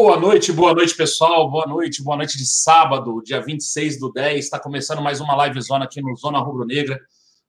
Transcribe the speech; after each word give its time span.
Boa 0.00 0.16
noite, 0.16 0.52
boa 0.52 0.72
noite, 0.72 0.94
pessoal. 0.94 1.50
Boa 1.50 1.66
noite, 1.66 2.04
boa 2.04 2.16
noite 2.16 2.38
de 2.38 2.46
sábado, 2.46 3.20
dia 3.20 3.40
26 3.40 3.98
do 3.98 4.12
10. 4.12 4.44
Está 4.44 4.56
começando 4.56 5.02
mais 5.02 5.20
uma 5.20 5.34
live 5.34 5.60
zona 5.60 5.86
aqui 5.86 6.00
no 6.00 6.14
Zona 6.14 6.38
Rubro 6.38 6.64
Negra, 6.64 7.00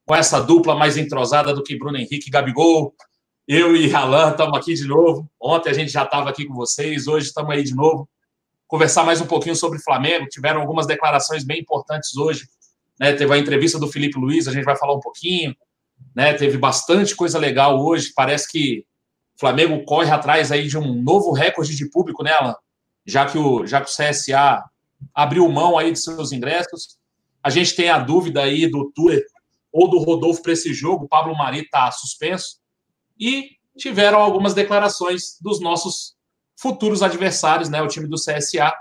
com 0.04 0.16
essa 0.16 0.42
dupla 0.42 0.74
mais 0.74 0.98
entrosada 0.98 1.54
do 1.54 1.62
que 1.62 1.78
Bruno 1.78 1.98
Henrique 2.00 2.28
e 2.28 2.32
Gabigol. 2.32 2.96
Eu 3.48 3.76
e 3.76 3.94
Alan 3.94 4.32
estamos 4.32 4.58
aqui 4.58 4.74
de 4.74 4.88
novo. 4.88 5.30
Ontem 5.40 5.70
a 5.70 5.74
gente 5.74 5.92
já 5.92 6.04
estava 6.04 6.32
aqui 6.32 6.44
com 6.44 6.56
vocês, 6.56 7.08
hoje 7.08 7.28
estamos 7.28 7.52
aí 7.52 7.64
de 7.64 7.76
novo. 7.76 8.10
Conversar 8.68 9.04
mais 9.04 9.22
um 9.22 9.28
pouquinho 9.28 9.56
sobre 9.56 9.78
Flamengo. 9.78 10.26
Tiveram 10.28 10.60
algumas 10.62 10.88
declarações 10.88 11.44
bem 11.44 11.60
importantes 11.60 12.18
hoje. 12.18 12.48
Né? 13.00 13.14
Teve 13.14 13.32
a 13.32 13.38
entrevista 13.38 13.78
do 13.78 13.88
Felipe 13.88 14.18
Luiz, 14.18 14.48
a 14.48 14.52
gente 14.52 14.66
vai 14.66 14.76
falar 14.76 14.96
um 14.96 15.00
pouquinho. 15.00 15.56
Né? 16.16 16.34
Teve 16.34 16.58
bastante 16.58 17.16
coisa 17.16 17.38
legal 17.38 17.80
hoje. 17.80 18.12
Parece 18.16 18.52
que 18.52 18.88
Flamengo 19.40 19.84
corre 19.86 20.12
atrás 20.12 20.52
aí 20.52 20.68
de 20.68 20.78
um 20.78 21.02
novo 21.02 21.32
recorde 21.32 21.76
de 21.76 21.90
público, 21.90 22.24
né, 22.24 22.32
Alan? 22.32 22.56
Já 23.06 23.26
que 23.26 23.38
o, 23.38 23.66
já 23.66 23.82
que 23.82 23.90
o 23.90 23.94
CSA 23.94 24.64
abriu 25.14 25.48
mão 25.50 25.78
aí 25.78 25.92
de 25.92 26.00
seus 26.00 26.32
ingressos. 26.32 26.98
A 27.42 27.50
gente 27.50 27.76
tem 27.76 27.90
a 27.90 28.00
dúvida 28.00 28.44
aí 28.44 28.70
do 28.70 28.92
Tuller 28.92 29.24
ou 29.72 29.90
do 29.90 30.00
Rodolfo 30.00 30.42
para 30.42 30.54
esse 30.54 30.74
jogo. 30.74 31.06
O 31.06 31.08
Pablo 31.08 31.36
Mari 31.38 31.62
está 31.62 31.90
suspenso 31.92 32.60
e 33.20 33.52
tiveram 33.78 34.20
algumas 34.20 34.54
declarações 34.54 35.38
dos 35.42 35.62
nossos 35.62 36.16
futuros 36.60 37.02
adversários, 37.02 37.70
né? 37.70 37.82
O 37.82 37.88
time 37.88 38.08
do 38.08 38.18
CSA. 38.18 38.74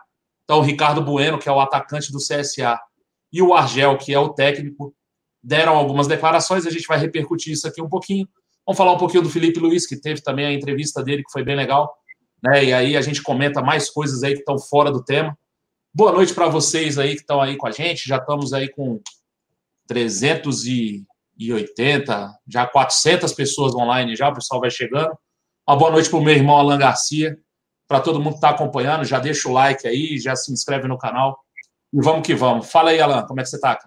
Então, 0.44 0.58
o 0.58 0.62
Ricardo 0.62 1.02
Bueno, 1.02 1.38
que 1.38 1.48
é 1.48 1.52
o 1.52 1.60
atacante 1.60 2.10
do 2.10 2.18
CSA, 2.18 2.80
e 3.32 3.42
o 3.42 3.54
Argel, 3.54 3.98
que 3.98 4.12
é 4.12 4.18
o 4.18 4.30
técnico, 4.30 4.94
deram 5.42 5.76
algumas 5.76 6.06
declarações. 6.06 6.66
A 6.66 6.70
gente 6.70 6.86
vai 6.86 6.98
repercutir 6.98 7.52
isso 7.52 7.68
aqui 7.68 7.82
um 7.82 7.88
pouquinho. 7.88 8.26
Vamos 8.68 8.76
falar 8.76 8.92
um 8.92 8.98
pouquinho 8.98 9.22
do 9.22 9.30
Felipe 9.30 9.58
Luiz, 9.58 9.86
que 9.86 9.98
teve 9.98 10.20
também 10.20 10.44
a 10.44 10.52
entrevista 10.52 11.02
dele, 11.02 11.24
que 11.24 11.32
foi 11.32 11.42
bem 11.42 11.56
legal. 11.56 11.96
Né? 12.42 12.66
E 12.66 12.72
aí 12.74 12.96
a 12.98 13.00
gente 13.00 13.22
comenta 13.22 13.62
mais 13.62 13.88
coisas 13.88 14.22
aí 14.22 14.34
que 14.34 14.40
estão 14.40 14.58
fora 14.58 14.92
do 14.92 15.02
tema. 15.02 15.34
Boa 15.94 16.12
noite 16.12 16.34
para 16.34 16.48
vocês 16.48 16.98
aí 16.98 17.14
que 17.14 17.22
estão 17.22 17.40
aí 17.40 17.56
com 17.56 17.66
a 17.66 17.70
gente. 17.70 18.06
Já 18.06 18.18
estamos 18.18 18.52
aí 18.52 18.68
com 18.68 19.00
300 19.86 20.66
e 20.66 21.06
e 21.38 21.52
80, 21.52 22.36
já 22.46 22.66
400 22.66 23.32
pessoas 23.32 23.74
online 23.74 24.16
já, 24.16 24.28
o 24.28 24.34
pessoal 24.34 24.60
vai 24.60 24.70
chegando. 24.70 25.16
Uma 25.66 25.78
boa 25.78 25.92
noite 25.92 26.10
para 26.10 26.18
o 26.18 26.22
meu 26.22 26.34
irmão 26.34 26.56
Alan 26.56 26.76
Garcia, 26.76 27.38
para 27.86 28.00
todo 28.00 28.18
mundo 28.18 28.32
que 28.32 28.38
está 28.38 28.50
acompanhando, 28.50 29.04
já 29.04 29.20
deixa 29.20 29.48
o 29.48 29.52
like 29.52 29.86
aí, 29.86 30.18
já 30.18 30.34
se 30.34 30.52
inscreve 30.52 30.88
no 30.88 30.98
canal. 30.98 31.38
E 31.92 32.02
vamos 32.02 32.26
que 32.26 32.34
vamos. 32.34 32.68
Fala 32.70 32.90
aí, 32.90 33.00
Alan, 33.00 33.24
como 33.24 33.40
é 33.40 33.44
que 33.44 33.48
você 33.48 33.56
está? 33.56 33.78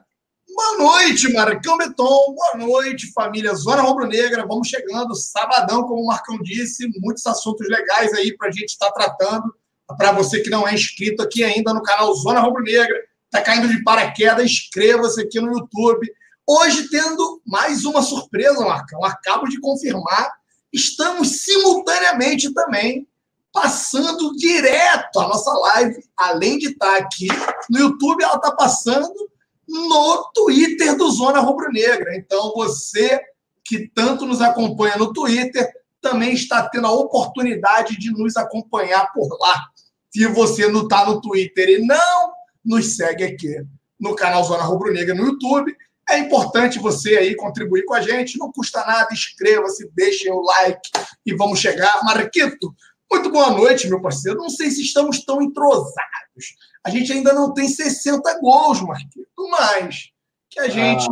Boa 0.64 0.78
noite, 0.78 1.34
Marcão 1.34 1.76
Beton. 1.76 2.36
Boa 2.36 2.56
noite, 2.56 3.12
família 3.14 3.56
Zona 3.56 3.81
Rubro 3.81 4.08
Negra. 4.08 4.45
Vamos 4.45 4.67
chegando, 4.67 5.16
sabadão, 5.16 5.81
como 5.84 6.04
o 6.04 6.06
Marcão 6.06 6.38
disse, 6.40 6.88
muitos 7.00 7.26
assuntos 7.26 7.67
legais 7.67 8.14
aí 8.14 8.38
para 8.38 8.50
a 8.50 8.52
gente 8.52 8.70
estar 8.70 8.92
tá 8.92 8.94
tratando. 8.94 9.52
Para 9.98 10.12
você 10.12 10.39
que 10.39 10.52
não 10.52 10.67
é 10.67 10.76
inscrito 10.76 11.23
aqui 11.23 11.44
ainda 11.44 11.73
no 11.73 11.82
canal 11.82 12.14
Zona 12.14 12.42
Rubro 12.42 12.62
Negra, 12.62 12.95
está 13.26 13.42
caindo 13.42 13.67
de 13.67 13.84
paraquedas, 13.84 14.45
inscreva-se 14.45 15.20
aqui 15.22 15.42
no 15.42 15.52
YouTube 15.52 16.08
Hoje, 16.48 16.89
tendo 16.89 17.42
mais 17.45 17.86
uma 17.86 18.02
surpresa, 18.02 18.66
Marcão, 18.66 19.04
acabo 19.05 19.48
de 19.48 19.60
confirmar, 19.60 20.32
estamos 20.73 21.43
simultaneamente 21.43 22.54
também 22.54 23.08
passando 23.54 24.36
direto 24.36 25.20
a 25.20 25.28
nossa 25.28 25.52
live, 25.52 26.04
além 26.17 26.58
de 26.58 26.70
estar 26.70 26.98
aqui 26.98 27.28
no 27.70 27.80
YouTube, 27.80 28.23
ela 28.23 28.36
está 28.36 28.52
passando 28.52 29.30
no 29.71 30.32
Twitter 30.33 30.95
do 30.98 31.09
Zona 31.09 31.39
Rubro 31.39 31.71
Negra. 31.71 32.15
Então, 32.15 32.52
você 32.54 33.20
que 33.64 33.87
tanto 33.95 34.26
nos 34.26 34.42
acompanha 34.42 34.98
no 34.98 35.14
Twitter, 35.14 35.65
também 36.02 36.33
está 36.33 36.67
tendo 36.67 36.87
a 36.87 36.92
oportunidade 36.92 37.98
de 37.98 38.11
nos 38.11 38.36
acompanhar 38.36 39.11
por 39.14 39.30
lá. 39.39 39.67
Se 40.10 40.27
você 40.27 40.67
não 40.67 40.83
está 40.83 41.05
no 41.05 41.21
Twitter 41.21 41.70
e 41.70 41.86
não 41.86 42.33
nos 42.65 42.98
segue 42.98 43.23
aqui 43.23 43.55
no 43.99 44.15
canal 44.15 44.43
Zona 44.43 44.64
Rubro 44.64 44.92
Negra 44.92 45.15
no 45.15 45.26
YouTube, 45.26 45.73
é 46.10 46.17
importante 46.17 46.80
você 46.80 47.15
aí 47.15 47.36
contribuir 47.36 47.86
com 47.86 47.93
a 47.93 48.02
gente, 48.02 48.37
não 48.37 48.52
custa 48.52 48.83
nada, 48.86 49.14
inscreva-se, 49.14 49.89
deixem 49.93 50.31
o 50.31 50.42
like 50.42 50.89
e 51.26 51.33
vamos 51.33 51.60
chegar. 51.60 52.04
Marquito, 52.04 52.76
muito 53.10 53.30
boa 53.30 53.52
noite, 53.52 53.87
meu 53.87 54.02
parceiro. 54.02 54.39
Não 54.39 54.49
sei 54.49 54.70
se 54.71 54.81
estamos 54.81 55.23
tão 55.23 55.42
entrosados. 55.42 56.55
A 56.83 56.89
gente 56.89 57.11
ainda 57.11 57.33
não 57.33 57.53
tem 57.53 57.67
60 57.67 58.39
gols, 58.39 58.81
Marquito, 58.81 59.49
mas 59.49 60.09
que 60.49 60.59
a 60.59 60.67
gente 60.67 61.08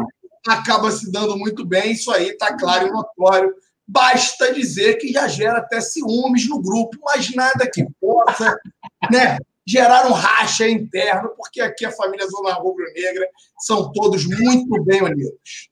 ah. 0.48 0.54
acaba 0.54 0.92
se 0.92 1.12
dando 1.12 1.38
muito 1.38 1.66
bem, 1.66 1.92
isso 1.92 2.12
aí 2.12 2.30
está 2.30 2.58
claro 2.58 2.88
e 2.88 2.92
notório. 2.92 3.54
Basta 3.88 4.54
dizer 4.54 4.96
que 4.96 5.12
já 5.12 5.28
gera 5.28 5.60
até 5.60 5.82
ciúmes 5.82 6.48
no 6.48 6.62
grupo, 6.62 6.98
mas 7.04 7.34
nada 7.34 7.70
que 7.72 7.86
possa, 8.00 8.60
né? 9.12 9.38
gerar 9.70 10.08
um 10.08 10.14
racha 10.14 10.68
interno, 10.68 11.30
porque 11.38 11.62
aqui 11.62 11.86
a 11.86 11.92
família 11.92 12.28
Zona 12.28 12.54
Rubro 12.56 12.84
Negra 12.96 13.28
são 13.60 13.92
todos 13.92 14.26
muito 14.26 14.84
bem 14.84 15.04
unidos. 15.04 15.70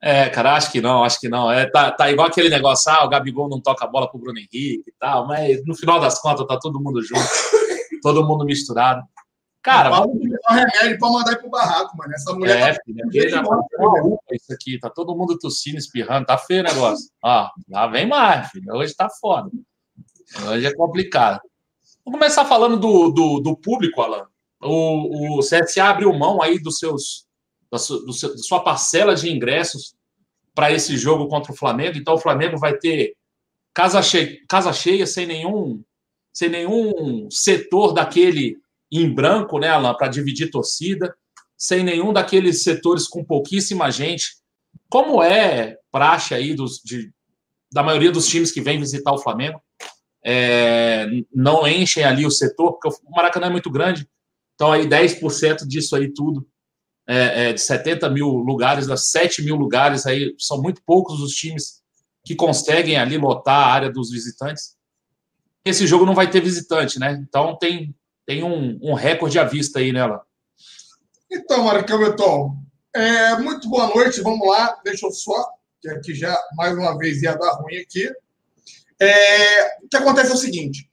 É, 0.00 0.28
cara, 0.30 0.54
acho 0.54 0.70
que 0.70 0.80
não, 0.80 1.02
acho 1.02 1.20
que 1.20 1.28
não. 1.28 1.50
É, 1.50 1.68
tá, 1.68 1.90
tá 1.90 2.10
igual 2.10 2.28
aquele 2.28 2.48
negócio, 2.48 2.90
ah, 2.92 3.04
o 3.04 3.08
Gabigol 3.08 3.48
não 3.48 3.60
toca 3.60 3.84
a 3.84 3.88
bola 3.88 4.08
pro 4.08 4.20
Bruno 4.20 4.38
Henrique 4.38 4.84
e 4.86 4.94
tal, 4.98 5.26
mas 5.26 5.62
no 5.66 5.74
final 5.74 6.00
das 6.00 6.20
contas 6.20 6.46
tá 6.46 6.58
todo 6.58 6.80
mundo 6.80 7.02
junto, 7.02 7.20
todo 8.02 8.24
mundo 8.24 8.44
misturado. 8.44 9.02
Cara, 9.62 9.90
vamos 9.90 10.16
um 10.16 10.54
remédio 10.54 10.98
para 10.98 11.10
mandar 11.10 11.32
ir 11.32 11.38
pro 11.38 11.50
barraco, 11.50 11.96
mano. 11.96 12.14
Essa 12.14 12.32
mulher 12.32 12.56
é, 12.56 12.72
tá 12.72 12.80
filha, 12.82 13.28
já 13.28 13.42
tá 13.42 13.48
uma 13.48 14.18
isso 14.32 14.52
aqui, 14.52 14.78
tá 14.78 14.88
todo 14.88 15.14
mundo 15.14 15.38
tossindo, 15.38 15.76
espirrando, 15.76 16.26
tá 16.26 16.38
feio 16.38 16.60
o 16.60 16.64
negócio. 16.64 17.10
Ó, 17.22 17.50
lá 17.68 17.86
vem 17.86 18.06
mais, 18.06 18.50
filho. 18.50 18.74
Hoje 18.74 18.94
tá 18.94 19.10
foda. 19.10 19.50
Hoje 20.48 20.66
é 20.66 20.74
complicado. 20.74 21.40
Vamos 22.04 22.18
começar 22.18 22.46
falando 22.46 22.78
do, 22.78 23.10
do, 23.10 23.40
do 23.40 23.56
público, 23.56 24.00
Alan. 24.00 24.26
O, 24.62 25.38
o 25.38 25.40
CSA 25.40 25.84
abriu 25.84 26.12
mão 26.12 26.40
aí 26.40 26.58
dos 26.58 26.78
seus, 26.78 27.26
da, 27.70 27.78
su, 27.78 27.98
do 28.04 28.12
seu, 28.12 28.30
da 28.30 28.38
sua 28.38 28.60
parcela 28.60 29.14
de 29.14 29.30
ingressos 29.30 29.94
para 30.54 30.72
esse 30.72 30.96
jogo 30.96 31.28
contra 31.28 31.52
o 31.52 31.56
Flamengo. 31.56 31.98
Então 31.98 32.14
o 32.14 32.18
Flamengo 32.18 32.58
vai 32.58 32.78
ter 32.78 33.14
casa 33.74 34.02
cheia, 34.02 34.38
casa 34.48 34.72
cheia 34.72 35.06
sem 35.06 35.26
nenhum 35.26 35.82
sem 36.32 36.48
nenhum 36.48 37.28
setor 37.30 37.92
daquele 37.92 38.56
em 38.90 39.12
branco, 39.12 39.58
né, 39.58 39.68
Alan, 39.68 39.94
para 39.94 40.08
dividir 40.08 40.50
torcida, 40.50 41.14
sem 41.56 41.84
nenhum 41.84 42.12
daqueles 42.12 42.62
setores 42.62 43.06
com 43.06 43.24
pouquíssima 43.24 43.90
gente. 43.90 44.36
Como 44.88 45.22
é 45.22 45.76
praxe 45.92 46.34
aí 46.34 46.54
dos, 46.54 46.80
de, 46.84 47.12
da 47.72 47.82
maioria 47.82 48.10
dos 48.10 48.26
times 48.26 48.50
que 48.50 48.60
vem 48.60 48.78
visitar 48.78 49.12
o 49.12 49.18
Flamengo? 49.18 49.60
é, 50.24 51.06
não 51.34 51.66
enchem 51.66 52.04
ali 52.04 52.26
o 52.26 52.30
setor, 52.30 52.72
porque 52.72 52.88
o 52.88 53.10
Maracanã 53.10 53.46
é 53.46 53.50
muito 53.50 53.70
grande. 53.70 54.08
Então, 54.54 54.72
aí 54.72 54.86
10% 54.86 55.66
disso 55.66 55.96
aí 55.96 56.12
tudo, 56.12 56.46
é, 57.08 57.48
é, 57.48 57.52
de 57.52 57.60
70 57.60 58.08
mil 58.10 58.28
lugares, 58.28 58.86
das 58.86 59.08
7 59.10 59.42
mil 59.42 59.56
lugares, 59.56 60.06
aí 60.06 60.34
são 60.38 60.60
muito 60.60 60.82
poucos 60.84 61.20
os 61.20 61.32
times 61.32 61.80
que 62.24 62.34
conseguem 62.34 62.96
ali 62.96 63.16
lotar 63.16 63.68
a 63.68 63.72
área 63.72 63.90
dos 63.90 64.10
visitantes. 64.10 64.76
Esse 65.64 65.86
jogo 65.86 66.04
não 66.04 66.14
vai 66.14 66.30
ter 66.30 66.40
visitante, 66.42 66.98
né? 66.98 67.18
Então 67.26 67.56
tem, 67.58 67.94
tem 68.26 68.42
um, 68.42 68.78
um 68.82 68.94
recorde 68.94 69.38
à 69.38 69.44
vista 69.44 69.78
aí 69.78 69.92
nela. 69.92 70.22
Então, 71.30 71.64
Marcão 71.64 71.98
Beton, 71.98 72.56
é, 72.94 73.36
muito 73.38 73.68
boa 73.68 73.88
noite, 73.94 74.20
vamos 74.20 74.46
lá. 74.48 74.80
Deixa 74.84 75.06
eu 75.06 75.12
só, 75.12 75.48
que 75.80 75.88
aqui 75.88 76.14
já 76.14 76.36
mais 76.56 76.76
uma 76.76 76.96
vez 76.98 77.22
ia 77.22 77.36
dar 77.36 77.52
ruim 77.52 77.76
aqui. 77.76 78.10
É, 79.00 79.78
o 79.82 79.88
que 79.88 79.96
acontece 79.96 80.30
é 80.30 80.34
o 80.34 80.38
seguinte: 80.38 80.90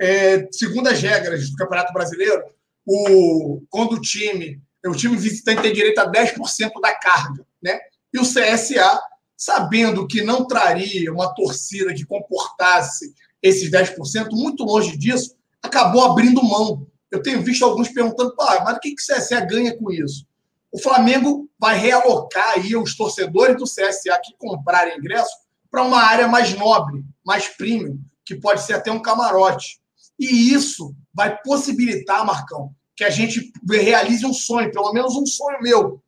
é, 0.00 0.46
segundo 0.52 0.88
as 0.88 1.00
regras 1.00 1.50
do 1.50 1.56
Campeonato 1.56 1.92
Brasileiro, 1.92 2.44
o, 2.86 3.62
quando 3.68 3.94
o 3.94 4.00
time, 4.00 4.62
o 4.86 4.92
time 4.92 5.16
visitante 5.16 5.62
tem 5.62 5.72
direito 5.72 5.98
a 5.98 6.10
10% 6.10 6.80
da 6.80 6.94
carga, 6.94 7.46
né? 7.62 7.78
E 8.12 8.18
o 8.18 8.22
CSA, 8.22 9.00
sabendo 9.36 10.06
que 10.06 10.22
não 10.22 10.46
traria 10.46 11.12
uma 11.12 11.34
torcida 11.34 11.94
que 11.94 12.06
comportasse 12.06 13.14
esses 13.42 13.70
10%, 13.70 14.30
muito 14.32 14.64
longe 14.64 14.96
disso, 14.96 15.36
acabou 15.62 16.04
abrindo 16.04 16.42
mão. 16.42 16.86
Eu 17.10 17.22
tenho 17.22 17.42
visto 17.42 17.64
alguns 17.64 17.88
perguntando, 17.88 18.34
ah, 18.40 18.62
mas 18.64 18.76
o 18.76 18.80
que, 18.80 18.94
que 18.94 19.02
o 19.02 19.16
CSA 19.16 19.40
ganha 19.40 19.76
com 19.76 19.90
isso? 19.90 20.26
O 20.70 20.78
Flamengo 20.78 21.48
vai 21.58 21.78
realocar 21.78 22.54
aí 22.56 22.76
os 22.76 22.96
torcedores 22.96 23.56
do 23.56 23.64
CSA 23.64 24.20
que 24.22 24.36
comprarem 24.36 24.98
ingresso 24.98 25.34
para 25.70 25.82
uma 25.82 26.02
área 26.02 26.28
mais 26.28 26.54
nobre, 26.54 27.02
mais 27.24 27.48
premium, 27.48 27.98
que 28.24 28.34
pode 28.34 28.62
ser 28.62 28.74
até 28.74 28.92
um 28.92 29.00
camarote. 29.00 29.80
E 30.18 30.52
isso 30.52 30.94
vai 31.14 31.40
possibilitar, 31.42 32.24
Marcão, 32.26 32.70
que 32.96 33.04
a 33.04 33.10
gente 33.10 33.52
realize 33.68 34.26
um 34.26 34.34
sonho, 34.34 34.70
pelo 34.70 34.92
menos 34.92 35.14
um 35.14 35.24
sonho 35.24 35.60
meu, 35.62 36.02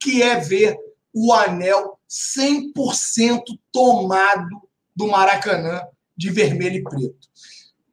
que 0.00 0.22
é 0.22 0.38
ver 0.38 0.76
o 1.12 1.32
anel 1.32 1.98
100% 2.08 3.42
tomado 3.72 4.68
do 4.94 5.08
Maracanã 5.08 5.82
de 6.16 6.30
vermelho 6.30 6.76
e 6.76 6.82
preto. 6.82 7.28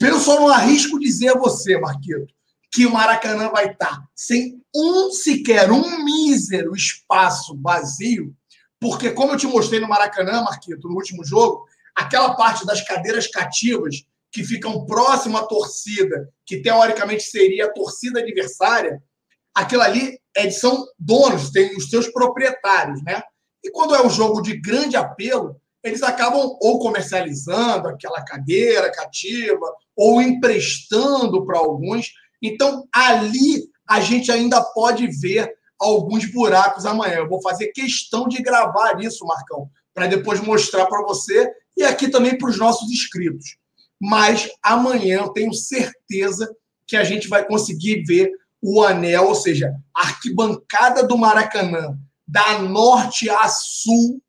Eu 0.01 0.19
só 0.19 0.39
não 0.39 0.49
arrisco 0.49 0.99
dizer 0.99 1.29
a 1.29 1.39
você, 1.39 1.79
Marquito, 1.79 2.27
que 2.71 2.85
o 2.85 2.91
Maracanã 2.91 3.49
vai 3.49 3.71
estar 3.71 4.01
sem 4.15 4.61
um 4.75 5.11
sequer, 5.11 5.71
um 5.71 6.03
mísero 6.03 6.73
espaço 6.73 7.57
vazio 7.61 8.35
porque, 8.81 9.11
como 9.11 9.33
eu 9.33 9.37
te 9.37 9.45
mostrei 9.45 9.79
no 9.79 9.87
Maracanã, 9.87 10.41
Marquito, 10.41 10.89
no 10.89 10.95
último 10.95 11.23
jogo, 11.23 11.67
aquela 11.95 12.35
parte 12.35 12.65
das 12.65 12.81
cadeiras 12.81 13.27
cativas 13.27 14.03
que 14.31 14.43
ficam 14.43 14.87
próximo 14.87 15.37
à 15.37 15.45
torcida, 15.45 16.27
que 16.43 16.63
teoricamente 16.63 17.21
seria 17.21 17.65
a 17.65 17.71
torcida 17.71 18.21
adversária, 18.21 18.99
aquilo 19.53 19.83
ali 19.83 20.19
é, 20.35 20.49
são 20.49 20.83
donos, 20.97 21.51
tem 21.51 21.77
os 21.77 21.91
seus 21.91 22.07
proprietários, 22.07 23.03
né? 23.03 23.21
E 23.63 23.69
quando 23.69 23.93
é 23.93 24.03
um 24.03 24.09
jogo 24.09 24.41
de 24.41 24.59
grande 24.59 24.97
apelo, 24.97 25.60
eles 25.83 26.03
acabam 26.03 26.57
ou 26.61 26.79
comercializando 26.79 27.87
aquela 27.87 28.21
cadeira 28.23 28.91
cativa, 28.91 29.65
ou 29.95 30.21
emprestando 30.21 31.45
para 31.45 31.57
alguns. 31.57 32.11
Então, 32.41 32.87
ali 32.93 33.69
a 33.87 33.99
gente 33.99 34.31
ainda 34.31 34.61
pode 34.61 35.07
ver 35.07 35.51
alguns 35.79 36.31
buracos 36.31 36.85
amanhã. 36.85 37.15
Eu 37.15 37.29
vou 37.29 37.41
fazer 37.41 37.67
questão 37.69 38.27
de 38.27 38.41
gravar 38.41 39.01
isso, 39.01 39.25
Marcão, 39.25 39.69
para 39.93 40.07
depois 40.07 40.39
mostrar 40.39 40.85
para 40.85 41.03
você 41.03 41.51
e 41.75 41.83
aqui 41.83 42.07
também 42.07 42.37
para 42.37 42.49
os 42.49 42.57
nossos 42.57 42.89
inscritos. 42.91 43.57
Mas 43.99 44.49
amanhã 44.63 45.19
eu 45.19 45.29
tenho 45.29 45.53
certeza 45.53 46.49
que 46.87 46.95
a 46.95 47.03
gente 47.03 47.27
vai 47.27 47.45
conseguir 47.45 48.03
ver 48.03 48.31
o 48.61 48.83
anel, 48.83 49.27
ou 49.27 49.35
seja, 49.35 49.73
a 49.95 50.01
arquibancada 50.01 51.03
do 51.03 51.17
Maracanã, 51.17 51.97
da 52.27 52.59
norte 52.59 53.29
a 53.29 53.47
sul, 53.47 54.21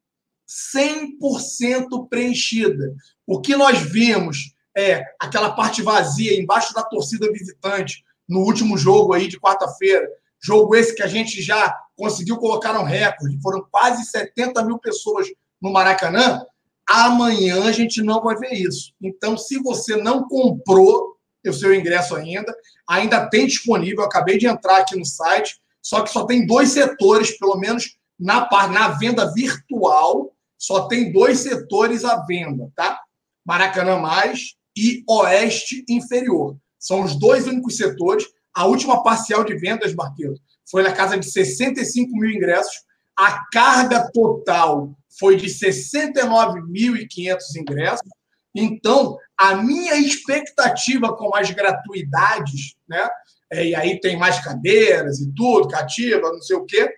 100% 0.75 2.09
preenchida. 2.09 2.95
O 3.27 3.41
que 3.41 3.57
nós 3.57 3.79
vimos 3.79 4.55
é 4.77 5.05
aquela 5.21 5.53
parte 5.53 5.83
vazia 5.83 6.39
embaixo 6.39 6.75
da 6.75 6.83
torcida 6.83 7.31
visitante 7.33 8.05
no 8.29 8.41
último 8.41 8.77
jogo 8.77 9.13
aí 9.13 9.29
de 9.29 9.39
quarta-feira. 9.39 10.09
Jogo 10.41 10.75
esse 10.75 10.95
que 10.95 11.03
a 11.03 11.07
gente 11.07 11.41
já 11.41 11.77
conseguiu 11.97 12.37
colocar 12.39 12.79
um 12.79 12.85
recorde. 12.85 13.41
Foram 13.41 13.67
quase 13.71 14.05
70 14.05 14.65
mil 14.65 14.79
pessoas 14.79 15.29
no 15.61 15.73
Maracanã. 15.73 16.45
Amanhã 16.89 17.65
a 17.65 17.73
gente 17.73 18.03
não 18.03 18.21
vai 18.23 18.37
ver 18.37 18.53
isso. 18.53 18.93
Então, 19.01 19.37
se 19.37 19.59
você 19.63 19.97
não 19.97 20.27
comprou 20.27 21.17
o 21.47 21.53
seu 21.53 21.75
ingresso 21.75 22.15
ainda, 22.15 22.55
ainda 22.89 23.29
tem 23.29 23.47
disponível. 23.47 24.01
Eu 24.01 24.07
acabei 24.07 24.39
de 24.39 24.47
entrar 24.47 24.79
aqui 24.79 24.97
no 24.97 25.05
site, 25.05 25.61
só 25.81 26.03
que 26.03 26.11
só 26.11 26.25
tem 26.25 26.47
dois 26.47 26.71
setores, 26.71 27.37
pelo 27.39 27.57
menos 27.57 27.97
na, 28.19 28.49
na 28.69 28.89
venda 28.89 29.33
virtual, 29.33 30.32
só 30.63 30.87
tem 30.87 31.11
dois 31.11 31.41
setores 31.41 32.05
à 32.05 32.25
venda, 32.25 32.71
tá? 32.77 33.01
Maracanã 33.45 33.99
Mais 33.99 34.55
e 34.79 35.03
Oeste 35.09 35.85
Inferior. 35.89 36.57
São 36.79 37.03
os 37.03 37.19
dois 37.19 37.49
únicos 37.49 37.77
setores. 37.77 38.25
A 38.55 38.65
última 38.67 39.03
parcial 39.03 39.43
de 39.43 39.57
vendas, 39.57 39.93
Marquinhos, 39.93 40.39
foi 40.71 40.85
na 40.85 40.93
casa 40.93 41.19
de 41.19 41.29
65 41.29 42.13
mil 42.17 42.31
ingressos. 42.31 42.77
A 43.17 43.45
carga 43.53 44.09
total 44.13 44.97
foi 45.19 45.35
de 45.35 45.49
69.500 45.49 47.39
ingressos. 47.57 48.09
Então, 48.55 49.19
a 49.37 49.57
minha 49.57 49.97
expectativa 49.97 51.13
com 51.17 51.35
as 51.35 51.51
gratuidades, 51.51 52.77
né? 52.89 53.05
É, 53.51 53.67
e 53.67 53.75
aí 53.75 54.01
tem 54.01 54.17
mais 54.17 54.39
cadeiras 54.39 55.19
e 55.19 55.35
tudo, 55.35 55.67
cativa, 55.67 56.31
não 56.31 56.41
sei 56.41 56.55
o 56.55 56.65
quê, 56.65 56.89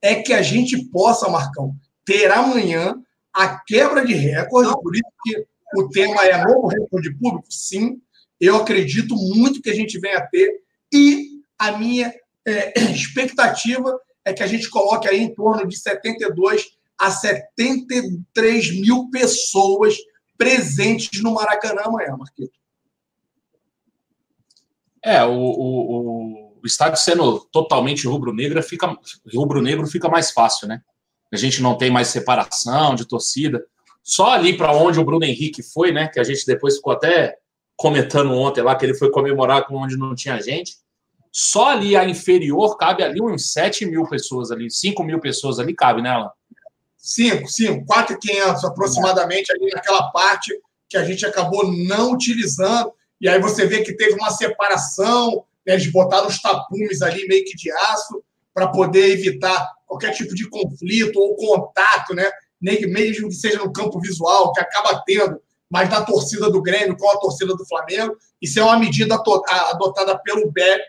é 0.00 0.22
que 0.22 0.32
a 0.32 0.40
gente 0.40 0.88
possa, 0.90 1.28
Marcão, 1.28 1.74
ter 2.04 2.30
amanhã 2.30 2.94
a 3.34 3.58
quebra 3.66 4.04
de 4.04 4.14
recorde, 4.14 4.72
por 4.82 4.94
isso 4.94 5.12
que 5.24 5.46
o 5.76 5.88
tema 5.88 6.24
é 6.24 6.44
novo 6.44 6.68
recorde 6.68 7.14
público, 7.14 7.46
sim, 7.50 8.00
eu 8.40 8.56
acredito 8.56 9.14
muito 9.14 9.60
que 9.60 9.70
a 9.70 9.74
gente 9.74 9.98
venha 9.98 10.18
a 10.18 10.26
ter, 10.26 10.60
e 10.92 11.40
a 11.58 11.72
minha 11.72 12.14
é, 12.46 12.80
expectativa 12.92 13.98
é 14.24 14.32
que 14.32 14.42
a 14.42 14.46
gente 14.46 14.68
coloque 14.68 15.08
aí 15.08 15.20
em 15.20 15.34
torno 15.34 15.66
de 15.66 15.78
72 15.78 16.66
a 16.98 17.10
73 17.10 18.80
mil 18.80 19.08
pessoas 19.10 19.96
presentes 20.36 21.22
no 21.22 21.34
Maracanã 21.34 21.82
amanhã, 21.84 22.16
Marquito. 22.16 22.58
É, 25.02 25.24
o, 25.24 25.32
o, 25.32 26.60
o 26.62 26.66
estádio 26.66 26.98
sendo 26.98 27.40
totalmente 27.52 28.06
rubro-negro 28.06 28.62
fica, 28.62 28.96
rubro-negro 29.34 29.86
fica 29.86 30.08
mais 30.08 30.30
fácil, 30.30 30.68
né? 30.68 30.82
A 31.32 31.36
gente 31.36 31.62
não 31.62 31.76
tem 31.76 31.90
mais 31.90 32.08
separação 32.08 32.94
de 32.94 33.06
torcida. 33.06 33.64
Só 34.02 34.30
ali 34.30 34.56
para 34.56 34.72
onde 34.72 34.98
o 34.98 35.04
Bruno 35.04 35.24
Henrique 35.24 35.62
foi, 35.62 35.92
né? 35.92 36.08
Que 36.08 36.18
a 36.18 36.24
gente 36.24 36.46
depois 36.46 36.76
ficou 36.76 36.92
até 36.92 37.36
comentando 37.76 38.32
ontem 38.32 38.62
lá 38.62 38.74
que 38.74 38.84
ele 38.84 38.94
foi 38.94 39.10
comemorar 39.10 39.66
com 39.66 39.76
onde 39.76 39.96
não 39.96 40.14
tinha 40.14 40.40
gente. 40.40 40.76
Só 41.30 41.70
ali 41.70 41.96
a 41.96 42.08
inferior 42.08 42.76
cabe 42.76 43.02
ali 43.02 43.20
uns 43.20 43.52
7 43.52 43.86
mil 43.86 44.08
pessoas 44.08 44.50
ali, 44.50 44.70
5 44.70 45.04
mil 45.04 45.20
pessoas 45.20 45.58
ali 45.58 45.74
cabe, 45.74 46.06
Alan? 46.06 46.30
5, 46.96 47.46
5, 47.46 47.86
4,500 47.86 48.64
aproximadamente 48.64 49.52
ali 49.52 49.70
naquela 49.72 50.10
parte 50.10 50.52
que 50.88 50.96
a 50.96 51.04
gente 51.04 51.24
acabou 51.24 51.70
não 51.70 52.12
utilizando. 52.12 52.92
E 53.20 53.28
aí 53.28 53.40
você 53.40 53.66
vê 53.66 53.82
que 53.82 53.94
teve 53.94 54.14
uma 54.14 54.30
separação, 54.30 55.44
né, 55.66 55.74
eles 55.74 55.90
botaram 55.92 56.26
os 56.26 56.40
tapumes 56.40 57.02
ali 57.02 57.26
meio 57.28 57.44
que 57.44 57.56
de 57.56 57.70
aço 57.70 58.22
para 58.58 58.66
poder 58.72 59.12
evitar 59.12 59.72
qualquer 59.86 60.10
tipo 60.10 60.34
de 60.34 60.50
conflito 60.50 61.16
ou 61.16 61.36
contato, 61.36 62.12
né? 62.12 62.28
mesmo 62.60 63.28
que 63.28 63.34
seja 63.36 63.58
no 63.58 63.72
campo 63.72 64.00
visual, 64.00 64.52
que 64.52 64.60
acaba 64.60 65.00
tendo, 65.06 65.40
mas 65.70 65.88
da 65.88 66.04
torcida 66.04 66.50
do 66.50 66.60
Grêmio 66.60 66.96
com 66.96 67.08
a 67.08 67.18
torcida 67.18 67.54
do 67.54 67.64
Flamengo. 67.64 68.16
Isso 68.42 68.58
é 68.58 68.64
uma 68.64 68.76
medida 68.76 69.14
adotada 69.14 70.18
pelo 70.24 70.50
BEP, 70.50 70.82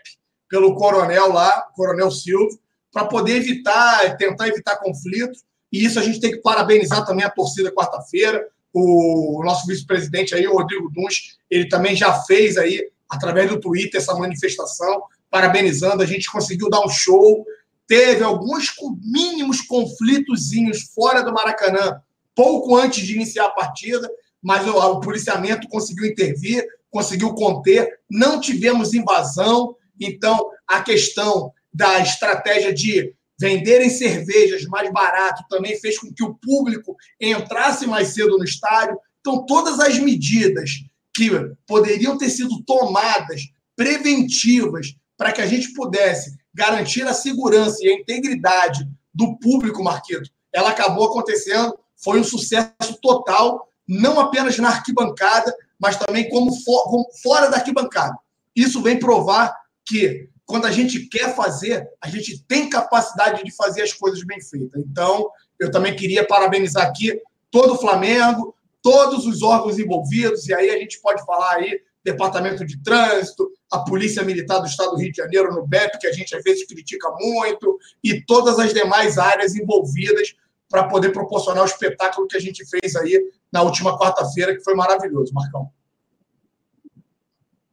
pelo 0.48 0.74
coronel 0.74 1.32
lá, 1.32 1.62
coronel 1.76 2.10
Silvio, 2.10 2.58
para 2.92 3.04
poder 3.04 3.36
evitar, 3.36 4.16
tentar 4.16 4.48
evitar 4.48 4.76
conflitos. 4.78 5.44
E 5.72 5.84
isso 5.84 6.00
a 6.00 6.02
gente 6.02 6.18
tem 6.18 6.32
que 6.32 6.38
parabenizar 6.38 7.06
também 7.06 7.24
a 7.24 7.30
torcida 7.30 7.72
quarta-feira. 7.72 8.44
O 8.72 9.42
nosso 9.44 9.64
vice-presidente 9.68 10.34
aí, 10.34 10.44
o 10.48 10.54
Rodrigo 10.54 10.90
Duns, 10.90 11.38
ele 11.48 11.68
também 11.68 11.94
já 11.94 12.20
fez 12.22 12.56
aí, 12.56 12.90
através 13.08 13.48
do 13.48 13.60
Twitter, 13.60 14.00
essa 14.00 14.14
manifestação, 14.14 15.04
parabenizando. 15.30 16.02
A 16.02 16.06
gente 16.06 16.28
conseguiu 16.28 16.68
dar 16.68 16.80
um 16.80 16.88
show. 16.88 17.46
Teve 17.90 18.22
alguns 18.22 18.72
mínimos 19.02 19.62
conflitozinhos 19.62 20.92
fora 20.94 21.24
do 21.24 21.32
Maracanã, 21.32 22.00
pouco 22.36 22.76
antes 22.76 23.04
de 23.04 23.16
iniciar 23.16 23.46
a 23.46 23.50
partida, 23.50 24.08
mas 24.40 24.64
o, 24.68 24.78
o 24.78 25.00
policiamento 25.00 25.66
conseguiu 25.66 26.06
intervir, 26.06 26.64
conseguiu 26.88 27.34
conter, 27.34 27.98
não 28.08 28.38
tivemos 28.40 28.94
invasão. 28.94 29.74
Então, 30.00 30.52
a 30.68 30.80
questão 30.80 31.52
da 31.74 31.98
estratégia 31.98 32.72
de 32.72 33.12
venderem 33.40 33.90
cervejas 33.90 34.64
mais 34.66 34.88
barato 34.92 35.42
também 35.50 35.76
fez 35.80 35.98
com 35.98 36.14
que 36.14 36.22
o 36.22 36.34
público 36.34 36.94
entrasse 37.20 37.88
mais 37.88 38.14
cedo 38.14 38.38
no 38.38 38.44
estádio. 38.44 38.96
Então, 39.18 39.44
todas 39.44 39.80
as 39.80 39.98
medidas 39.98 40.70
que 41.12 41.28
poderiam 41.66 42.16
ter 42.16 42.30
sido 42.30 42.62
tomadas 42.62 43.48
preventivas 43.74 44.94
para 45.16 45.32
que 45.32 45.40
a 45.40 45.46
gente 45.46 45.74
pudesse 45.74 46.38
garantir 46.54 47.06
a 47.06 47.14
segurança 47.14 47.78
e 47.80 47.88
a 47.88 47.94
integridade 47.94 48.88
do 49.14 49.36
público, 49.38 49.82
Marquito, 49.82 50.30
ela 50.52 50.70
acabou 50.70 51.06
acontecendo. 51.06 51.78
Foi 51.96 52.20
um 52.20 52.24
sucesso 52.24 52.98
total, 53.02 53.68
não 53.86 54.18
apenas 54.18 54.58
na 54.58 54.68
arquibancada, 54.68 55.54
mas 55.78 55.96
também 55.96 56.28
como, 56.28 56.52
for, 56.62 56.84
como 56.84 57.06
fora 57.22 57.48
da 57.48 57.58
arquibancada. 57.58 58.16
Isso 58.54 58.82
vem 58.82 58.98
provar 58.98 59.54
que 59.86 60.28
quando 60.44 60.66
a 60.66 60.70
gente 60.70 61.06
quer 61.06 61.34
fazer, 61.36 61.88
a 62.00 62.08
gente 62.08 62.42
tem 62.44 62.68
capacidade 62.68 63.44
de 63.44 63.54
fazer 63.54 63.82
as 63.82 63.92
coisas 63.92 64.24
bem 64.24 64.40
feitas. 64.40 64.82
Então, 64.84 65.30
eu 65.58 65.70
também 65.70 65.94
queria 65.94 66.26
parabenizar 66.26 66.86
aqui 66.86 67.20
todo 67.50 67.74
o 67.74 67.78
Flamengo, 67.78 68.54
todos 68.82 69.26
os 69.26 69.42
órgãos 69.42 69.78
envolvidos, 69.78 70.48
e 70.48 70.54
aí 70.54 70.70
a 70.70 70.78
gente 70.78 71.00
pode 71.00 71.24
falar 71.24 71.56
aí 71.56 71.80
Departamento 72.04 72.64
de 72.64 72.82
Trânsito, 72.82 73.50
a 73.70 73.80
Polícia 73.80 74.22
Militar 74.22 74.60
do 74.60 74.66
Estado 74.66 74.92
do 74.92 74.96
Rio 74.96 75.12
de 75.12 75.18
Janeiro, 75.18 75.54
no 75.54 75.66
BEP, 75.66 75.98
que 75.98 76.06
a 76.06 76.12
gente 76.12 76.34
às 76.34 76.42
vezes 76.42 76.66
critica 76.66 77.10
muito, 77.18 77.78
e 78.02 78.20
todas 78.24 78.58
as 78.58 78.72
demais 78.72 79.18
áreas 79.18 79.54
envolvidas 79.54 80.34
para 80.68 80.84
poder 80.84 81.10
proporcionar 81.10 81.62
o 81.62 81.66
espetáculo 81.66 82.26
que 82.26 82.36
a 82.36 82.40
gente 82.40 82.64
fez 82.66 82.96
aí 82.96 83.20
na 83.52 83.62
última 83.62 83.98
quarta-feira, 83.98 84.56
que 84.56 84.62
foi 84.62 84.74
maravilhoso, 84.74 85.32
Marcão. 85.34 85.70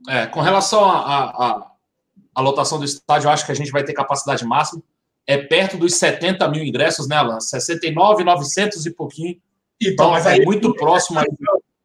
É, 0.10 0.26
com 0.26 0.42
relação 0.42 0.84
a 2.38 2.42
lotação 2.42 2.78
do 2.78 2.86
estádio, 2.86 3.28
eu 3.28 3.32
acho 3.32 3.44
que 3.44 3.52
a 3.52 3.56
gente 3.56 3.72
vai 3.72 3.84
ter 3.84 3.94
capacidade 3.94 4.46
máxima. 4.46 4.84
É 5.26 5.38
perto 5.38 5.76
dos 5.76 5.96
70 5.96 6.48
mil 6.50 6.64
ingressos, 6.64 7.08
né, 7.08 7.16
Alan? 7.16 7.40
69, 7.40 8.24
900 8.24 8.86
e 8.86 8.92
pouquinho. 8.92 9.42
Então, 9.82 10.12
mas 10.12 10.28
é 10.28 10.34
aí, 10.34 10.42
é 10.42 10.46
muito 10.46 10.72
próximo. 10.76 11.20
Aí. 11.20 11.26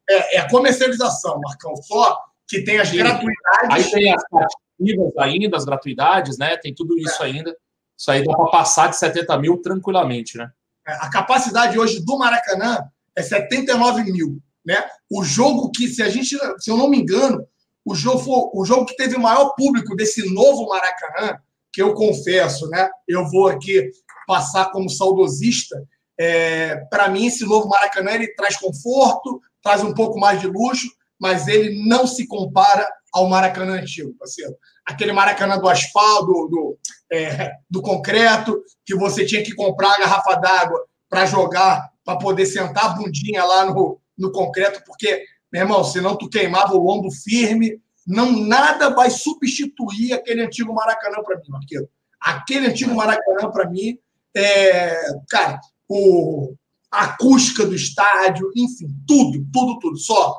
É, 0.09 0.37
é, 0.37 0.41
a 0.41 0.49
comercialização, 0.51 1.41
Marcão. 1.41 1.75
Só 1.77 2.19
que 2.49 2.63
tem 2.63 2.79
as 2.79 2.89
Sim. 2.89 2.99
gratuidades. 2.99 3.71
Aí 3.71 3.91
tem 3.91 4.15
as 4.15 4.23
ativas 4.33 5.17
ainda, 5.19 5.57
as 5.57 5.65
gratuidades, 5.65 6.39
né? 6.39 6.57
Tem 6.57 6.75
tudo 6.75 6.99
isso 6.99 7.23
é. 7.23 7.27
ainda. 7.27 7.57
Isso 7.99 8.11
aí 8.11 8.25
dá 8.25 8.35
para 8.35 8.51
passar 8.51 8.89
de 8.89 8.97
70 8.97 9.39
mil 9.39 9.63
tranquilamente, 9.63 10.37
né? 10.37 10.51
É, 10.87 10.93
a 10.95 11.11
capacidade 11.11 11.79
hoje 11.79 12.05
do 12.05 12.19
Maracanã 12.19 12.79
é 13.15 13.23
79 13.23 14.05
mil. 14.11 14.39
Né? 14.65 14.77
O 15.11 15.25
jogo 15.25 15.71
que, 15.71 15.89
se 15.89 16.03
a 16.03 16.09
gente, 16.09 16.37
se 16.59 16.71
eu 16.71 16.77
não 16.77 16.89
me 16.89 16.99
engano, 16.99 17.47
o 17.85 17.95
jogo, 17.95 18.19
foi, 18.19 18.51
o 18.55 18.65
jogo 18.65 18.87
que 18.87 18.97
teve 18.97 19.17
o 19.17 19.21
maior 19.21 19.55
público 19.55 19.97
desse 19.97 20.33
novo 20.33 20.69
Maracanã, 20.69 21.39
que 21.73 21.83
eu 21.83 21.95
confesso, 21.95 22.69
né? 22.69 22.89
Eu 23.09 23.29
vou 23.29 23.49
aqui 23.49 23.91
passar 24.27 24.71
como 24.71 24.89
saudosista. 24.89 25.83
É, 26.19 26.77
Para 26.91 27.09
mim, 27.09 27.27
esse 27.27 27.45
novo 27.45 27.69
Maracanã 27.69 28.13
ele 28.13 28.35
traz 28.35 28.57
conforto, 28.57 29.41
traz 29.63 29.83
um 29.83 29.95
pouco 29.95 30.19
mais 30.19 30.41
de 30.41 30.47
luxo, 30.47 30.89
mas 31.23 31.47
ele 31.47 31.87
não 31.87 32.05
se 32.05 32.27
compara 32.27 32.85
ao 33.13 33.29
Maracanã 33.29 33.75
antigo, 33.75 34.13
parceiro. 34.19 34.57
Aquele 34.85 35.13
Maracanã 35.13 35.57
do 35.57 35.69
asfalto, 35.69 36.27
do, 36.27 36.49
do, 36.49 36.79
é, 37.13 37.53
do 37.71 37.81
concreto, 37.81 38.61
que 38.85 38.97
você 38.97 39.25
tinha 39.25 39.41
que 39.41 39.55
comprar 39.55 39.93
a 39.93 39.99
garrafa 40.01 40.35
d'água 40.35 40.85
para 41.09 41.25
jogar, 41.25 41.93
para 42.05 42.19
poder 42.19 42.45
sentar 42.45 42.87
a 42.87 42.89
bundinha 42.89 43.45
lá 43.45 43.67
no, 43.67 44.01
no 44.19 44.33
concreto, 44.33 44.83
porque, 44.85 45.25
meu 45.53 45.63
irmão, 45.63 45.85
senão 45.85 46.19
tu 46.19 46.29
queimava 46.29 46.75
o 46.75 46.83
lombo 46.83 47.09
firme. 47.13 47.81
Não, 48.05 48.33
nada 48.33 48.91
vai 48.91 49.09
substituir 49.09 50.15
aquele 50.15 50.43
antigo 50.43 50.75
Maracanã 50.75 51.23
para 51.23 51.37
mim, 51.37 51.45
Marquinhos. 51.51 51.87
Aquele 52.21 52.67
antigo 52.67 52.97
Maracanã, 52.97 53.49
para 53.49 53.71
mim, 53.71 53.97
é, 54.35 55.01
cara, 55.31 55.61
o, 55.89 56.57
a 56.91 57.05
acústica 57.05 57.65
do 57.65 57.77
estádio, 57.77 58.51
enfim, 58.57 58.89
tudo, 59.07 59.47
tudo, 59.53 59.79
tudo. 59.79 59.97
Só 59.97 60.37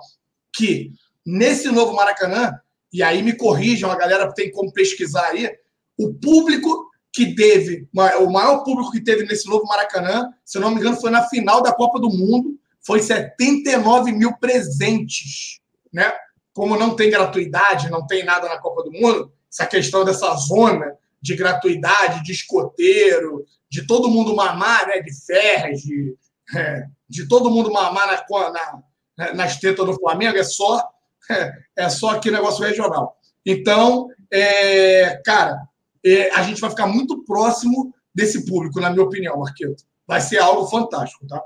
que 0.54 0.92
nesse 1.26 1.70
novo 1.70 1.94
Maracanã, 1.94 2.60
e 2.92 3.02
aí 3.02 3.24
me 3.24 3.36
corrijam, 3.36 3.92
a 3.92 3.96
galera 3.96 4.32
tem 4.34 4.52
como 4.52 4.72
pesquisar 4.72 5.30
aí, 5.30 5.50
o 5.98 6.14
público 6.14 6.90
que 7.12 7.36
teve, 7.36 7.88
o 8.20 8.30
maior 8.32 8.64
público 8.64 8.92
que 8.92 9.02
teve 9.02 9.24
nesse 9.26 9.48
novo 9.48 9.66
Maracanã, 9.66 10.30
se 10.44 10.60
não 10.60 10.72
me 10.72 10.80
engano, 10.80 11.00
foi 11.00 11.12
na 11.12 11.28
final 11.28 11.62
da 11.62 11.72
Copa 11.72 12.00
do 12.00 12.10
Mundo, 12.10 12.58
foi 12.86 13.00
79 13.00 14.12
mil 14.12 14.36
presentes, 14.38 15.60
né? 15.92 16.12
Como 16.54 16.78
não 16.78 16.96
tem 16.96 17.10
gratuidade, 17.10 17.90
não 17.90 18.06
tem 18.06 18.24
nada 18.24 18.50
na 18.50 18.60
Copa 18.60 18.84
do 18.84 18.92
Mundo, 18.92 19.32
essa 19.52 19.66
questão 19.66 20.04
dessa 20.04 20.34
zona 20.36 20.98
de 21.22 21.36
gratuidade, 21.36 22.24
de 22.24 22.32
escoteiro, 22.32 23.46
de 23.70 23.88
todo 23.88 24.10
mundo 24.10 24.36
mamar, 24.36 24.88
né? 24.88 25.00
De 25.00 25.12
ferras, 25.26 25.82
de, 25.82 26.16
é, 26.56 26.84
de 27.08 27.28
todo 27.28 27.50
mundo 27.50 27.72
mamar 27.72 28.08
na, 28.08 28.50
na, 28.50 28.84
nas 29.18 29.58
tetas 29.58 29.86
do 29.86 29.96
Flamengo, 29.96 30.38
é 30.38 30.44
só, 30.44 30.90
é, 31.30 31.52
é 31.78 31.90
só 31.90 32.12
aqui 32.12 32.32
negócio 32.32 32.66
regional. 32.66 33.18
Então, 33.46 34.08
é, 34.32 35.22
cara, 35.24 35.62
é, 36.06 36.32
a 36.32 36.44
gente 36.44 36.62
vai 36.62 36.70
ficar 36.70 36.88
muito 36.88 37.24
próximo 37.24 37.94
desse 38.14 38.46
público, 38.46 38.80
na 38.80 38.90
minha 38.90 39.04
opinião, 39.04 39.40
Marqueto. 39.40 39.84
Vai 40.08 40.22
ser 40.22 40.40
algo 40.40 40.68
fantástico, 40.68 41.26
tá? 41.28 41.42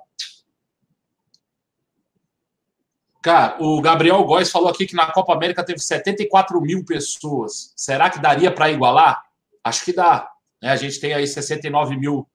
Cara, 3.21 3.57
o 3.62 3.81
Gabriel 3.81 4.24
Góes 4.24 4.50
falou 4.50 4.69
aqui 4.69 4.86
que 4.86 4.95
na 4.95 5.12
Copa 5.12 5.33
América 5.33 5.63
teve 5.63 5.79
74 5.79 6.62
mil 6.62 6.86
pessoas. 6.86 7.74
Será 7.75 8.09
que 8.09 8.21
daria 8.21 8.51
para 8.51 8.71
igualar? 8.71 9.21
Acho 9.63 9.83
que 9.83 9.91
dá. 9.91 10.29
Né? 10.62 10.69
A 10.69 10.75
gente 10.75 11.00
tem 11.00 11.13
aí 11.13 11.27
69 11.27 11.97
mil 11.97 12.27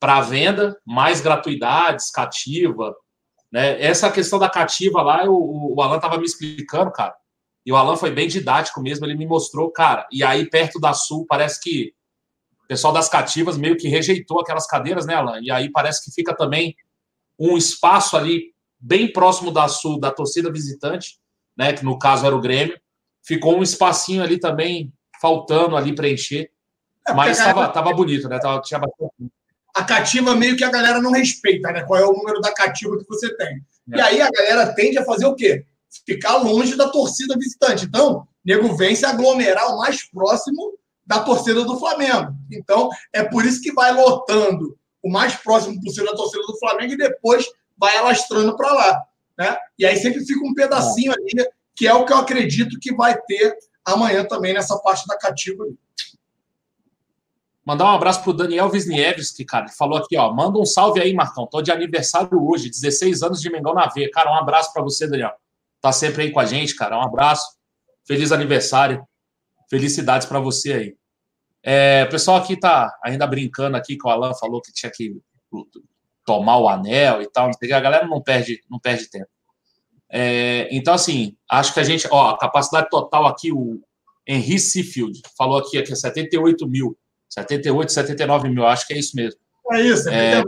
para 0.00 0.20
venda, 0.20 0.80
mais 0.86 1.20
gratuidades, 1.20 2.10
cativa, 2.10 2.96
né? 3.50 3.80
Essa 3.82 4.10
questão 4.10 4.38
da 4.38 4.48
cativa 4.48 5.02
lá, 5.02 5.24
o, 5.24 5.74
o 5.74 5.82
Alan 5.82 5.96
estava 5.96 6.18
me 6.18 6.24
explicando, 6.24 6.90
cara. 6.92 7.14
E 7.64 7.72
o 7.72 7.76
Alan 7.76 7.96
foi 7.96 8.10
bem 8.10 8.28
didático 8.28 8.80
mesmo, 8.80 9.04
ele 9.04 9.16
me 9.16 9.26
mostrou, 9.26 9.70
cara. 9.70 10.06
E 10.12 10.22
aí, 10.22 10.48
perto 10.48 10.80
da 10.80 10.92
Sul, 10.92 11.26
parece 11.26 11.60
que 11.60 11.92
o 12.64 12.66
pessoal 12.66 12.92
das 12.92 13.08
cativas 13.08 13.56
meio 13.56 13.76
que 13.76 13.88
rejeitou 13.88 14.40
aquelas 14.40 14.66
cadeiras, 14.66 15.06
né, 15.06 15.14
Alan? 15.14 15.40
E 15.42 15.50
aí 15.50 15.70
parece 15.70 16.04
que 16.04 16.14
fica 16.14 16.34
também 16.34 16.76
um 17.38 17.56
espaço 17.56 18.16
ali 18.16 18.54
bem 18.78 19.12
próximo 19.12 19.50
da 19.50 19.68
Sul, 19.68 19.98
da 19.98 20.10
torcida 20.10 20.52
visitante, 20.52 21.18
né? 21.56 21.72
Que 21.72 21.84
no 21.84 21.98
caso 21.98 22.26
era 22.26 22.36
o 22.36 22.40
Grêmio. 22.40 22.78
Ficou 23.22 23.58
um 23.58 23.62
espacinho 23.62 24.22
ali 24.22 24.38
também 24.38 24.92
faltando 25.20 25.76
ali 25.76 25.94
preencher. 25.94 26.50
É 27.06 27.12
mas 27.12 27.38
estava 27.38 27.68
tava 27.68 27.92
bonito, 27.92 28.28
né? 28.28 28.38
Tava, 28.38 28.60
tinha 28.60 28.78
bastante 28.78 29.12
a 29.78 29.84
cativa 29.84 30.34
meio 30.34 30.56
que 30.56 30.64
a 30.64 30.70
galera 30.70 31.00
não 31.00 31.12
respeita, 31.12 31.70
né? 31.70 31.84
Qual 31.84 32.00
é 32.00 32.04
o 32.04 32.12
número 32.12 32.40
da 32.40 32.52
cativa 32.52 32.98
que 32.98 33.06
você 33.06 33.32
tem. 33.36 33.64
É. 33.92 33.96
E 33.96 34.00
aí 34.00 34.20
a 34.20 34.28
galera 34.28 34.74
tende 34.74 34.98
a 34.98 35.04
fazer 35.04 35.24
o 35.26 35.36
quê? 35.36 35.64
Ficar 36.04 36.36
longe 36.38 36.74
da 36.74 36.88
torcida 36.88 37.36
visitante. 37.38 37.84
Então, 37.84 38.26
nego 38.44 38.74
vem 38.74 38.96
se 38.96 39.06
aglomerar 39.06 39.72
o 39.72 39.78
mais 39.78 40.02
próximo 40.10 40.76
da 41.06 41.20
torcida 41.20 41.64
do 41.64 41.78
Flamengo. 41.78 42.34
Então, 42.50 42.88
é 43.12 43.22
por 43.22 43.46
isso 43.46 43.62
que 43.62 43.72
vai 43.72 43.92
lotando 43.92 44.76
o 45.00 45.08
mais 45.08 45.36
próximo 45.36 45.80
possível 45.80 46.10
da 46.10 46.16
torcida 46.16 46.42
do 46.42 46.58
Flamengo 46.58 46.94
e 46.94 46.98
depois 46.98 47.46
vai 47.78 47.96
alastrando 47.96 48.56
para 48.56 48.72
lá. 48.72 49.02
Né? 49.38 49.56
E 49.78 49.86
aí 49.86 49.96
sempre 49.96 50.26
fica 50.26 50.44
um 50.44 50.54
pedacinho 50.54 51.12
é. 51.12 51.14
ali, 51.14 51.48
que 51.76 51.86
é 51.86 51.94
o 51.94 52.04
que 52.04 52.12
eu 52.12 52.18
acredito 52.18 52.80
que 52.80 52.92
vai 52.92 53.16
ter 53.16 53.56
amanhã 53.84 54.24
também 54.24 54.52
nessa 54.52 54.76
parte 54.80 55.06
da 55.06 55.16
cativa. 55.16 55.64
Mandar 57.68 57.84
um 57.84 57.88
abraço 57.88 58.22
pro 58.22 58.32
Daniel 58.32 58.70
Wisniewski, 58.70 59.44
cara. 59.44 59.66
Ele 59.66 59.74
falou 59.74 59.98
aqui, 59.98 60.16
ó. 60.16 60.32
Manda 60.32 60.58
um 60.58 60.64
salve 60.64 61.02
aí, 61.02 61.12
Marcão. 61.12 61.46
Tô 61.46 61.60
de 61.60 61.70
aniversário 61.70 62.42
hoje, 62.42 62.70
16 62.70 63.22
anos 63.22 63.42
de 63.42 63.50
Mengão 63.50 63.74
na 63.74 63.86
V. 63.86 64.08
Cara, 64.08 64.32
um 64.32 64.36
abraço 64.36 64.72
para 64.72 64.82
você, 64.82 65.06
Daniel. 65.06 65.34
Tá 65.78 65.92
sempre 65.92 66.22
aí 66.22 66.30
com 66.30 66.40
a 66.40 66.46
gente, 66.46 66.74
cara. 66.74 66.96
Um 66.96 67.02
abraço. 67.02 67.46
Feliz 68.06 68.32
aniversário. 68.32 69.06
Felicidades 69.68 70.26
para 70.26 70.40
você 70.40 70.72
aí. 70.72 70.96
É, 71.62 72.04
o 72.08 72.10
pessoal 72.10 72.38
aqui 72.38 72.58
tá 72.58 72.90
ainda 73.04 73.26
brincando 73.26 73.76
aqui, 73.76 73.98
que 73.98 74.06
o 74.06 74.10
Alan 74.10 74.32
falou 74.32 74.62
que 74.62 74.72
tinha 74.72 74.90
que 74.90 75.14
tomar 76.24 76.56
o 76.56 76.70
anel 76.70 77.20
e 77.20 77.30
tal. 77.30 77.50
A 77.50 77.80
galera 77.80 78.06
não 78.06 78.22
perde, 78.22 78.62
não 78.70 78.80
perde 78.80 79.10
tempo. 79.10 79.28
É, 80.10 80.68
então, 80.72 80.94
assim, 80.94 81.36
acho 81.50 81.74
que 81.74 81.80
a 81.80 81.84
gente, 81.84 82.08
ó, 82.10 82.30
a 82.30 82.38
capacidade 82.38 82.88
total 82.88 83.26
aqui, 83.26 83.52
o 83.52 83.78
Henry 84.26 84.58
Seafield 84.58 85.20
falou 85.36 85.58
aqui, 85.58 85.76
aqui 85.76 85.92
é 85.92 85.96
78 85.96 86.66
mil 86.66 86.97
78, 87.28 87.92
79 87.92 88.48
mil, 88.48 88.66
acho 88.66 88.86
que 88.86 88.94
é 88.94 88.98
isso 88.98 89.14
mesmo. 89.14 89.40
É 89.72 89.80
isso, 89.82 90.08
é, 90.08 90.42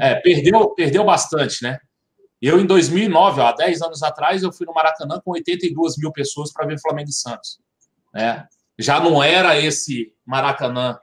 é, 0.00 0.14
perdeu, 0.16 0.70
perdeu 0.70 1.04
bastante, 1.04 1.62
né? 1.62 1.78
Eu, 2.40 2.58
em 2.58 2.66
2009, 2.66 3.40
ó, 3.40 3.48
há 3.48 3.52
10 3.52 3.82
anos 3.82 4.02
atrás, 4.02 4.42
eu 4.42 4.52
fui 4.52 4.66
no 4.66 4.72
Maracanã 4.72 5.20
com 5.22 5.32
82 5.32 5.98
mil 5.98 6.10
pessoas 6.10 6.52
para 6.52 6.66
ver 6.66 6.80
Flamengo 6.80 7.10
e 7.10 7.12
Santos. 7.12 7.60
Né? 8.14 8.46
Já 8.78 8.98
não 8.98 9.22
era 9.22 9.58
esse 9.60 10.12
Maracanã 10.24 10.98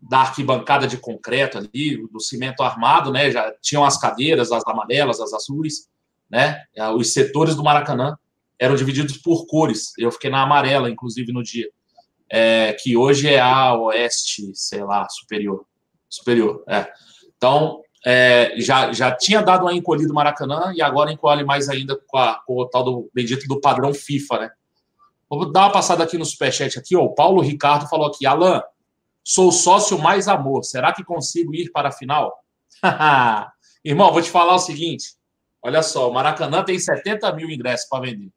da 0.00 0.20
arquibancada 0.20 0.86
de 0.86 0.96
concreto 0.96 1.58
ali, 1.58 2.06
do 2.08 2.20
cimento 2.20 2.62
armado, 2.62 3.10
né? 3.10 3.30
Já 3.30 3.52
tinham 3.60 3.84
as 3.84 3.98
cadeiras, 3.98 4.52
as 4.52 4.62
amarelas, 4.66 5.20
as 5.20 5.32
azuis, 5.32 5.88
né? 6.30 6.62
Os 6.96 7.12
setores 7.12 7.56
do 7.56 7.64
Maracanã 7.64 8.16
eram 8.58 8.76
divididos 8.76 9.16
por 9.16 9.46
cores. 9.46 9.92
Eu 9.98 10.12
fiquei 10.12 10.30
na 10.30 10.42
amarela, 10.42 10.88
inclusive, 10.88 11.32
no 11.32 11.42
dia 11.42 11.68
é, 12.30 12.72
que 12.72 12.96
hoje 12.96 13.28
é 13.28 13.40
a 13.40 13.74
oeste, 13.74 14.52
sei 14.54 14.82
lá, 14.82 15.08
superior. 15.08 15.64
Superior, 16.08 16.62
é. 16.68 16.86
Então, 17.36 17.82
é, 18.04 18.54
já, 18.58 18.92
já 18.92 19.10
tinha 19.10 19.42
dado 19.42 19.62
uma 19.62 19.74
encolhida 19.74 20.12
Maracanã 20.12 20.72
e 20.74 20.80
agora 20.80 21.12
encolhe 21.12 21.44
mais 21.44 21.68
ainda 21.68 21.96
com, 22.06 22.16
a, 22.16 22.40
com, 22.46 22.54
o 22.54 22.66
tal 22.66 22.84
do 22.84 23.10
bendito 23.12 23.46
do 23.48 23.60
padrão 23.60 23.92
FIFA, 23.92 24.38
né? 24.38 24.50
Vou 25.28 25.50
dar 25.50 25.62
uma 25.62 25.72
passada 25.72 26.04
aqui 26.04 26.16
no 26.16 26.24
superchat 26.24 26.78
aqui, 26.78 26.94
ó. 26.96 27.02
O 27.02 27.14
Paulo 27.14 27.42
Ricardo 27.42 27.88
falou 27.88 28.06
aqui, 28.06 28.24
Alan, 28.24 28.62
sou 29.24 29.50
sócio 29.50 29.98
mais 29.98 30.28
amor, 30.28 30.62
será 30.62 30.92
que 30.92 31.02
consigo 31.02 31.52
ir 31.52 31.70
para 31.72 31.88
a 31.88 31.92
final? 31.92 32.32
Irmão, 33.84 34.12
vou 34.12 34.22
te 34.22 34.30
falar 34.30 34.54
o 34.54 34.60
seguinte, 34.60 35.14
olha 35.60 35.82
só, 35.82 36.08
o 36.08 36.14
Maracanã 36.14 36.62
tem 36.62 36.78
70 36.78 37.32
mil 37.32 37.50
ingressos 37.50 37.88
para 37.88 38.02
vender. 38.02 38.30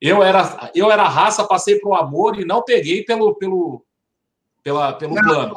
Eu 0.00 0.22
era, 0.22 0.70
eu 0.74 0.90
era 0.90 1.08
raça, 1.08 1.46
passei 1.46 1.78
para 1.78 1.88
o 1.88 1.94
amor 1.94 2.38
e 2.38 2.44
não 2.44 2.62
peguei 2.62 3.04
pelo, 3.04 3.34
pelo, 3.36 3.84
pela, 4.62 4.92
pelo 4.94 5.14
não, 5.14 5.22
plano. 5.22 5.54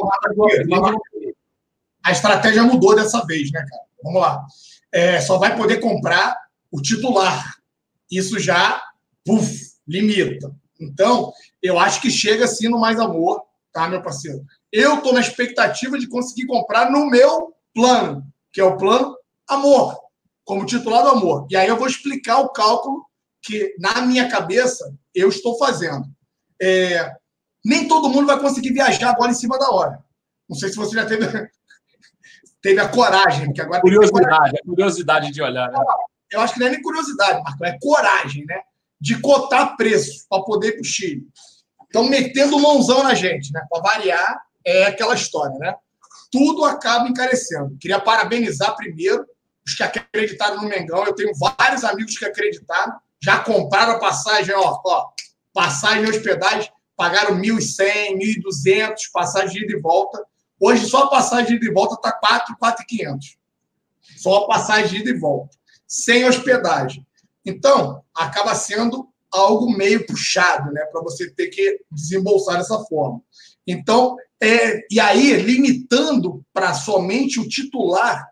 a 2.04 2.12
estratégia 2.12 2.64
mudou 2.64 2.96
dessa 2.96 3.26
vez, 3.26 3.52
né, 3.52 3.60
cara? 3.60 3.84
Vamos 4.04 4.22
lá. 4.22 4.46
É, 4.92 5.20
só 5.20 5.38
vai 5.38 5.56
poder 5.56 5.80
comprar 5.80 6.36
o 6.72 6.82
titular. 6.82 7.56
Isso 8.10 8.40
já, 8.40 8.82
puf, 9.26 9.74
limita. 9.88 10.54
Então, 10.80 11.32
eu 11.62 11.80
acho 11.80 12.02
que 12.02 12.10
chega 12.10 12.46
assim 12.46 12.70
no 12.70 12.80
mais 12.80 13.00
amor, 13.00 13.44
tá, 13.74 13.88
meu 13.88 14.02
parceiro? 14.02 14.44
Eu 14.72 14.96
estou 14.96 15.14
na 15.14 15.20
expectativa 15.20 15.98
de 15.98 16.08
conseguir 16.08 16.46
comprar 16.46 16.90
no 16.92 17.10
meu 17.10 17.54
plano, 17.74 18.24
que 18.52 18.62
é 18.62 18.64
o 18.64 18.78
plano 18.78 19.16
amor, 19.48 19.98
como 20.44 20.66
titular 20.66 21.04
do 21.04 21.10
amor. 21.10 21.48
E 21.50 21.56
aí 21.56 21.68
eu 21.68 21.78
vou 21.78 21.88
explicar 21.88 22.40
o 22.40 22.50
cálculo 22.50 23.06
que, 23.42 23.76
na 23.80 24.02
minha 24.02 24.30
cabeça, 24.30 24.94
eu 25.14 25.30
estou 25.30 25.58
fazendo. 25.58 26.06
É, 26.62 27.16
nem 27.64 27.88
todo 27.88 28.10
mundo 28.10 28.28
vai 28.28 28.40
conseguir 28.40 28.72
viajar 28.72 29.10
agora 29.10 29.32
em 29.32 29.36
cima 29.36 29.58
da 29.58 29.70
hora. 29.70 30.00
Não 30.50 30.56
sei 30.56 30.70
se 30.70 30.76
você 30.76 30.96
já 30.96 31.06
teve, 31.06 31.26
teve 32.62 32.80
a 32.80 32.88
coragem. 32.88 33.52
Que 33.54 33.62
agora 33.62 33.82
curiosidade, 33.82 34.58
a 34.58 34.66
curiosidade 34.66 35.32
de 35.32 35.42
olhar. 35.42 35.70
Né? 35.72 35.80
Eu 36.32 36.42
acho 36.42 36.54
que 36.54 36.60
não 36.60 36.68
é 36.68 36.72
nem 36.72 36.82
curiosidade, 36.82 37.42
Marco, 37.44 37.66
é 37.66 37.78
coragem, 37.82 38.46
né? 38.46 38.62
De 39.00 39.20
cotar 39.22 39.76
preço 39.78 40.26
para 40.30 40.44
poder 40.44 40.70
ir 40.70 40.72
para 40.74 40.82
o 40.82 40.86
Chile. 40.86 41.28
Estão 41.84 42.04
metendo 42.04 42.60
mãozão 42.60 43.04
na 43.04 43.14
gente, 43.14 43.52
né? 43.54 43.66
Para 43.70 43.82
variar, 43.82 44.42
é 44.66 44.86
aquela 44.86 45.16
história, 45.16 45.58
né? 45.58 45.74
Tudo 46.32 46.66
acaba 46.66 47.08
encarecendo. 47.08 47.78
Queria 47.80 48.00
parabenizar 48.00 48.76
primeiro 48.76 49.26
os 49.66 49.74
que 49.74 49.84
acreditaram 49.84 50.62
no 50.62 50.68
Mengão. 50.68 51.06
Eu 51.06 51.14
tenho 51.14 51.32
vários 51.38 51.84
amigos 51.84 52.18
que 52.18 52.26
acreditaram 52.26 52.98
já 53.22 53.40
compraram 53.40 53.94
a 53.94 54.00
passagem, 54.00 54.54
ó, 54.56 54.80
ó 54.86 55.10
passagem 55.54 56.06
e 56.06 56.10
hospedagem, 56.10 56.72
pagaram 56.96 57.36
1.100, 57.40 58.18
1.200, 58.18 58.96
passagem 59.12 59.60
de 59.60 59.64
ida 59.66 59.78
e 59.78 59.82
volta. 59.82 60.24
Hoje 60.60 60.86
só 60.88 61.04
a 61.04 61.10
passagem 61.10 61.48
de 61.48 61.56
ida 61.56 61.66
e 61.66 61.74
volta 61.74 61.96
está 61.96 62.12
4, 62.12 62.56
4.500. 62.62 63.38
Só 64.18 64.44
a 64.44 64.48
passagem 64.48 64.90
de 64.90 64.98
ida 64.98 65.10
e 65.12 65.20
volta. 65.20 65.58
Sem 65.88 66.26
hospedagem. 66.26 67.06
Então, 67.46 68.04
acaba 68.14 68.54
sendo 68.56 69.10
algo 69.32 69.70
meio 69.72 70.06
puxado, 70.06 70.72
né? 70.72 70.86
Para 70.86 71.02
você 71.02 71.30
ter 71.32 71.48
que 71.48 71.80
desembolsar 71.92 72.58
dessa 72.58 72.80
forma. 72.86 73.22
Então, 73.66 74.16
é, 74.42 74.86
e 74.92 75.00
aí, 75.00 75.34
limitando 75.34 76.44
para 76.54 76.74
somente 76.74 77.40
o 77.40 77.48
titular, 77.48 78.28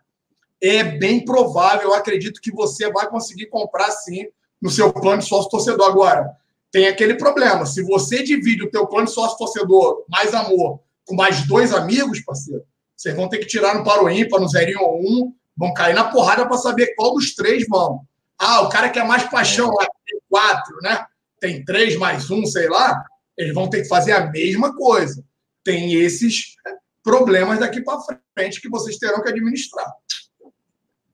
é 0.62 0.84
bem 0.84 1.24
provável, 1.24 1.90
eu 1.90 1.94
acredito 1.94 2.42
que 2.42 2.52
você 2.52 2.92
vai 2.92 3.10
conseguir 3.10 3.48
comprar 3.48 3.92
sim 3.92 4.26
no 4.66 4.72
seu 4.72 4.92
plano 4.92 5.22
de 5.22 5.28
sócio 5.28 5.48
torcedor. 5.48 5.88
Agora, 5.88 6.36
tem 6.72 6.88
aquele 6.88 7.14
problema, 7.14 7.68
se 7.68 7.84
você 7.84 8.24
divide 8.24 8.64
o 8.64 8.72
teu 8.72 8.88
plano 8.88 9.06
de 9.06 9.14
sócio 9.14 9.38
torcedor 9.38 10.04
mais 10.10 10.34
amor 10.34 10.80
com 11.06 11.14
mais 11.14 11.46
dois 11.46 11.72
amigos, 11.72 12.20
parceiro, 12.22 12.66
vocês 12.98 13.16
vão 13.16 13.30
ter 13.30 13.38
que 13.38 13.46
tirar 13.46 13.76
no 13.76 13.84
paro 13.84 14.10
ímpar, 14.10 14.42
no 14.42 14.48
zerinho 14.48 14.82
ou 14.82 15.00
um, 15.00 15.36
vão 15.56 15.72
cair 15.72 15.94
na 15.94 16.06
porrada 16.06 16.48
para 16.48 16.58
saber 16.58 16.96
qual 16.96 17.14
dos 17.14 17.36
três 17.36 17.68
vão. 17.68 18.02
Ah, 18.40 18.62
o 18.62 18.70
cara 18.70 18.90
que 18.90 18.98
é 18.98 19.04
mais 19.04 19.30
paixão 19.30 19.68
lá, 19.68 19.86
tem 20.04 20.20
quatro, 20.28 20.76
né? 20.82 21.06
Tem 21.40 21.64
três 21.64 21.96
mais 21.96 22.32
um, 22.32 22.44
sei 22.44 22.68
lá, 22.68 23.06
eles 23.38 23.54
vão 23.54 23.70
ter 23.70 23.84
que 23.84 23.88
fazer 23.88 24.14
a 24.14 24.32
mesma 24.32 24.76
coisa. 24.76 25.24
Tem 25.64 25.94
esses 25.94 26.56
problemas 27.04 27.60
daqui 27.60 27.82
para 27.82 28.02
frente 28.34 28.60
que 28.60 28.70
vocês 28.70 28.98
terão 28.98 29.22
que 29.22 29.30
administrar. 29.30 29.94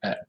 É. 0.05 0.22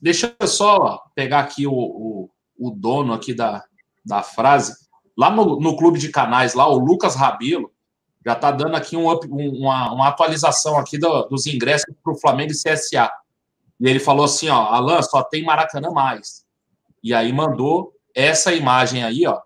Deixa 0.00 0.34
eu 0.40 0.48
só 0.48 1.04
pegar 1.14 1.40
aqui 1.40 1.64
o, 1.64 1.72
o, 1.72 2.30
o 2.58 2.70
dono 2.70 3.12
aqui 3.12 3.34
da, 3.34 3.64
da 4.04 4.22
frase. 4.22 4.74
Lá 5.16 5.30
no, 5.30 5.60
no 5.60 5.76
clube 5.76 5.98
de 5.98 6.10
canais, 6.10 6.54
lá, 6.54 6.68
o 6.68 6.78
Lucas 6.78 7.14
Rabelo, 7.14 7.72
já 8.24 8.32
está 8.32 8.50
dando 8.50 8.74
aqui 8.76 8.96
um, 8.96 9.08
uma, 9.08 9.92
uma, 9.92 10.08
atualização 10.08 10.76
aqui 10.76 10.98
do, 10.98 11.22
dos 11.24 11.46
ingressos 11.46 11.94
para 12.02 12.12
o 12.12 12.18
Flamengo 12.18 12.52
e 12.52 12.54
CSA. 12.54 13.10
E 13.78 13.88
ele 13.88 14.00
falou 14.00 14.24
assim, 14.24 14.48
ó, 14.48 14.64
Alan, 14.64 15.00
só 15.02 15.22
tem 15.22 15.44
Maracanã 15.44 15.90
mais. 15.90 16.44
E 17.02 17.14
aí 17.14 17.32
mandou 17.32 17.94
essa 18.14 18.52
imagem 18.52 19.04
aí, 19.04 19.26
ó, 19.26 19.40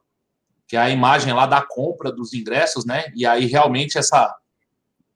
que 0.66 0.76
é 0.76 0.80
a 0.80 0.88
imagem 0.88 1.32
lá 1.32 1.44
da 1.46 1.60
compra 1.60 2.10
dos 2.10 2.32
ingressos, 2.32 2.86
né? 2.86 3.12
E 3.14 3.26
aí 3.26 3.44
realmente 3.44 3.98
essa 3.98 4.34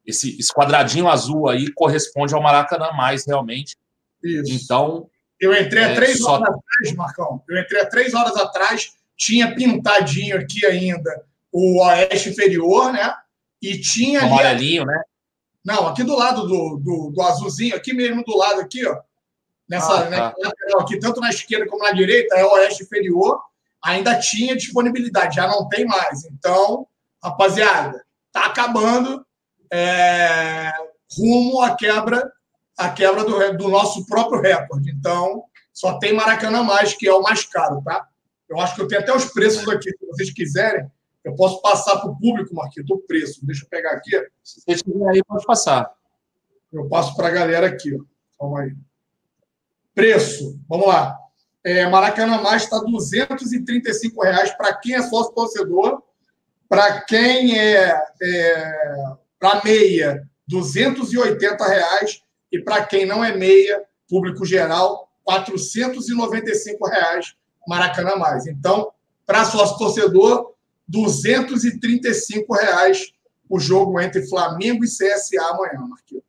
esse, 0.05 0.39
esse 0.39 0.53
quadradinho 0.53 1.09
azul 1.09 1.49
aí 1.49 1.73
corresponde 1.73 2.35
ao 2.35 2.43
Maracanã 2.43 2.93
mais 2.93 3.27
realmente. 3.27 3.79
Isso. 4.23 4.53
Então 4.53 5.09
eu 5.41 5.55
entrei 5.55 5.85
há 5.85 5.91
é, 5.91 5.95
três 5.95 6.19
só... 6.19 6.33
horas 6.33 6.49
atrás, 6.49 6.97
Marcão. 6.97 7.43
Eu 7.49 7.61
entrei 7.61 7.81
há 7.81 7.87
três 7.87 8.15
horas 8.15 8.37
atrás, 8.37 8.93
tinha 9.17 9.55
pintadinho 9.55 10.39
aqui 10.39 10.65
ainda 10.67 11.25
o 11.55 11.81
oeste 11.85 12.31
inferior, 12.31 12.93
né? 12.93 13.15
E 13.63 13.81
tinha. 13.81 14.23
O 14.23 14.27
amarelinho, 14.27 14.85
né? 14.85 15.03
Não, 15.65 15.87
aqui 15.87 16.03
do 16.03 16.17
lado 16.17 16.47
do, 16.47 16.77
do, 16.77 17.11
do, 17.11 17.23
azulzinho, 17.23 17.77
aqui 17.77 17.95
mesmo 17.95 18.25
do 18.25 18.37
lado, 18.37 18.61
aqui, 18.61 18.85
ó. 18.85 19.01
Nessa, 19.69 20.01
ah, 20.01 20.11
tá. 20.11 20.35
lateral 20.37 20.81
aqui, 20.81 20.99
tanto 20.99 21.21
na 21.21 21.31
esquerda 21.31 21.67
como 21.67 21.83
na 21.83 21.93
direita, 21.93 22.35
é 22.35 22.45
o 22.45 22.53
oeste 22.53 22.83
inferior. 22.83 23.41
Ainda 23.83 24.19
tinha 24.19 24.57
disponibilidade, 24.57 25.37
já 25.37 25.47
não 25.47 25.69
tem 25.69 25.87
mais. 25.87 26.25
Então, 26.25 26.87
rapaziada, 27.23 28.05
tá 28.33 28.47
acabando 28.47 29.25
é, 29.73 30.71
rumo 31.17 31.63
à 31.63 31.75
quebra, 31.77 32.31
à 32.77 32.91
quebra 32.91 33.25
do, 33.25 33.57
do 33.57 33.69
nosso 33.69 34.07
próprio 34.07 34.41
recorde. 34.41 34.91
Então, 34.91 35.45
só 35.73 35.99
tem 35.99 36.13
Maracanã 36.13 36.63
mais, 36.63 36.95
que 36.95 37.09
é 37.09 37.13
o 37.13 37.23
mais 37.23 37.45
caro, 37.45 37.83
tá? 37.83 38.09
Eu 38.49 38.61
acho 38.61 38.75
que 38.75 38.83
eu 38.83 38.89
tenho 38.89 39.01
até 39.01 39.15
os 39.15 39.27
preços 39.27 39.67
aqui, 39.69 39.91
se 39.91 40.07
vocês 40.07 40.33
quiserem. 40.33 40.91
Eu 41.25 41.35
posso 41.35 41.61
passar 41.63 41.97
para 41.99 42.11
o 42.11 42.19
público, 42.19 42.55
Marquinhos, 42.55 42.91
o 42.91 42.99
preço. 42.99 43.45
Deixa 43.47 43.65
eu 43.65 43.69
pegar 43.69 43.93
aqui. 43.93 44.11
Se 44.43 44.61
você 44.61 44.85
quiser 44.85 45.09
aí, 45.09 45.23
pode 45.25 45.47
passar. 45.47 45.91
Eu 46.71 46.87
passo 46.89 47.17
para 47.17 47.29
a 47.29 47.31
galera 47.31 47.67
aqui. 47.67 47.97
Ó. 47.97 48.05
Calma 48.39 48.61
aí. 48.61 48.77
Preço, 49.95 50.61
vamos 50.69 50.87
lá. 50.87 51.19
É, 51.63 51.87
Maracanã 51.89 52.43
Mais 52.43 52.65
está 52.65 52.79
235 52.79 54.23
reais 54.23 54.55
para 54.55 54.75
quem 54.75 54.95
é 54.95 55.03
sócio 55.03 55.33
torcedor. 55.33 56.03
Para 56.69 57.01
quem 57.03 57.59
é, 57.59 57.99
é 58.23 59.15
para 59.39 59.65
meia, 59.65 60.29
280 60.47 61.65
reais. 61.67 62.23
E 62.55 62.63
para 62.63 62.87
quem 62.87 63.05
não 63.05 63.25
é 63.25 63.37
meia, 63.37 63.85
público 64.09 64.47
geral, 64.47 65.11
495 65.25 66.87
reais 66.87 67.35
Maracanã 67.67 68.15
Mais. 68.15 68.47
Então, 68.47 68.93
para 69.27 69.45
sócio 69.45 69.77
torcedor, 69.77 70.55
235 70.87 72.55
reais 72.55 73.13
o 73.51 73.59
jogo 73.59 74.01
entre 74.01 74.29
Flamengo 74.29 74.85
e 74.85 74.89
CSA 74.89 75.43
amanhã, 75.51 75.81
Marquinhos. 75.81 76.23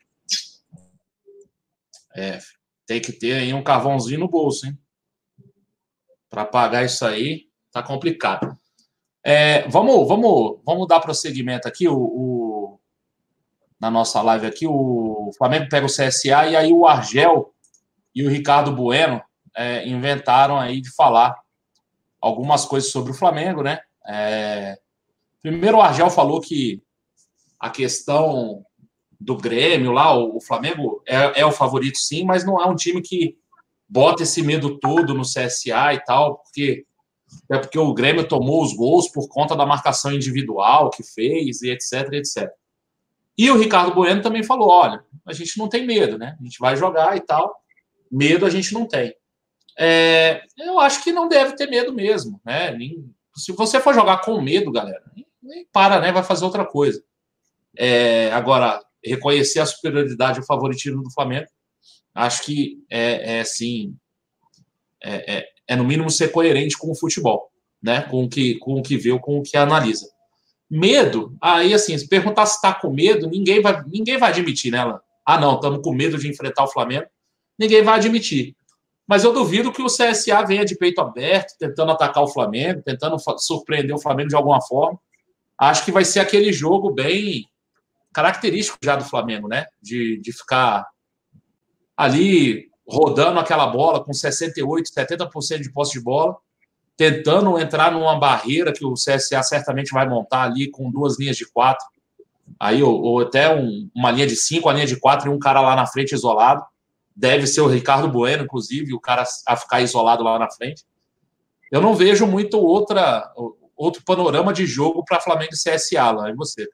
É, 2.16 2.40
tem 2.88 3.00
que 3.00 3.12
ter 3.12 3.34
aí 3.34 3.54
um 3.54 3.64
carvãozinho 3.64 4.22
no 4.22 4.28
bolso, 4.28 4.66
hein? 4.66 4.76
Para 6.28 6.44
pagar 6.44 6.84
isso 6.84 7.06
aí, 7.06 7.50
tá 7.72 7.84
complicado. 7.84 8.58
É, 9.24 9.68
vamos, 9.68 10.08
vamos, 10.08 10.60
vamos 10.66 10.88
dar 10.88 11.00
prosseguimento 11.00 11.68
aqui. 11.68 11.88
O, 11.88 11.98
o, 11.98 12.45
na 13.80 13.92
nossa 13.92 14.22
live 14.22 14.46
aqui, 14.46 14.66
o 14.68 15.32
Flamengo 15.38 15.70
pega 15.70 15.86
o 15.86 15.90
CSA 15.90 16.48
e 16.48 16.56
aí 16.56 16.72
o 16.72 16.88
Argel 16.88 17.54
e 18.14 18.26
o 18.26 18.30
Ricardo 18.30 18.72
Bueno 18.72 19.22
é, 19.56 19.88
inventaram 19.88 20.58
aí 20.58 20.82
de 20.82 20.94
falar 20.94 21.36
algumas 22.22 22.66
coisas 22.66 22.92
sobre 22.92 23.12
o 23.12 23.16
Flamengo, 23.16 23.62
né? 23.62 23.80
É... 24.08 24.78
Primeiro, 25.42 25.78
o 25.78 25.82
Argel 25.82 26.10
falou 26.10 26.42
que 26.42 26.82
a 27.60 27.70
questão 27.70 28.66
do 29.20 29.38
Grêmio 29.38 29.92
lá, 29.92 30.18
o 30.18 30.40
Flamengo 30.42 31.02
é, 31.08 31.42
é, 31.42 31.46
o 31.46 31.52
favorito 31.52 31.98
sim, 31.98 32.24
mas 32.24 32.44
não 32.44 32.62
é 32.62 32.66
um 32.66 32.76
time 32.76 33.02
que 33.02 33.38
bota 33.88 34.24
esse 34.24 34.42
medo 34.42 34.80
todo 34.80 35.14
no 35.14 35.22
CSA 35.22 35.94
e 35.94 36.04
tal, 36.04 36.38
porque 36.40 36.86
é 37.52 37.58
porque 37.58 37.78
o 37.78 37.94
Grêmio 37.94 38.28
tomou 38.28 38.64
os 38.64 38.74
gols 38.74 39.10
por 39.10 39.28
conta 39.28 39.56
da 39.56 39.66
marcação 39.66 40.12
individual 40.12 40.90
que 40.90 41.04
fez 41.04 41.62
e 41.62 41.70
etc, 41.70 42.12
etc. 42.14 42.50
E 43.38 43.50
o 43.52 43.58
Ricardo 43.58 43.93
Bueno 43.93 44.21
também 44.21 44.43
falou, 44.43 44.69
olha, 44.69 45.04
a 45.26 45.34
gente 45.34 45.58
não 45.58 45.67
tem 45.67 45.86
medo, 45.86 46.17
né? 46.17 46.38
A 46.39 46.43
gente 46.43 46.60
vai 46.60 46.76
jogar 46.76 47.17
e 47.17 47.21
tal. 47.21 47.56
Medo 48.12 48.45
a 48.45 48.50
gente 48.50 48.74
não 48.74 48.88
tem. 48.88 49.13
É, 49.78 50.43
eu 50.58 50.80
acho 50.80 51.04
que 51.04 51.12
não 51.12 51.28
deve 51.28 51.56
ter 51.56 51.69
medo 51.69 51.93
mesmo, 51.93 52.39
né? 52.45 52.71
Nem, 52.71 53.13
se 53.36 53.52
você 53.52 53.80
for 53.80 53.93
jogar 53.93 54.21
com 54.21 54.41
medo, 54.41 54.71
galera, 54.71 55.04
nem 55.43 55.65
para, 55.71 56.00
né? 56.00 56.12
Vai 56.12 56.24
fazer 56.24 56.45
outra 56.45 56.65
coisa. 56.65 57.04
É, 57.78 58.32
agora, 58.32 58.82
reconhecer 59.04 59.60
a 59.60 59.65
superioridade 59.65 60.39
e 60.39 60.41
o 60.41 60.45
favoritismo 60.45 61.04
do 61.04 61.12
Flamengo, 61.12 61.48
acho 62.13 62.43
que 62.43 62.84
é, 62.89 63.39
é 63.39 63.43
sim, 63.43 63.95
é, 65.04 65.38
é, 65.38 65.50
é, 65.67 65.76
no 65.76 65.84
mínimo 65.84 66.10
ser 66.10 66.30
coerente 66.30 66.78
com 66.78 66.89
o 66.91 66.95
futebol, 66.95 67.52
né? 67.82 68.04
Com 68.04 68.24
o 68.24 68.30
que, 68.30 68.56
com 68.60 68.76
o 68.76 68.82
que 68.82 68.98
vê, 68.98 69.17
com 69.19 69.39
o 69.39 69.43
que 69.43 69.58
analisa. 69.58 70.10
Medo, 70.69 71.38
aí 71.39 71.73
assim, 71.73 71.97
se 71.97 72.08
perguntar 72.08 72.45
se 72.45 72.56
está 72.56 72.73
com 72.73 72.91
medo, 72.91 73.28
ninguém 73.28 73.62
vai, 73.62 73.84
ninguém 73.86 74.17
vai 74.17 74.32
admitir, 74.32 74.71
né, 74.71 74.80
Alan? 74.80 74.99
Ah, 75.25 75.39
não, 75.39 75.56
estamos 75.56 75.82
com 75.82 75.93
medo 75.93 76.17
de 76.17 76.30
enfrentar 76.30 76.63
o 76.63 76.71
Flamengo. 76.71 77.06
Ninguém 77.58 77.84
vai 77.84 77.95
admitir. 77.95 78.56
Mas 79.08 79.23
eu 79.23 79.32
duvido 79.32 79.71
que 79.71 79.82
o 79.82 79.88
CSA 79.88 80.43
venha 80.45 80.65
de 80.65 80.75
peito 80.75 80.99
aberto, 80.99 81.56
tentando 81.60 81.91
atacar 81.91 82.23
o 82.23 82.28
Flamengo, 82.28 82.82
tentando 82.84 83.17
surpreender 83.38 83.95
o 83.95 84.01
Flamengo 84.01 84.30
de 84.30 84.36
alguma 84.36 84.62
forma. 84.62 84.99
Acho 85.58 85.86
que 85.86 85.91
vai 85.91 86.04
ser 86.04 86.19
aquele 86.19 86.51
jogo 86.51 86.91
bem 86.91 87.47
característico 88.12 88.78
já 88.84 88.95
do 88.95 89.06
Flamengo, 89.06 89.47
né? 89.47 89.65
De, 89.82 90.19
de 90.19 90.32
ficar 90.32 90.88
ali 91.95 92.69
rodando 92.88 93.39
aquela 93.39 93.67
bola 93.67 94.04
com 94.04 94.13
68, 94.13 94.89
70% 94.91 95.60
de 95.62 95.71
posse 95.71 95.93
de 95.93 96.01
bola, 96.01 96.38
tentando 96.98 97.60
entrar 97.60 97.92
numa 97.92 98.18
barreira 98.18 98.72
que 98.72 98.86
o 98.86 98.94
CSA 98.94 99.44
certamente 99.44 99.92
vai 99.92 100.08
montar 100.08 100.44
ali 100.44 100.70
com 100.70 100.90
duas 100.90 101.20
linhas 101.20 101.36
de 101.36 101.46
quatro, 101.46 101.86
aí 102.60 102.82
ou, 102.82 103.02
ou 103.02 103.20
até 103.22 103.54
um, 103.54 103.90
uma 103.94 104.12
linha 104.12 104.28
de 104.28 104.36
cinco, 104.36 104.68
uma 104.68 104.74
linha 104.74 104.88
de 104.88 104.96
quatro 104.98 105.30
e 105.30 105.34
um 105.34 105.40
cara 105.40 105.62
lá 105.62 105.76
na 105.76 105.86
frente 105.86 106.14
isolado 106.14 106.64
deve 107.16 107.48
ser 107.48 107.62
o 107.62 107.68
Ricardo 107.68 108.10
Bueno, 108.10 108.44
inclusive, 108.44 108.94
o 108.94 109.00
cara 109.00 109.24
a 109.48 109.56
ficar 109.56 109.82
isolado 109.82 110.24
lá 110.24 110.38
na 110.38 110.52
frente. 110.52 110.84
Eu 111.72 111.82
não 111.82 111.96
vejo 111.96 112.28
muito 112.28 112.60
outra, 112.60 113.32
outro 113.76 114.04
panorama 114.04 114.52
de 114.52 114.66
jogo 114.66 115.04
para 115.04 115.22
Flamengo 115.22 115.54
e 115.54 115.58
CSA 115.58 116.12
lá. 116.12 116.30
E 116.30 116.36
você? 116.36 116.68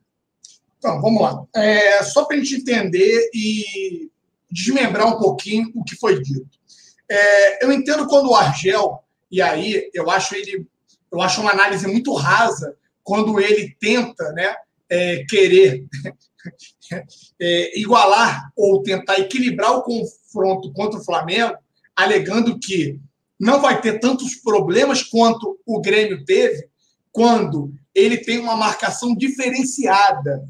Então, 0.77 0.99
vamos 0.99 1.21
lá. 1.21 1.43
É, 1.55 2.03
só 2.03 2.25
para 2.25 2.37
a 2.37 2.39
gente 2.39 2.55
entender 2.55 3.29
e 3.33 4.09
desmembrar 4.49 5.07
um 5.07 5.19
pouquinho 5.19 5.71
o 5.75 5.83
que 5.83 5.95
foi 5.95 6.19
dito. 6.21 6.49
É, 7.09 7.63
eu 7.63 7.71
entendo 7.71 8.07
quando 8.07 8.29
o 8.29 8.35
Argel, 8.35 8.99
e 9.31 9.41
aí 9.41 9.89
eu 9.93 10.09
acho 10.09 10.35
ele, 10.35 10.67
eu 11.11 11.21
acho 11.21 11.41
uma 11.41 11.51
análise 11.51 11.87
muito 11.87 12.13
rasa 12.13 12.75
quando 13.03 13.39
ele 13.39 13.75
tenta 13.79 14.31
né, 14.33 14.55
é, 14.89 15.23
querer 15.29 15.85
é, 17.39 17.79
igualar 17.79 18.51
ou 18.55 18.83
tentar 18.83 19.19
equilibrar 19.19 19.71
o 19.77 19.83
confronto 19.83 20.71
contra 20.73 20.99
o 20.99 21.03
Flamengo, 21.03 21.55
alegando 21.95 22.59
que 22.59 22.99
não 23.39 23.59
vai 23.59 23.81
ter 23.81 23.99
tantos 23.99 24.35
problemas 24.35 25.01
quanto 25.01 25.59
o 25.65 25.81
Grêmio 25.81 26.23
teve 26.25 26.69
quando 27.11 27.73
ele 27.93 28.17
tem 28.17 28.39
uma 28.39 28.55
marcação 28.55 29.15
diferenciada, 29.15 30.43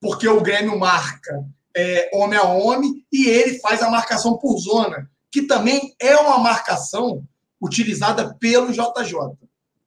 porque 0.00 0.28
o 0.28 0.40
Grêmio 0.40 0.78
marca 0.78 1.44
é, 1.76 2.10
homem 2.12 2.38
a 2.38 2.44
homem 2.44 3.04
e 3.12 3.26
ele 3.26 3.58
faz 3.58 3.82
a 3.82 3.90
marcação 3.90 4.38
por 4.38 4.58
zona, 4.58 5.10
que 5.30 5.42
também 5.42 5.94
é 6.00 6.16
uma 6.16 6.38
marcação 6.38 7.24
utilizada 7.60 8.34
pelo 8.34 8.72
JJ. 8.72 9.14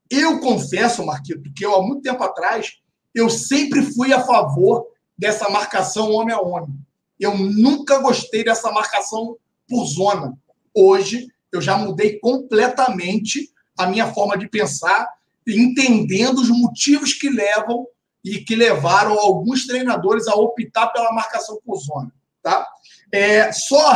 Eu 0.10 0.39
confesso, 0.39 1.06
Marquito, 1.06 1.51
que 1.53 1.65
eu, 1.65 1.75
há 1.75 1.82
muito 1.82 2.01
tempo 2.01 2.23
atrás, 2.23 2.77
eu 3.13 3.30
sempre 3.30 3.82
fui 3.82 4.13
a 4.13 4.23
favor 4.23 4.88
dessa 5.17 5.49
marcação 5.49 6.12
homem 6.12 6.34
a 6.34 6.39
homem. 6.39 6.75
Eu 7.19 7.38
nunca 7.38 7.99
gostei 7.99 8.43
dessa 8.43 8.71
marcação 8.71 9.38
por 9.67 9.86
zona. 9.86 10.38
Hoje, 10.73 11.27
eu 11.51 11.62
já 11.62 11.77
mudei 11.77 12.19
completamente 12.19 13.49
a 13.77 13.88
minha 13.88 14.13
forma 14.13 14.38
de 14.38 14.47
pensar, 14.47 15.08
entendendo 15.47 16.39
os 16.39 16.49
motivos 16.49 17.13
que 17.13 17.30
levam 17.30 17.88
e 18.23 18.39
que 18.39 18.56
levaram 18.56 19.17
alguns 19.19 19.65
treinadores 19.65 20.27
a 20.27 20.36
optar 20.36 20.88
pela 20.88 21.12
marcação 21.12 21.60
por 21.65 21.77
zona. 21.80 22.12
Tá? 22.41 22.67
É, 23.12 23.51
só, 23.51 23.93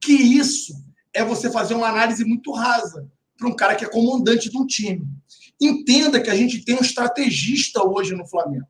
que 0.00 0.12
isso 0.12 0.74
é 1.14 1.24
você 1.24 1.50
fazer 1.50 1.74
uma 1.74 1.88
análise 1.88 2.24
muito 2.24 2.52
rasa 2.52 3.08
para 3.36 3.48
um 3.48 3.56
cara 3.56 3.74
que 3.74 3.84
é 3.84 3.88
comandante 3.88 4.48
de 4.50 4.56
um 4.56 4.66
time. 4.66 5.06
Entenda 5.60 6.20
que 6.20 6.30
a 6.30 6.34
gente 6.34 6.64
tem 6.64 6.74
um 6.74 6.80
estrategista 6.80 7.86
hoje 7.86 8.14
no 8.14 8.26
Flamengo. 8.26 8.66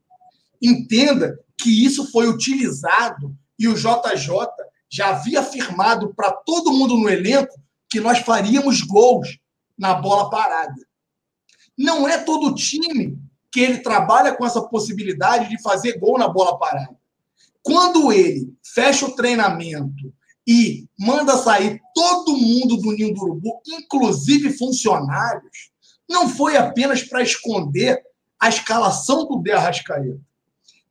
Entenda 0.61 1.39
que 1.59 1.85
isso 1.85 2.11
foi 2.11 2.29
utilizado 2.29 3.37
e 3.59 3.69
o 3.69 3.75
JJ 3.75 4.47
já 4.91 5.11
havia 5.11 5.41
afirmado 5.41 6.13
para 6.15 6.33
todo 6.33 6.73
mundo 6.73 6.97
no 6.97 7.09
elenco 7.09 7.55
que 7.89 8.01
nós 8.01 8.19
faríamos 8.19 8.83
gols 8.83 9.39
na 9.79 9.95
bola 9.95 10.31
parada. 10.31 10.75
Não 11.77 12.07
é 12.09 12.19
todo 12.19 12.55
time 12.55 13.19
que 13.51 13.61
ele 13.61 13.79
trabalha 13.79 14.35
com 14.35 14.47
essa 14.47 14.63
possibilidade 14.63 15.49
de 15.49 15.63
fazer 15.63 15.99
gol 15.99 16.19
na 16.19 16.29
bola 16.29 16.59
parada. 16.59 16.97
Quando 17.63 18.13
ele 18.13 18.53
fecha 18.63 19.07
o 19.07 19.15
treinamento 19.15 20.13
e 20.47 20.87
manda 20.99 21.37
sair 21.37 21.81
todo 21.95 22.37
mundo 22.37 22.77
do 22.77 22.93
Ninho 22.93 23.15
do 23.15 23.23
Urubu, 23.23 23.61
inclusive 23.67 24.53
funcionários, 24.53 25.71
não 26.09 26.29
foi 26.29 26.57
apenas 26.57 27.03
para 27.03 27.23
esconder 27.23 28.03
a 28.41 28.49
escalação 28.49 29.27
do 29.27 29.41
De 29.41 29.53
Arrascaeta, 29.53 30.21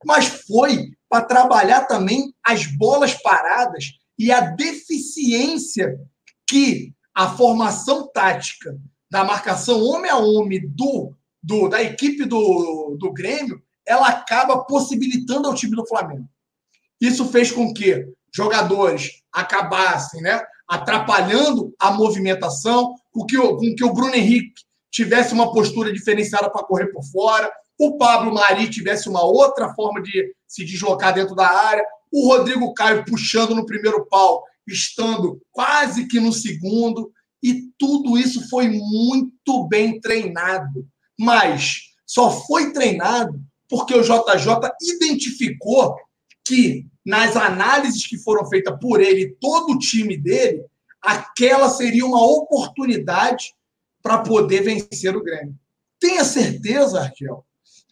mas 0.06 0.26
foi 0.26 0.92
para 1.10 1.26
trabalhar 1.26 1.86
também 1.86 2.34
as 2.44 2.66
bolas 2.66 3.14
paradas 3.14 3.92
e 4.18 4.32
a 4.32 4.40
deficiência 4.40 6.00
que 6.48 6.94
a 7.14 7.36
formação 7.36 8.08
tática 8.08 8.80
da 9.10 9.24
marcação 9.24 9.84
homem 9.84 10.10
a 10.10 10.18
homem 10.18 10.66
do, 10.70 11.14
do 11.44 11.68
da 11.68 11.84
equipe 11.84 12.24
do, 12.24 12.96
do 12.98 13.12
Grêmio, 13.12 13.62
ela 13.86 14.08
acaba 14.08 14.64
possibilitando 14.64 15.48
ao 15.48 15.56
time 15.56 15.76
do 15.76 15.86
Flamengo. 15.86 16.28
Isso 17.00 17.26
fez 17.26 17.52
com 17.52 17.74
que 17.74 18.08
jogadores 18.34 19.21
acabassem 19.34 20.22
né, 20.22 20.42
atrapalhando 20.68 21.74
a 21.80 21.92
movimentação, 21.92 22.96
com 23.12 23.26
que, 23.26 23.38
o, 23.38 23.58
com 23.58 23.76
que 23.76 23.84
o 23.84 23.94
Bruno 23.94 24.16
Henrique 24.16 24.62
tivesse 24.92 25.34
uma 25.34 25.52
postura 25.52 25.92
diferenciada 25.92 26.50
para 26.50 26.64
correr 26.64 26.88
por 26.88 27.04
fora, 27.06 27.52
o 27.80 27.98
Pablo 27.98 28.34
Mari 28.34 28.70
tivesse 28.70 29.10
uma 29.10 29.24
outra 29.24 29.74
forma 29.74 30.02
de 30.02 30.34
se 30.48 30.64
deslocar 30.64 31.14
dentro 31.14 31.36
da 31.36 31.48
área, 31.48 31.84
o 32.12 32.28
Rodrigo 32.28 32.74
Caio 32.74 33.06
puxando 33.06 33.56
no 33.56 33.66
primeiro 33.66 34.06
pau, 34.08 34.44
estando 34.68 35.42
quase 35.52 36.08
que 36.08 36.20
no 36.20 36.32
segundo, 36.32 37.12
e 37.42 37.70
tudo 37.78 38.18
isso 38.18 38.48
foi 38.50 38.70
muito 38.70 39.68
bem 39.68 40.00
treinado. 40.00 40.86
Mas 41.20 41.80
só 42.06 42.30
foi 42.30 42.72
treinado 42.72 43.42
porque 43.68 43.94
o 43.94 44.04
JJ 44.04 44.70
identificou 44.82 45.96
que 46.46 46.86
nas 47.06 47.36
análises 47.36 48.06
que 48.06 48.18
foram 48.18 48.46
feitas 48.48 48.78
por 48.80 49.02
ele 49.02 49.22
e 49.22 49.36
todo 49.36 49.74
o 49.74 49.80
time 49.80 50.16
dele, 50.16 50.64
aquela 51.02 51.70
seria 51.70 52.06
uma 52.06 52.24
oportunidade 52.24 53.54
para 54.02 54.20
poder 54.20 54.62
vencer 54.62 55.16
o 55.16 55.24
Grêmio. 55.24 55.58
Tenha 56.00 56.24
certeza, 56.24 57.02
Argel, 57.02 57.46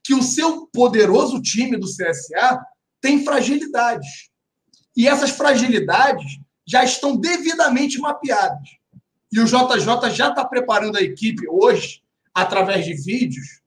que 0.03 0.13
o 0.13 0.23
seu 0.23 0.67
poderoso 0.67 1.41
time 1.41 1.77
do 1.77 1.87
CSA 1.87 2.59
tem 3.01 3.23
fragilidades. 3.23 4.29
E 4.95 5.07
essas 5.07 5.29
fragilidades 5.29 6.39
já 6.67 6.83
estão 6.83 7.15
devidamente 7.15 7.99
mapeadas. 7.99 8.67
E 9.31 9.39
o 9.39 9.45
JJ 9.45 10.09
já 10.11 10.29
está 10.29 10.43
preparando 10.45 10.97
a 10.97 11.01
equipe 11.01 11.47
hoje, 11.47 12.01
através 12.33 12.85
de 12.85 12.93
vídeos, 12.93 13.61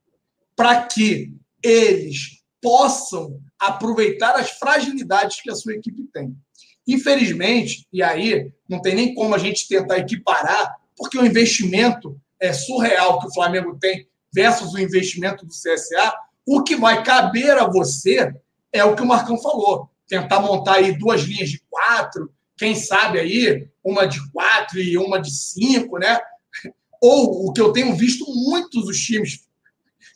para 0.55 0.83
que 0.83 1.33
eles 1.61 2.43
possam 2.61 3.41
aproveitar 3.67 4.35
as 4.35 4.51
fragilidades 4.51 5.41
que 5.41 5.49
a 5.49 5.55
sua 5.55 5.73
equipe 5.73 6.03
tem. 6.13 6.35
Infelizmente, 6.87 7.87
e 7.91 8.03
aí 8.03 8.51
não 8.67 8.81
tem 8.81 8.95
nem 8.95 9.13
como 9.13 9.33
a 9.33 9.37
gente 9.37 9.67
tentar 9.67 9.97
equiparar, 9.97 10.75
porque 10.97 11.17
o 11.17 11.25
investimento 11.25 12.19
é 12.39 12.51
surreal 12.51 13.19
que 13.19 13.27
o 13.27 13.33
Flamengo 13.33 13.77
tem 13.79 14.07
versus 14.33 14.73
o 14.73 14.79
investimento 14.79 15.45
do 15.45 15.51
CSA, 15.51 16.13
o 16.45 16.61
que 16.61 16.75
vai 16.75 17.03
caber 17.03 17.57
a 17.57 17.67
você 17.67 18.33
é 18.71 18.83
o 18.83 18.95
que 18.95 19.01
o 19.01 19.05
Marcão 19.07 19.37
falou. 19.37 19.89
Tentar 20.07 20.41
montar 20.41 20.75
aí 20.75 20.97
duas 20.97 21.21
linhas 21.21 21.49
de 21.49 21.61
quatro, 21.69 22.33
quem 22.57 22.75
sabe 22.75 23.19
aí 23.19 23.67
uma 23.83 24.05
de 24.05 24.19
quatro 24.31 24.79
e 24.79 24.97
uma 24.97 25.21
de 25.21 25.31
cinco, 25.31 25.97
né? 25.97 26.19
Ou 27.01 27.47
o 27.47 27.53
que 27.53 27.61
eu 27.61 27.71
tenho 27.71 27.95
visto 27.95 28.25
muitos 28.27 28.85
dos 28.85 28.97
times 28.97 29.45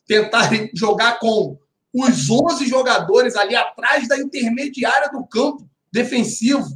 tentarem 0.06 0.70
jogar 0.74 1.20
com 1.20 1.58
os 1.94 2.30
11 2.30 2.68
jogadores 2.68 3.36
ali 3.36 3.56
atrás 3.56 4.08
da 4.08 4.18
intermediária 4.18 5.10
do 5.10 5.26
campo 5.26 5.68
defensivo, 5.92 6.68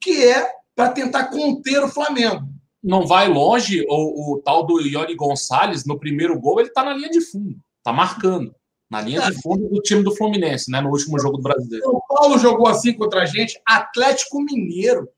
que 0.00 0.24
é 0.24 0.50
para 0.74 0.90
tentar 0.90 1.26
conter 1.26 1.82
o 1.82 1.88
Flamengo. 1.88 2.46
Não 2.82 3.06
vai 3.06 3.28
longe 3.28 3.84
o, 3.88 4.34
o 4.34 4.42
tal 4.42 4.64
do 4.64 4.80
Ione 4.80 5.14
Gonçalves, 5.14 5.84
no 5.84 5.98
primeiro 5.98 6.38
gol, 6.38 6.60
ele 6.60 6.68
está 6.68 6.84
na 6.84 6.94
linha 6.94 7.10
de 7.10 7.20
fundo, 7.20 7.58
está 7.78 7.92
marcando. 7.92 8.54
Na 8.90 9.02
linha 9.02 9.20
de 9.20 9.42
fundo 9.42 9.68
do 9.68 9.82
time 9.82 10.02
do 10.02 10.16
Fluminense, 10.16 10.70
né? 10.70 10.80
No 10.80 10.88
último 10.88 11.18
jogo 11.18 11.36
do 11.36 11.42
brasileiro. 11.42 11.84
São 11.84 12.00
Paulo 12.08 12.38
jogou 12.38 12.68
assim 12.68 12.94
contra 12.94 13.22
a 13.22 13.26
gente, 13.26 13.60
Atlético 13.66 14.40
Mineiro. 14.40 15.08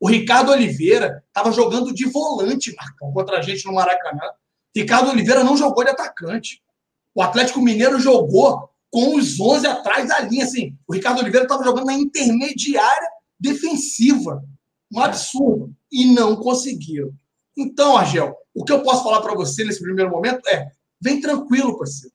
O 0.00 0.08
Ricardo 0.08 0.50
Oliveira 0.50 1.22
estava 1.28 1.52
jogando 1.52 1.94
de 1.94 2.06
volante, 2.06 2.74
Marcão, 2.74 3.12
contra 3.12 3.38
a 3.38 3.42
gente 3.42 3.64
no 3.66 3.74
Maracanã. 3.74 4.32
Ricardo 4.74 5.10
Oliveira 5.10 5.44
não 5.44 5.56
jogou 5.56 5.84
de 5.84 5.90
atacante. 5.90 6.60
O 7.14 7.22
Atlético 7.22 7.60
Mineiro 7.60 8.00
jogou 8.00 8.69
com 8.90 9.16
os 9.16 9.38
11 9.38 9.66
atrás 9.66 10.08
da 10.08 10.20
linha. 10.20 10.44
Assim, 10.44 10.76
o 10.86 10.94
Ricardo 10.94 11.20
Oliveira 11.20 11.44
estava 11.44 11.64
jogando 11.64 11.86
na 11.86 11.94
intermediária 11.94 13.08
defensiva. 13.38 14.42
Um 14.92 15.00
absurdo. 15.00 15.72
E 15.90 16.12
não 16.12 16.36
conseguiram. 16.36 17.12
Então, 17.56 17.96
Argel, 17.96 18.34
o 18.54 18.64
que 18.64 18.72
eu 18.72 18.82
posso 18.82 19.02
falar 19.02 19.20
para 19.20 19.34
você 19.34 19.64
nesse 19.64 19.82
primeiro 19.82 20.10
momento 20.10 20.46
é: 20.48 20.70
vem 21.00 21.20
tranquilo, 21.20 21.78
parceiro. 21.78 22.14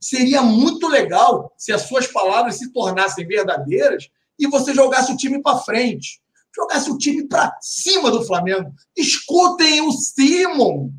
Seria 0.00 0.42
muito 0.42 0.86
legal 0.86 1.52
se 1.56 1.72
as 1.72 1.82
suas 1.82 2.06
palavras 2.06 2.56
se 2.56 2.72
tornassem 2.72 3.26
verdadeiras 3.26 4.08
e 4.38 4.46
você 4.46 4.74
jogasse 4.74 5.12
o 5.12 5.16
time 5.16 5.40
para 5.40 5.58
frente. 5.58 6.20
Jogasse 6.54 6.90
o 6.90 6.98
time 6.98 7.26
para 7.26 7.56
cima 7.60 8.10
do 8.10 8.24
Flamengo. 8.24 8.72
Escutem 8.96 9.80
o 9.82 9.92
Simon. 9.92 10.90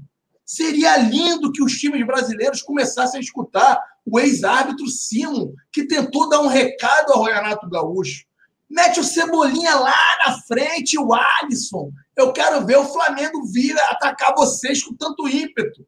Seria 0.48 0.96
lindo 0.96 1.52
que 1.52 1.62
os 1.62 1.74
times 1.74 2.08
brasileiros 2.08 2.62
começassem 2.62 3.20
a 3.20 3.22
escutar 3.22 3.78
o 4.06 4.18
ex-árbitro 4.18 4.88
Simon, 4.88 5.52
que 5.74 5.86
tentou 5.86 6.30
dar 6.30 6.40
um 6.40 6.48
recado 6.48 7.12
ao 7.12 7.24
Renato 7.24 7.70
Gaúcho. 7.70 8.24
Mete 8.70 9.02
o 9.02 9.04
Cebolinha 9.04 9.76
lá 9.76 9.94
na 10.26 10.40
frente, 10.44 10.98
o 10.98 11.14
Alisson. 11.14 11.92
Eu 12.16 12.32
quero 12.32 12.66
ver 12.66 12.78
o 12.78 12.86
Flamengo 12.86 13.46
vir 13.52 13.78
atacar 13.90 14.34
vocês 14.38 14.82
com 14.82 14.96
tanto 14.96 15.28
ímpeto. 15.28 15.86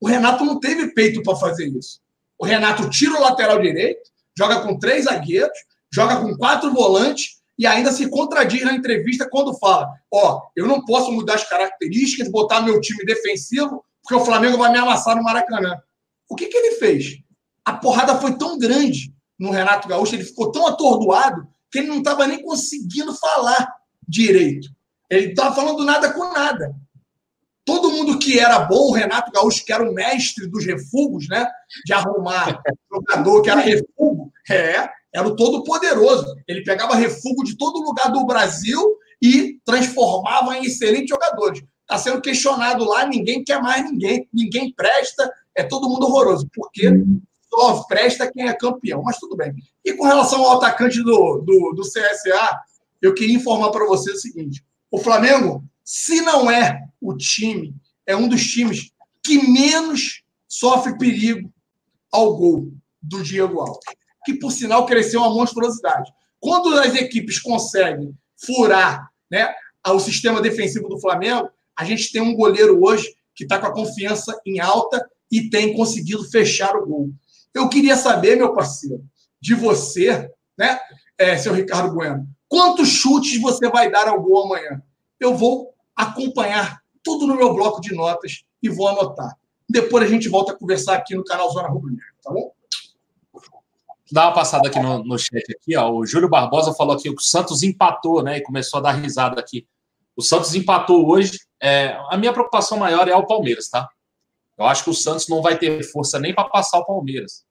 O 0.00 0.06
Renato 0.06 0.44
não 0.44 0.60
teve 0.60 0.94
peito 0.94 1.20
para 1.24 1.34
fazer 1.34 1.66
isso. 1.66 2.00
O 2.38 2.46
Renato 2.46 2.88
tira 2.88 3.18
o 3.18 3.20
lateral 3.20 3.60
direito, 3.60 4.12
joga 4.36 4.60
com 4.60 4.78
três 4.78 5.06
zagueiros, 5.06 5.58
joga 5.92 6.20
com 6.20 6.36
quatro 6.36 6.72
volantes 6.72 7.38
e 7.58 7.66
ainda 7.66 7.90
se 7.90 8.08
contradiz 8.08 8.62
na 8.62 8.74
entrevista 8.74 9.28
quando 9.28 9.58
fala: 9.58 9.88
Ó, 10.08 10.36
oh, 10.36 10.42
eu 10.54 10.68
não 10.68 10.84
posso 10.84 11.10
mudar 11.10 11.34
as 11.34 11.48
características, 11.48 12.30
botar 12.30 12.60
meu 12.60 12.80
time 12.80 13.04
defensivo, 13.04 13.84
porque 14.08 14.22
o 14.22 14.24
Flamengo 14.24 14.56
vai 14.56 14.72
me 14.72 14.78
amassar 14.78 15.14
no 15.14 15.22
Maracanã. 15.22 15.78
O 16.30 16.34
que, 16.34 16.46
que 16.46 16.56
ele 16.56 16.76
fez? 16.76 17.18
A 17.62 17.74
porrada 17.74 18.16
foi 18.16 18.38
tão 18.38 18.58
grande 18.58 19.14
no 19.38 19.50
Renato 19.50 19.86
Gaúcho, 19.86 20.14
ele 20.14 20.24
ficou 20.24 20.50
tão 20.50 20.66
atordoado 20.66 21.46
que 21.70 21.78
ele 21.78 21.88
não 21.88 21.98
estava 21.98 22.26
nem 22.26 22.42
conseguindo 22.42 23.14
falar 23.14 23.68
direito. 24.08 24.66
Ele 25.10 25.26
estava 25.26 25.54
falando 25.54 25.84
nada 25.84 26.10
com 26.10 26.32
nada. 26.32 26.74
Todo 27.66 27.90
mundo 27.90 28.18
que 28.18 28.38
era 28.38 28.60
bom, 28.60 28.88
o 28.88 28.94
Renato 28.94 29.30
Gaúcho, 29.30 29.62
que 29.62 29.72
era 29.74 29.86
o 29.86 29.92
mestre 29.92 30.48
dos 30.48 30.64
refugos, 30.64 31.28
né? 31.28 31.46
De 31.84 31.92
arrumar 31.92 32.62
jogador 32.90 33.42
que 33.42 33.50
era 33.50 33.60
refugo, 33.60 34.32
é, 34.50 34.88
era 35.14 35.28
o 35.28 35.36
todo 35.36 35.64
poderoso. 35.64 36.34
Ele 36.48 36.64
pegava 36.64 36.96
refugo 36.96 37.44
de 37.44 37.58
todo 37.58 37.84
lugar 37.84 38.10
do 38.10 38.24
Brasil 38.24 38.82
e 39.20 39.60
transformava 39.66 40.56
em 40.56 40.64
excelentes 40.64 41.10
jogadores. 41.10 41.62
Está 41.90 41.98
sendo 41.98 42.20
questionado 42.20 42.84
lá, 42.84 43.06
ninguém 43.06 43.42
quer 43.42 43.62
mais 43.62 43.82
ninguém, 43.90 44.28
ninguém 44.30 44.70
presta, 44.74 45.32
é 45.54 45.64
todo 45.64 45.88
mundo 45.88 46.06
horroroso. 46.06 46.46
Porque 46.54 46.92
só 47.48 47.82
presta 47.84 48.30
quem 48.30 48.46
é 48.46 48.52
campeão, 48.52 49.02
mas 49.02 49.18
tudo 49.18 49.34
bem. 49.34 49.54
E 49.82 49.94
com 49.94 50.04
relação 50.04 50.44
ao 50.44 50.58
atacante 50.58 51.02
do, 51.02 51.38
do, 51.38 51.72
do 51.74 51.82
CSA, 51.82 52.60
eu 53.00 53.14
queria 53.14 53.36
informar 53.36 53.70
para 53.70 53.86
você 53.86 54.12
o 54.12 54.16
seguinte: 54.16 54.62
o 54.90 54.98
Flamengo, 54.98 55.64
se 55.82 56.20
não 56.20 56.50
é 56.50 56.86
o 57.00 57.16
time 57.16 57.74
é 58.06 58.14
um 58.14 58.28
dos 58.28 58.46
times 58.46 58.90
que 59.22 59.50
menos 59.50 60.22
sofre 60.46 60.96
perigo 60.98 61.52
ao 62.10 62.36
gol 62.36 62.72
do 63.02 63.22
Diego 63.22 63.60
Alves, 63.60 63.78
que 64.24 64.34
por 64.34 64.50
sinal 64.50 64.86
cresceu 64.86 65.20
uma 65.20 65.32
monstruosidade. 65.32 66.10
Quando 66.40 66.74
as 66.78 66.94
equipes 66.94 67.38
conseguem 67.38 68.14
furar 68.36 69.10
né, 69.30 69.54
o 69.86 69.98
sistema 69.98 70.40
defensivo 70.40 70.88
do 70.88 71.00
Flamengo, 71.00 71.50
a 71.78 71.84
gente 71.84 72.10
tem 72.10 72.20
um 72.20 72.34
goleiro 72.34 72.82
hoje 72.84 73.14
que 73.36 73.44
está 73.44 73.56
com 73.56 73.66
a 73.66 73.72
confiança 73.72 74.36
em 74.44 74.58
alta 74.58 75.08
e 75.30 75.48
tem 75.48 75.76
conseguido 75.76 76.28
fechar 76.28 76.74
o 76.74 76.84
gol. 76.84 77.10
Eu 77.54 77.68
queria 77.68 77.96
saber, 77.96 78.36
meu 78.36 78.52
parceiro, 78.52 79.04
de 79.40 79.54
você, 79.54 80.28
né, 80.58 80.76
é, 81.16 81.38
seu 81.38 81.54
Ricardo 81.54 81.94
Bueno, 81.94 82.26
quantos 82.48 82.88
chutes 82.88 83.40
você 83.40 83.68
vai 83.68 83.88
dar 83.88 84.08
ao 84.08 84.20
gol 84.20 84.46
amanhã? 84.46 84.82
Eu 85.20 85.36
vou 85.36 85.72
acompanhar 85.94 86.82
tudo 87.00 87.28
no 87.28 87.36
meu 87.36 87.54
bloco 87.54 87.80
de 87.80 87.94
notas 87.94 88.42
e 88.60 88.68
vou 88.68 88.88
anotar. 88.88 89.36
Depois 89.70 90.04
a 90.04 90.08
gente 90.08 90.28
volta 90.28 90.52
a 90.52 90.56
conversar 90.56 90.96
aqui 90.96 91.14
no 91.14 91.24
canal 91.24 91.48
Zona 91.52 91.68
Rubro 91.68 91.90
Negro, 91.90 92.04
tá 92.24 92.32
bom? 92.32 92.52
Dá 94.10 94.26
uma 94.26 94.34
passada 94.34 94.68
aqui 94.68 94.80
no, 94.80 95.04
no 95.04 95.16
chat 95.16 95.44
aqui, 95.52 95.76
ó. 95.76 95.92
O 95.92 96.04
Júlio 96.04 96.28
Barbosa 96.28 96.74
falou 96.74 96.94
aqui 96.94 97.04
que 97.04 97.10
o 97.10 97.20
Santos 97.20 97.62
empatou, 97.62 98.22
né? 98.22 98.38
E 98.38 98.42
começou 98.42 98.78
a 98.78 98.82
dar 98.82 98.92
risada 98.92 99.38
aqui. 99.38 99.66
O 100.16 100.22
Santos 100.22 100.54
empatou 100.54 101.08
hoje. 101.08 101.38
É, 101.60 101.98
a 102.08 102.16
minha 102.16 102.32
preocupação 102.32 102.78
maior 102.78 103.08
é 103.08 103.14
o 103.14 103.26
Palmeiras, 103.26 103.68
tá? 103.68 103.88
Eu 104.56 104.66
acho 104.66 104.84
que 104.84 104.90
o 104.90 104.94
Santos 104.94 105.28
não 105.28 105.40
vai 105.40 105.56
ter 105.56 105.82
força 105.84 106.18
nem 106.18 106.34
para 106.34 106.48
passar 106.48 106.78
o 106.78 106.84
Palmeiras. 106.84 107.44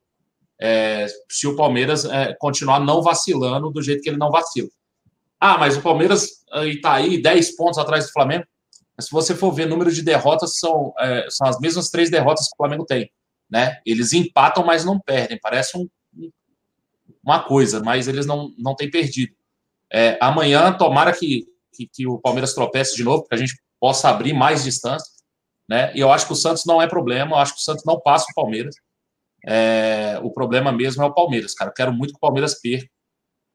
É, 0.60 1.08
se 1.30 1.48
o 1.48 1.56
Palmeiras 1.56 2.06
é, 2.06 2.34
continuar 2.40 2.80
não 2.80 3.02
vacilando 3.02 3.70
do 3.70 3.82
jeito 3.82 4.02
que 4.02 4.10
ele 4.10 4.18
não 4.18 4.32
vacila. 4.32 4.70
Ah, 5.40 5.58
mas 5.58 5.78
o 5.78 5.82
Palmeiras 5.82 6.44
está 6.64 6.94
aí 6.94 7.22
10 7.22 7.56
pontos 7.56 7.78
atrás 7.78 8.08
do 8.08 8.12
Flamengo. 8.12 8.46
Mas 8.98 9.06
se 9.06 9.12
você 9.12 9.36
for 9.36 9.52
ver 9.52 9.68
número 9.68 9.92
de 9.92 10.02
derrotas, 10.02 10.58
são, 10.58 10.94
é, 11.00 11.28
são 11.30 11.48
as 11.48 11.60
mesmas 11.60 11.90
três 11.90 12.10
derrotas 12.10 12.48
que 12.48 12.56
o 12.56 12.58
Flamengo 12.58 12.86
tem. 12.86 13.12
Né? 13.50 13.80
Eles 13.86 14.12
empatam, 14.14 14.66
mas 14.66 14.84
não 14.84 15.00
perdem. 15.00 15.40
Parece 15.40 15.78
um, 15.78 15.88
uma 17.24 17.44
coisa, 17.44 17.82
mas 17.82 18.08
eles 18.08 18.26
não, 18.26 18.52
não 18.58 18.76
têm 18.76 18.90
perdido. 18.90 19.34
É, 19.92 20.18
amanhã, 20.20 20.74
tomara 20.74 21.14
que, 21.14 21.46
que, 21.72 21.88
que, 21.88 22.08
o 22.08 22.18
Palmeiras 22.18 22.54
tropece 22.54 22.96
de 22.96 23.04
novo, 23.04 23.24
para 23.24 23.38
a 23.38 23.40
gente 23.40 23.56
possa 23.80 24.10
abrir 24.10 24.34
mais 24.34 24.64
distância. 24.64 25.12
Né? 25.70 25.92
E 25.96 26.00
eu 26.00 26.12
acho 26.12 26.26
que 26.26 26.34
o 26.34 26.36
Santos 26.36 26.64
não 26.66 26.82
é 26.82 26.88
problema, 26.88 27.32
eu 27.32 27.40
acho 27.40 27.54
que 27.54 27.60
o 27.60 27.64
Santos 27.64 27.84
não 27.86 28.00
passa 28.00 28.26
o 28.32 28.36
Palmeiras. 28.36 28.76
É, 29.46 30.20
o 30.24 30.32
problema 30.32 30.72
mesmo 30.72 31.04
é 31.04 31.06
o 31.06 31.14
Palmeiras, 31.14 31.54
cara. 31.54 31.70
Eu 31.70 31.74
quero 31.74 31.94
muito 31.94 32.12
que 32.12 32.18
o 32.18 32.22
Palmeiras 32.22 32.60
perca 32.60 32.90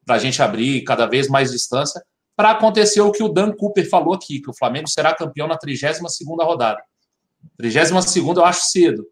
para 0.05 0.17
a 0.17 0.19
gente 0.19 0.43
abrir 0.43 0.83
cada 0.85 1.07
vez 1.07 1.29
mais 1.29 1.51
distância 1.53 2.03
para 2.37 2.51
acontecer 2.51 3.01
o 3.01 3.13
que 3.13 3.23
o 3.23 3.29
Dan 3.29 3.53
Cooper 3.53 3.89
falou 3.89 4.15
aqui, 4.15 4.41
que 4.41 4.51
o 4.51 4.57
Flamengo 4.57 4.89
será 4.89 5.15
campeão 5.15 5.47
na 5.47 5.57
32 5.57 6.01
rodada. 6.41 6.83
32 7.57 8.17
eu 8.17 8.45
acho 8.45 8.71
cedo, 8.71 9.07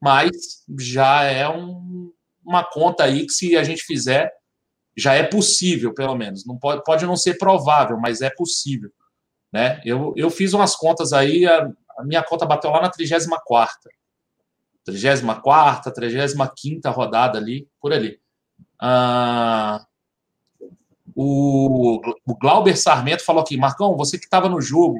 mas 0.00 0.30
já 0.78 1.24
é 1.24 1.48
um, 1.48 2.12
uma 2.44 2.64
conta 2.64 3.04
aí 3.04 3.26
que 3.26 3.32
se 3.32 3.56
a 3.56 3.64
gente 3.64 3.82
fizer, 3.82 4.30
já 4.96 5.14
é 5.14 5.22
possível, 5.22 5.94
pelo 5.94 6.14
menos. 6.14 6.44
Não 6.46 6.58
pode, 6.58 6.84
pode 6.84 7.06
não 7.06 7.16
ser 7.16 7.38
provável, 7.38 7.98
mas 7.98 8.20
é 8.20 8.30
possível. 8.30 8.90
Né? 9.52 9.80
Eu, 9.84 10.12
eu 10.16 10.30
fiz 10.30 10.52
umas 10.52 10.76
contas 10.76 11.12
aí, 11.12 11.46
a, 11.46 11.70
a 11.98 12.04
minha 12.04 12.22
conta 12.22 12.46
bateu 12.46 12.70
lá 12.70 12.80
na 12.80 12.90
34 12.90 13.90
34 14.84 15.92
35 15.92 16.90
rodada 16.90 17.38
ali, 17.38 17.68
por 17.80 17.92
ali. 17.92 18.20
Ah, 18.80 19.84
o, 21.14 22.00
o 22.26 22.34
Glauber 22.36 22.76
Sarmento 22.76 23.24
falou 23.24 23.42
aqui, 23.42 23.56
Marcão, 23.56 23.96
você 23.96 24.18
que 24.18 24.24
estava 24.24 24.48
no 24.48 24.60
jogo, 24.60 24.98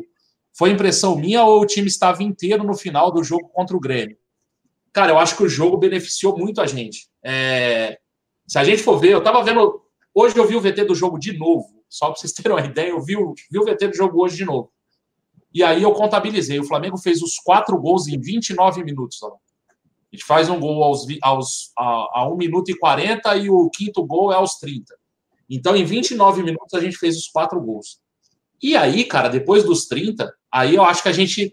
foi 0.53 0.71
impressão 0.71 1.17
minha 1.17 1.45
ou 1.45 1.63
o 1.63 1.67
time 1.67 1.87
estava 1.87 2.23
inteiro 2.23 2.65
no 2.65 2.77
final 2.77 3.11
do 3.11 3.25
jogo 3.25 3.49
contra 3.49 3.77
o 3.77 3.81
Grêmio? 3.81 4.19
Cara, 4.93 5.13
eu 5.13 5.19
acho 5.19 5.37
que 5.37 5.45
o 5.45 5.49
jogo 5.49 5.77
beneficiou 5.77 6.37
muito 6.37 6.61
a 6.61 6.67
gente. 6.67 7.09
É, 7.23 7.99
se 8.47 8.59
a 8.59 8.65
gente 8.65 8.83
for 8.83 8.99
ver, 8.99 9.13
eu 9.13 9.19
estava 9.19 9.43
vendo. 9.43 9.81
Hoje 10.13 10.37
eu 10.37 10.47
vi 10.47 10.57
o 10.57 10.61
VT 10.61 10.85
do 10.85 10.95
jogo 10.95 11.19
de 11.19 11.39
novo, 11.39 11.80
só 11.90 12.07
para 12.07 12.20
vocês 12.20 12.33
terem 12.33 12.53
uma 12.53 12.64
ideia, 12.64 12.90
eu 12.90 13.03
vi, 13.03 13.16
vi 13.50 13.59
o 13.59 13.64
VT 13.64 13.88
do 13.88 13.96
jogo 13.96 14.22
hoje 14.22 14.37
de 14.37 14.44
novo. 14.46 14.72
E 15.53 15.64
aí 15.64 15.83
eu 15.83 15.92
contabilizei. 15.92 16.61
O 16.61 16.64
Flamengo 16.64 16.96
fez 16.96 17.20
os 17.20 17.37
quatro 17.37 17.76
gols 17.76 18.07
em 18.07 18.18
29 18.18 18.85
minutos. 18.85 19.20
A 19.22 19.31
gente 20.12 20.24
faz 20.24 20.48
um 20.48 20.61
gol 20.61 20.83
aos, 20.85 21.05
aos, 21.20 21.72
a, 21.76 22.20
a 22.20 22.29
1 22.33 22.37
minuto 22.37 22.70
e 22.70 22.79
40 22.79 23.37
e 23.37 23.50
o 23.50 23.68
quinto 23.68 24.07
gol 24.07 24.33
é 24.33 24.37
aos 24.37 24.55
30. 24.59 24.94
Então, 25.48 25.74
em 25.74 25.85
29 25.85 26.44
minutos, 26.44 26.72
a 26.74 26.81
gente 26.81 26.96
fez 26.96 27.16
os 27.16 27.26
quatro 27.26 27.61
gols. 27.61 27.98
E 28.62 28.76
aí, 28.76 29.05
cara, 29.05 29.29
depois 29.29 29.64
dos 29.64 29.87
30, 29.87 30.33
aí 30.53 30.76
eu 30.76 30.85
acho 30.85 31.03
que 31.03 31.09
a 31.09 31.12
gente 31.12 31.53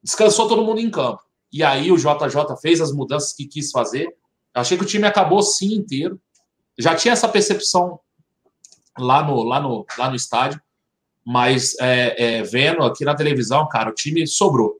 descansou 0.00 0.46
todo 0.46 0.64
mundo 0.64 0.78
em 0.78 0.90
campo. 0.90 1.20
E 1.52 1.62
aí 1.62 1.90
o 1.90 1.96
JJ 1.96 2.56
fez 2.60 2.80
as 2.80 2.92
mudanças 2.92 3.32
que 3.32 3.46
quis 3.46 3.70
fazer. 3.70 4.08
Achei 4.52 4.76
que 4.76 4.84
o 4.84 4.86
time 4.86 5.06
acabou 5.06 5.42
sim 5.42 5.74
inteiro. 5.74 6.20
Já 6.78 6.94
tinha 6.94 7.12
essa 7.12 7.28
percepção 7.28 7.98
lá 8.98 9.22
no, 9.22 9.42
lá 9.42 9.60
no, 9.60 9.86
lá 9.98 10.08
no 10.08 10.16
estádio, 10.16 10.60
mas 11.24 11.74
é, 11.80 12.38
é, 12.38 12.42
vendo 12.42 12.82
aqui 12.82 13.04
na 13.04 13.14
televisão, 13.14 13.66
cara, 13.68 13.90
o 13.90 13.94
time 13.94 14.26
sobrou. 14.26 14.78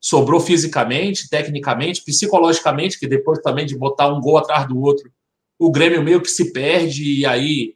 Sobrou 0.00 0.40
fisicamente, 0.40 1.28
tecnicamente, 1.28 2.04
psicologicamente, 2.04 2.98
que 2.98 3.06
depois 3.06 3.40
também 3.40 3.66
de 3.66 3.76
botar 3.76 4.08
um 4.08 4.20
gol 4.20 4.38
atrás 4.38 4.68
do 4.68 4.78
outro, 4.80 5.10
o 5.58 5.70
Grêmio 5.70 6.02
meio 6.02 6.20
que 6.20 6.28
se 6.28 6.52
perde 6.52 7.20
e 7.20 7.26
aí 7.26 7.74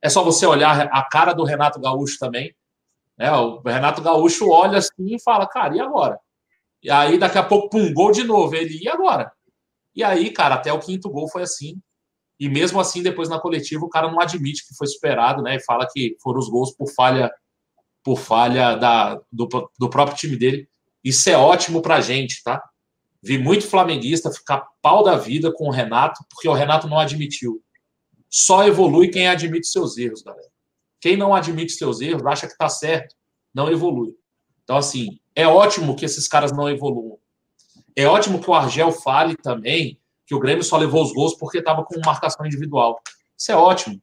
é 0.00 0.08
só 0.08 0.22
você 0.22 0.46
olhar 0.46 0.88
a 0.92 1.02
cara 1.02 1.32
do 1.32 1.44
Renato 1.44 1.80
Gaúcho 1.80 2.18
também. 2.18 2.54
Né? 3.16 3.30
O 3.32 3.60
Renato 3.60 4.00
Gaúcho 4.00 4.48
olha 4.48 4.78
assim 4.78 5.14
e 5.14 5.20
fala, 5.20 5.46
cara, 5.46 5.76
e 5.76 5.80
agora? 5.80 6.18
E 6.82 6.90
aí, 6.90 7.18
daqui 7.18 7.36
a 7.36 7.42
pouco, 7.42 7.70
pum, 7.70 7.92
gol 7.92 8.12
de 8.12 8.22
novo. 8.22 8.54
Ele, 8.54 8.78
e 8.80 8.88
agora? 8.88 9.32
E 9.94 10.04
aí, 10.04 10.30
cara, 10.30 10.54
até 10.54 10.72
o 10.72 10.78
quinto 10.78 11.10
gol 11.10 11.28
foi 11.28 11.42
assim. 11.42 11.80
E 12.38 12.48
mesmo 12.48 12.78
assim, 12.78 13.02
depois 13.02 13.28
na 13.28 13.40
coletiva, 13.40 13.84
o 13.84 13.88
cara 13.88 14.10
não 14.10 14.20
admite 14.20 14.66
que 14.66 14.74
foi 14.76 14.86
superado, 14.86 15.42
né? 15.42 15.56
E 15.56 15.64
fala 15.64 15.86
que 15.90 16.16
foram 16.22 16.38
os 16.38 16.48
gols 16.48 16.74
por 16.74 16.88
falha 16.92 17.30
por 18.02 18.18
falha 18.18 18.74
da, 18.76 19.20
do, 19.30 19.48
do 19.78 19.90
próprio 19.90 20.16
time 20.16 20.36
dele. 20.36 20.68
Isso 21.04 21.28
é 21.28 21.36
ótimo 21.36 21.82
pra 21.82 22.00
gente, 22.00 22.42
tá? 22.42 22.62
Vi 23.22 23.36
muito 23.36 23.66
flamenguista 23.66 24.30
ficar 24.30 24.66
pau 24.80 25.02
da 25.02 25.16
vida 25.16 25.52
com 25.52 25.68
o 25.68 25.70
Renato, 25.70 26.24
porque 26.30 26.48
o 26.48 26.54
Renato 26.54 26.88
não 26.88 26.98
admitiu. 26.98 27.62
Só 28.30 28.66
evolui 28.66 29.08
quem 29.08 29.26
admite 29.26 29.66
seus 29.66 29.98
erros, 29.98 30.22
galera. 30.22 30.48
Quem 31.00 31.16
não 31.16 31.34
admite 31.34 31.72
seus 31.72 32.00
erros, 32.00 32.24
acha 32.24 32.46
que 32.46 32.52
está 32.52 32.68
certo, 32.68 33.14
não 33.52 33.70
evolui. 33.70 34.14
Então, 34.64 34.76
assim, 34.76 35.18
é 35.34 35.46
ótimo 35.46 35.96
que 35.96 36.04
esses 36.04 36.28
caras 36.28 36.52
não 36.52 36.68
evoluam. 36.68 37.18
É 37.96 38.06
ótimo 38.06 38.40
que 38.40 38.48
o 38.48 38.54
Argel 38.54 38.92
fale 38.92 39.36
também 39.36 39.98
que 40.28 40.34
o 40.34 40.38
Grêmio 40.38 40.62
só 40.62 40.76
levou 40.76 41.02
os 41.02 41.12
gols 41.12 41.34
porque 41.34 41.58
estava 41.58 41.82
com 41.82 41.98
marcação 42.04 42.44
individual. 42.44 43.00
Isso 43.36 43.50
é 43.50 43.56
ótimo. 43.56 43.98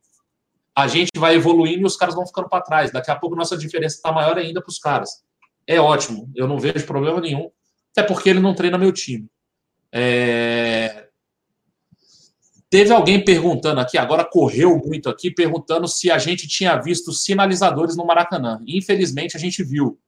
A 0.76 0.88
gente 0.88 1.12
vai 1.16 1.36
evoluindo 1.36 1.84
e 1.84 1.86
os 1.86 1.96
caras 1.96 2.16
vão 2.16 2.26
ficando 2.26 2.50
para 2.50 2.64
trás. 2.64 2.92
Daqui 2.92 3.12
a 3.12 3.16
pouco 3.16 3.36
nossa 3.36 3.56
diferença 3.56 3.96
está 3.96 4.12
maior 4.12 4.36
ainda 4.36 4.60
para 4.60 4.72
os 4.72 4.80
caras. 4.80 5.24
É 5.68 5.80
ótimo. 5.80 6.32
Eu 6.36 6.48
não 6.48 6.58
vejo 6.58 6.84
problema 6.88 7.22
nenhum. 7.22 7.52
Até 7.92 8.02
porque 8.02 8.28
ele 8.28 8.40
não 8.40 8.56
treina 8.56 8.76
meu 8.76 8.92
time. 8.92 9.30
É... 9.92 11.10
Teve 12.72 12.92
alguém 12.92 13.24
perguntando 13.24 13.80
aqui, 13.80 13.96
agora 13.96 14.26
correu 14.26 14.76
muito 14.84 15.08
aqui, 15.08 15.30
perguntando 15.30 15.88
se 15.88 16.10
a 16.10 16.18
gente 16.18 16.48
tinha 16.48 16.76
visto 16.76 17.14
sinalizadores 17.14 17.96
no 17.96 18.06
Maracanã. 18.06 18.60
Infelizmente, 18.68 19.38
a 19.38 19.40
gente 19.40 19.64
viu 19.64 20.00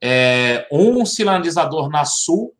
é, 0.00 0.66
um 0.70 1.04
sinalizador 1.04 1.90
na 1.90 2.04
Sul, 2.04 2.54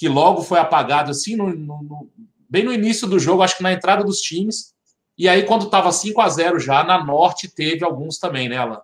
que 0.00 0.08
logo 0.08 0.40
foi 0.40 0.58
apagado 0.58 1.10
assim, 1.10 1.36
no, 1.36 1.54
no, 1.54 2.10
bem 2.48 2.64
no 2.64 2.72
início 2.72 3.06
do 3.06 3.18
jogo, 3.18 3.42
acho 3.42 3.58
que 3.58 3.62
na 3.62 3.74
entrada 3.74 4.02
dos 4.02 4.18
times. 4.22 4.72
E 5.18 5.28
aí, 5.28 5.42
quando 5.42 5.66
estava 5.66 5.92
5 5.92 6.18
a 6.22 6.28
0 6.30 6.58
já, 6.58 6.82
na 6.82 7.04
Norte 7.04 7.54
teve 7.54 7.84
alguns 7.84 8.16
também, 8.16 8.48
né, 8.48 8.56
Alan? 8.56 8.80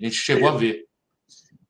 A 0.00 0.04
gente 0.04 0.16
chegou 0.16 0.48
a 0.48 0.56
ver. 0.56 0.86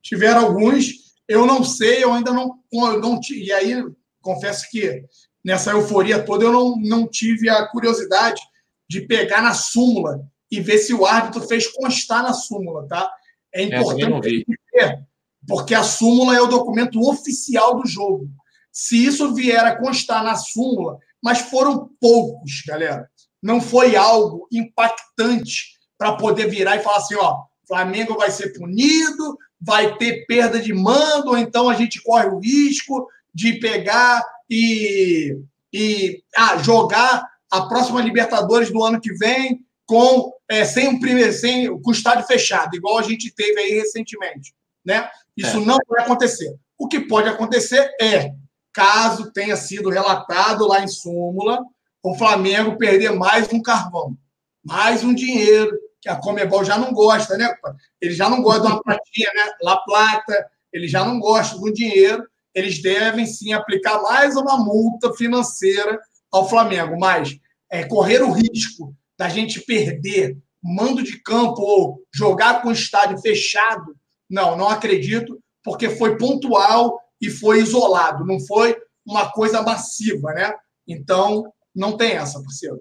Tiveram 0.01 0.47
alguns, 0.47 0.87
eu 1.27 1.45
não 1.45 1.65
sei, 1.65 2.05
eu 2.05 2.13
ainda 2.13 2.33
não. 2.33 2.61
Não 2.73 3.21
e 3.29 3.53
aí, 3.53 3.85
confesso 4.21 4.71
que 4.71 5.05
nessa 5.45 5.73
euforia 5.73 6.23
toda, 6.23 6.45
eu 6.45 6.53
não, 6.53 6.77
não 6.77 7.09
tive 7.09 7.49
a 7.49 7.67
curiosidade 7.67 8.41
de 8.89 9.01
pegar 9.01 9.43
na 9.43 9.53
súmula 9.53 10.21
e 10.49 10.61
ver 10.61 10.79
se 10.79 10.95
o 10.95 11.05
árbitro 11.05 11.43
fez 11.43 11.67
constar 11.67 12.23
na 12.23 12.33
súmula, 12.33 12.87
tá? 12.87 13.13
É 13.53 13.65
importante 13.65 14.47
ver, 14.73 15.05
porque 15.45 15.75
a 15.75 15.83
súmula 15.83 16.37
é 16.37 16.41
o 16.41 16.47
documento 16.47 17.01
oficial 17.01 17.81
do 17.81 17.89
jogo. 17.89 18.31
Se 18.77 19.07
isso 19.07 19.35
vier 19.35 19.65
a 19.65 19.75
constar 19.75 20.23
na 20.23 20.37
súmula, 20.37 20.99
mas 21.23 21.41
foram 21.41 21.89
poucos, 21.99 22.63
galera. 22.67 23.09
Não 23.43 23.59
foi 23.59 23.97
algo 23.97 24.47
impactante 24.53 25.79
para 25.97 26.15
poder 26.19 26.51
virar 26.51 26.77
e 26.77 26.83
falar 26.83 26.99
assim, 26.99 27.15
ó, 27.15 27.45
Flamengo 27.67 28.19
vai 28.19 28.31
ser 28.31 28.51
punido, 28.53 29.39
vai 29.59 29.97
ter 29.97 30.27
perda 30.27 30.61
de 30.61 30.75
mando, 30.75 31.31
ou 31.31 31.39
então 31.39 31.71
a 31.71 31.75
gente 31.75 32.03
corre 32.03 32.27
o 32.27 32.39
risco 32.39 33.09
de 33.35 33.55
pegar 33.55 34.23
e, 34.51 35.35
e 35.73 36.23
ah, 36.37 36.59
jogar 36.59 37.27
a 37.51 37.63
próxima 37.63 38.03
Libertadores 38.03 38.71
do 38.71 38.85
ano 38.85 39.01
que 39.01 39.15
vem 39.15 39.65
com 39.87 40.35
é, 40.51 40.67
sem 40.67 40.87
um 40.87 41.01
primeiro, 41.01 41.33
sem 41.33 41.71
o 41.71 41.81
estádio 41.91 42.27
fechado, 42.27 42.77
igual 42.77 42.99
a 42.99 43.03
gente 43.03 43.35
teve 43.35 43.59
aí 43.59 43.71
recentemente, 43.71 44.53
né? 44.85 45.09
Isso 45.35 45.57
é. 45.57 45.65
não 45.65 45.79
vai 45.89 46.05
acontecer. 46.05 46.55
O 46.77 46.87
que 46.87 47.01
pode 47.01 47.27
acontecer 47.27 47.91
é, 47.99 48.33
caso 48.77 49.33
tenha 49.33 49.57
sido 49.57 49.89
relatado 49.89 50.69
lá 50.69 50.85
em 50.85 50.87
súmula, 50.87 51.65
o 52.03 52.15
Flamengo 52.15 52.77
perder 52.77 53.11
mais 53.11 53.51
um 53.51 53.63
carvão, 53.63 54.15
mais 54.63 55.03
um 55.03 55.15
dinheiro, 55.15 55.73
que 55.99 56.11
a 56.11 56.17
Comebol 56.17 56.63
já 56.63 56.77
não 56.77 56.93
gosta, 56.93 57.39
né? 57.39 57.57
Ele 57.99 58.13
já 58.13 58.29
não 58.29 58.43
gosta 58.43 58.61
de 58.61 58.67
uma 58.67 58.83
platinha, 58.83 59.31
né? 59.35 59.51
La 59.63 59.79
Plata, 59.79 60.47
ele 60.71 60.87
já 60.87 61.03
não 61.07 61.19
gosta 61.19 61.59
do 61.59 61.73
dinheiro. 61.73 62.23
Eles 62.55 62.83
devem 62.83 63.25
sim 63.25 63.55
aplicar 63.55 64.03
mais 64.03 64.37
uma 64.37 64.59
multa 64.59 65.11
financeira 65.15 65.99
ao 66.31 66.47
Flamengo, 66.47 66.99
mas 66.99 67.35
é, 67.71 67.83
correr 67.85 68.23
o 68.23 68.31
risco 68.31 68.95
da 69.19 69.31
gente 69.31 69.63
perder 69.63 70.37
mando 70.63 71.03
de 71.03 71.23
campo 71.23 71.63
ou 71.63 72.03
jogar 72.15 72.61
com 72.61 72.69
o 72.69 72.73
estádio 72.73 73.19
fechado, 73.23 73.97
não, 74.29 74.55
não 74.55 74.69
acredito, 74.69 75.41
porque 75.65 75.89
foi 75.89 76.19
pontual 76.19 77.01
e 77.21 77.31
foi 77.31 77.61
isolado, 77.61 78.25
não 78.25 78.39
foi 78.41 78.77
uma 79.05 79.31
coisa 79.31 79.63
massiva, 79.63 80.33
né? 80.33 80.53
Então, 80.87 81.53
não 81.75 81.97
tem 81.97 82.13
essa, 82.13 82.43
parceiro. 82.43 82.81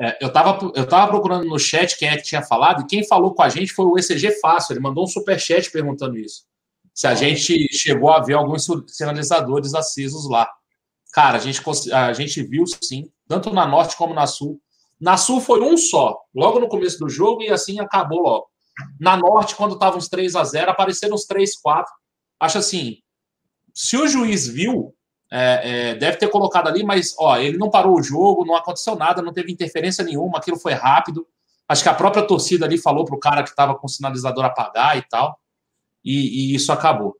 É, 0.00 0.16
eu 0.20 0.28
estava 0.28 0.58
eu 0.74 0.88
tava 0.88 1.10
procurando 1.10 1.44
no 1.44 1.58
chat 1.58 1.98
quem 1.98 2.08
é 2.08 2.16
que 2.16 2.22
tinha 2.22 2.42
falado, 2.42 2.82
e 2.82 2.86
quem 2.86 3.06
falou 3.06 3.34
com 3.34 3.42
a 3.42 3.48
gente 3.48 3.72
foi 3.72 3.84
o 3.84 3.98
ECG 3.98 4.40
Fácil. 4.40 4.72
Ele 4.72 4.80
mandou 4.80 5.04
um 5.04 5.06
super 5.06 5.38
chat 5.38 5.70
perguntando 5.70 6.16
isso. 6.16 6.44
Se 6.94 7.06
a 7.06 7.14
gente 7.14 7.68
chegou 7.72 8.10
a 8.10 8.20
ver 8.20 8.34
alguns 8.34 8.66
sinalizadores 8.88 9.74
acesos 9.74 10.28
lá. 10.28 10.50
Cara, 11.12 11.38
a 11.38 11.40
gente, 11.40 11.60
a 11.92 12.12
gente 12.12 12.42
viu 12.42 12.64
sim, 12.66 13.10
tanto 13.28 13.52
na 13.52 13.66
norte 13.66 13.96
como 13.96 14.14
na 14.14 14.26
sul. 14.26 14.60
Na 15.00 15.16
sul 15.16 15.40
foi 15.40 15.60
um 15.60 15.76
só, 15.76 16.18
logo 16.34 16.60
no 16.60 16.68
começo 16.68 16.98
do 16.98 17.08
jogo, 17.08 17.42
e 17.42 17.50
assim 17.50 17.80
acabou 17.80 18.20
logo. 18.20 18.46
Na 18.98 19.16
norte, 19.16 19.54
quando 19.54 19.74
estavam 19.74 19.98
uns 19.98 20.08
3 20.08 20.36
a 20.36 20.44
0 20.44 20.70
apareceram 20.70 21.14
uns 21.14 21.24
3, 21.24 21.56
4. 21.56 21.92
Acho 22.38 22.58
assim, 22.58 22.98
se 23.74 23.96
o 23.96 24.06
juiz 24.06 24.46
viu, 24.46 24.94
é, 25.30 25.90
é, 25.90 25.94
deve 25.94 26.16
ter 26.16 26.28
colocado 26.28 26.68
ali, 26.68 26.82
mas 26.82 27.14
ó, 27.18 27.36
ele 27.36 27.56
não 27.56 27.70
parou 27.70 27.96
o 27.98 28.02
jogo, 28.02 28.44
não 28.44 28.56
aconteceu 28.56 28.96
nada, 28.96 29.22
não 29.22 29.32
teve 29.32 29.52
interferência 29.52 30.04
nenhuma, 30.04 30.38
aquilo 30.38 30.58
foi 30.58 30.72
rápido. 30.72 31.26
Acho 31.68 31.84
que 31.84 31.88
a 31.88 31.94
própria 31.94 32.24
torcida 32.24 32.66
ali 32.66 32.76
falou 32.78 33.04
para 33.04 33.14
o 33.14 33.20
cara 33.20 33.44
que 33.44 33.50
estava 33.50 33.76
com 33.76 33.86
o 33.86 33.90
sinalizador 33.90 34.44
apagar 34.44 34.98
e 34.98 35.02
tal, 35.02 35.38
e, 36.04 36.52
e 36.52 36.54
isso 36.54 36.72
acabou. 36.72 37.16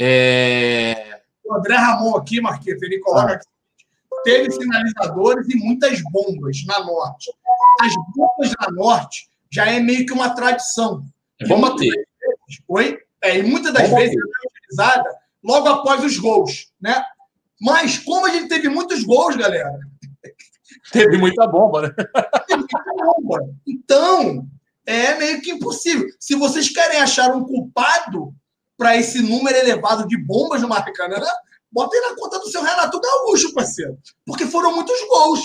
É... 0.00 1.20
O 1.44 1.54
André 1.54 1.76
Ramon 1.76 2.16
aqui, 2.16 2.40
Marquito, 2.40 2.82
ele 2.84 2.98
coloca 3.00 3.34
ah. 3.34 3.38
que 3.38 4.22
teve 4.24 4.50
sinalizadores 4.50 5.46
e 5.50 5.56
muitas 5.56 6.00
bombas 6.10 6.64
na 6.66 6.82
norte. 6.82 7.30
As 7.82 7.92
bombas 8.16 8.54
na 8.60 8.70
norte 8.70 9.28
já 9.50 9.66
é 9.66 9.78
meio 9.78 10.06
que 10.06 10.12
uma 10.12 10.34
tradição. 10.34 11.04
É 11.38 11.46
bom 11.46 11.60
bater. 11.60 11.92
Oi? 12.68 12.98
É, 13.22 13.38
e 13.38 13.42
muitas 13.42 13.74
das 13.74 13.90
vezes 13.90 14.16
é 14.16 14.48
utilizada 14.48 15.21
logo 15.42 15.68
após 15.68 16.04
os 16.04 16.18
gols, 16.18 16.72
né? 16.80 17.02
Mas 17.60 17.98
como 17.98 18.26
a 18.26 18.30
gente 18.30 18.48
teve 18.48 18.68
muitos 18.68 19.04
gols, 19.04 19.36
galera. 19.36 19.78
Teve 20.90 21.16
muita 21.16 21.46
bomba, 21.46 21.82
né? 21.82 21.94
Teve 22.46 22.60
muita 22.60 22.84
bomba. 22.96 23.54
Então, 23.66 24.46
é 24.84 25.14
meio 25.14 25.40
que 25.40 25.52
impossível. 25.52 26.06
Se 26.18 26.34
vocês 26.34 26.68
querem 26.68 26.98
achar 26.98 27.34
um 27.34 27.44
culpado 27.44 28.34
para 28.76 28.96
esse 28.96 29.22
número 29.22 29.56
elevado 29.56 30.06
de 30.08 30.16
bombas 30.16 30.60
no 30.60 30.68
Maracanã, 30.68 31.24
botem 31.70 32.00
na 32.00 32.16
conta 32.16 32.38
do 32.38 32.48
seu 32.48 32.62
Renato 32.62 33.00
Gaúcho, 33.00 33.54
parceiro. 33.54 33.96
Porque 34.26 34.44
foram 34.46 34.74
muitos 34.74 34.98
gols. 35.08 35.40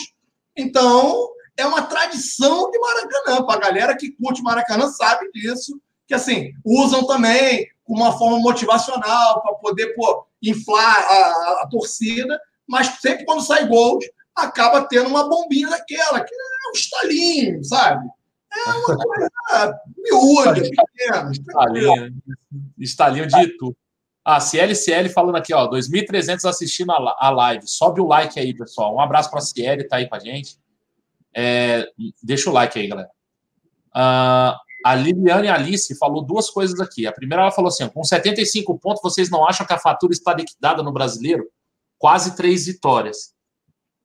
Então, 0.56 1.30
é 1.56 1.66
uma 1.66 1.84
tradição 1.84 2.72
de 2.72 2.80
Maracanã. 2.80 3.46
Para 3.46 3.56
a 3.56 3.70
galera 3.70 3.98
que 3.98 4.12
curte 4.12 4.42
Maracanã 4.42 4.90
sabe 4.90 5.30
disso. 5.32 5.80
Que, 6.08 6.14
assim, 6.14 6.52
usam 6.66 7.06
também 7.06 7.68
uma 7.88 8.18
forma 8.18 8.40
motivacional 8.40 9.42
para 9.42 9.56
poder 9.56 9.94
pô, 9.96 10.26
inflar 10.42 10.98
a, 10.98 11.62
a, 11.64 11.68
torcida, 11.70 12.40
mas 12.68 12.88
sempre 13.00 13.26
quando 13.26 13.42
sai 13.42 13.68
gols, 13.68 14.06
acaba 14.36 14.86
tendo 14.86 15.10
uma 15.10 15.28
bombinha 15.28 15.70
daquela, 15.70 16.24
que 16.24 16.34
é 16.34 16.70
um 16.70 16.72
estalinho, 16.74 17.64
sabe? 17.64 18.08
É 18.54 18.70
uma 18.70 18.84
coisa 19.06 19.82
miúda, 19.98 20.54
pequena. 20.54 21.32
Estalinho, 21.32 22.14
estalinho 22.78 23.28
de 23.28 23.42
Itu. 23.42 23.76
Ah, 24.24 24.42
CLCL 24.42 25.10
falando 25.10 25.38
aqui, 25.38 25.54
ó, 25.54 25.70
2.300 25.70 26.44
assistindo 26.50 26.92
a 26.92 27.30
live. 27.30 27.66
Sobe 27.66 28.02
o 28.02 28.08
like 28.08 28.38
aí, 28.38 28.54
pessoal. 28.54 28.94
Um 28.94 29.00
abraço 29.00 29.30
para 29.30 29.40
a 29.40 29.42
CL, 29.42 29.88
tá 29.88 29.96
aí 29.96 30.10
com 30.10 30.16
a 30.16 30.20
gente. 30.20 30.58
É, 31.34 31.88
deixa 32.22 32.50
o 32.50 32.54
like 32.54 32.78
aí, 32.78 32.88
galera. 32.88 33.10
Uh, 33.96 34.67
a 34.88 34.96
Liliane 34.96 35.50
Alice 35.50 35.94
falou 35.98 36.24
duas 36.24 36.50
coisas 36.50 36.80
aqui. 36.80 37.06
A 37.06 37.12
primeira, 37.12 37.42
ela 37.42 37.52
falou 37.52 37.68
assim: 37.68 37.88
com 37.90 38.04
75 38.04 38.80
pontos, 38.80 39.02
vocês 39.02 39.30
não 39.30 39.46
acham 39.46 39.68
que 39.68 39.74
a 39.74 39.78
fatura 39.78 40.14
está 40.14 40.34
liquidada 40.34 40.82
no 40.82 40.94
brasileiro? 40.94 41.46
Quase 41.98 42.38
três 42.38 42.68
vitórias. 42.68 43.34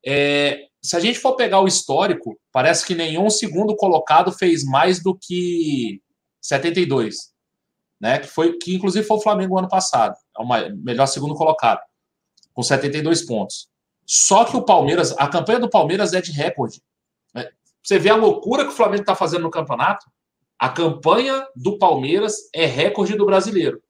É, 0.05 0.67
se 0.83 0.97
a 0.97 1.01
gente 1.01 1.21
for 1.21 1.37
pegar 1.37 1.61
o 1.61 1.69
histórico, 1.69 2.37
parece 2.51 2.85
que 2.85 2.97
nenhum 2.97 3.31
segundo 3.31 3.77
colocado 3.77 4.33
fez 4.33 4.65
mais 4.65 5.01
do 5.01 5.17
que 5.17 6.03
72, 6.41 7.33
né? 8.01 8.19
Que 8.19 8.27
foi 8.27 8.59
que 8.59 8.75
inclusive 8.75 9.07
foi 9.07 9.19
o 9.19 9.23
Flamengo 9.23 9.57
ano 9.57 9.69
passado, 9.69 10.17
é 10.37 10.43
o 10.43 10.77
melhor 10.79 11.07
segundo 11.07 11.37
colocado, 11.37 11.81
com 12.53 12.63
72 12.63 13.25
pontos. 13.25 13.69
Só 14.05 14.45
que 14.45 14.57
o 14.57 14.63
Palmeiras, 14.63 15.13
a 15.17 15.29
campanha 15.29 15.61
do 15.61 15.71
Palmeiras 15.71 16.13
é 16.13 16.21
de 16.21 16.33
recorde. 16.33 16.83
Né? 17.33 17.49
Você 17.81 18.01
vê 18.01 18.11
a 18.11 18.17
loucura 18.17 18.65
que 18.65 18.73
o 18.73 18.77
Flamengo 18.77 19.03
está 19.03 19.15
fazendo 19.15 19.43
no 19.43 19.51
campeonato. 19.51 20.11
A 20.63 20.69
campanha 20.69 21.45
do 21.57 21.77
Palmeiras 21.77 22.37
é 22.55 22.67
recorde 22.67 23.17
do 23.17 23.27
brasileiro. 23.27 23.83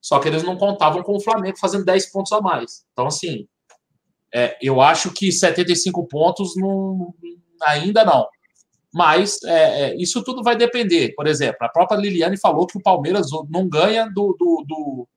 Só 0.00 0.20
que 0.20 0.28
eles 0.28 0.44
não 0.44 0.56
contavam 0.56 1.02
com 1.02 1.16
o 1.16 1.20
Flamengo 1.20 1.58
fazendo 1.58 1.84
10 1.84 2.12
pontos 2.12 2.30
a 2.30 2.40
mais. 2.40 2.84
Então, 2.92 3.08
assim, 3.08 3.48
é, 4.32 4.56
eu 4.62 4.80
acho 4.80 5.10
que 5.10 5.32
75 5.32 6.06
pontos 6.06 6.54
não, 6.54 7.12
ainda 7.60 8.04
não. 8.04 8.28
Mas 8.94 9.42
é, 9.42 9.80
é, 9.80 9.96
isso 9.96 10.22
tudo 10.22 10.40
vai 10.40 10.54
depender. 10.54 11.12
Por 11.16 11.26
exemplo, 11.26 11.58
a 11.62 11.68
própria 11.68 11.98
Liliane 11.98 12.38
falou 12.38 12.64
que 12.64 12.78
o 12.78 12.82
Palmeiras 12.82 13.26
não 13.50 13.68
ganha 13.68 14.06
do, 14.06 14.36
do, 14.38 14.64
do, 14.68 15.08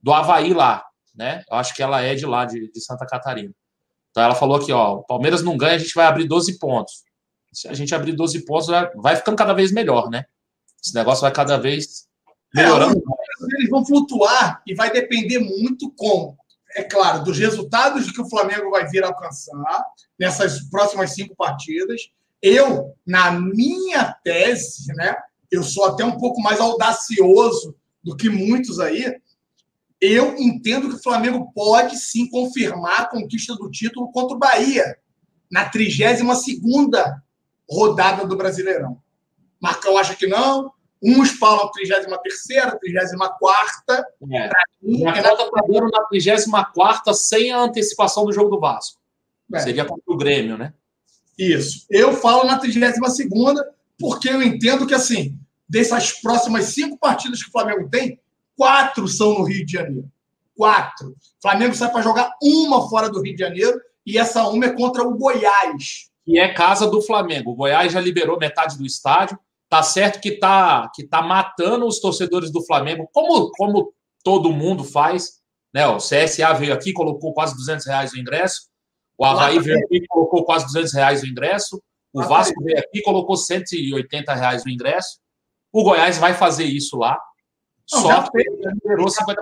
do 0.00 0.12
Havaí 0.12 0.54
lá. 0.54 0.84
Né? 1.12 1.42
Eu 1.50 1.56
acho 1.56 1.74
que 1.74 1.82
ela 1.82 2.02
é 2.02 2.14
de 2.14 2.24
lá, 2.24 2.44
de, 2.44 2.70
de 2.70 2.80
Santa 2.80 3.04
Catarina. 3.04 3.52
Então 4.12 4.22
ela 4.22 4.36
falou 4.36 4.60
que 4.60 4.72
ó, 4.72 4.98
o 4.98 5.02
Palmeiras 5.02 5.42
não 5.42 5.56
ganha, 5.56 5.74
a 5.74 5.78
gente 5.78 5.92
vai 5.92 6.06
abrir 6.06 6.28
12 6.28 6.56
pontos 6.60 7.02
se 7.52 7.68
a 7.68 7.74
gente 7.74 7.94
abrir 7.94 8.12
12 8.12 8.44
pontos, 8.44 8.68
vai 8.96 9.16
ficando 9.16 9.36
cada 9.36 9.52
vez 9.52 9.72
melhor, 9.72 10.08
né? 10.08 10.24
Esse 10.82 10.94
negócio 10.94 11.22
vai 11.22 11.32
cada 11.32 11.58
vez 11.58 12.08
melhorando. 12.54 12.96
É, 12.96 13.56
eles 13.58 13.70
vão 13.70 13.84
flutuar 13.84 14.62
e 14.66 14.74
vai 14.74 14.90
depender 14.90 15.38
muito 15.38 15.90
como. 15.92 16.38
É 16.76 16.84
claro, 16.84 17.24
dos 17.24 17.36
resultados 17.38 18.10
que 18.12 18.20
o 18.20 18.28
Flamengo 18.28 18.70
vai 18.70 18.86
vir 18.88 19.02
alcançar 19.02 19.84
nessas 20.18 20.60
próximas 20.68 21.14
cinco 21.14 21.34
partidas. 21.34 22.10
Eu, 22.40 22.94
na 23.06 23.32
minha 23.32 24.14
tese, 24.24 24.92
né? 24.94 25.14
Eu 25.50 25.62
sou 25.62 25.84
até 25.84 26.04
um 26.04 26.16
pouco 26.16 26.40
mais 26.40 26.60
audacioso 26.60 27.74
do 28.02 28.16
que 28.16 28.30
muitos 28.30 28.78
aí. 28.78 29.14
Eu 30.00 30.36
entendo 30.38 30.88
que 30.88 30.94
o 30.94 31.02
Flamengo 31.02 31.52
pode 31.52 31.98
sim 31.98 32.30
confirmar 32.30 33.00
a 33.00 33.06
conquista 33.06 33.54
do 33.56 33.70
título 33.70 34.10
contra 34.12 34.36
o 34.36 34.38
Bahia 34.38 34.96
na 35.50 35.68
32 35.68 36.38
segunda 36.38 37.20
rodada 37.70 38.26
do 38.26 38.36
Brasileirão. 38.36 39.00
Marcão 39.60 39.96
acha 39.96 40.16
que 40.16 40.26
não. 40.26 40.72
Uns 41.02 41.30
falam 41.30 41.70
33ª, 41.70 42.78
34ª. 42.78 44.04
É. 44.32 44.50
Mim, 44.82 45.06
a 45.06 45.12
conta 45.22 45.44
está 45.44 45.60
dando 45.66 45.90
na 45.90 46.08
34ª 46.12 47.14
sem 47.14 47.52
a 47.52 47.60
antecipação 47.60 48.24
do 48.26 48.32
jogo 48.32 48.50
do 48.50 48.60
Vasco. 48.60 49.00
É. 49.54 49.60
Seria 49.60 49.84
contra 49.84 50.02
o 50.06 50.16
Grêmio, 50.16 50.58
né? 50.58 50.74
Isso. 51.38 51.86
Eu 51.88 52.12
falo 52.12 52.44
na 52.44 52.60
32ª 52.60 53.64
porque 53.98 54.28
eu 54.28 54.42
entendo 54.42 54.86
que, 54.86 54.94
assim, 54.94 55.38
dessas 55.68 56.12
próximas 56.20 56.66
cinco 56.66 56.98
partidas 56.98 57.42
que 57.42 57.48
o 57.48 57.52
Flamengo 57.52 57.88
tem, 57.88 58.20
quatro 58.56 59.08
são 59.08 59.38
no 59.38 59.44
Rio 59.44 59.64
de 59.64 59.72
Janeiro. 59.72 60.10
Quatro. 60.54 61.10
O 61.10 61.42
Flamengo 61.42 61.74
sai 61.74 61.90
para 61.90 62.02
jogar 62.02 62.30
uma 62.42 62.88
fora 62.90 63.08
do 63.08 63.22
Rio 63.22 63.34
de 63.34 63.42
Janeiro 63.42 63.80
e 64.04 64.18
essa 64.18 64.46
uma 64.48 64.66
é 64.66 64.72
contra 64.72 65.02
o 65.02 65.16
Goiás 65.16 66.09
que 66.24 66.38
é 66.38 66.52
casa 66.52 66.88
do 66.88 67.02
Flamengo. 67.02 67.50
O 67.50 67.54
Goiás 67.54 67.92
já 67.92 68.00
liberou 68.00 68.38
metade 68.38 68.76
do 68.76 68.84
estádio. 68.84 69.38
Tá 69.68 69.82
certo 69.82 70.20
que 70.20 70.32
tá, 70.32 70.90
que 70.94 71.06
tá 71.06 71.22
matando 71.22 71.86
os 71.86 72.00
torcedores 72.00 72.50
do 72.50 72.64
Flamengo, 72.64 73.08
como, 73.12 73.50
como 73.52 73.92
todo 74.24 74.52
mundo 74.52 74.82
faz. 74.82 75.40
Né? 75.72 75.86
O 75.86 75.98
CSA 75.98 76.52
veio 76.54 76.74
aqui, 76.74 76.92
colocou 76.92 77.32
quase 77.32 77.54
200 77.56 77.86
reais 77.86 78.12
o 78.12 78.18
ingresso. 78.18 78.68
O 79.16 79.24
Havaí 79.24 79.58
veio 79.60 79.78
aqui 79.78 80.04
colocou 80.08 80.44
quase 80.44 80.66
200 80.66 80.92
reais 80.94 81.22
o 81.22 81.26
ingresso. 81.26 81.80
O 82.12 82.22
Vasco 82.22 82.62
veio 82.64 82.78
aqui 82.78 82.98
e 82.98 83.02
colocou 83.02 83.36
180 83.36 84.34
reais 84.34 84.64
o 84.64 84.68
ingresso. 84.68 85.20
O 85.72 85.84
Goiás 85.84 86.18
vai 86.18 86.34
fazer 86.34 86.64
isso 86.64 86.96
lá. 86.96 87.20
Não, 87.92 88.00
só 88.00 88.30
que 88.30 88.38
liberou 88.38 89.06
50% 89.06 89.34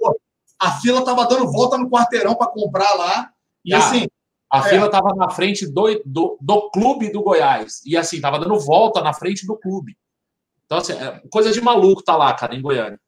do 0.00 0.20
A 0.58 0.72
fila 0.80 1.00
estava 1.00 1.26
dando 1.26 1.50
volta 1.52 1.78
no 1.78 1.88
quarteirão 1.88 2.34
para 2.34 2.50
comprar 2.50 2.92
lá. 2.94 3.30
E 3.64 3.74
ah, 3.74 3.78
assim, 3.78 4.06
a 4.50 4.58
é. 4.58 4.62
fila 4.62 4.86
estava 4.86 5.14
na 5.14 5.30
frente 5.30 5.66
do, 5.66 6.02
do, 6.04 6.38
do, 6.40 6.70
clube 6.70 7.10
do 7.10 7.22
Goiás. 7.22 7.82
E 7.84 7.96
assim, 7.96 8.16
estava 8.16 8.38
dando 8.38 8.58
volta 8.58 9.00
na 9.00 9.12
frente 9.12 9.46
do 9.46 9.56
clube. 9.56 9.96
Então, 10.64 10.78
assim, 10.78 10.92
é 10.92 11.20
coisa 11.30 11.52
de 11.52 11.60
maluco 11.60 12.02
tá 12.02 12.16
lá, 12.16 12.32
cara, 12.34 12.54
em 12.54 12.62
Goiânia. 12.62 13.00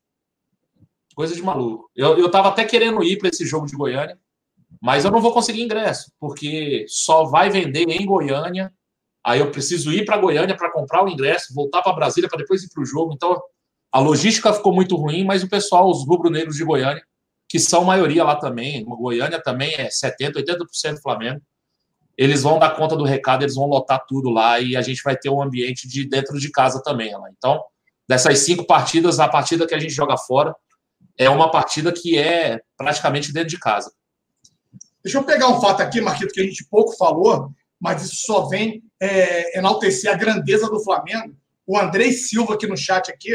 Coisa 1.14 1.34
de 1.34 1.42
maluco. 1.42 1.90
Eu, 1.94 2.18
eu 2.18 2.30
tava 2.30 2.48
até 2.48 2.64
querendo 2.64 3.02
ir 3.02 3.18
para 3.18 3.28
esse 3.28 3.44
jogo 3.44 3.66
de 3.66 3.76
Goiânia, 3.76 4.18
mas 4.80 5.04
eu 5.04 5.10
não 5.10 5.20
vou 5.20 5.32
conseguir 5.32 5.62
ingresso, 5.62 6.12
porque 6.20 6.84
só 6.88 7.24
vai 7.24 7.50
vender 7.50 7.88
em 7.88 8.06
Goiânia. 8.06 8.72
Aí 9.24 9.40
eu 9.40 9.50
preciso 9.50 9.92
ir 9.92 10.04
para 10.04 10.18
Goiânia 10.18 10.56
para 10.56 10.72
comprar 10.72 11.04
o 11.04 11.08
ingresso, 11.08 11.54
voltar 11.54 11.82
para 11.82 11.92
Brasília 11.92 12.28
para 12.28 12.38
depois 12.38 12.62
ir 12.62 12.68
para 12.72 12.82
o 12.82 12.86
jogo. 12.86 13.12
Então 13.12 13.40
a 13.90 13.98
logística 13.98 14.52
ficou 14.52 14.72
muito 14.72 14.96
ruim, 14.96 15.24
mas 15.24 15.42
o 15.42 15.48
pessoal, 15.48 15.90
os 15.90 16.06
rubro-negros 16.06 16.56
de 16.56 16.64
Goiânia, 16.64 17.02
que 17.48 17.58
são 17.58 17.84
maioria 17.84 18.22
lá 18.22 18.36
também, 18.36 18.84
Goiânia 18.84 19.42
também 19.42 19.74
é 19.74 19.88
70%, 19.88 20.34
80% 20.34 21.00
Flamengo, 21.00 21.40
eles 22.16 22.42
vão 22.42 22.58
dar 22.58 22.74
conta 22.74 22.96
do 22.96 23.04
recado, 23.04 23.42
eles 23.42 23.54
vão 23.54 23.66
lotar 23.66 24.04
tudo 24.06 24.28
lá 24.28 24.58
e 24.60 24.76
a 24.76 24.82
gente 24.82 25.02
vai 25.02 25.16
ter 25.16 25.30
um 25.30 25.40
ambiente 25.40 25.88
de 25.88 26.06
dentro 26.06 26.38
de 26.38 26.50
casa 26.50 26.82
também. 26.82 27.16
Lá. 27.16 27.30
Então, 27.36 27.62
dessas 28.08 28.40
cinco 28.40 28.66
partidas, 28.66 29.20
a 29.20 29.28
partida 29.28 29.66
que 29.66 29.74
a 29.74 29.78
gente 29.78 29.94
joga 29.94 30.16
fora 30.16 30.54
é 31.16 31.30
uma 31.30 31.50
partida 31.50 31.92
que 31.92 32.18
é 32.18 32.60
praticamente 32.76 33.32
dentro 33.32 33.48
de 33.48 33.58
casa. 33.58 33.92
Deixa 35.02 35.18
eu 35.18 35.24
pegar 35.24 35.48
um 35.48 35.60
fato 35.60 35.80
aqui, 35.80 36.00
Marquito, 36.00 36.32
que 36.32 36.40
a 36.40 36.44
gente 36.44 36.66
pouco 36.68 36.96
falou, 36.96 37.52
mas 37.80 38.02
isso 38.02 38.26
só 38.26 38.46
vem 38.46 38.82
é, 39.00 39.56
enaltecer 39.56 40.12
a 40.12 40.16
grandeza 40.16 40.68
do 40.68 40.82
Flamengo. 40.82 41.36
O 41.64 41.78
Andrei 41.78 42.12
Silva 42.12 42.54
aqui 42.54 42.66
no 42.66 42.76
chat 42.76 43.10
aqui 43.10 43.30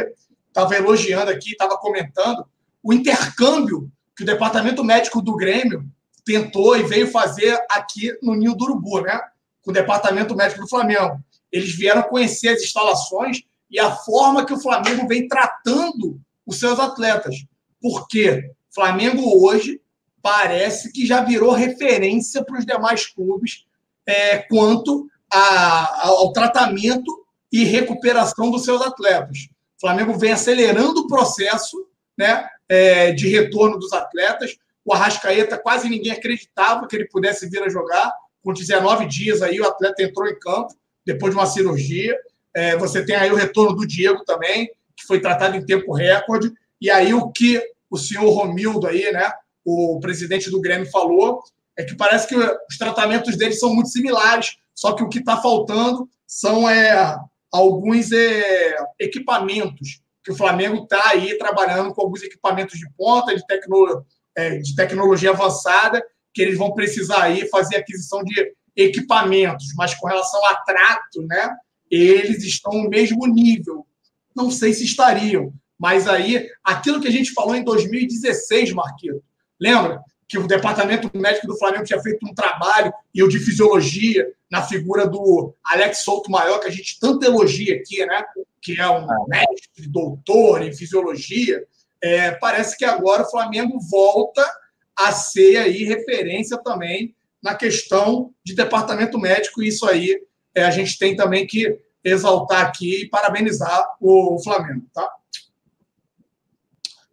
estava 0.48 0.76
elogiando 0.76 1.32
aqui, 1.32 1.52
estava 1.52 1.78
comentando 1.78 2.46
o 2.84 2.92
intercâmbio 2.92 3.90
que 4.16 4.24
o 4.24 4.26
departamento 4.26 4.84
médico 4.84 5.22
do 5.22 5.36
Grêmio 5.36 5.86
tentou 6.26 6.78
e 6.78 6.84
veio 6.84 7.12
fazer 7.12 7.60
aqui 7.70 8.12
no 8.22 8.36
Ninho 8.36 8.56
do 8.56 8.66
Urubu, 8.66 9.02
né? 9.02 9.20
Com 9.62 9.72
o 9.72 9.74
departamento 9.74 10.36
médico 10.36 10.62
do 10.62 10.70
Flamengo. 10.70 11.20
Eles 11.52 11.76
vieram 11.76 12.04
conhecer 12.04 12.50
as 12.50 12.62
instalações 12.62 13.42
e 13.70 13.80
a 13.80 13.92
forma 13.92 14.46
que 14.46 14.54
o 14.54 14.60
Flamengo 14.60 15.08
vem 15.08 15.28
tratando 15.28 16.20
os 16.46 16.60
seus 16.60 16.80
atletas. 16.80 17.46
Porque 17.82 18.52
Flamengo 18.74 19.46
hoje 19.46 19.80
parece 20.22 20.92
que 20.92 21.06
já 21.06 21.22
virou 21.22 21.52
referência 21.52 22.44
para 22.44 22.58
os 22.58 22.66
demais 22.66 23.06
clubes 23.06 23.66
é, 24.06 24.40
quanto 24.40 25.08
a, 25.32 26.08
ao 26.08 26.32
tratamento 26.32 27.26
e 27.52 27.64
recuperação 27.64 28.50
dos 28.50 28.64
seus 28.64 28.82
atletas. 28.82 29.50
O 29.78 29.82
Flamengo 29.82 30.18
vem 30.18 30.32
acelerando 30.32 31.02
o 31.02 31.08
processo 31.08 31.86
né, 32.18 32.48
é, 32.74 33.12
de 33.12 33.28
retorno 33.28 33.78
dos 33.78 33.94
atletas. 33.94 34.58
O 34.84 34.94
Arrascaeta 34.94 35.60
quase 35.60 35.88
ninguém 35.88 36.12
acreditava 36.12 36.88
que 36.88 36.96
ele 36.96 37.08
pudesse 37.08 37.48
vir 37.48 37.62
a 37.62 37.70
jogar. 37.70 38.12
Com 38.44 38.52
19 38.52 39.06
dias 39.06 39.44
aí, 39.44 39.62
o 39.62 39.68
atleta 39.68 40.02
entrou 40.02 40.28
em 40.28 40.38
campo 40.40 40.74
depois 41.06 41.32
de 41.34 41.40
uma 41.40 41.46
cirurgia. 41.46 42.18
É, 42.56 42.76
você 42.76 43.06
tem 43.06 43.16
aí 43.16 43.32
o 43.32 43.36
retorno 43.36 43.76
do 43.76 43.86
Diego 43.86 44.26
também, 44.26 44.68
que 44.96 45.06
foi 45.06 45.22
tratado 45.22 45.56
em 45.56 45.66
tempo 45.66 45.94
recorde. 45.94 46.52
E 46.82 46.90
aí 46.90 47.14
o 47.14 47.32
que 47.32 47.62
o 47.92 47.98
senhor 47.98 48.28
Romildo 48.32 48.88
aí, 48.88 49.12
né, 49.12 49.32
o 49.64 50.00
presidente 50.00 50.50
do 50.50 50.60
Grêmio 50.60 50.90
falou, 50.90 51.44
é 51.78 51.84
que 51.84 51.96
parece 51.96 52.28
que 52.28 52.36
os 52.36 52.78
tratamentos 52.78 53.38
dele 53.38 53.54
são 53.54 53.74
muito 53.74 53.90
similares, 53.90 54.58
só 54.76 54.94
que 54.94 55.04
o 55.04 55.10
que 55.10 55.20
está 55.20 55.38
faltando 55.38 56.10
são 56.28 56.68
é, 56.68 57.16
alguns 57.52 58.12
é, 58.12 58.76
equipamentos 59.00 60.03
que 60.24 60.32
o 60.32 60.36
Flamengo 60.36 60.84
está 60.84 61.10
aí 61.10 61.38
trabalhando 61.38 61.94
com 61.94 62.02
alguns 62.02 62.24
equipamentos 62.24 62.80
de 62.80 62.90
ponta, 62.98 63.36
de, 63.36 63.46
tecno, 63.46 64.06
é, 64.36 64.58
de 64.58 64.76
tecnologia 64.76 65.32
avançada, 65.32 66.04
que 66.34 66.42
eles 66.42 66.58
vão 66.58 66.74
precisar 66.74 67.24
aí 67.24 67.48
fazer 67.50 67.76
aquisição 67.76 68.24
de 68.24 68.54
equipamentos, 68.76 69.68
mas 69.76 69.94
com 69.94 70.08
relação 70.08 70.44
a 70.48 70.56
trato, 70.56 71.22
né, 71.28 71.56
eles 71.92 72.44
estão 72.44 72.74
no 72.74 72.90
mesmo 72.90 73.28
nível. 73.28 73.86
Não 74.36 74.50
sei 74.50 74.74
se 74.74 74.84
estariam, 74.84 75.54
mas 75.78 76.08
aí, 76.08 76.50
aquilo 76.64 77.02
que 77.02 77.08
a 77.08 77.12
gente 77.12 77.34
falou 77.34 77.56
em 77.56 77.64
2016, 77.64 78.72
Marquinhos, 78.72 79.22
lembra? 79.60 80.02
Que 80.28 80.38
o 80.38 80.48
departamento 80.48 81.12
médico 81.16 81.46
do 81.46 81.58
Flamengo 81.58 81.84
tinha 81.84 82.02
feito 82.02 82.26
um 82.26 82.34
trabalho, 82.34 82.92
e 83.14 83.22
o 83.22 83.28
de 83.28 83.38
fisiologia, 83.38 84.26
na 84.50 84.64
figura 84.64 85.06
do 85.06 85.54
Alex 85.64 86.00
Souto 86.00 86.32
Maior, 86.32 86.60
que 86.60 86.68
a 86.68 86.72
gente 86.72 87.00
tanto 87.00 87.26
elogia 87.26 87.76
aqui, 87.76 88.04
né? 88.06 88.24
Que 88.64 88.80
é 88.80 88.90
um 88.90 89.06
mestre, 89.28 89.88
doutor 89.88 90.64
em 90.64 90.74
fisiologia, 90.74 91.64
é, 92.02 92.32
parece 92.32 92.78
que 92.78 92.86
agora 92.86 93.24
o 93.24 93.30
Flamengo 93.30 93.78
volta 93.92 94.44
a 94.98 95.12
ser 95.12 95.58
aí 95.58 95.84
referência 95.84 96.58
também 96.58 97.16
na 97.42 97.56
questão 97.56 98.34
de 98.44 98.56
departamento 98.56 99.20
médico, 99.20 99.62
e 99.62 99.68
isso 99.68 99.86
aí 99.86 100.18
é, 100.56 100.64
a 100.64 100.72
gente 100.72 100.98
tem 100.98 101.16
também 101.16 101.46
que 101.46 101.78
exaltar 102.04 102.66
aqui 102.66 103.02
e 103.02 103.10
parabenizar 103.10 103.96
o 104.00 104.42
Flamengo, 104.42 104.86
tá? 104.94 105.10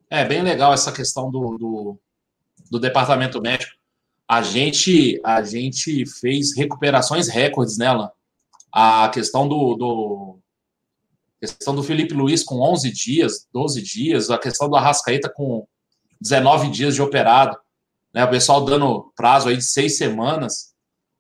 É 0.09 0.25
bem 0.25 0.43
legal 0.43 0.73
essa 0.73 0.93
questão 0.93 1.31
do, 1.31 1.57
do, 1.57 1.99
do 2.71 2.81
departamento 2.81 3.41
médico. 3.41 3.73
A 4.29 4.43
gente, 4.43 5.21
a 5.25 5.43
gente 5.43 6.05
fez 6.07 6.57
recuperações 6.57 7.29
recordes 7.29 7.79
nela. 7.79 8.13
A 8.73 9.09
questão 9.09 9.49
do, 9.49 9.75
do 9.75 10.40
questão 11.41 11.75
do 11.75 11.83
Felipe 11.83 12.13
Luiz 12.13 12.45
com 12.45 12.61
11 12.61 12.93
dias, 12.93 13.49
12 13.53 13.83
dias, 13.83 14.31
a 14.31 14.39
questão 14.39 14.69
do 14.69 14.77
Arrascaeta 14.77 15.33
com 15.35 15.67
19 16.21 16.71
dias 16.71 16.95
de 16.95 17.01
operado, 17.01 17.57
né? 18.13 18.25
O 18.25 18.31
pessoal 18.31 18.65
dando 18.65 19.11
prazo 19.17 19.49
aí 19.49 19.57
de 19.57 19.65
seis 19.65 19.97
semanas 19.97 20.75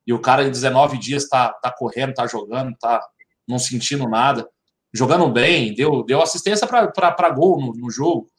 e 0.06 0.12
o 0.12 0.20
cara 0.20 0.44
em 0.44 0.50
19 0.50 0.98
dias 0.98 1.28
tá, 1.28 1.52
tá 1.54 1.72
correndo, 1.72 2.14
tá 2.14 2.26
jogando, 2.26 2.76
tá 2.78 3.00
não 3.48 3.58
sentindo 3.58 4.06
nada, 4.08 4.46
jogando 4.92 5.28
bem, 5.30 5.74
deu, 5.74 6.04
deu 6.04 6.20
assistência 6.20 6.66
para 6.66 7.30
gol 7.30 7.60
no, 7.60 7.72
no, 7.72 7.90
jogo, 7.90 8.30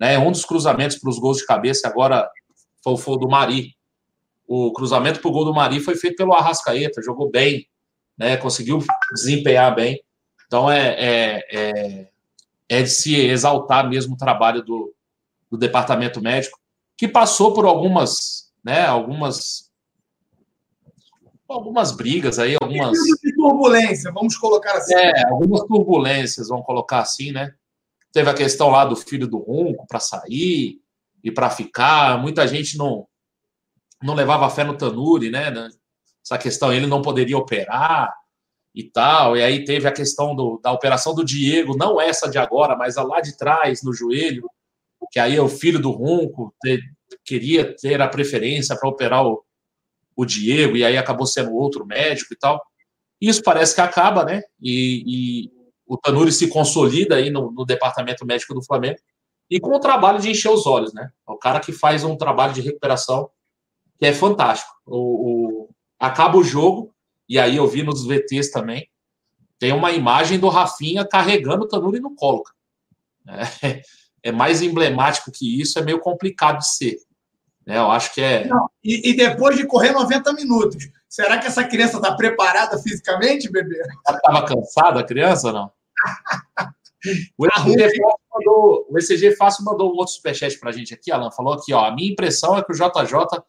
né? 0.00 0.18
Um 0.18 0.32
dos 0.32 0.44
cruzamentos 0.44 0.98
para 0.98 1.10
os 1.10 1.18
gols 1.18 1.38
de 1.38 1.46
cabeça 1.46 1.86
agora 1.86 2.28
foi, 2.82 2.96
foi 2.96 3.14
o 3.14 3.18
do 3.18 3.28
Mari. 3.28 3.76
O 4.46 4.72
cruzamento 4.72 5.20
para 5.20 5.28
o 5.28 5.32
gol 5.32 5.44
do 5.44 5.54
Mari 5.54 5.78
foi 5.78 5.94
feito 5.94 6.16
pelo 6.16 6.32
Arrascaeta, 6.32 7.02
jogou 7.02 7.30
bem, 7.30 7.66
né? 8.16 8.36
Conseguiu 8.36 8.82
desempenhar 9.12 9.74
bem. 9.74 10.02
Então 10.48 10.70
é, 10.70 10.88
é, 10.98 11.44
é, 11.52 12.08
é 12.68 12.82
de 12.82 12.88
se 12.88 13.14
exaltar 13.14 13.88
mesmo 13.88 14.14
o 14.14 14.18
trabalho 14.18 14.62
do, 14.62 14.92
do 15.50 15.58
departamento 15.58 16.20
médico, 16.20 16.58
que 16.96 17.06
passou 17.06 17.52
por 17.52 17.66
algumas, 17.66 18.50
né, 18.64 18.86
algumas 18.86 19.68
algumas 21.46 21.92
brigas 21.92 22.38
aí, 22.38 22.56
algumas 22.60 22.98
de 22.98 23.34
turbulência, 23.34 24.12
vamos 24.12 24.36
colocar 24.36 24.74
assim. 24.74 24.94
É, 24.94 25.28
algumas 25.28 25.62
turbulências, 25.62 26.48
vamos 26.48 26.66
colocar 26.66 27.00
assim, 27.00 27.32
né? 27.32 27.54
Teve 28.12 28.28
a 28.28 28.34
questão 28.34 28.68
lá 28.68 28.84
do 28.84 28.94
filho 28.94 29.26
do 29.26 29.38
Ronco 29.38 29.86
para 29.86 30.00
sair 30.00 30.78
e 31.24 31.30
para 31.30 31.48
ficar, 31.48 32.20
muita 32.20 32.46
gente 32.46 32.76
não 32.76 33.06
não 34.02 34.14
levava 34.14 34.48
fé 34.50 34.62
no 34.62 34.76
Tanuri, 34.76 35.30
né? 35.30 35.52
Essa 36.24 36.38
questão 36.38 36.72
ele 36.72 36.86
não 36.86 37.02
poderia 37.02 37.36
operar 37.36 38.14
e 38.78 38.84
tal. 38.84 39.36
E 39.36 39.42
aí 39.42 39.64
teve 39.64 39.88
a 39.88 39.92
questão 39.92 40.36
do, 40.36 40.60
da 40.62 40.70
operação 40.70 41.12
do 41.12 41.24
Diego, 41.24 41.76
não 41.76 42.00
essa 42.00 42.30
de 42.30 42.38
agora, 42.38 42.76
mas 42.76 42.96
a 42.96 43.02
lá 43.02 43.20
de 43.20 43.36
trás, 43.36 43.82
no 43.82 43.92
joelho, 43.92 44.48
que 45.10 45.18
aí 45.18 45.34
é 45.34 45.42
o 45.42 45.48
filho 45.48 45.80
do 45.80 45.90
Ronco, 45.90 46.54
queria 47.24 47.74
ter 47.74 48.00
a 48.00 48.06
preferência 48.06 48.78
para 48.78 48.88
operar 48.88 49.26
o, 49.26 49.42
o 50.14 50.24
Diego, 50.24 50.76
e 50.76 50.84
aí 50.84 50.96
acabou 50.96 51.26
sendo 51.26 51.52
outro 51.54 51.84
médico 51.84 52.32
e 52.32 52.36
tal. 52.36 52.62
Isso 53.20 53.42
parece 53.42 53.74
que 53.74 53.80
acaba, 53.80 54.24
né? 54.24 54.42
E, 54.62 55.02
e 55.06 55.50
o 55.84 55.96
Tanuri 55.96 56.30
se 56.30 56.46
consolida 56.46 57.16
aí 57.16 57.30
no, 57.30 57.50
no, 57.50 57.64
departamento 57.64 58.24
médico 58.24 58.54
do 58.54 58.64
Flamengo 58.64 58.98
e 59.50 59.58
com 59.58 59.74
o 59.74 59.80
trabalho 59.80 60.20
de 60.20 60.30
encher 60.30 60.52
os 60.52 60.66
olhos, 60.66 60.94
né? 60.94 61.10
É 61.28 61.32
o 61.32 61.36
cara 61.36 61.58
que 61.58 61.72
faz 61.72 62.04
um 62.04 62.16
trabalho 62.16 62.52
de 62.52 62.60
recuperação 62.60 63.28
que 63.98 64.06
é 64.06 64.12
fantástico. 64.12 64.72
O, 64.86 65.64
o 65.64 65.68
acaba 65.98 66.38
o 66.38 66.44
jogo, 66.44 66.94
e 67.28 67.38
aí 67.38 67.56
eu 67.56 67.66
vi 67.66 67.82
nos 67.82 68.06
VTs 68.06 68.50
também, 68.50 68.88
tem 69.58 69.72
uma 69.72 69.90
imagem 69.90 70.38
do 70.38 70.48
Rafinha 70.48 71.04
carregando 71.04 71.64
o 71.64 71.68
Tanuri 71.68 72.00
no 72.00 72.14
colo. 72.14 72.44
É, 73.62 73.82
é, 74.22 74.32
mais 74.32 74.62
emblemático 74.62 75.32
que 75.32 75.60
isso, 75.60 75.78
é 75.78 75.82
meio 75.82 75.98
complicado 75.98 76.58
de 76.58 76.68
ser. 76.68 76.96
Né? 77.66 77.76
Eu 77.76 77.90
acho 77.90 78.14
que 78.14 78.20
é. 78.20 78.46
Não, 78.46 78.70
e, 78.82 79.10
e, 79.10 79.16
depois 79.16 79.56
de 79.56 79.66
correr 79.66 79.92
90 79.92 80.32
minutos, 80.32 80.88
será 81.08 81.38
que 81.38 81.46
essa 81.46 81.64
criança 81.64 81.96
está 81.96 82.14
preparada 82.14 82.78
fisicamente, 82.78 83.50
bebê? 83.50 83.80
Ela 84.06 84.16
estava 84.16 84.46
cansada, 84.46 85.00
a 85.00 85.04
criança, 85.04 85.52
não? 85.52 85.70
O 87.36 87.46
ECG, 87.46 87.96
Fácil 87.96 88.20
mandou, 88.34 88.86
o 88.90 88.98
ECG 88.98 89.36
Fácil 89.36 89.64
mandou 89.64 89.92
um 89.92 89.96
outro 89.96 90.14
superchat 90.14 90.58
para 90.58 90.70
a 90.70 90.72
gente 90.72 90.92
aqui, 90.92 91.12
Alan. 91.12 91.30
Falou 91.30 91.54
aqui, 91.54 91.72
ó. 91.72 91.84
A 91.84 91.94
minha 91.94 92.10
impressão 92.10 92.58
é 92.58 92.62
que 92.62 92.72
o 92.72 92.74
JJ 92.74 93.40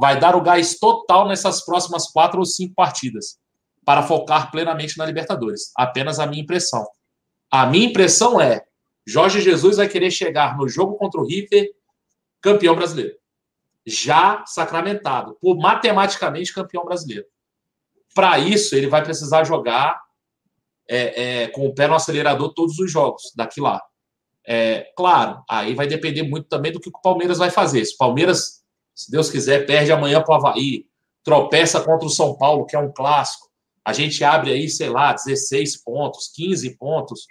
vai 0.00 0.18
dar 0.18 0.36
o 0.36 0.40
gás 0.40 0.78
total 0.78 1.28
nessas 1.28 1.64
próximas 1.64 2.10
quatro 2.10 2.38
ou 2.38 2.46
cinco 2.46 2.74
partidas 2.74 3.38
para 3.84 4.02
focar 4.02 4.50
plenamente 4.50 4.98
na 4.98 5.06
Libertadores. 5.06 5.72
Apenas 5.76 6.18
a 6.20 6.26
minha 6.26 6.42
impressão. 6.42 6.86
A 7.50 7.66
minha 7.66 7.86
impressão 7.86 8.40
é 8.40 8.62
Jorge 9.06 9.40
Jesus 9.40 9.78
vai 9.78 9.88
querer 9.88 10.10
chegar 10.10 10.58
no 10.58 10.68
jogo 10.68 10.96
contra 10.96 11.18
o 11.18 11.26
River 11.26 11.70
campeão 12.42 12.74
brasileiro. 12.74 13.16
Já 13.86 14.44
sacramentado, 14.46 15.38
por 15.40 15.56
matematicamente 15.56 16.52
campeão 16.52 16.84
brasileiro. 16.84 17.24
Para 18.14 18.38
isso, 18.38 18.74
ele 18.74 18.86
vai 18.86 19.02
precisar 19.02 19.44
jogar 19.44 19.98
é, 20.86 21.22
é, 21.44 21.48
com 21.48 21.66
o 21.66 21.74
pé 21.74 21.88
no 21.88 21.94
acelerador 21.94 22.52
todos 22.52 22.78
os 22.78 22.90
jogos 22.92 23.32
daqui 23.34 23.60
lá. 23.60 23.80
É, 24.46 24.92
claro, 24.94 25.42
aí 25.48 25.74
vai 25.74 25.86
depender 25.86 26.22
muito 26.22 26.48
também 26.48 26.72
do 26.72 26.80
que 26.80 26.88
o 26.88 27.00
Palmeiras 27.02 27.38
vai 27.38 27.50
fazer. 27.50 27.84
Se 27.84 27.94
o 27.94 27.98
Palmeiras, 27.98 28.57
se 28.98 29.12
Deus 29.12 29.30
quiser, 29.30 29.64
perde 29.64 29.92
amanhã 29.92 30.20
para 30.20 30.32
o 30.32 30.36
Havaí, 30.36 30.84
tropeça 31.22 31.80
contra 31.80 32.04
o 32.04 32.10
São 32.10 32.36
Paulo, 32.36 32.66
que 32.66 32.74
é 32.74 32.78
um 32.80 32.92
clássico, 32.92 33.48
a 33.84 33.92
gente 33.92 34.24
abre 34.24 34.50
aí, 34.50 34.68
sei 34.68 34.90
lá, 34.90 35.12
16 35.12 35.84
pontos, 35.84 36.28
15 36.34 36.76
pontos, 36.76 37.28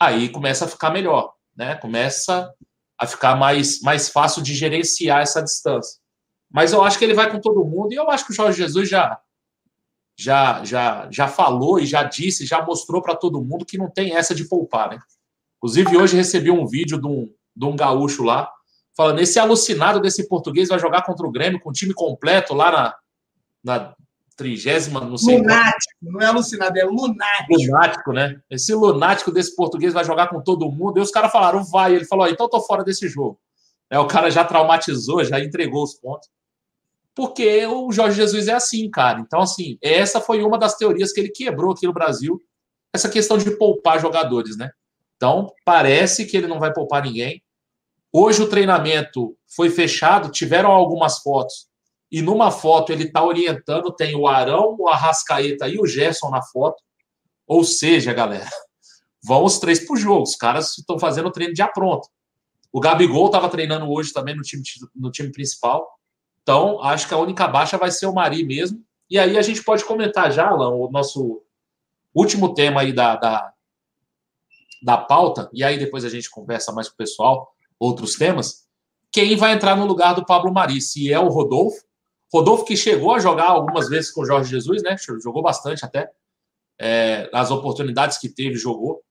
aí 0.00 0.28
começa 0.28 0.64
a 0.64 0.68
ficar 0.68 0.90
melhor, 0.90 1.34
né? 1.56 1.74
Começa 1.74 2.54
a 2.96 3.04
ficar 3.04 3.34
mais, 3.34 3.80
mais 3.80 4.08
fácil 4.08 4.42
de 4.42 4.54
gerenciar 4.54 5.22
essa 5.22 5.42
distância. 5.42 6.00
Mas 6.48 6.72
eu 6.72 6.84
acho 6.84 6.96
que 6.96 7.04
ele 7.04 7.14
vai 7.14 7.28
com 7.28 7.40
todo 7.40 7.64
mundo 7.64 7.92
e 7.92 7.96
eu 7.96 8.08
acho 8.08 8.24
que 8.24 8.30
o 8.30 8.34
Jorge 8.34 8.58
Jesus 8.58 8.88
já 8.88 9.20
já 10.16 10.62
já 10.62 11.08
já 11.10 11.26
falou 11.26 11.80
e 11.80 11.86
já 11.86 12.04
disse, 12.04 12.46
já 12.46 12.64
mostrou 12.64 13.02
para 13.02 13.16
todo 13.16 13.42
mundo 13.42 13.66
que 13.66 13.76
não 13.76 13.90
tem 13.90 14.14
essa 14.14 14.36
de 14.36 14.48
poupar, 14.48 14.90
né? 14.90 14.98
Inclusive 15.56 15.96
hoje 15.96 16.16
recebi 16.16 16.50
um 16.50 16.66
vídeo 16.66 17.00
de 17.00 17.08
um, 17.08 17.28
de 17.56 17.64
um 17.66 17.74
gaúcho 17.74 18.22
lá 18.22 18.52
falando 18.96 19.20
esse 19.20 19.38
alucinado 19.38 20.00
desse 20.00 20.28
português 20.28 20.68
vai 20.68 20.78
jogar 20.78 21.02
contra 21.02 21.26
o 21.26 21.30
Grêmio 21.30 21.60
com 21.60 21.70
o 21.70 21.72
time 21.72 21.94
completo 21.94 22.54
lá 22.54 22.70
na, 22.70 22.96
na 23.62 23.94
trigésima, 24.36 25.00
não 25.00 25.16
sei. 25.16 25.38
Lunático, 25.38 25.94
não 26.02 26.20
é 26.20 26.26
alucinado, 26.26 26.78
é 26.78 26.84
lunático. 26.84 27.54
Lunático, 27.54 28.12
né? 28.12 28.40
Esse 28.50 28.74
lunático 28.74 29.30
desse 29.30 29.54
português 29.54 29.92
vai 29.92 30.04
jogar 30.04 30.28
com 30.28 30.40
todo 30.40 30.70
mundo. 30.70 30.98
E 30.98 31.00
os 31.00 31.10
caras 31.10 31.30
falaram, 31.30 31.64
vai. 31.64 31.94
Ele 31.94 32.04
falou, 32.04 32.26
então 32.26 32.46
eu 32.46 32.50
tô 32.50 32.60
fora 32.60 32.82
desse 32.82 33.08
jogo. 33.08 33.38
É, 33.90 33.98
o 33.98 34.06
cara 34.06 34.30
já 34.30 34.44
traumatizou, 34.44 35.22
já 35.24 35.38
entregou 35.38 35.82
os 35.82 35.94
pontos. 35.94 36.28
Porque 37.14 37.66
o 37.66 37.92
Jorge 37.92 38.16
Jesus 38.16 38.48
é 38.48 38.54
assim, 38.54 38.90
cara. 38.90 39.20
Então, 39.20 39.40
assim, 39.40 39.78
essa 39.82 40.20
foi 40.20 40.42
uma 40.42 40.58
das 40.58 40.76
teorias 40.76 41.12
que 41.12 41.20
ele 41.20 41.28
quebrou 41.28 41.72
aqui 41.72 41.86
no 41.86 41.92
Brasil, 41.92 42.40
essa 42.92 43.08
questão 43.08 43.36
de 43.36 43.50
poupar 43.50 44.00
jogadores, 44.00 44.56
né? 44.56 44.70
Então, 45.16 45.52
parece 45.64 46.24
que 46.24 46.36
ele 46.36 46.46
não 46.46 46.58
vai 46.58 46.72
poupar 46.72 47.02
ninguém. 47.02 47.42
Hoje 48.12 48.42
o 48.42 48.48
treinamento 48.48 49.36
foi 49.48 49.70
fechado, 49.70 50.30
tiveram 50.30 50.70
algumas 50.70 51.18
fotos 51.18 51.66
e 52.10 52.20
numa 52.20 52.50
foto 52.50 52.92
ele 52.92 53.04
está 53.04 53.24
orientando, 53.24 53.90
tem 53.90 54.14
o 54.14 54.28
Arão, 54.28 54.76
o 54.78 54.86
Arrascaeta 54.86 55.66
e 55.66 55.78
o 55.78 55.86
Gerson 55.86 56.28
na 56.28 56.42
foto. 56.42 56.82
Ou 57.46 57.64
seja, 57.64 58.12
galera, 58.12 58.50
vão 59.24 59.44
os 59.44 59.58
três 59.58 59.80
para 59.80 59.94
o 59.94 59.96
jogo. 59.96 60.24
Os 60.24 60.36
caras 60.36 60.76
estão 60.76 60.98
fazendo 60.98 61.28
o 61.28 61.32
treino 61.32 61.56
já 61.56 61.66
pronto. 61.66 62.06
O 62.70 62.80
Gabigol 62.80 63.26
estava 63.26 63.48
treinando 63.48 63.90
hoje 63.90 64.12
também 64.12 64.36
no 64.36 64.42
time, 64.42 64.62
no 64.94 65.10
time 65.10 65.32
principal. 65.32 65.88
Então, 66.42 66.82
acho 66.82 67.08
que 67.08 67.14
a 67.14 67.18
única 67.18 67.48
baixa 67.48 67.78
vai 67.78 67.90
ser 67.90 68.06
o 68.06 68.12
Mari 68.12 68.44
mesmo. 68.44 68.84
E 69.08 69.18
aí 69.18 69.38
a 69.38 69.42
gente 69.42 69.62
pode 69.64 69.84
comentar 69.84 70.30
já, 70.30 70.48
Alan, 70.48 70.70
o 70.70 70.90
nosso 70.90 71.42
último 72.14 72.52
tema 72.52 72.82
aí 72.82 72.92
da, 72.92 73.16
da, 73.16 73.52
da 74.82 74.98
pauta, 74.98 75.48
e 75.52 75.64
aí 75.64 75.78
depois 75.78 76.04
a 76.04 76.08
gente 76.08 76.30
conversa 76.30 76.72
mais 76.72 76.88
com 76.88 76.94
o 76.94 76.96
pessoal, 76.96 77.51
outros 77.82 78.14
temas. 78.14 78.62
Quem 79.10 79.36
vai 79.36 79.52
entrar 79.52 79.76
no 79.76 79.84
lugar 79.84 80.14
do 80.14 80.24
Pablo 80.24 80.52
Mari? 80.52 80.80
Se 80.80 81.12
é 81.12 81.18
o 81.18 81.28
Rodolfo, 81.28 81.82
Rodolfo 82.32 82.64
que 82.64 82.76
chegou 82.76 83.14
a 83.14 83.18
jogar 83.18 83.48
algumas 83.48 83.88
vezes 83.88 84.10
com 84.10 84.22
o 84.22 84.26
Jorge 84.26 84.50
Jesus, 84.50 84.82
né? 84.82 84.96
Jogou 85.22 85.42
bastante 85.42 85.84
até. 85.84 86.10
É, 86.80 87.28
as 87.32 87.50
oportunidades 87.50 88.16
que 88.16 88.28
teve, 88.28 88.56
jogou. 88.56 89.02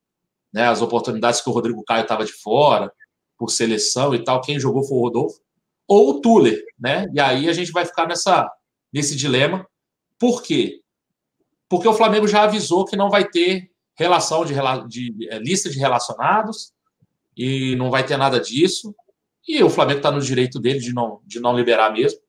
Né? 0.52 0.68
As 0.68 0.82
oportunidades 0.82 1.42
que 1.42 1.50
o 1.50 1.54
Rodrigo 1.54 1.84
Caio 1.84 2.02
estava 2.02 2.26
de 2.26 2.34
fora, 2.34 2.92
por 3.38 3.52
seleção 3.52 4.16
e 4.16 4.24
tal, 4.24 4.42
quem 4.42 4.60
jogou 4.60 4.84
foi 4.84 4.98
o 4.98 5.02
Rodolfo. 5.02 5.40
Ou 5.88 6.12
o 6.12 6.22
Tuller, 6.22 6.64
né? 6.80 7.08
E 7.14 7.20
aí 7.20 7.48
a 7.48 7.54
gente 7.54 7.72
vai 7.72 7.86
ficar 7.86 8.08
nessa, 8.08 8.50
nesse 8.92 9.16
dilema. 9.16 9.68
Por 10.18 10.42
quê? 10.42 10.82
Porque 11.70 11.88
o 11.88 11.94
Flamengo 11.94 12.28
já 12.28 12.44
avisou 12.44 12.86
que 12.86 12.96
não 12.96 13.10
vai 13.10 13.28
ter 13.28 13.70
relação 13.96 14.46
de, 14.46 14.56
de 14.88 15.30
é, 15.30 15.38
lista 15.38 15.70
de 15.70 15.78
relacionados 15.78 16.74
e 17.36 17.76
não 17.76 17.90
vai 17.90 18.06
ter 18.06 18.18
nada 18.18 18.40
disso. 18.40 18.96
E 19.48 19.64
o 19.64 19.70
Flamengo 19.70 20.00
está 20.00 20.12
no 20.12 20.22
direito 20.22 20.60
dele 20.60 20.80
de 20.80 20.94
não, 20.94 21.22
de 21.26 21.40
não 21.40 21.56
liberar 21.56 21.92
mesmo. 21.92 22.20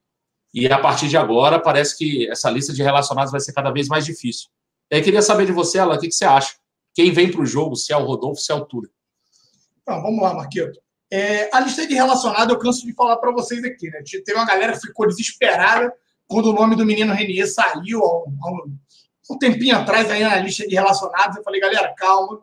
E 0.54 0.66
a 0.66 0.78
partir 0.78 1.08
de 1.08 1.16
agora, 1.16 1.58
parece 1.58 1.96
que 1.96 2.30
essa 2.30 2.50
lista 2.50 2.72
de 2.72 2.82
relacionados 2.82 3.32
vai 3.32 3.40
ser 3.40 3.52
cada 3.52 3.70
vez 3.70 3.88
mais 3.88 4.04
difícil. 4.04 4.48
Eu 4.90 5.02
queria 5.02 5.22
saber 5.22 5.46
de 5.46 5.52
você, 5.52 5.78
Alan, 5.78 5.96
o 5.96 5.98
que, 5.98 6.08
que 6.08 6.14
você 6.14 6.24
acha? 6.24 6.54
Quem 6.94 7.10
vem 7.10 7.30
para 7.30 7.40
o 7.40 7.46
jogo, 7.46 7.74
se 7.74 7.92
é 7.92 7.96
o 7.96 8.04
Rodolfo, 8.04 8.40
se 8.40 8.52
é 8.52 8.54
o 8.54 8.64
Túlio? 8.64 8.90
Então, 9.80 10.02
vamos 10.02 10.22
lá, 10.22 10.34
Marquito. 10.34 10.78
É, 11.10 11.54
a 11.54 11.60
lista 11.60 11.86
de 11.86 11.94
relacionados, 11.94 12.52
eu 12.52 12.58
canso 12.58 12.86
de 12.86 12.92
falar 12.94 13.16
para 13.16 13.32
vocês 13.32 13.64
aqui, 13.64 13.88
né? 13.90 14.02
Teve 14.04 14.34
uma 14.34 14.46
galera 14.46 14.72
que 14.72 14.86
ficou 14.86 15.06
desesperada 15.06 15.92
quando 16.26 16.50
o 16.50 16.52
nome 16.52 16.76
do 16.76 16.86
menino 16.86 17.12
Renier 17.12 17.46
saiu 17.46 18.02
há 18.02 18.18
um, 18.18 18.78
há 19.28 19.34
um 19.34 19.38
tempinho 19.38 19.76
atrás 19.76 20.10
aí 20.10 20.22
na 20.22 20.36
lista 20.36 20.66
de 20.66 20.74
relacionados. 20.74 21.36
Eu 21.36 21.42
falei, 21.42 21.60
galera, 21.60 21.94
calma. 21.96 22.40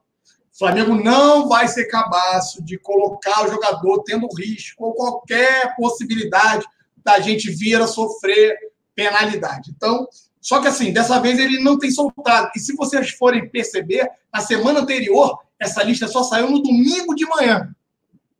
Flamengo 0.59 0.93
não 0.93 1.47
vai 1.47 1.69
ser 1.69 1.85
cabaço 1.85 2.61
de 2.61 2.77
colocar 2.77 3.45
o 3.45 3.49
jogador 3.49 4.03
tendo 4.03 4.27
risco 4.37 4.83
ou 4.83 4.93
qualquer 4.93 5.73
possibilidade 5.77 6.65
da 7.01 7.21
gente 7.21 7.49
vir 7.49 7.81
a 7.81 7.87
sofrer 7.87 8.57
penalidade. 8.93 9.71
Então, 9.73 10.05
só 10.41 10.59
que 10.59 10.67
assim, 10.67 10.91
dessa 10.91 11.17
vez 11.17 11.39
ele 11.39 11.63
não 11.63 11.79
tem 11.79 11.89
soltado. 11.89 12.51
E 12.53 12.59
se 12.59 12.75
vocês 12.75 13.11
forem 13.11 13.47
perceber, 13.47 14.11
na 14.33 14.41
semana 14.41 14.81
anterior, 14.81 15.39
essa 15.57 15.81
lista 15.81 16.09
só 16.09 16.23
saiu 16.23 16.51
no 16.51 16.61
domingo 16.61 17.15
de 17.15 17.25
manhã. 17.25 17.73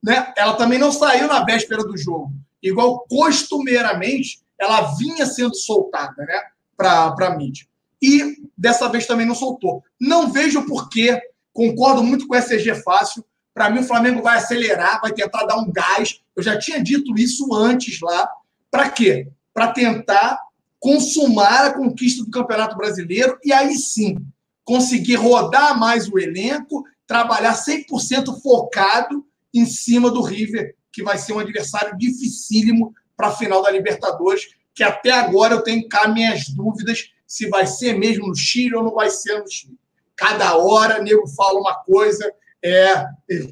Né? 0.04 0.34
Ela 0.36 0.56
também 0.56 0.78
não 0.78 0.92
saiu 0.92 1.26
na 1.26 1.46
véspera 1.46 1.84
do 1.84 1.98
jogo. 1.98 2.34
Igual 2.62 3.06
costumeiramente, 3.10 4.42
ela 4.60 4.94
vinha 4.98 5.26
sendo 5.26 5.56
soltada 5.56 6.22
né? 6.26 6.42
para 6.76 7.16
a 7.18 7.38
mídia. 7.38 7.66
E 8.02 8.44
dessa 8.58 8.90
vez 8.90 9.06
também 9.06 9.26
não 9.26 9.36
soltou. 9.36 9.82
Não 9.98 10.30
vejo 10.32 10.66
porquê, 10.66 11.22
concordo 11.54 12.04
muito 12.04 12.28
com 12.28 12.36
o 12.36 12.38
SG 12.38 12.76
Fácil. 12.84 13.24
Para 13.54 13.70
mim, 13.70 13.80
o 13.80 13.84
Flamengo 13.84 14.22
vai 14.22 14.38
acelerar, 14.38 15.02
vai 15.02 15.12
tentar 15.12 15.46
dar 15.46 15.58
um 15.58 15.72
gás. 15.72 16.22
Eu 16.36 16.44
já 16.44 16.58
tinha 16.58 16.82
dito 16.82 17.18
isso 17.18 17.54
antes 17.54 18.00
lá. 18.02 18.30
Para 18.72 18.90
quê? 18.90 19.28
Para 19.54 19.72
tentar 19.72 20.40
consumar 20.80 21.66
a 21.66 21.74
conquista 21.74 22.24
do 22.24 22.32
Campeonato 22.32 22.78
Brasileiro 22.78 23.38
e 23.44 23.52
aí 23.52 23.76
sim 23.76 24.18
conseguir 24.64 25.16
rodar 25.16 25.78
mais 25.78 26.08
o 26.08 26.20
elenco, 26.20 26.86
trabalhar 27.08 27.56
100% 27.56 28.40
focado 28.40 29.26
em 29.52 29.66
cima 29.66 30.12
do 30.12 30.22
River, 30.22 30.76
que 30.92 31.02
vai 31.02 31.18
ser 31.18 31.34
um 31.34 31.40
adversário 31.40 31.98
dificílimo 31.98 32.94
para 33.18 33.30
a 33.30 33.36
final 33.36 33.64
da 33.64 33.72
Libertadores, 33.72 34.50
que 34.76 34.84
até 34.84 35.12
agora 35.12 35.56
eu 35.56 35.64
tenho 35.64 35.90
cá 35.90 36.08
minhas 36.08 36.48
dúvidas 36.50 37.12
se 37.26 37.50
vai 37.50 37.66
ser 37.66 37.98
mesmo 37.98 38.28
no 38.28 38.36
Chile 38.36 38.76
ou 38.76 38.84
não 38.84 38.94
vai 38.94 39.10
ser 39.10 39.40
no 39.40 39.52
Chile. 39.52 39.79
Cada 40.20 40.58
hora 40.58 41.02
nego 41.02 41.26
fala 41.30 41.62
uma 41.62 41.76
coisa, 41.76 42.30
é, 42.62 43.06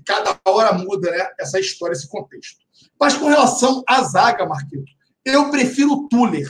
cada 0.06 0.38
hora 0.46 0.74
muda 0.74 1.10
né, 1.10 1.30
essa 1.40 1.58
história, 1.58 1.94
esse 1.94 2.10
contexto. 2.10 2.58
Mas 3.00 3.16
com 3.16 3.28
relação 3.28 3.82
à 3.88 4.04
zaga, 4.04 4.46
Marquinhos, 4.46 4.92
eu 5.24 5.50
prefiro 5.50 5.94
o 5.94 6.10
Tuller 6.10 6.50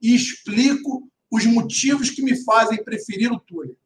e 0.00 0.14
explico 0.14 1.06
os 1.30 1.44
motivos 1.44 2.08
que 2.08 2.22
me 2.22 2.34
fazem 2.44 2.82
preferir 2.82 3.30
o 3.30 3.38
Tuller. 3.38 3.76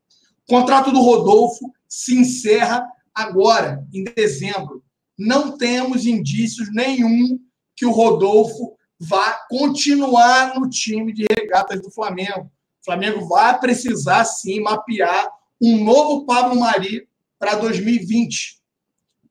O 0.47 0.55
contrato 0.55 0.93
do 0.93 1.01
Rodolfo 1.01 1.73
se 1.89 2.17
encerra 2.17 2.87
agora, 3.13 3.85
em 3.93 4.05
dezembro. 4.05 4.85
Não 5.19 5.59
temos 5.59 6.07
indícios 6.07 6.73
nenhum 6.73 7.41
que 7.75 7.85
o 7.85 7.91
Rodolfo 7.91 8.77
vá 9.01 9.33
continuar 9.51 10.55
no 10.55 10.71
time 10.71 11.13
de 11.13 11.27
regatas 11.29 11.83
do 11.83 11.91
Flamengo. 11.91 12.53
O 12.81 12.85
Flamengo 12.85 13.27
vai 13.27 13.59
precisar, 13.59 14.25
sim, 14.25 14.61
mapear 14.61 15.29
um 15.63 15.85
novo 15.85 16.27
Pablo 16.27 16.59
Mari 16.59 17.09
para 17.39 17.55
2020. 17.55 18.61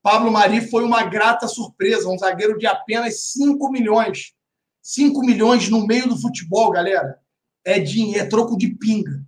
Pablo 0.01 0.31
Mari 0.31 0.61
foi 0.61 0.85
uma 0.85 1.03
grata 1.03 1.45
surpresa, 1.45 2.07
um 2.07 2.17
zagueiro 2.17 2.57
de 2.57 2.65
apenas 2.65 3.31
5 3.33 3.69
milhões. 3.69 4.33
5 4.81 5.19
milhões 5.21 5.67
no 5.67 5.85
meio 5.85 6.07
do 6.07 6.17
futebol, 6.17 6.71
galera, 6.71 7.19
é, 7.65 7.79
dinheiro, 7.79 8.21
é 8.21 8.25
troco 8.25 8.57
de 8.57 8.69
pinga. 8.69 9.21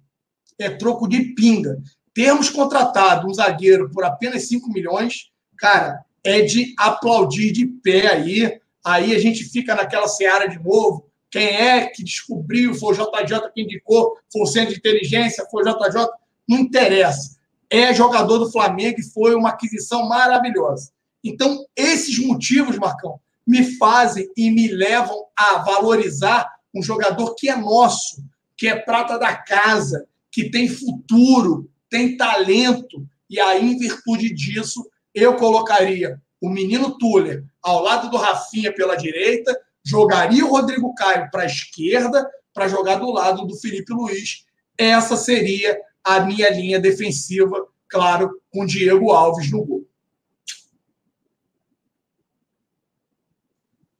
É 0.58 0.70
troco 0.70 1.06
de 1.06 1.34
pinga. 1.36 1.78
Termos 2.14 2.50
contratado 2.50 3.28
um 3.28 3.34
zagueiro 3.34 3.92
por 3.92 4.06
apenas 4.06 4.48
5 4.48 4.72
milhões, 4.72 5.30
cara, 5.58 6.06
é 6.24 6.42
de 6.42 6.74
aplaudir 6.78 7.52
de 7.52 7.66
pé 7.66 8.08
aí. 8.08 8.60
Aí 8.84 9.14
a 9.14 9.20
gente 9.20 9.44
fica 9.44 9.76
naquela 9.76 10.08
seara 10.08 10.48
de 10.48 10.58
novo. 10.58 11.10
Quem 11.30 11.48
é 11.48 11.86
que 11.86 12.04
descobriu? 12.04 12.74
Foi 12.74 12.94
o 12.94 12.98
JJ 12.98 13.52
que 13.54 13.62
indicou? 13.62 14.18
Foi 14.32 14.44
o 14.44 14.46
centro 14.46 14.74
de 14.74 14.80
inteligência? 14.80 15.46
Foi 15.52 15.64
o 15.64 15.66
JJ? 15.66 16.23
Não 16.48 16.60
interessa. 16.60 17.38
É 17.70 17.94
jogador 17.94 18.38
do 18.38 18.52
Flamengo 18.52 19.00
e 19.00 19.12
foi 19.12 19.36
uma 19.36 19.50
aquisição 19.50 20.08
maravilhosa. 20.08 20.92
Então, 21.24 21.66
esses 21.76 22.20
motivos, 22.20 22.78
Marcão, 22.78 23.20
me 23.46 23.78
fazem 23.78 24.30
e 24.36 24.52
me 24.52 24.68
levam 24.68 25.26
a 25.36 25.60
valorizar 25.60 26.50
um 26.74 26.82
jogador 26.82 27.36
que 27.36 27.50
é 27.50 27.56
nosso, 27.56 28.24
que 28.58 28.68
é 28.68 28.76
prata 28.76 29.18
da 29.18 29.36
casa, 29.36 30.06
que 30.32 30.50
tem 30.50 30.68
futuro, 30.68 31.70
tem 31.90 32.18
talento. 32.18 33.06
E 33.30 33.40
aí, 33.40 33.72
em 33.72 33.78
virtude 33.78 34.34
disso, 34.34 34.88
eu 35.14 35.36
colocaria 35.36 36.22
o 36.42 36.50
menino 36.50 36.98
Tuller 36.98 37.44
ao 37.62 37.82
lado 37.82 38.10
do 38.10 38.18
Rafinha 38.18 38.74
pela 38.74 38.96
direita, 38.96 39.58
jogaria 39.86 40.46
o 40.46 40.50
Rodrigo 40.50 40.94
Caio 40.96 41.30
para 41.32 41.44
a 41.44 41.46
esquerda, 41.46 42.30
para 42.54 42.68
jogar 42.68 42.96
do 42.96 43.12
lado 43.12 43.46
do 43.46 43.56
Felipe 43.58 43.94
Luiz. 43.94 44.46
Essa 44.78 45.16
seria 45.16 45.80
a 46.04 46.20
minha 46.22 46.50
linha 46.50 46.80
defensiva, 46.80 47.68
claro, 47.88 48.42
com 48.52 48.66
Diego 48.66 49.12
Alves 49.12 49.52
no 49.52 49.64
gol. 49.64 49.88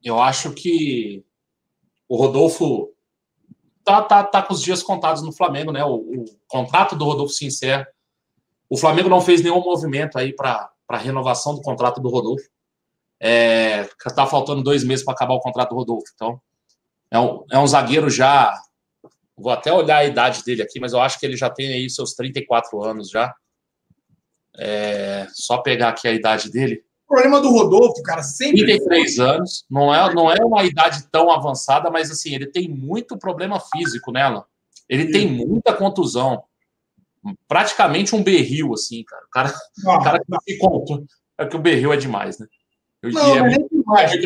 Eu 0.04 0.22
acho 0.22 0.52
que 0.52 1.24
o 2.10 2.18
Rodolfo 2.18 2.94
tá, 3.84 4.02
tá, 4.02 4.24
tá 4.24 4.42
com 4.42 4.54
os 4.54 4.62
dias 4.62 4.84
contados 4.84 5.24
no 5.24 5.32
Flamengo, 5.32 5.72
né? 5.72 5.84
O, 5.86 5.96
o 5.96 6.26
contrato 6.48 6.96
do 6.96 7.06
Rodolfo 7.06 7.34
se 7.34 7.46
encerra. 7.46 7.88
O 8.70 8.78
Flamengo 8.78 9.08
não 9.08 9.22
fez 9.22 9.42
nenhum 9.42 9.62
movimento 9.62 10.18
aí 10.18 10.34
para 10.34 10.70
a 10.90 10.98
renovação 10.98 11.56
do 11.56 11.62
contrato 11.62 12.02
do 12.02 12.10
Rodolfo. 12.10 12.50
É, 13.20 13.86
tá 14.14 14.26
faltando 14.26 14.62
dois 14.62 14.84
meses 14.84 15.06
para 15.06 15.14
acabar 15.14 15.36
o 15.36 15.40
contrato 15.40 15.70
do 15.70 15.76
Rodolfo. 15.76 16.08
Então, 16.14 16.42
é 17.10 17.20
um, 17.20 17.46
é 17.52 17.60
um 17.60 17.68
zagueiro 17.68 18.10
já 18.10 18.54
Vou 19.44 19.52
até 19.52 19.74
olhar 19.74 19.98
a 19.98 20.06
idade 20.06 20.42
dele 20.46 20.62
aqui, 20.62 20.80
mas 20.80 20.94
eu 20.94 21.02
acho 21.02 21.20
que 21.20 21.26
ele 21.26 21.36
já 21.36 21.50
tem 21.50 21.74
aí 21.74 21.90
seus 21.90 22.14
34 22.14 22.82
anos 22.82 23.10
já. 23.10 23.36
É, 24.58 25.28
só 25.34 25.58
pegar 25.58 25.90
aqui 25.90 26.08
a 26.08 26.14
idade 26.14 26.50
dele. 26.50 26.82
O 27.06 27.14
problema 27.14 27.42
do 27.42 27.50
Rodolfo, 27.50 28.02
cara, 28.04 28.24
sempre. 28.24 28.64
33 28.64 29.20
anos, 29.20 29.66
não 29.70 29.94
é, 29.94 30.14
não 30.14 30.32
é 30.32 30.38
uma 30.46 30.64
idade 30.64 31.06
tão 31.12 31.30
avançada, 31.30 31.92
mas 31.92 32.10
assim, 32.10 32.34
ele 32.34 32.48
tem 32.48 32.70
muito 32.70 33.18
problema 33.18 33.60
físico 33.60 34.14
nela. 34.14 34.46
Ele 34.88 35.08
Sim. 35.08 35.12
tem 35.12 35.46
muita 35.46 35.74
contusão. 35.74 36.42
Praticamente 37.46 38.16
um 38.16 38.24
berril, 38.24 38.74
assim, 38.74 39.04
cara. 39.04 39.26
O 39.26 39.30
cara, 39.30 39.54
não, 39.84 39.96
o 39.96 40.04
cara 40.04 40.20
que 40.20 40.54
se 40.54 40.58
conta. 40.58 41.04
É 41.38 41.46
que 41.46 41.56
o 41.58 41.60
berril 41.60 41.92
é 41.92 41.98
demais, 41.98 42.40
né? 42.40 42.48
Eu, 43.02 43.12
não, 43.12 43.46
é, 43.46 43.54
é 43.54 43.58
demais, 43.58 44.12
é 44.14 44.20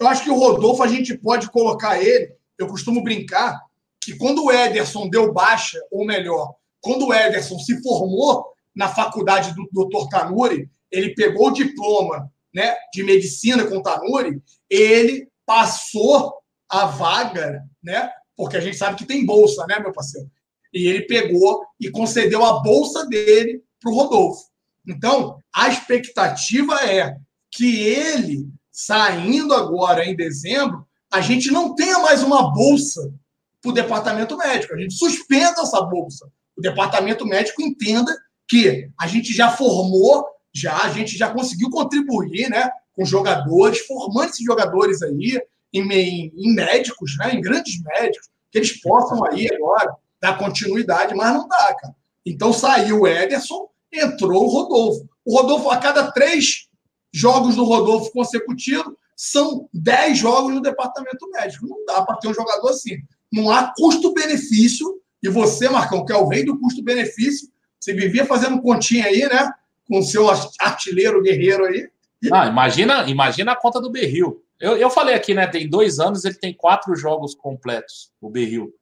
Eu 0.00 0.06
acho 0.06 0.22
que 0.22 0.30
o 0.30 0.38
Rodolfo, 0.38 0.84
a 0.84 0.88
gente 0.88 1.18
pode 1.18 1.50
colocar 1.50 2.00
ele. 2.00 2.32
Eu 2.56 2.68
costumo 2.68 3.02
brincar 3.02 3.67
que 4.08 4.16
quando 4.16 4.42
o 4.42 4.50
Ederson 4.50 5.06
deu 5.10 5.34
baixa, 5.34 5.78
ou 5.90 6.02
melhor, 6.06 6.54
quando 6.80 7.06
o 7.06 7.12
Ederson 7.12 7.58
se 7.58 7.82
formou 7.82 8.46
na 8.74 8.88
faculdade 8.88 9.54
do 9.54 9.68
Dr. 9.70 10.08
Tanuri, 10.08 10.70
ele 10.90 11.14
pegou 11.14 11.48
o 11.48 11.52
diploma 11.52 12.32
né, 12.54 12.74
de 12.90 13.02
medicina 13.02 13.66
com 13.66 13.76
o 13.76 13.82
Tanuri, 13.82 14.42
ele 14.70 15.28
passou 15.44 16.32
a 16.70 16.86
vaga, 16.86 17.62
né? 17.82 18.10
Porque 18.34 18.56
a 18.56 18.60
gente 18.60 18.78
sabe 18.78 18.96
que 18.96 19.04
tem 19.04 19.26
bolsa, 19.26 19.66
né, 19.66 19.78
meu 19.78 19.92
parceiro? 19.92 20.30
E 20.72 20.86
ele 20.86 21.02
pegou 21.02 21.66
e 21.78 21.90
concedeu 21.90 22.42
a 22.46 22.60
bolsa 22.60 23.06
dele 23.06 23.62
para 23.78 23.90
o 23.92 23.94
Rodolfo. 23.94 24.48
Então, 24.86 25.38
a 25.54 25.68
expectativa 25.68 26.76
é 26.82 27.14
que 27.50 27.82
ele, 27.82 28.48
saindo 28.72 29.52
agora 29.52 30.02
em 30.06 30.16
dezembro, 30.16 30.86
a 31.12 31.20
gente 31.20 31.50
não 31.50 31.74
tenha 31.74 31.98
mais 31.98 32.22
uma 32.22 32.50
bolsa 32.54 33.12
para 33.60 33.70
o 33.70 33.74
departamento 33.74 34.36
médico. 34.36 34.74
A 34.74 34.78
gente 34.78 34.94
suspenda 34.94 35.62
essa 35.62 35.80
bolsa. 35.80 36.30
O 36.56 36.60
departamento 36.60 37.26
médico 37.26 37.62
entenda 37.62 38.16
que 38.48 38.90
a 38.98 39.06
gente 39.06 39.32
já 39.32 39.50
formou, 39.50 40.26
já 40.52 40.76
a 40.82 40.90
gente 40.90 41.16
já 41.16 41.30
conseguiu 41.30 41.70
contribuir, 41.70 42.48
né, 42.48 42.70
com 42.94 43.04
jogadores, 43.04 43.80
formando 43.86 44.30
esses 44.30 44.44
jogadores 44.44 45.02
aí 45.02 45.40
em, 45.72 45.82
em, 45.92 46.32
em 46.36 46.54
médicos, 46.54 47.16
né, 47.18 47.34
em 47.34 47.40
grandes 47.40 47.80
médicos, 47.82 48.28
que 48.50 48.58
eles 48.58 48.80
possam 48.80 49.24
aí 49.24 49.48
agora 49.52 49.94
dar 50.20 50.38
continuidade, 50.38 51.14
mas 51.14 51.32
não 51.32 51.46
dá, 51.46 51.74
cara. 51.74 51.94
Então 52.24 52.52
saiu 52.52 53.02
o 53.02 53.06
Ederson, 53.06 53.68
entrou 53.92 54.44
o 54.44 54.48
Rodolfo. 54.48 55.08
O 55.24 55.36
Rodolfo, 55.36 55.70
a 55.70 55.76
cada 55.76 56.10
três 56.10 56.68
jogos 57.12 57.54
do 57.56 57.64
Rodolfo 57.64 58.12
consecutivos, 58.12 58.94
são 59.16 59.68
dez 59.72 60.18
jogos 60.18 60.54
no 60.54 60.60
departamento 60.60 61.28
médico. 61.30 61.66
Não 61.66 61.84
dá 61.84 62.02
para 62.02 62.16
ter 62.16 62.28
um 62.28 62.34
jogador 62.34 62.70
assim. 62.70 62.96
Não 63.32 63.50
há 63.50 63.72
custo-benefício. 63.76 65.00
E 65.22 65.28
você, 65.28 65.68
Marcão, 65.68 66.04
que 66.04 66.12
é 66.12 66.16
o 66.16 66.28
rei 66.28 66.44
do 66.44 66.58
custo-benefício, 66.58 67.48
você 67.78 67.92
vivia 67.92 68.24
fazendo 68.24 68.60
continha 68.60 69.06
aí, 69.06 69.28
né? 69.28 69.50
Com 69.86 69.98
o 69.98 70.02
seu 70.02 70.28
artilheiro 70.60 71.22
guerreiro 71.22 71.64
aí. 71.64 71.88
Ah, 72.32 72.46
imagina, 72.46 73.08
imagina 73.08 73.52
a 73.52 73.56
conta 73.56 73.80
do 73.80 73.90
Berril. 73.90 74.42
Eu, 74.60 74.76
eu 74.76 74.90
falei 74.90 75.14
aqui, 75.14 75.34
né? 75.34 75.46
Tem 75.46 75.68
dois 75.68 76.00
anos, 76.00 76.24
ele 76.24 76.34
tem 76.34 76.52
quatro 76.52 76.94
jogos 76.96 77.34
completos, 77.34 78.12
o 78.20 78.28
Berril. 78.28 78.74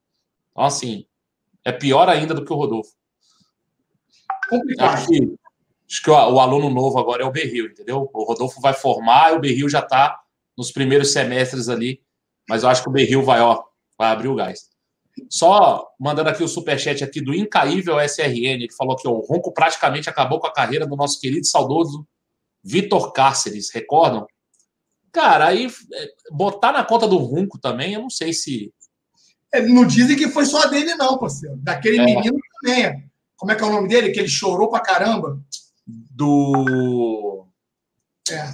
Então, 0.53 0.65
assim, 0.65 1.07
é 1.65 1.71
pior 1.71 2.09
ainda 2.09 2.33
do 2.33 2.45
que 2.45 2.53
o 2.53 2.57
Rodolfo. 2.57 2.93
Complicado. 4.49 4.95
Acho 4.95 5.07
que, 5.09 5.37
acho 5.89 6.03
que 6.03 6.11
o, 6.11 6.15
o, 6.15 6.41
aluno 6.41 6.71
novo 6.71 6.99
agora 6.99 7.23
é 7.23 7.27
o 7.27 7.31
Berril, 7.31 7.67
entendeu? 7.67 8.09
O 8.13 8.25
Rodolfo 8.25 8.61
vai 8.61 8.73
formar 8.73 9.33
e 9.33 9.37
o 9.37 9.41
Berril 9.41 9.69
já 9.69 9.81
está 9.81 10.19
nos 10.57 10.73
primeiros 10.73 11.13
semestres 11.13 11.69
ali. 11.69 12.01
Mas 12.49 12.63
eu 12.63 12.69
acho 12.69 12.83
que 12.83 12.89
o 12.89 12.93
Berril 12.93 13.23
vai, 13.23 13.41
ó, 13.41 13.65
vai 13.99 14.11
abrir 14.11 14.29
o 14.29 14.35
gás. 14.35 14.69
Só 15.31 15.87
mandando 15.99 16.29
aqui 16.29 16.43
o 16.43 16.49
superchat 16.49 17.03
aqui 17.03 17.21
do 17.21 17.35
Incaível 17.35 17.99
SRN, 18.01 18.67
que 18.69 18.77
falou 18.77 18.97
que 18.97 19.09
o 19.09 19.21
Ronco 19.21 19.53
praticamente 19.53 20.11
acabou 20.11 20.39
com 20.39 20.47
a 20.47 20.53
carreira 20.53 20.87
do 20.87 20.97
nosso 20.97 21.19
querido 21.21 21.41
e 21.41 21.47
saudoso 21.47 22.07
Vitor 22.63 23.13
Cáceres, 23.13 23.71
recordam? 23.73 24.27
Cara, 25.13 25.47
aí 25.47 25.67
é, 25.67 26.09
botar 26.31 26.73
na 26.73 26.85
conta 26.85 27.07
do 27.07 27.17
Ronco 27.17 27.59
também, 27.59 27.95
eu 27.95 28.03
não 28.03 28.11
sei 28.11 28.33
se. 28.33 28.73
É, 29.55 29.63
não 29.63 29.87
dizem 29.87 30.17
que 30.17 30.29
foi 30.29 30.45
só 30.45 30.67
dele, 30.67 30.95
não, 30.97 31.17
parceiro. 31.17 31.57
Daquele 31.57 31.99
é. 31.99 32.05
menino 32.05 32.37
também. 32.61 33.11
Como 33.37 33.53
é 33.53 33.55
que 33.55 33.63
é 33.63 33.67
o 33.67 33.71
nome 33.71 33.89
dele? 33.89 34.11
Que 34.11 34.19
ele 34.19 34.29
chorou 34.29 34.69
pra 34.69 34.81
caramba. 34.81 35.41
Do. 35.87 37.47
É. 38.31 38.53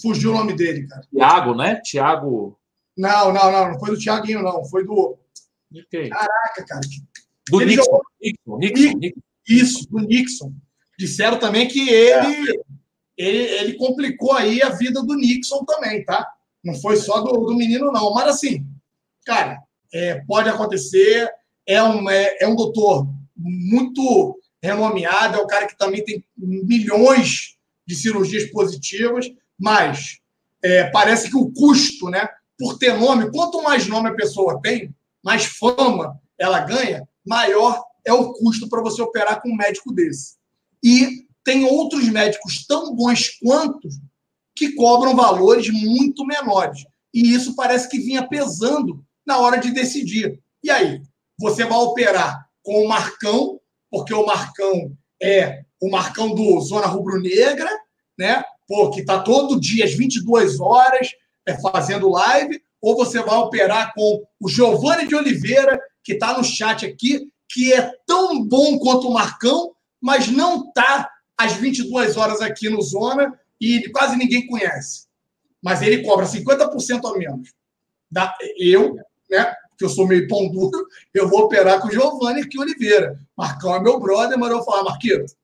Fugiu 0.00 0.30
o 0.30 0.34
nome 0.34 0.54
dele, 0.54 0.86
cara. 0.86 1.02
Tiago, 1.10 1.54
né? 1.54 1.80
Tiago. 1.82 2.58
Não, 2.96 3.32
não, 3.32 3.52
não. 3.52 3.72
Não 3.72 3.78
foi 3.78 3.90
do 3.90 3.98
Tiaguinho, 3.98 4.42
não. 4.42 4.64
Foi 4.64 4.84
do. 4.84 5.18
Caraca, 6.10 6.64
cara. 6.66 6.80
Do 7.48 7.60
Nixon. 7.60 7.82
Jogou... 7.84 8.02
Nixon, 8.20 8.58
Nixon, 8.58 8.98
Nixon, 8.98 9.20
Isso, 9.46 9.90
do 9.90 9.98
Nixon. 10.00 10.52
Disseram 10.98 11.38
também 11.38 11.68
que 11.68 11.88
ele, 11.88 12.50
é. 12.50 12.62
ele, 13.16 13.38
ele 13.38 13.72
complicou 13.74 14.32
aí 14.32 14.62
a 14.62 14.70
vida 14.70 15.02
do 15.02 15.14
Nixon 15.14 15.64
também, 15.64 16.04
tá? 16.04 16.26
Não 16.64 16.74
foi 16.74 16.96
só 16.96 17.20
do, 17.20 17.44
do 17.44 17.54
menino, 17.54 17.92
não. 17.92 18.12
Mas 18.14 18.28
assim, 18.28 18.66
cara, 19.24 19.62
é, 19.92 20.20
pode 20.26 20.48
acontecer. 20.48 21.30
É 21.66 21.82
um, 21.82 22.08
é, 22.08 22.38
é 22.40 22.48
um 22.48 22.56
doutor 22.56 23.06
muito 23.36 24.38
renomeado, 24.62 25.36
é 25.36 25.42
um 25.42 25.46
cara 25.46 25.66
que 25.66 25.76
também 25.76 26.04
tem 26.04 26.24
milhões 26.36 27.56
de 27.86 27.94
cirurgias 27.94 28.50
positivas, 28.50 29.30
mas 29.58 30.18
é, 30.62 30.84
parece 30.90 31.28
que 31.30 31.36
o 31.36 31.52
custo, 31.52 32.08
né, 32.10 32.28
por 32.58 32.78
ter 32.78 32.98
nome, 32.98 33.30
quanto 33.30 33.62
mais 33.62 33.86
nome 33.86 34.08
a 34.08 34.14
pessoa 34.14 34.60
tem, 34.62 34.94
mais 35.22 35.44
fama 35.44 36.20
ela 36.38 36.60
ganha, 36.60 37.08
maior 37.24 37.82
é 38.04 38.12
o 38.12 38.32
custo 38.32 38.68
para 38.68 38.82
você 38.82 39.02
operar 39.02 39.42
com 39.42 39.50
um 39.50 39.56
médico 39.56 39.92
desse. 39.92 40.36
E 40.82 41.26
tem 41.42 41.64
outros 41.64 42.08
médicos 42.08 42.64
tão 42.66 42.94
bons 42.94 43.30
quanto 43.40 43.88
que 44.54 44.74
cobram 44.74 45.14
valores 45.14 45.68
muito 45.70 46.24
menores. 46.24 46.84
E 47.12 47.34
isso 47.34 47.54
parece 47.56 47.88
que 47.88 47.98
vinha 47.98 48.26
pesando 48.26 49.04
na 49.26 49.38
hora 49.38 49.58
de 49.58 49.72
decidir. 49.72 50.40
E 50.62 50.70
aí? 50.70 51.02
Você 51.38 51.64
vai 51.64 51.78
operar 51.78 52.48
com 52.62 52.84
o 52.84 52.88
Marcão, 52.88 53.60
porque 53.90 54.14
o 54.14 54.24
Marcão 54.24 54.96
é 55.22 55.64
o 55.80 55.90
Marcão 55.90 56.34
do 56.34 56.60
Zona 56.60 56.86
Rubro-Negra, 56.86 57.70
né? 58.18 58.42
Pô, 58.66 58.90
que 58.90 59.00
está 59.00 59.20
todo 59.20 59.60
dia 59.60 59.84
às 59.84 59.94
22 59.94 60.58
horas 60.60 61.10
é, 61.46 61.56
fazendo 61.60 62.10
live, 62.10 62.62
ou 62.80 62.96
você 62.96 63.22
vai 63.22 63.36
operar 63.36 63.94
com 63.94 64.24
o 64.40 64.48
Giovanni 64.48 65.06
de 65.06 65.14
Oliveira, 65.14 65.80
que 66.02 66.14
está 66.14 66.36
no 66.36 66.44
chat 66.44 66.84
aqui, 66.84 67.28
que 67.48 67.72
é 67.72 67.92
tão 68.06 68.44
bom 68.44 68.78
quanto 68.78 69.08
o 69.08 69.14
Marcão, 69.14 69.74
mas 70.00 70.28
não 70.28 70.68
está 70.68 71.10
às 71.36 71.54
22 71.54 72.16
horas 72.16 72.40
aqui 72.40 72.68
no 72.68 72.80
Zona 72.82 73.38
e 73.60 73.88
quase 73.90 74.16
ninguém 74.16 74.46
conhece. 74.46 75.06
Mas 75.62 75.82
ele 75.82 76.02
cobra 76.04 76.26
50% 76.26 77.04
a 77.04 77.18
menos. 77.18 77.52
Da, 78.10 78.34
eu, 78.58 78.96
né, 79.30 79.54
que 79.76 79.84
eu 79.84 79.88
sou 79.88 80.06
meio 80.06 80.28
pão 80.28 80.48
duro, 80.48 80.86
eu 81.12 81.28
vou 81.28 81.40
operar 81.40 81.80
com 81.80 81.88
o 81.88 81.90
Giovanni 81.90 82.42
aqui 82.42 82.58
Oliveira. 82.58 83.18
Marcão 83.36 83.74
é 83.74 83.80
meu 83.80 83.98
brother, 83.98 84.38
mas 84.38 84.50
eu 84.50 84.56
vou 84.58 84.64
falar, 84.64 84.84
Marquito, 84.84 85.34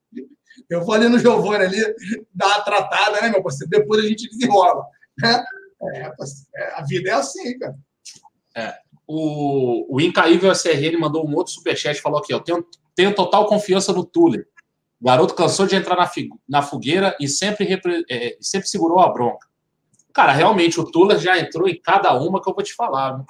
eu 0.69 0.85
vou 0.85 0.95
ali 0.95 1.09
no 1.09 1.19
Giovanni 1.19 1.65
ali, 1.65 1.95
dar 2.35 2.47
uma 2.47 2.61
tratada, 2.61 3.21
né, 3.21 3.31
meu 3.31 3.43
parceiro? 3.43 3.71
Depois 3.71 4.05
a 4.05 4.09
gente 4.09 4.29
desenrola. 4.31 4.85
Né? 5.19 5.45
É, 5.95 6.13
é, 6.57 6.75
a 6.75 6.83
vida 6.83 7.11
é 7.11 7.15
assim, 7.15 7.59
cara. 7.59 7.77
É. 8.57 8.75
O, 9.07 9.97
o 9.97 10.01
Incaível 10.01 10.53
SRN 10.53 10.99
mandou 10.99 11.27
um 11.27 11.35
outro 11.35 11.53
superchat 11.53 12.01
falou 12.01 12.21
aqui: 12.21 12.33
ó, 12.33 12.39
tenho, 12.39 12.65
tenho 12.95 13.15
total 13.15 13.47
confiança 13.47 13.93
no 13.93 14.05
Tuller. 14.05 14.47
O 15.01 15.07
garoto 15.07 15.35
cansou 15.35 15.67
de 15.67 15.75
entrar 15.75 15.97
na, 15.97 16.09
na 16.49 16.63
fogueira 16.63 17.17
e 17.19 17.27
sempre, 17.27 17.81
é, 18.09 18.37
sempre 18.41 18.69
segurou 18.69 19.01
a 19.01 19.13
bronca. 19.13 19.49
Cara, 20.13 20.33
realmente, 20.33 20.79
o 20.79 20.85
Tuller 20.85 21.19
já 21.19 21.39
entrou 21.39 21.69
em 21.69 21.81
cada 21.81 22.13
uma 22.15 22.41
que 22.41 22.49
eu 22.49 22.55
vou 22.55 22.63
te 22.63 22.75
falar. 22.75 23.25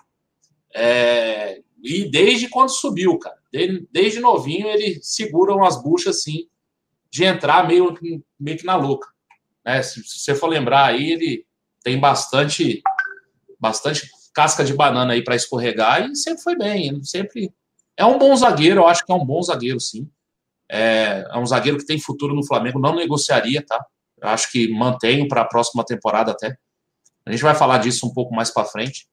É, 0.74 1.62
e 1.82 2.10
desde 2.10 2.48
quando 2.48 2.70
subiu, 2.70 3.18
cara. 3.18 3.38
Desde, 3.50 3.88
desde 3.90 4.20
novinho, 4.20 4.66
ele 4.68 4.98
segura 5.02 5.54
umas 5.54 5.82
buchas 5.82 6.18
assim, 6.18 6.46
de 7.10 7.24
entrar 7.24 7.66
meio, 7.66 7.94
meio 8.38 8.58
que 8.58 8.66
na 8.66 8.76
louca. 8.76 9.08
Né? 9.64 9.82
Se, 9.82 10.02
se 10.02 10.18
você 10.20 10.34
for 10.34 10.48
lembrar 10.48 10.86
aí, 10.86 11.12
ele 11.12 11.46
tem 11.82 11.98
bastante 11.98 12.82
bastante 13.58 14.10
casca 14.34 14.64
de 14.64 14.74
banana 14.74 15.12
aí 15.12 15.22
para 15.22 15.36
escorregar 15.36 16.10
e 16.10 16.16
sempre 16.16 16.42
foi 16.42 16.56
bem, 16.56 17.02
sempre 17.04 17.52
é 17.96 18.04
um 18.04 18.18
bom 18.18 18.34
zagueiro, 18.34 18.80
eu 18.80 18.86
acho 18.86 19.04
que 19.04 19.12
é 19.12 19.14
um 19.14 19.24
bom 19.24 19.42
zagueiro, 19.42 19.78
sim. 19.78 20.10
É, 20.70 21.24
é 21.30 21.38
um 21.38 21.46
zagueiro 21.46 21.78
que 21.78 21.86
tem 21.86 22.00
futuro 22.00 22.34
no 22.34 22.44
Flamengo, 22.44 22.78
não 22.78 22.94
negociaria, 22.94 23.64
tá? 23.64 23.84
Eu 24.20 24.28
acho 24.28 24.50
que 24.50 24.72
mantenho 24.72 25.28
para 25.28 25.42
a 25.42 25.44
próxima 25.44 25.84
temporada 25.84 26.32
até. 26.32 26.56
A 27.26 27.30
gente 27.30 27.42
vai 27.42 27.54
falar 27.54 27.78
disso 27.78 28.06
um 28.06 28.12
pouco 28.12 28.34
mais 28.34 28.50
para 28.50 28.64
frente. 28.64 29.06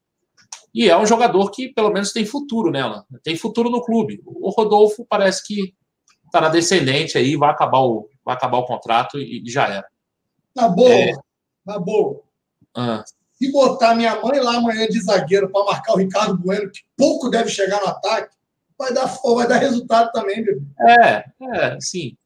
E 0.72 0.88
é 0.88 0.96
um 0.96 1.06
jogador 1.06 1.50
que 1.50 1.68
pelo 1.68 1.90
menos 1.90 2.12
tem 2.12 2.24
futuro 2.24 2.70
nela, 2.70 3.04
tem 3.22 3.36
futuro 3.36 3.68
no 3.68 3.82
clube. 3.82 4.22
O 4.24 4.50
Rodolfo 4.50 5.04
parece 5.08 5.46
que 5.46 5.74
está 6.24 6.40
na 6.40 6.48
descendente 6.48 7.18
aí, 7.18 7.36
vai 7.36 7.50
acabar 7.50 7.80
o, 7.80 8.08
vai 8.24 8.34
acabar 8.34 8.58
o 8.58 8.64
contrato 8.64 9.18
e, 9.18 9.42
e 9.44 9.50
já 9.50 9.66
era. 9.66 9.86
Na 10.54 10.68
boa, 10.68 10.90
é... 10.90 11.12
na 11.66 11.78
boa. 11.78 12.22
Ah. 12.76 13.04
Se 13.32 13.50
botar 13.50 13.94
minha 13.94 14.20
mãe 14.20 14.38
lá 14.40 14.56
amanhã 14.56 14.86
de 14.86 15.00
zagueiro 15.00 15.50
para 15.50 15.64
marcar 15.64 15.94
o 15.94 15.98
Ricardo 15.98 16.36
Bueno, 16.36 16.70
que 16.70 16.80
pouco 16.96 17.30
deve 17.30 17.48
chegar 17.48 17.80
no 17.80 17.88
ataque, 17.88 18.34
vai 18.78 18.92
dar, 18.92 19.06
vai 19.06 19.46
dar 19.46 19.58
resultado 19.58 20.10
também, 20.12 20.44
bebê. 20.44 20.62
É, 20.80 21.24
é, 21.54 21.80
sim. 21.80 22.16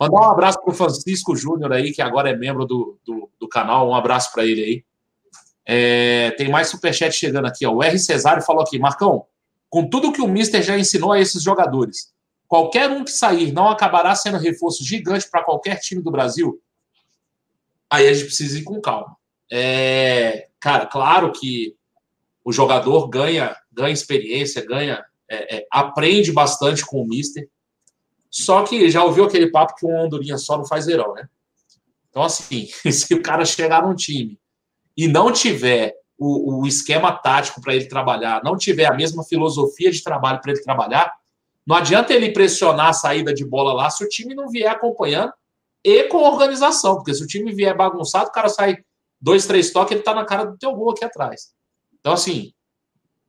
Mandar 0.00 0.20
um 0.20 0.30
abraço 0.30 0.60
para 0.60 0.70
o 0.70 0.74
Francisco 0.74 1.36
Júnior 1.36 1.72
aí, 1.72 1.92
que 1.92 2.00
agora 2.00 2.30
é 2.30 2.36
membro 2.36 2.64
do, 2.64 2.98
do, 3.04 3.30
do 3.38 3.48
canal. 3.48 3.88
Um 3.88 3.94
abraço 3.94 4.32
para 4.32 4.44
ele 4.44 4.62
aí. 4.62 4.84
É, 5.66 6.30
tem 6.32 6.48
mais 6.48 6.68
superchat 6.68 7.12
chegando 7.12 7.46
aqui. 7.46 7.66
Ó. 7.66 7.72
O 7.72 7.82
R. 7.82 7.98
Cesário 7.98 8.42
falou 8.42 8.62
aqui, 8.62 8.78
Marcão, 8.78 9.26
com 9.68 9.88
tudo 9.88 10.12
que 10.12 10.22
o 10.22 10.28
Mister 10.28 10.62
já 10.62 10.78
ensinou 10.78 11.12
a 11.12 11.20
esses 11.20 11.42
jogadores, 11.42 12.14
qualquer 12.46 12.88
um 12.88 13.04
que 13.04 13.10
sair 13.10 13.52
não 13.52 13.68
acabará 13.68 14.14
sendo 14.14 14.38
reforço 14.38 14.84
gigante 14.84 15.28
para 15.28 15.42
qualquer 15.42 15.80
time 15.80 16.00
do 16.02 16.10
Brasil? 16.10 16.60
Aí 17.90 18.08
a 18.08 18.14
gente 18.14 18.26
precisa 18.26 18.58
ir 18.58 18.62
com 18.62 18.80
calma. 18.80 19.15
É, 19.50 20.48
cara, 20.60 20.86
claro 20.86 21.32
que 21.32 21.76
o 22.44 22.52
jogador 22.52 23.08
ganha, 23.08 23.56
ganha 23.72 23.92
experiência, 23.92 24.64
ganha, 24.64 25.04
é, 25.28 25.56
é, 25.56 25.66
aprende 25.70 26.32
bastante 26.32 26.84
com 26.84 27.02
o 27.02 27.06
Mister. 27.06 27.48
Só 28.30 28.62
que 28.64 28.90
já 28.90 29.02
ouviu 29.02 29.24
aquele 29.24 29.50
papo 29.50 29.74
que 29.74 29.86
um 29.86 29.96
Hondurinha 29.96 30.38
só 30.38 30.56
não 30.56 30.66
faz 30.66 30.86
verão, 30.86 31.14
né? 31.14 31.28
Então, 32.10 32.22
assim, 32.22 32.68
se 32.90 33.14
o 33.14 33.22
cara 33.22 33.44
chegar 33.44 33.82
num 33.82 33.94
time 33.94 34.38
e 34.96 35.08
não 35.08 35.32
tiver 35.32 35.94
o, 36.18 36.60
o 36.62 36.66
esquema 36.66 37.12
tático 37.12 37.60
para 37.60 37.74
ele 37.74 37.86
trabalhar, 37.86 38.42
não 38.42 38.56
tiver 38.56 38.86
a 38.86 38.94
mesma 38.94 39.22
filosofia 39.24 39.90
de 39.90 40.02
trabalho 40.02 40.40
para 40.40 40.52
ele 40.52 40.62
trabalhar, 40.62 41.12
não 41.66 41.76
adianta 41.76 42.14
ele 42.14 42.30
pressionar 42.32 42.88
a 42.88 42.92
saída 42.92 43.34
de 43.34 43.44
bola 43.44 43.72
lá 43.72 43.90
se 43.90 44.04
o 44.04 44.08
time 44.08 44.34
não 44.34 44.48
vier 44.48 44.70
acompanhando 44.70 45.32
e 45.84 46.04
com 46.04 46.18
organização, 46.18 46.96
porque 46.96 47.12
se 47.12 47.22
o 47.22 47.26
time 47.26 47.52
vier 47.52 47.76
bagunçado, 47.76 48.28
o 48.28 48.32
cara 48.32 48.48
sai 48.48 48.78
dois, 49.26 49.44
três 49.44 49.72
toques, 49.72 49.92
ele 49.92 50.04
tá 50.04 50.14
na 50.14 50.24
cara 50.24 50.44
do 50.44 50.56
teu 50.56 50.72
gol 50.72 50.92
aqui 50.92 51.04
atrás. 51.04 51.52
Então, 51.98 52.12
assim, 52.12 52.52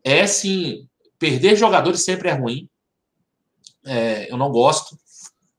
é 0.03 0.27
sim, 0.27 0.87
perder 1.17 1.55
jogadores 1.55 2.03
sempre 2.03 2.29
é 2.29 2.33
ruim. 2.33 2.69
É, 3.83 4.31
eu 4.31 4.37
não 4.37 4.51
gosto. 4.51 4.95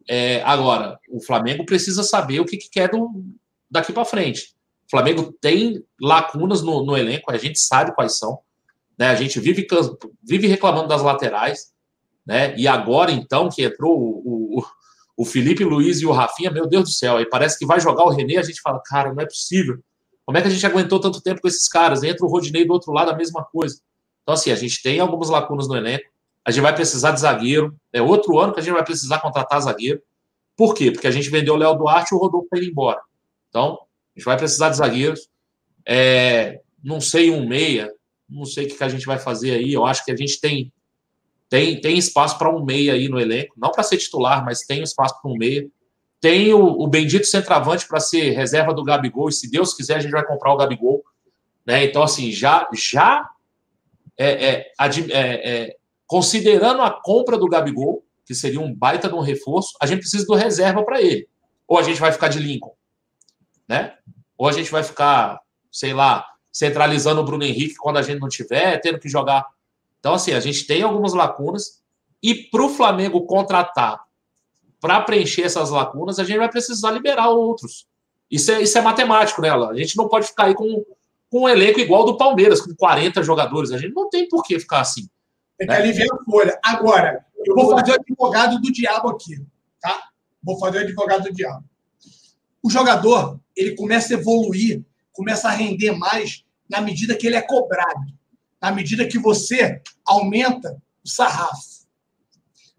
É, 0.09 0.41
agora, 0.43 0.97
o 1.11 1.20
Flamengo 1.20 1.66
precisa 1.66 2.05
saber 2.05 2.39
o 2.39 2.45
que, 2.45 2.57
que 2.57 2.70
quer 2.70 2.89
do, 2.89 3.24
daqui 3.68 3.93
para 3.93 4.05
frente. 4.05 4.55
O 4.86 4.91
Flamengo 4.93 5.32
tem 5.41 5.84
lacunas 6.01 6.62
no, 6.62 6.86
no, 6.86 6.97
elenco, 6.97 7.32
a 7.32 7.36
gente 7.36 7.59
sabe 7.59 7.93
quais 7.93 8.16
são. 8.16 8.39
Né? 8.97 9.09
A 9.09 9.16
gente 9.16 9.41
vive, 9.41 9.66
vive 10.22 10.47
reclamando 10.47 10.86
das 10.86 11.03
laterais. 11.03 11.72
Né? 12.24 12.57
E 12.57 12.68
agora, 12.68 13.11
então, 13.11 13.49
que 13.49 13.64
entrou 13.64 13.99
o, 13.99 14.61
o, 14.61 14.66
o 15.16 15.24
Felipe 15.24 15.64
Luiz 15.64 16.01
e 16.01 16.07
o 16.07 16.12
Rafinha, 16.12 16.53
meu 16.53 16.68
Deus 16.68 16.84
do 16.84 16.91
céu, 16.91 17.16
aí 17.16 17.28
parece 17.28 17.59
que 17.59 17.66
vai 17.66 17.80
jogar 17.80 18.05
o 18.05 18.11
René, 18.11 18.36
a 18.36 18.43
gente 18.43 18.61
fala, 18.61 18.80
cara, 18.86 19.12
não 19.12 19.20
é 19.20 19.26
possível. 19.26 19.82
Como 20.28 20.36
é 20.36 20.42
que 20.42 20.48
a 20.48 20.50
gente 20.50 20.66
aguentou 20.66 21.00
tanto 21.00 21.22
tempo 21.22 21.40
com 21.40 21.48
esses 21.48 21.66
caras? 21.66 22.02
Entra 22.02 22.26
o 22.26 22.28
Rodinei 22.28 22.62
do 22.62 22.74
outro 22.74 22.92
lado, 22.92 23.10
a 23.10 23.16
mesma 23.16 23.42
coisa. 23.42 23.80
Então, 24.22 24.34
assim, 24.34 24.50
a 24.50 24.54
gente 24.54 24.82
tem 24.82 25.00
algumas 25.00 25.30
lacunas 25.30 25.66
no 25.66 25.74
elenco. 25.74 26.04
A 26.44 26.50
gente 26.50 26.62
vai 26.62 26.74
precisar 26.74 27.12
de 27.12 27.20
zagueiro. 27.20 27.74
É 27.94 28.02
outro 28.02 28.38
ano 28.38 28.52
que 28.52 28.60
a 28.60 28.62
gente 28.62 28.74
vai 28.74 28.84
precisar 28.84 29.20
contratar 29.20 29.58
zagueiro. 29.62 30.02
Por 30.54 30.74
quê? 30.74 30.90
Porque 30.90 31.06
a 31.06 31.10
gente 31.10 31.30
vendeu 31.30 31.54
o 31.54 31.56
Léo 31.56 31.74
Duarte 31.76 32.12
e 32.12 32.14
o 32.14 32.20
Rodolfo 32.20 32.46
para 32.46 32.58
ir 32.58 32.68
embora. 32.68 33.00
Então, 33.48 33.78
a 34.14 34.18
gente 34.18 34.26
vai 34.26 34.36
precisar 34.36 34.68
de 34.68 34.76
zagueiros. 34.76 35.30
É, 35.86 36.60
não 36.84 37.00
sei 37.00 37.30
um 37.30 37.48
meia, 37.48 37.90
não 38.28 38.44
sei 38.44 38.66
o 38.66 38.68
que, 38.68 38.84
a 38.84 38.88
gente 38.90 39.06
vai 39.06 39.18
fazer 39.18 39.52
aí. 39.52 39.72
Eu 39.72 39.86
acho 39.86 40.04
que 40.04 40.12
a 40.12 40.16
gente 40.16 40.38
tem 40.38 40.70
tem, 41.48 41.80
tem 41.80 41.96
espaço 41.96 42.36
para 42.36 42.54
um 42.54 42.62
meia 42.62 42.92
aí 42.92 43.08
no 43.08 43.18
elenco, 43.18 43.54
não 43.56 43.70
para 43.70 43.82
ser 43.82 43.96
titular, 43.96 44.44
mas 44.44 44.66
tem 44.66 44.82
espaço 44.82 45.18
para 45.22 45.30
um 45.30 45.38
meia. 45.38 45.66
Tem 46.20 46.52
o, 46.52 46.60
o 46.60 46.86
bendito 46.86 47.26
centroavante 47.26 47.86
para 47.86 48.00
ser 48.00 48.30
reserva 48.30 48.74
do 48.74 48.84
Gabigol, 48.84 49.28
e 49.28 49.32
se 49.32 49.50
Deus 49.50 49.74
quiser, 49.74 49.96
a 49.96 50.00
gente 50.00 50.10
vai 50.10 50.24
comprar 50.24 50.52
o 50.52 50.56
Gabigol. 50.56 51.04
Né? 51.64 51.84
Então, 51.84 52.02
assim, 52.02 52.32
já, 52.32 52.68
já 52.74 53.28
é, 54.16 54.48
é, 54.48 54.72
é, 54.78 55.12
é 55.12 55.76
considerando 56.06 56.82
a 56.82 56.90
compra 56.90 57.38
do 57.38 57.48
Gabigol, 57.48 58.04
que 58.26 58.34
seria 58.34 58.60
um 58.60 58.74
baita 58.74 59.08
de 59.08 59.14
um 59.14 59.20
reforço, 59.20 59.76
a 59.80 59.86
gente 59.86 60.00
precisa 60.00 60.26
do 60.26 60.34
reserva 60.34 60.84
para 60.84 61.00
ele. 61.00 61.28
Ou 61.66 61.78
a 61.78 61.82
gente 61.82 62.00
vai 62.00 62.12
ficar 62.12 62.28
de 62.28 62.38
Lincoln 62.38 62.78
né? 63.68 63.94
Ou 64.36 64.48
a 64.48 64.52
gente 64.52 64.70
vai 64.70 64.82
ficar, 64.82 65.40
sei 65.70 65.92
lá, 65.92 66.24
centralizando 66.50 67.20
o 67.20 67.24
Bruno 67.24 67.44
Henrique 67.44 67.76
quando 67.76 67.98
a 67.98 68.02
gente 68.02 68.20
não 68.20 68.28
tiver, 68.28 68.80
tendo 68.80 68.98
que 68.98 69.08
jogar. 69.08 69.46
Então, 70.00 70.14
assim, 70.14 70.32
a 70.32 70.40
gente 70.40 70.66
tem 70.66 70.82
algumas 70.82 71.12
lacunas 71.12 71.82
e 72.22 72.34
para 72.34 72.64
o 72.64 72.70
Flamengo 72.70 73.26
contratar 73.26 74.00
para 74.80 75.00
preencher 75.00 75.42
essas 75.42 75.70
lacunas, 75.70 76.18
a 76.18 76.24
gente 76.24 76.38
vai 76.38 76.48
precisar 76.48 76.90
liberar 76.90 77.28
outros. 77.30 77.86
Isso 78.30 78.50
é, 78.52 78.62
isso 78.62 78.76
é 78.76 78.80
matemático, 78.80 79.40
né? 79.40 79.50
A 79.50 79.74
gente 79.74 79.96
não 79.96 80.08
pode 80.08 80.26
ficar 80.26 80.46
aí 80.46 80.54
com, 80.54 80.84
com 81.30 81.40
um 81.42 81.48
elenco 81.48 81.80
igual 81.80 82.04
do 82.04 82.16
Palmeiras, 82.16 82.60
com 82.60 82.74
40 82.74 83.22
jogadores. 83.22 83.72
A 83.72 83.78
gente 83.78 83.94
não 83.94 84.08
tem 84.08 84.28
por 84.28 84.42
que 84.42 84.58
ficar 84.58 84.80
assim. 84.80 85.08
Tem 85.56 85.66
que 85.66 85.72
né? 85.72 85.80
aliviar 85.80 86.08
a 86.12 86.24
folha. 86.24 86.58
Agora, 86.64 87.24
eu 87.44 87.54
vou 87.54 87.70
fazer 87.70 87.92
o 87.92 87.94
advogado 87.94 88.60
do 88.60 88.72
diabo 88.72 89.08
aqui, 89.08 89.44
tá? 89.80 90.08
Vou 90.42 90.58
fazer 90.58 90.78
o 90.78 90.80
advogado 90.82 91.24
do 91.24 91.32
diabo. 91.32 91.64
O 92.62 92.70
jogador, 92.70 93.40
ele 93.56 93.74
começa 93.74 94.14
a 94.14 94.18
evoluir, 94.18 94.84
começa 95.12 95.48
a 95.48 95.52
render 95.52 95.92
mais 95.92 96.44
na 96.68 96.80
medida 96.80 97.16
que 97.16 97.26
ele 97.26 97.36
é 97.36 97.42
cobrado, 97.42 98.12
na 98.60 98.70
medida 98.70 99.06
que 99.06 99.18
você 99.18 99.80
aumenta 100.06 100.80
o 101.04 101.08
sarrafo. 101.08 101.86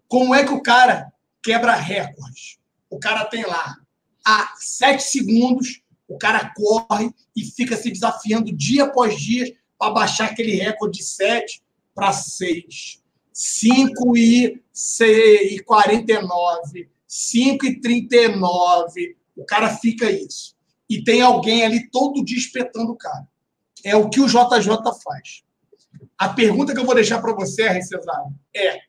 Como 0.06 0.34
é 0.34 0.44
que 0.44 0.52
o 0.52 0.62
cara 0.62 1.12
quebra 1.42 1.74
recordes? 1.74 2.58
O 2.88 2.98
cara 2.98 3.24
tem 3.24 3.44
lá 3.44 3.76
a 4.26 4.54
sete 4.58 5.02
segundos, 5.02 5.82
o 6.08 6.18
cara 6.18 6.52
corre 6.54 7.10
e 7.36 7.44
fica 7.44 7.76
se 7.76 7.90
desafiando 7.90 8.54
dia 8.54 8.84
após 8.84 9.18
dia 9.18 9.54
para 9.78 9.92
baixar 9.92 10.26
aquele 10.26 10.56
recorde 10.56 10.98
de 10.98 11.04
7 11.04 11.62
para 11.94 12.12
6. 12.12 13.00
5 13.32 14.16
e 14.16 14.60
49, 15.64 16.90
5 17.06 17.66
e 17.66 17.80
39, 17.80 19.16
o 19.36 19.44
cara 19.44 19.74
fica 19.76 20.10
isso. 20.10 20.54
E 20.88 21.02
tem 21.02 21.22
alguém 21.22 21.64
ali 21.64 21.88
todo 21.90 22.24
dia 22.24 22.36
espetando 22.36 22.92
o 22.92 22.96
cara. 22.96 23.26
É 23.84 23.96
o 23.96 24.10
que 24.10 24.20
o 24.20 24.26
JJ 24.26 24.76
faz. 25.02 25.42
A 26.18 26.28
pergunta 26.28 26.74
que 26.74 26.80
eu 26.80 26.84
vou 26.84 26.94
deixar 26.94 27.20
para 27.22 27.32
você. 27.32 27.80
Cesário, 27.80 28.34
é: 28.54 28.80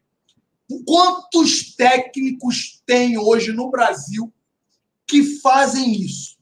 quantos 0.85 1.75
técnicos 1.75 2.81
tem 2.85 3.17
hoje 3.17 3.51
no 3.51 3.69
Brasil 3.69 4.33
que 5.07 5.39
fazem 5.39 5.93
isso? 5.93 6.37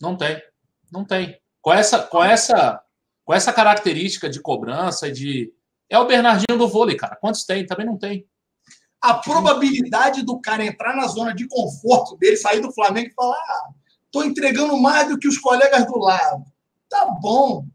Não 0.00 0.16
tem. 0.16 0.42
Não 0.90 1.04
tem. 1.04 1.40
Com 1.60 1.72
essa, 1.72 2.00
com 2.00 2.22
essa, 2.22 2.82
com 3.24 3.34
essa 3.34 3.52
característica 3.52 4.28
de 4.28 4.40
cobrança 4.40 5.10
de. 5.10 5.52
É 5.88 5.98
o 5.98 6.06
Bernardinho 6.06 6.58
do 6.58 6.68
vôlei, 6.68 6.96
cara. 6.96 7.16
Quantos 7.16 7.44
tem? 7.44 7.66
Também 7.66 7.86
não 7.86 7.96
tem 7.96 8.26
a 9.00 9.14
probabilidade 9.14 10.22
do 10.22 10.40
cara 10.40 10.64
entrar 10.64 10.94
na 10.96 11.06
zona 11.06 11.34
de 11.34 11.46
conforto 11.46 12.16
dele, 12.16 12.36
sair 12.36 12.60
do 12.60 12.72
Flamengo 12.72 13.08
e 13.08 13.14
falar: 13.14 13.36
ah, 13.36 13.68
tô 14.10 14.22
entregando 14.22 14.76
mais 14.76 15.08
do 15.08 15.18
que 15.18 15.28
os 15.28 15.38
colegas 15.38 15.86
do 15.86 15.98
lado. 15.98 16.44
Tá 16.88 17.06
bom. 17.20 17.66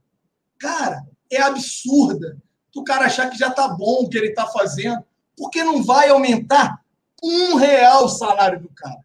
Cara, 0.60 1.04
é 1.32 1.42
absurda. 1.42 2.38
O 2.76 2.84
cara 2.84 3.06
achar 3.06 3.30
que 3.30 3.38
já 3.38 3.52
tá 3.52 3.68
bom 3.68 4.04
o 4.04 4.10
que 4.10 4.18
ele 4.18 4.34
tá 4.34 4.48
fazendo, 4.48 5.04
porque 5.38 5.64
não 5.64 5.84
vai 5.84 6.10
aumentar 6.10 6.82
um 7.24 7.56
real 7.56 8.06
o 8.06 8.10
salário 8.10 8.62
do 8.62 8.70
cara. 8.70 9.04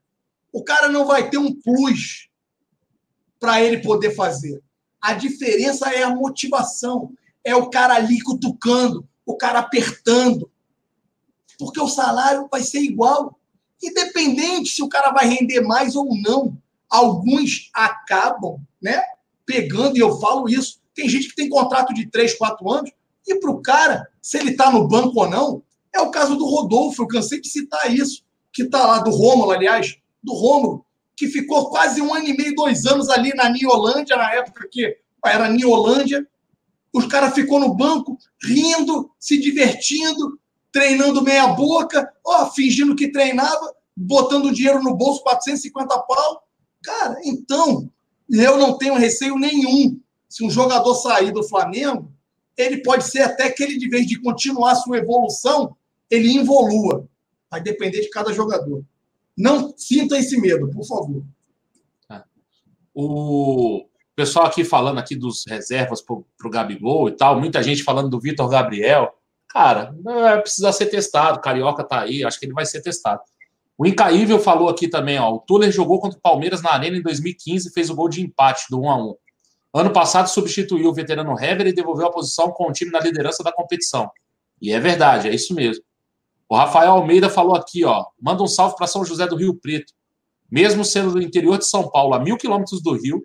O 0.52 0.64
cara 0.64 0.88
não 0.88 1.06
vai 1.06 1.30
ter 1.30 1.38
um 1.38 1.54
plus 1.54 2.28
para 3.38 3.62
ele 3.62 3.78
poder 3.78 4.14
fazer. 4.14 4.62
A 5.00 5.14
diferença 5.14 5.88
é 5.90 6.02
a 6.02 6.14
motivação. 6.14 7.12
É 7.44 7.54
o 7.54 7.70
cara 7.70 7.94
ali 7.94 8.20
cutucando, 8.20 9.08
o 9.24 9.36
cara 9.36 9.60
apertando, 9.60 10.50
porque 11.58 11.80
o 11.80 11.88
salário 11.88 12.48
vai 12.50 12.62
ser 12.62 12.80
igual. 12.80 13.38
Independente 13.82 14.72
se 14.72 14.82
o 14.82 14.88
cara 14.88 15.12
vai 15.12 15.26
render 15.26 15.60
mais 15.60 15.94
ou 15.94 16.08
não. 16.22 16.56
Alguns 16.90 17.70
acabam 17.74 18.60
né, 18.82 19.00
pegando, 19.46 19.96
e 19.96 20.00
eu 20.00 20.18
falo 20.18 20.48
isso. 20.48 20.80
Tem 20.94 21.08
gente 21.08 21.28
que 21.28 21.36
tem 21.36 21.48
contrato 21.48 21.94
de 21.94 22.06
3, 22.06 22.34
4 22.36 22.70
anos, 22.70 22.90
e 23.26 23.34
para 23.36 23.50
o 23.50 23.60
cara, 23.60 24.08
se 24.20 24.38
ele 24.38 24.50
está 24.50 24.70
no 24.70 24.88
banco 24.88 25.20
ou 25.20 25.28
não, 25.28 25.62
é 25.94 26.00
o 26.00 26.10
caso 26.10 26.36
do 26.36 26.46
Rodolfo, 26.46 27.02
eu 27.02 27.06
cansei 27.06 27.40
de 27.40 27.48
citar 27.48 27.92
isso, 27.94 28.22
que 28.52 28.62
está 28.62 28.86
lá, 28.86 28.98
do 28.98 29.10
Rômulo, 29.10 29.50
aliás, 29.50 29.96
do 30.22 30.32
Rômulo, 30.32 30.84
que 31.16 31.28
ficou 31.28 31.70
quase 31.70 32.00
um 32.00 32.14
ano 32.14 32.28
e 32.28 32.36
meio, 32.36 32.54
dois 32.54 32.86
anos 32.86 33.08
ali 33.08 33.34
na 33.34 33.48
Niolândia, 33.48 34.16
na 34.16 34.32
época 34.32 34.68
que 34.70 34.96
era 35.24 35.48
Niolândia. 35.48 36.26
Os 36.92 37.06
caras 37.06 37.34
ficou 37.34 37.60
no 37.60 37.74
banco, 37.74 38.16
rindo, 38.42 39.10
se 39.18 39.38
divertindo, 39.38 40.38
treinando 40.72 41.22
meia 41.22 41.48
boca, 41.48 42.12
ó, 42.24 42.46
fingindo 42.50 42.94
que 42.94 43.10
treinava, 43.10 43.74
botando 43.96 44.52
dinheiro 44.52 44.82
no 44.82 44.94
bolso, 44.94 45.22
450 45.22 45.98
pau. 46.00 46.42
Cara, 46.82 47.18
então, 47.24 47.90
eu 48.30 48.56
não 48.56 48.78
tenho 48.78 48.94
receio 48.94 49.36
nenhum 49.36 50.00
se 50.28 50.44
um 50.44 50.50
jogador 50.50 50.94
sair 50.94 51.32
do 51.32 51.42
Flamengo, 51.42 52.12
ele 52.58 52.82
pode 52.82 53.04
ser 53.04 53.22
até 53.22 53.48
que 53.48 53.62
ele, 53.62 53.78
de 53.78 53.88
vez 53.88 54.04
de 54.06 54.20
continuar 54.20 54.74
sua 54.74 54.98
evolução, 54.98 55.76
ele 56.10 56.32
involua. 56.32 57.06
Vai 57.48 57.62
depender 57.62 58.00
de 58.00 58.10
cada 58.10 58.32
jogador. 58.32 58.82
Não 59.36 59.72
sinta 59.76 60.18
esse 60.18 60.38
medo, 60.40 60.68
por 60.68 60.84
favor. 60.84 61.22
É. 62.10 62.20
O 62.92 63.86
pessoal 64.16 64.46
aqui 64.46 64.64
falando 64.64 64.98
aqui 64.98 65.14
dos 65.14 65.44
reservas 65.46 66.02
para 66.02 66.16
o 66.16 66.50
Gabigol 66.50 67.08
e 67.08 67.12
tal, 67.12 67.38
muita 67.38 67.62
gente 67.62 67.84
falando 67.84 68.10
do 68.10 68.20
Vitor 68.20 68.48
Gabriel. 68.48 69.14
Cara, 69.48 69.94
é, 70.06 70.36
precisa 70.38 70.72
ser 70.72 70.86
testado. 70.86 71.40
Carioca 71.40 71.84
tá 71.84 72.00
aí, 72.00 72.24
acho 72.24 72.40
que 72.40 72.46
ele 72.46 72.52
vai 72.52 72.66
ser 72.66 72.82
testado. 72.82 73.22
O 73.78 73.86
Incaível 73.86 74.40
falou 74.40 74.68
aqui 74.68 74.88
também, 74.88 75.20
ó. 75.20 75.32
O 75.32 75.38
Tuller 75.38 75.70
jogou 75.70 76.00
contra 76.00 76.18
o 76.18 76.20
Palmeiras 76.20 76.60
na 76.60 76.72
Arena 76.72 76.96
em 76.96 77.02
2015 77.02 77.68
e 77.68 77.72
fez 77.72 77.88
o 77.88 77.94
gol 77.94 78.08
de 78.08 78.20
empate 78.20 78.66
do 78.68 78.80
1 78.80 78.90
a 78.90 78.96
1 78.96 79.14
Ano 79.78 79.92
passado 79.92 80.28
substituiu 80.28 80.88
o 80.88 80.94
veterano 80.94 81.38
Hever 81.38 81.68
e 81.68 81.72
devolveu 81.72 82.06
a 82.06 82.10
posição 82.10 82.50
com 82.50 82.68
o 82.68 82.72
time 82.72 82.90
na 82.90 82.98
liderança 82.98 83.44
da 83.44 83.52
competição. 83.52 84.10
E 84.60 84.72
é 84.72 84.80
verdade, 84.80 85.28
é 85.28 85.34
isso 85.34 85.54
mesmo. 85.54 85.84
O 86.48 86.56
Rafael 86.56 86.92
Almeida 86.92 87.30
falou 87.30 87.54
aqui, 87.54 87.84
ó. 87.84 88.06
Manda 88.20 88.42
um 88.42 88.48
salve 88.48 88.74
para 88.74 88.86
São 88.86 89.04
José 89.04 89.26
do 89.26 89.36
Rio 89.36 89.54
Preto. 89.54 89.92
Mesmo 90.50 90.84
sendo 90.84 91.12
do 91.12 91.22
interior 91.22 91.58
de 91.58 91.66
São 91.66 91.88
Paulo, 91.90 92.14
a 92.14 92.18
mil 92.18 92.36
quilômetros 92.36 92.82
do 92.82 92.94
Rio, 92.94 93.22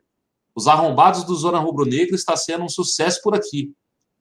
os 0.54 0.68
arrombados 0.68 1.24
do 1.24 1.34
Zona 1.34 1.58
Rubro 1.58 1.86
Negra 1.86 2.16
está 2.16 2.36
sendo 2.36 2.66
um 2.66 2.70
sucesso 2.70 3.22
por 3.24 3.34
aqui. 3.34 3.74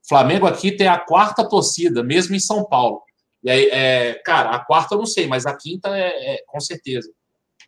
Flamengo 0.09 0.47
aqui 0.47 0.73
tem 0.73 0.87
a 0.87 0.99
quarta 0.99 1.47
torcida, 1.47 2.03
mesmo 2.03 2.35
em 2.35 2.41
São 2.41 2.65
Paulo. 2.65 3.03
E 3.43 3.51
aí, 3.51 3.69
é, 3.71 4.15
cara, 4.25 4.51
a 4.51 4.59
quarta 4.59 4.95
eu 4.95 4.99
não 4.99 5.07
sei, 5.07 5.27
mas 5.27 5.45
a 5.45 5.55
quinta 5.55 5.89
é, 5.97 6.37
é 6.37 6.45
com 6.47 6.61
certeza. 6.61 7.11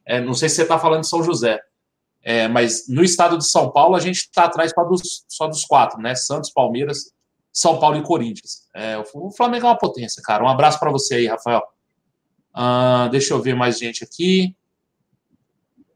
É, 0.06 0.20
não 0.20 0.34
sei 0.34 0.48
se 0.48 0.56
você 0.56 0.62
está 0.62 0.78
falando 0.78 1.02
de 1.02 1.08
São 1.08 1.22
José. 1.22 1.60
É, 2.26 2.48
mas 2.48 2.88
no 2.88 3.04
estado 3.04 3.36
de 3.36 3.46
São 3.46 3.70
Paulo, 3.70 3.94
a 3.94 4.00
gente 4.00 4.16
está 4.16 4.44
atrás 4.44 4.72
só 4.74 4.82
dos, 4.82 5.24
só 5.28 5.46
dos 5.46 5.62
quatro, 5.66 6.00
né? 6.00 6.14
Santos, 6.14 6.50
Palmeiras, 6.50 7.12
São 7.52 7.78
Paulo 7.78 7.98
e 7.98 8.02
Corinthians. 8.02 8.62
É, 8.74 8.96
o 8.96 9.30
Flamengo 9.30 9.66
é 9.66 9.68
uma 9.68 9.78
potência, 9.78 10.22
cara. 10.22 10.42
Um 10.42 10.48
abraço 10.48 10.80
para 10.80 10.90
você 10.90 11.16
aí, 11.16 11.26
Rafael. 11.26 11.62
Uh, 12.56 13.10
deixa 13.10 13.34
eu 13.34 13.42
ver 13.42 13.54
mais 13.54 13.78
gente 13.78 14.02
aqui. 14.02 14.56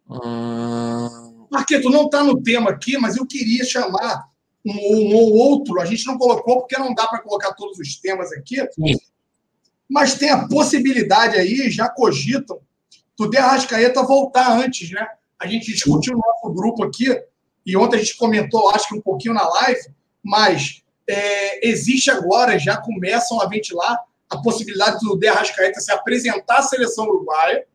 Uh... 0.07 1.47
Marqueto, 1.51 1.89
não 1.89 2.05
está 2.05 2.23
no 2.23 2.43
tema 2.43 2.71
aqui, 2.71 2.99
mas 2.99 3.17
eu 3.17 3.27
queria 3.27 3.65
chamar 3.65 4.29
um, 4.67 4.73
um 4.73 5.17
ou 5.17 5.35
outro. 5.35 5.81
A 5.81 5.87
gente 5.87 6.07
não 6.07 6.19
colocou 6.19 6.59
porque 6.61 6.77
não 6.77 6.93
dá 6.93 7.07
para 7.07 7.23
colocar 7.23 7.55
todos 7.55 7.79
os 7.79 7.97
temas 7.97 8.31
aqui. 8.33 8.57
Sim. 8.73 8.99
Mas 9.89 10.17
tem 10.17 10.29
a 10.29 10.47
possibilidade 10.47 11.37
aí, 11.37 11.71
já 11.71 11.89
cogitam, 11.89 12.61
do 13.17 13.31
De 13.31 13.39
Arrascaeta 13.39 14.03
voltar 14.03 14.53
antes, 14.53 14.91
né? 14.91 15.09
A 15.39 15.47
gente 15.47 15.73
discutiu 15.73 16.15
no 16.15 16.23
nosso 16.25 16.55
grupo 16.55 16.85
aqui, 16.85 17.07
e 17.65 17.77
ontem 17.77 17.97
a 17.97 17.99
gente 18.01 18.17
comentou, 18.17 18.71
acho 18.71 18.89
que 18.89 18.95
um 18.95 19.01
pouquinho 19.01 19.35
na 19.35 19.47
live, 19.49 19.81
mas 20.23 20.83
é, 21.09 21.69
existe 21.69 22.11
agora, 22.11 22.59
já 22.59 22.77
começam 22.77 23.41
a 23.41 23.47
ventilar 23.47 23.99
a 24.29 24.39
possibilidade 24.39 24.99
do 25.01 25.17
De 25.17 25.27
Arrascaeta 25.27 25.81
se 25.81 25.91
apresentar 25.91 26.59
à 26.59 26.63
seleção 26.63 27.07
uruguaia, 27.07 27.67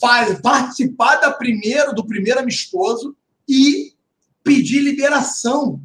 faz, 0.00 0.40
participar 0.40 1.16
da 1.16 1.30
primeiro, 1.30 1.94
do 1.94 2.06
primeiro 2.06 2.40
amistoso 2.40 3.16
e 3.48 3.94
pedir 4.42 4.80
liberação, 4.80 5.80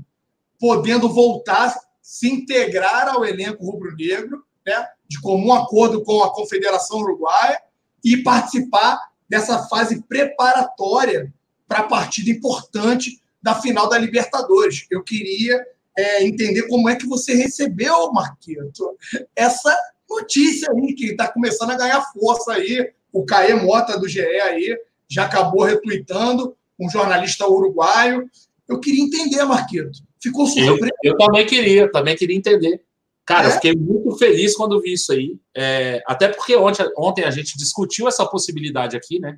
podendo 0.59 1.09
voltar, 1.09 1.75
se 2.01 2.29
integrar 2.29 3.09
ao 3.09 3.25
elenco 3.25 3.65
rubro-negro, 3.65 4.43
né, 4.65 4.87
de 5.07 5.19
comum 5.19 5.53
acordo 5.53 6.03
com 6.03 6.23
a 6.23 6.33
Confederação 6.33 6.99
Uruguaia, 6.99 7.61
e 8.03 8.17
participar 8.17 9.10
dessa 9.31 9.63
fase 9.69 10.03
preparatória 10.03 11.33
para 11.65 11.79
a 11.79 11.87
partida 11.87 12.29
importante 12.29 13.21
da 13.41 13.55
final 13.55 13.87
da 13.87 13.97
Libertadores. 13.97 14.85
Eu 14.91 15.01
queria 15.01 15.65
é, 15.97 16.25
entender 16.25 16.67
como 16.67 16.89
é 16.89 16.97
que 16.97 17.07
você 17.07 17.33
recebeu, 17.33 18.11
Marquito, 18.11 18.97
essa 19.33 19.73
notícia 20.09 20.69
aí 20.69 20.93
que 20.93 21.11
está 21.11 21.31
começando 21.31 21.71
a 21.71 21.77
ganhar 21.77 22.03
força 22.11 22.51
aí. 22.51 22.91
O 23.13 23.25
Caê 23.25 23.53
Mota 23.53 23.97
do 23.97 24.05
GE 24.05 24.19
aí 24.19 24.77
já 25.07 25.23
acabou 25.23 25.63
retweetando, 25.63 26.53
um 26.77 26.89
jornalista 26.89 27.47
uruguaio. 27.47 28.29
Eu 28.67 28.81
queria 28.81 29.01
entender, 29.01 29.45
Marquito. 29.45 29.91
Ficou 30.21 30.45
surpreso? 30.45 30.91
Eu, 31.03 31.13
eu 31.13 31.17
também 31.17 31.45
queria, 31.45 31.89
também 31.89 32.17
queria 32.17 32.35
entender. 32.35 32.83
Cara, 33.25 33.45
é? 33.45 33.47
eu 33.47 33.51
fiquei 33.53 33.75
muito 33.75 34.17
feliz 34.17 34.55
quando 34.55 34.81
vi 34.81 34.93
isso 34.93 35.11
aí. 35.11 35.37
É, 35.55 36.01
até 36.07 36.27
porque 36.27 36.55
ontem, 36.55 36.85
ontem 36.97 37.23
a 37.23 37.31
gente 37.31 37.57
discutiu 37.57 38.07
essa 38.07 38.25
possibilidade 38.25 38.95
aqui, 38.95 39.19
né? 39.19 39.37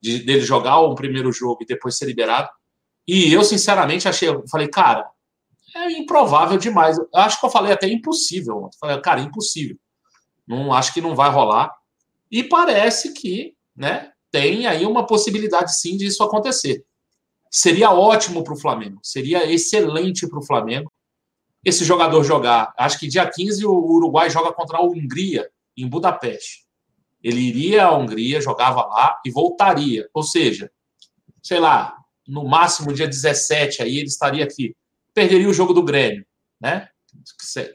De, 0.00 0.18
dele 0.18 0.40
jogar 0.40 0.80
um 0.80 0.94
primeiro 0.94 1.32
jogo 1.32 1.62
e 1.62 1.66
depois 1.66 1.96
ser 1.96 2.06
liberado. 2.06 2.48
E 3.06 3.32
eu, 3.32 3.44
sinceramente, 3.44 4.08
achei. 4.08 4.28
Falei, 4.50 4.68
cara, 4.68 5.08
é 5.76 5.92
improvável 5.92 6.58
demais. 6.58 6.98
Eu 6.98 7.08
acho 7.14 7.38
que 7.38 7.46
eu 7.46 7.50
falei 7.50 7.72
até 7.72 7.88
impossível. 7.88 8.62
Eu 8.62 8.70
falei, 8.78 9.00
cara, 9.00 9.20
impossível. 9.20 9.76
Não 10.46 10.72
acho 10.72 10.92
que 10.92 11.00
não 11.00 11.14
vai 11.14 11.30
rolar. 11.30 11.72
E 12.30 12.42
parece 12.42 13.12
que, 13.12 13.54
né? 13.76 14.10
Tem 14.30 14.66
aí 14.66 14.84
uma 14.84 15.06
possibilidade 15.06 15.78
sim 15.78 15.96
disso 15.96 16.22
acontecer. 16.22 16.84
Seria 17.50 17.92
ótimo 17.92 18.42
para 18.42 18.52
o 18.52 18.58
Flamengo. 18.58 18.98
Seria 19.02 19.48
excelente 19.50 20.26
para 20.26 20.40
o 20.40 20.44
Flamengo 20.44 20.92
esse 21.64 21.84
jogador 21.84 22.22
jogar. 22.22 22.72
Acho 22.76 22.98
que 22.98 23.08
dia 23.08 23.28
15 23.28 23.64
o 23.66 23.72
Uruguai 23.72 24.28
joga 24.28 24.52
contra 24.52 24.78
a 24.78 24.82
Hungria, 24.82 25.50
em 25.76 25.88
Budapeste. 25.88 26.64
Ele 27.22 27.40
iria 27.40 27.86
à 27.86 27.96
Hungria, 27.96 28.40
jogava 28.40 28.84
lá 28.84 29.20
e 29.24 29.30
voltaria. 29.30 30.08
Ou 30.12 30.22
seja, 30.22 30.70
sei 31.42 31.58
lá, 31.58 31.96
no 32.26 32.44
máximo 32.44 32.92
dia 32.92 33.08
17 33.08 33.82
aí 33.82 33.96
ele 33.96 34.08
estaria 34.08 34.44
aqui. 34.44 34.76
Perderia 35.14 35.48
o 35.48 35.54
jogo 35.54 35.72
do 35.72 35.82
Grêmio, 35.82 36.26
né? 36.60 36.88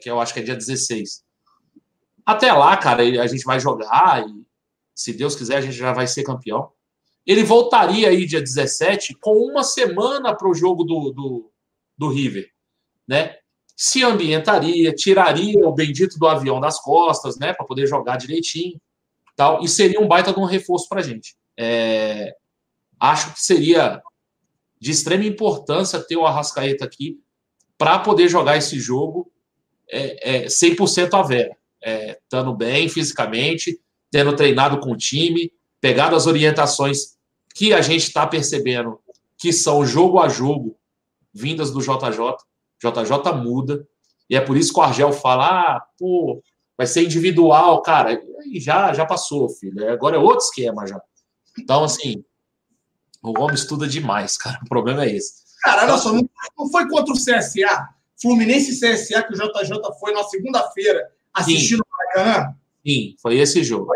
Que 0.00 0.10
eu 0.10 0.20
acho 0.20 0.32
que 0.32 0.40
é 0.40 0.42
dia 0.42 0.54
16. 0.54 1.24
Até 2.24 2.52
lá, 2.52 2.76
cara, 2.76 3.02
a 3.02 3.26
gente 3.26 3.44
vai 3.44 3.58
jogar 3.58 4.24
e, 4.28 4.46
se 4.94 5.12
Deus 5.12 5.34
quiser, 5.34 5.56
a 5.56 5.60
gente 5.60 5.76
já 5.76 5.92
vai 5.92 6.06
ser 6.06 6.22
campeão. 6.22 6.70
Ele 7.26 7.42
voltaria 7.42 8.08
aí 8.08 8.26
dia 8.26 8.40
17 8.40 9.14
com 9.14 9.32
uma 9.32 9.64
semana 9.64 10.34
para 10.34 10.48
o 10.48 10.54
jogo 10.54 10.84
do, 10.84 11.10
do, 11.10 11.52
do 11.96 12.08
River, 12.08 12.50
né? 13.06 13.39
Se 13.80 14.04
ambientaria, 14.04 14.94
tiraria 14.94 15.66
o 15.66 15.72
bendito 15.72 16.18
do 16.18 16.28
avião 16.28 16.60
das 16.60 16.78
costas, 16.78 17.38
né, 17.38 17.54
para 17.54 17.64
poder 17.64 17.86
jogar 17.86 18.18
direitinho, 18.18 18.78
tal, 19.34 19.64
e 19.64 19.68
seria 19.68 19.98
um 19.98 20.06
baita 20.06 20.34
de 20.34 20.38
um 20.38 20.44
reforço 20.44 20.86
para 20.86 21.00
a 21.00 21.02
gente. 21.02 21.34
É, 21.58 22.36
acho 23.00 23.32
que 23.32 23.40
seria 23.40 24.02
de 24.78 24.90
extrema 24.90 25.24
importância 25.24 25.98
ter 25.98 26.18
o 26.18 26.26
Arrascaeta 26.26 26.84
aqui 26.84 27.22
para 27.78 27.98
poder 28.00 28.28
jogar 28.28 28.58
esse 28.58 28.78
jogo 28.78 29.32
é, 29.88 30.42
é, 30.42 30.46
100% 30.46 31.18
a 31.18 31.22
vera, 31.22 31.56
é, 31.82 32.18
estando 32.22 32.54
bem 32.54 32.86
fisicamente, 32.86 33.80
tendo 34.10 34.36
treinado 34.36 34.78
com 34.78 34.92
o 34.92 34.96
time, 34.96 35.50
pegado 35.80 36.14
as 36.14 36.26
orientações 36.26 37.16
que 37.54 37.72
a 37.72 37.80
gente 37.80 38.02
está 38.02 38.26
percebendo 38.26 39.00
que 39.38 39.54
são 39.54 39.86
jogo 39.86 40.20
a 40.20 40.28
jogo 40.28 40.76
vindas 41.32 41.70
do 41.70 41.80
JJ 41.80 42.49
JJ 42.82 43.34
muda. 43.34 43.86
E 44.28 44.36
é 44.36 44.40
por 44.40 44.56
isso 44.56 44.72
que 44.72 44.80
o 44.80 44.82
Argel 44.82 45.12
fala: 45.12 45.46
ah, 45.46 45.86
pô, 45.98 46.42
vai 46.76 46.86
ser 46.86 47.04
individual, 47.04 47.82
cara. 47.82 48.20
E 48.50 48.58
já, 48.58 48.92
já 48.94 49.04
passou, 49.04 49.48
filho. 49.48 49.92
Agora 49.92 50.16
é 50.16 50.18
outro 50.18 50.44
esquema 50.44 50.86
já. 50.86 51.00
Então, 51.58 51.84
assim, 51.84 52.24
o 53.22 53.38
homem 53.38 53.54
estuda 53.54 53.86
demais, 53.86 54.38
cara. 54.38 54.58
O 54.64 54.68
problema 54.68 55.04
é 55.04 55.14
esse. 55.14 55.40
Cara, 55.62 55.84
olha 55.84 55.98
só, 55.98 56.12
não 56.12 56.70
foi 56.70 56.88
contra 56.88 57.12
o 57.12 57.16
CSA? 57.16 57.88
Fluminense 58.20 58.72
e 58.72 58.80
CSA 58.80 59.22
que 59.22 59.34
o 59.34 59.36
JJ 59.36 59.78
foi 59.98 60.12
na 60.12 60.22
segunda-feira 60.24 61.10
assistindo 61.32 61.80
o 61.80 61.86
Maracanã? 61.90 62.54
Sim, 62.86 63.14
foi 63.20 63.38
esse 63.38 63.62
jogo. 63.62 63.92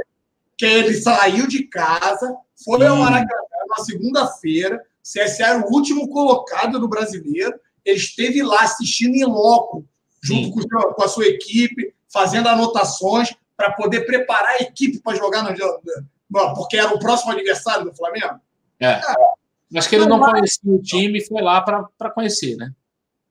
Que 0.56 0.66
ele 0.66 0.94
saiu 0.94 1.46
de 1.46 1.64
casa, 1.64 2.36
foi 2.64 2.80
Sim. 2.80 2.86
ao 2.86 2.96
Maracanã 2.96 3.40
na 3.68 3.84
segunda-feira. 3.84 4.80
CSA 5.02 5.44
era 5.46 5.66
o 5.66 5.72
último 5.72 6.08
colocado 6.08 6.78
do 6.78 6.88
brasileiro 6.88 7.58
esteve 7.84 8.42
lá 8.42 8.62
assistindo 8.62 9.14
em 9.14 9.24
loco, 9.24 9.84
junto 10.22 10.50
com, 10.50 10.94
com, 10.94 11.02
a 11.02 11.08
sua 11.08 11.26
equipe, 11.26 11.94
fazendo 12.12 12.48
anotações 12.48 13.34
para 13.56 13.72
poder 13.72 14.06
preparar 14.06 14.56
a 14.56 14.62
equipe 14.62 15.00
para 15.00 15.16
jogar 15.16 15.42
no 15.42 15.54
porque 16.54 16.76
era 16.76 16.92
o 16.92 16.98
próximo 16.98 17.32
adversário 17.32 17.84
do 17.84 17.94
Flamengo. 17.94 18.40
É. 18.80 18.92
é. 18.92 19.78
Acho 19.78 19.88
que 19.88 19.96
ele 19.96 20.06
não, 20.06 20.18
não 20.18 20.30
conhecia 20.30 20.72
o 20.72 20.82
time 20.82 21.18
e 21.18 21.26
foi 21.26 21.42
lá 21.42 21.60
para 21.60 22.10
conhecer, 22.10 22.56
né? 22.56 22.72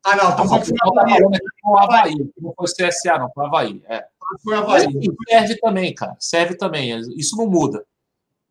Ah, 0.04 0.16
não, 0.18 0.32
então 0.32 0.48
foi 0.48 0.58
o 0.58 1.00
Havaí. 1.00 1.20
Foi 1.22 1.72
o 1.72 1.78
Havaí, 1.78 2.32
não 2.40 2.54
foi 2.54 2.66
o 2.66 2.90
CSA, 2.90 3.18
não, 3.18 3.32
foi 3.32 3.44
o 3.44 3.48
Havaí. 3.48 3.82
É. 3.88 4.06
Foi 4.44 4.54
o 4.54 4.58
Havaí. 4.58 4.88
Mas, 4.94 5.06
serve 5.30 5.56
também, 5.58 5.96
cara, 5.96 6.16
serve 6.20 6.56
também. 6.56 7.00
Isso 7.18 7.38
não 7.38 7.48
muda. 7.48 7.86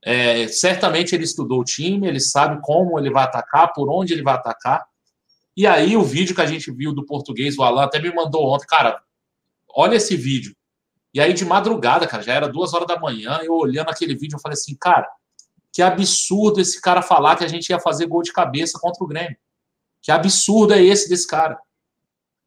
É, 0.05 0.49
certamente 0.49 1.15
ele 1.15 1.25
estudou 1.25 1.61
o 1.61 1.65
time, 1.65 2.09
ele 2.09 2.21
sabe 2.21 2.61
como 2.63 2.99
ele 2.99 3.11
vai 3.11 3.25
atacar, 3.25 3.73
por 3.73 3.89
onde 3.91 4.13
ele 4.13 4.23
vai 4.23 4.35
atacar. 4.35 4.87
E 5.57 5.67
aí, 5.67 5.97
o 5.97 6.03
vídeo 6.03 6.35
que 6.35 6.41
a 6.41 6.47
gente 6.47 6.71
viu 6.73 6.95
do 6.95 7.05
português, 7.05 7.59
o 7.59 7.63
Alan 7.63 7.85
até 7.85 8.01
me 8.01 8.13
mandou 8.13 8.47
ontem, 8.47 8.67
cara, 8.67 9.03
olha 9.69 9.97
esse 9.97 10.17
vídeo. 10.17 10.57
E 11.13 11.21
aí, 11.21 11.35
de 11.35 11.45
madrugada, 11.45 12.07
cara, 12.07 12.23
já 12.23 12.33
era 12.33 12.49
duas 12.49 12.73
horas 12.73 12.87
da 12.87 12.99
manhã, 12.99 13.41
eu 13.43 13.53
olhando 13.55 13.91
aquele 13.91 14.15
vídeo, 14.15 14.37
eu 14.37 14.41
falei 14.41 14.55
assim, 14.55 14.75
cara, 14.75 15.07
que 15.73 15.83
absurdo 15.83 16.61
esse 16.61 16.81
cara 16.81 17.03
falar 17.03 17.37
que 17.37 17.45
a 17.45 17.49
gente 17.49 17.69
ia 17.71 17.81
fazer 17.81 18.07
gol 18.07 18.23
de 18.23 18.33
cabeça 18.33 18.79
contra 18.79 19.03
o 19.03 19.07
Grêmio. 19.07 19.37
Que 20.03 20.11
absurdo 20.11 20.75
é 20.75 20.83
esse 20.83 21.09
desse 21.09 21.27
cara? 21.27 21.59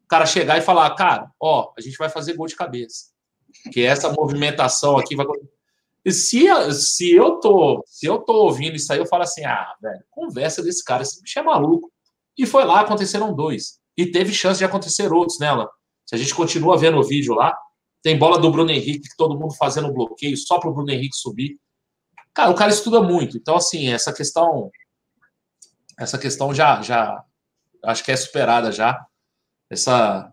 O 0.04 0.06
cara 0.08 0.26
chegar 0.26 0.58
e 0.58 0.62
falar, 0.62 0.94
cara, 0.94 1.30
ó, 1.40 1.72
a 1.76 1.80
gente 1.80 1.98
vai 1.98 2.08
fazer 2.08 2.34
gol 2.34 2.46
de 2.46 2.54
cabeça. 2.54 3.06
Que 3.72 3.82
essa 3.82 4.12
movimentação 4.12 4.96
aqui 4.98 5.16
vai. 5.16 5.26
E 6.04 6.12
se, 6.12 6.46
se, 6.72 7.10
eu 7.12 7.40
tô, 7.40 7.82
se 7.84 8.06
eu 8.06 8.18
tô 8.18 8.44
ouvindo 8.44 8.76
isso 8.76 8.92
aí, 8.92 8.98
eu 8.98 9.06
falo 9.06 9.24
assim: 9.24 9.44
ah, 9.44 9.74
velho, 9.82 10.04
conversa 10.10 10.62
desse 10.62 10.84
cara, 10.84 11.02
esse 11.02 11.20
bicho 11.20 11.38
é 11.38 11.42
maluco. 11.42 11.90
E 12.36 12.46
foi 12.46 12.64
lá, 12.64 12.80
aconteceram 12.80 13.34
dois. 13.34 13.78
E 13.96 14.06
teve 14.06 14.32
chance 14.32 14.58
de 14.58 14.64
acontecer 14.64 15.12
outros 15.12 15.38
nela. 15.38 15.70
Se 16.04 16.14
a 16.14 16.18
gente 16.18 16.34
continua 16.34 16.76
vendo 16.76 16.98
o 16.98 17.02
vídeo 17.02 17.34
lá, 17.34 17.56
tem 18.02 18.18
bola 18.18 18.38
do 18.38 18.50
Bruno 18.50 18.70
Henrique, 18.70 19.08
todo 19.16 19.38
mundo 19.38 19.54
fazendo 19.54 19.92
bloqueio 19.92 20.36
só 20.36 20.60
para 20.60 20.70
o 20.70 20.74
Bruno 20.74 20.90
Henrique 20.90 21.16
subir. 21.16 21.58
Cara, 22.32 22.50
o 22.50 22.54
cara 22.54 22.70
estuda 22.70 23.00
muito. 23.00 23.36
Então, 23.36 23.56
assim, 23.56 23.88
essa 23.88 24.12
questão. 24.12 24.70
Essa 25.98 26.18
questão 26.18 26.54
já, 26.54 26.82
já 26.82 27.24
acho 27.82 28.04
que 28.04 28.12
é 28.12 28.16
superada 28.16 28.70
já. 28.70 29.04
Essa. 29.70 30.32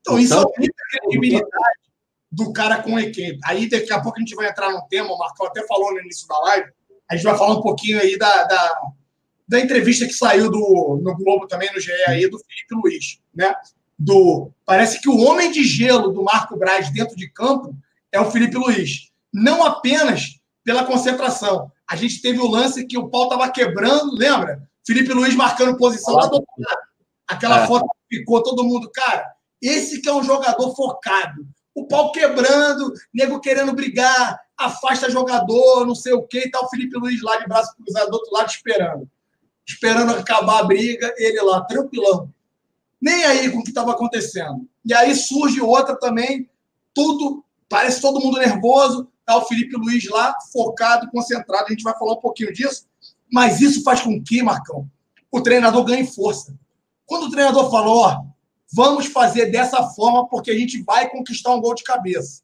Então, 0.00 0.18
isso 0.18 0.34
aumenta 0.34 0.74
a 0.76 1.00
credibilidade 1.00 1.82
do 2.30 2.52
cara 2.52 2.82
com 2.82 2.98
equipe. 2.98 3.38
Aí, 3.44 3.68
daqui 3.68 3.92
a 3.92 4.00
pouco, 4.00 4.18
a 4.18 4.20
gente 4.20 4.34
vai 4.34 4.48
entrar 4.48 4.72
no 4.72 4.86
tema, 4.88 5.12
o 5.12 5.18
Marcão 5.18 5.46
até 5.46 5.64
falou 5.66 5.92
no 5.92 6.00
início 6.00 6.26
da 6.26 6.38
live. 6.40 6.72
A 7.08 7.14
gente 7.14 7.24
vai 7.24 7.38
falar 7.38 7.58
um 7.58 7.62
pouquinho 7.62 8.00
aí 8.00 8.18
da, 8.18 8.44
da, 8.44 8.82
da 9.46 9.60
entrevista 9.60 10.06
que 10.06 10.12
saiu 10.12 10.50
do, 10.50 11.00
no 11.02 11.16
Globo 11.16 11.46
também, 11.46 11.70
no 11.72 11.80
GE 11.80 11.92
aí, 12.08 12.28
do 12.28 12.38
Felipe 12.38 12.74
Luiz, 12.74 13.20
né? 13.34 13.54
Do, 13.98 14.50
parece 14.64 15.00
que 15.00 15.08
o 15.08 15.18
homem 15.18 15.50
de 15.52 15.62
gelo 15.62 16.10
do 16.10 16.22
Marco 16.22 16.56
Braz 16.56 16.90
dentro 16.90 17.16
de 17.16 17.28
campo 17.28 17.76
é 18.10 18.20
o 18.20 18.30
Felipe 18.30 18.56
Luiz. 18.56 19.10
Não 19.32 19.64
apenas 19.64 20.40
pela 20.64 20.84
concentração. 20.84 21.70
A 21.88 21.96
gente 21.96 22.20
teve 22.22 22.38
o 22.38 22.48
lance 22.48 22.86
que 22.86 22.98
o 22.98 23.08
pau 23.08 23.24
estava 23.24 23.50
quebrando, 23.50 24.14
lembra? 24.14 24.62
Felipe 24.86 25.12
Luiz 25.12 25.34
marcando 25.34 25.76
posição 25.76 26.14
lá 26.14 26.26
do 26.26 26.34
outro 26.34 26.52
lado. 26.58 26.80
Aquela 27.28 27.64
é. 27.64 27.66
foto 27.66 27.86
que 28.08 28.18
ficou 28.18 28.42
todo 28.42 28.64
mundo. 28.64 28.90
Cara, 28.92 29.32
esse 29.60 30.00
que 30.00 30.08
é 30.08 30.12
um 30.12 30.22
jogador 30.22 30.74
focado. 30.74 31.46
O 31.74 31.86
pau 31.86 32.12
quebrando, 32.12 32.92
nego 33.14 33.40
querendo 33.40 33.72
brigar, 33.72 34.38
afasta 34.58 35.10
jogador, 35.10 35.86
não 35.86 35.94
sei 35.94 36.12
o 36.12 36.22
que 36.22 36.40
e 36.40 36.50
tal. 36.50 36.68
Felipe 36.68 36.98
Luiz 36.98 37.22
lá 37.22 37.36
de 37.36 37.46
braço 37.46 37.74
cruzado 37.76 38.10
do 38.10 38.14
outro 38.14 38.32
lado 38.32 38.48
esperando. 38.48 39.08
Esperando 39.72 40.12
acabar 40.12 40.60
a 40.60 40.64
briga, 40.64 41.12
ele 41.16 41.40
lá, 41.40 41.62
tranquilão. 41.62 42.32
Nem 43.00 43.24
aí 43.24 43.50
com 43.50 43.58
o 43.58 43.62
que 43.62 43.70
estava 43.70 43.92
acontecendo. 43.92 44.68
E 44.84 44.92
aí 44.92 45.14
surge 45.14 45.60
outra 45.60 45.98
também, 45.98 46.48
tudo, 46.94 47.42
parece 47.68 48.00
todo 48.00 48.20
mundo 48.20 48.38
nervoso, 48.38 49.08
tá 49.24 49.36
o 49.36 49.46
Felipe 49.46 49.76
Luiz 49.76 50.06
lá, 50.08 50.36
focado, 50.52 51.10
concentrado. 51.10 51.64
A 51.66 51.70
gente 51.70 51.82
vai 51.82 51.98
falar 51.98 52.12
um 52.12 52.20
pouquinho 52.20 52.52
disso. 52.52 52.86
Mas 53.32 53.62
isso 53.62 53.82
faz 53.82 54.02
com 54.02 54.22
que, 54.22 54.42
Marcão, 54.42 54.86
o 55.30 55.40
treinador 55.40 55.84
ganhe 55.84 56.06
força. 56.06 56.54
Quando 57.06 57.24
o 57.24 57.30
treinador 57.30 57.70
falou, 57.70 58.02
ó, 58.02 58.22
vamos 58.70 59.06
fazer 59.06 59.46
dessa 59.46 59.82
forma 59.90 60.28
porque 60.28 60.50
a 60.50 60.58
gente 60.58 60.82
vai 60.82 61.08
conquistar 61.08 61.54
um 61.54 61.60
gol 61.60 61.74
de 61.74 61.82
cabeça. 61.82 62.42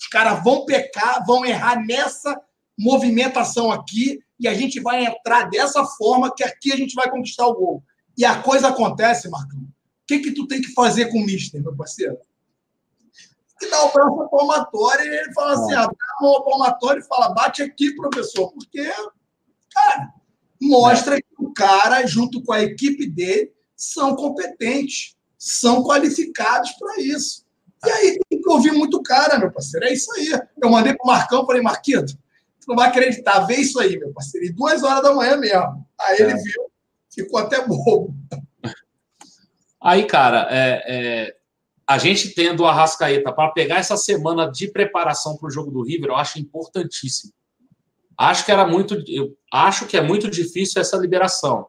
Os 0.00 0.06
caras 0.06 0.44
vão 0.44 0.64
pecar, 0.64 1.26
vão 1.26 1.44
errar 1.44 1.84
nessa 1.84 2.40
movimentação 2.78 3.72
aqui 3.72 4.20
e 4.38 4.46
a 4.46 4.54
gente 4.54 4.80
vai 4.80 5.04
entrar 5.04 5.48
dessa 5.48 5.84
forma 5.84 6.32
que 6.34 6.44
aqui 6.44 6.72
a 6.72 6.76
gente 6.76 6.94
vai 6.94 7.10
conquistar 7.10 7.46
o 7.46 7.54
gol. 7.54 7.82
E 8.16 8.24
a 8.24 8.42
coisa 8.42 8.68
acontece, 8.68 9.28
Marcão. 9.28 9.60
O 9.60 9.66
que 10.06 10.20
que 10.20 10.32
tu 10.32 10.46
tem 10.46 10.60
que 10.60 10.72
fazer 10.72 11.06
com 11.06 11.18
o 11.18 11.24
Mister, 11.24 11.62
meu 11.62 11.76
parceiro? 11.76 12.18
E 13.60 13.70
dá 13.70 13.84
o 13.84 13.92
braço 13.92 14.28
palmatório 14.30 15.04
e 15.04 15.16
ele 15.16 15.32
fala 15.32 15.52
assim, 15.54 15.74
ah, 15.74 15.86
dá 15.86 16.06
a 16.18 16.22
mão 16.22 16.44
palmatória 16.44 17.00
e 17.00 17.06
fala, 17.06 17.34
bate 17.34 17.62
aqui, 17.62 17.94
professor, 17.96 18.52
porque, 18.52 18.88
cara, 19.72 20.14
mostra 20.60 21.16
é. 21.16 21.20
que 21.20 21.26
o 21.38 21.52
cara, 21.52 22.06
junto 22.06 22.42
com 22.42 22.52
a 22.52 22.62
equipe 22.62 23.06
dele, 23.08 23.52
são 23.76 24.14
competentes, 24.14 25.16
são 25.36 25.82
qualificados 25.82 26.72
para 26.72 27.00
isso. 27.00 27.44
E 27.84 27.90
aí 27.90 28.18
tem 28.28 28.40
que 28.40 28.48
ouvir 28.48 28.72
muito 28.72 29.00
cara, 29.02 29.38
meu 29.38 29.52
parceiro. 29.52 29.86
É 29.86 29.92
isso 29.92 30.12
aí. 30.12 30.32
Eu 30.60 30.70
mandei 30.70 30.94
para 30.94 31.04
o 31.04 31.06
Marcão, 31.06 31.46
falei, 31.46 31.62
Marquito, 31.62 32.18
não 32.68 32.76
vai 32.76 32.88
acreditar, 32.88 33.40
vê 33.40 33.56
isso 33.56 33.80
aí, 33.80 33.98
meu 33.98 34.12
parceiro. 34.12 34.46
E 34.46 34.52
duas 34.52 34.82
horas 34.82 35.02
da 35.02 35.14
manhã 35.14 35.38
mesmo. 35.38 35.86
Aí 35.98 36.20
ele 36.20 36.32
é. 36.32 36.36
viu, 36.36 36.70
ficou 37.10 37.40
até 37.40 37.66
bobo. 37.66 38.14
Aí, 39.80 40.04
cara, 40.04 40.46
é, 40.50 40.82
é, 40.86 41.36
a 41.86 41.96
gente 41.96 42.34
tendo 42.34 42.66
a 42.66 42.72
Rascaeta 42.72 43.32
para 43.32 43.50
pegar 43.52 43.76
essa 43.76 43.96
semana 43.96 44.50
de 44.50 44.68
preparação 44.68 45.36
para 45.36 45.48
o 45.48 45.50
jogo 45.50 45.70
do 45.70 45.82
River, 45.82 46.10
eu 46.10 46.16
acho 46.16 46.38
importantíssimo. 46.38 47.32
Acho 48.16 48.44
que 48.44 48.52
era 48.52 48.66
muito, 48.66 49.02
eu 49.08 49.34
acho 49.52 49.86
que 49.86 49.96
é 49.96 50.02
muito 50.02 50.28
difícil 50.28 50.80
essa 50.80 50.96
liberação. 50.96 51.68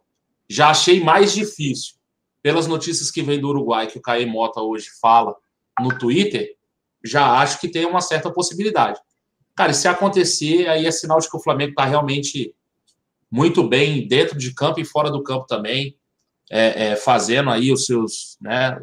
Já 0.49 0.69
achei 0.69 1.01
mais 1.01 1.31
difícil 1.31 1.95
pelas 2.41 2.67
notícias 2.67 3.09
que 3.09 3.21
vem 3.21 3.39
do 3.39 3.49
Uruguai 3.49 3.87
que 3.87 3.97
o 3.97 4.01
Caê 4.01 4.25
Mota 4.25 4.59
hoje 4.59 4.89
fala 4.99 5.35
no 5.79 5.97
Twitter. 5.97 6.57
Já 7.05 7.39
acho 7.39 7.61
que 7.61 7.69
tem 7.69 7.85
uma 7.85 8.01
certa 8.01 8.31
possibilidade. 8.31 8.99
Cara, 9.59 9.73
se 9.73 9.89
acontecer, 9.89 10.69
aí 10.69 10.85
é 10.85 10.91
sinal 10.91 11.19
de 11.19 11.29
que 11.29 11.35
o 11.35 11.41
Flamengo 11.41 11.71
está 11.71 11.83
realmente 11.83 12.55
muito 13.29 13.61
bem 13.61 14.07
dentro 14.07 14.37
de 14.37 14.53
campo 14.53 14.79
e 14.79 14.85
fora 14.85 15.11
do 15.11 15.21
campo 15.21 15.45
também, 15.47 15.97
é, 16.49 16.91
é, 16.91 16.95
fazendo 16.95 17.49
aí 17.49 17.69
os 17.69 17.85
seus, 17.85 18.37
né, 18.39 18.79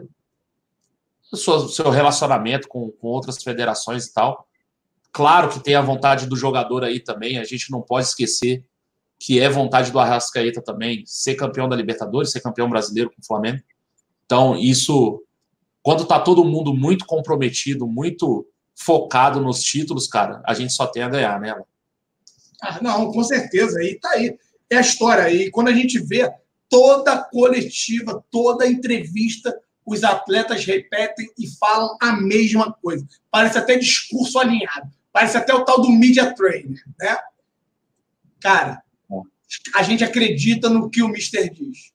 o 1.32 1.36
seu, 1.38 1.88
relacionamento 1.88 2.68
com, 2.68 2.90
com 2.90 3.08
outras 3.08 3.42
federações 3.42 4.04
e 4.04 4.12
tal. 4.12 4.46
Claro 5.10 5.48
que 5.48 5.60
tem 5.60 5.74
a 5.74 5.80
vontade 5.80 6.26
do 6.26 6.36
jogador 6.36 6.84
aí 6.84 7.00
também, 7.00 7.38
a 7.38 7.44
gente 7.44 7.70
não 7.70 7.80
pode 7.80 8.08
esquecer 8.08 8.62
que 9.18 9.40
é 9.40 9.48
vontade 9.48 9.90
do 9.90 9.98
Arrascaeta 9.98 10.60
também 10.60 11.04
ser 11.06 11.36
campeão 11.36 11.70
da 11.70 11.74
Libertadores, 11.74 12.32
ser 12.32 12.42
campeão 12.42 12.68
brasileiro 12.68 13.08
com 13.08 13.22
o 13.22 13.26
Flamengo. 13.26 13.62
Então, 14.26 14.54
isso, 14.58 15.24
quando 15.82 16.04
tá 16.04 16.20
todo 16.20 16.44
mundo 16.44 16.74
muito 16.74 17.06
comprometido, 17.06 17.86
muito 17.86 18.46
focado 18.76 19.40
nos 19.40 19.62
títulos, 19.62 20.06
cara, 20.06 20.42
a 20.46 20.54
gente 20.54 20.72
só 20.72 20.86
tem 20.86 21.02
a 21.02 21.08
ganhar 21.08 21.40
nela. 21.40 21.60
Né, 21.60 21.64
ah, 22.62 22.78
não, 22.82 23.10
com 23.10 23.24
certeza. 23.24 23.82
E 23.82 23.98
tá 23.98 24.10
aí. 24.10 24.38
É 24.68 24.76
a 24.76 24.80
história. 24.80 25.30
E 25.30 25.50
quando 25.50 25.68
a 25.68 25.72
gente 25.72 25.98
vê 25.98 26.30
toda 26.68 27.22
coletiva, 27.22 28.24
toda 28.30 28.66
entrevista, 28.66 29.56
os 29.84 30.02
atletas 30.02 30.64
repetem 30.64 31.28
e 31.38 31.46
falam 31.58 31.96
a 32.00 32.12
mesma 32.12 32.72
coisa. 32.72 33.06
Parece 33.30 33.58
até 33.58 33.76
discurso 33.76 34.38
alinhado. 34.38 34.90
Parece 35.12 35.36
até 35.36 35.54
o 35.54 35.64
tal 35.64 35.80
do 35.80 35.90
media 35.90 36.34
trainer, 36.34 36.82
né? 36.98 37.16
Cara, 38.40 38.82
a 39.74 39.82
gente 39.82 40.04
acredita 40.04 40.68
no 40.68 40.90
que 40.90 41.02
o 41.02 41.08
Mister 41.08 41.48
diz. 41.52 41.92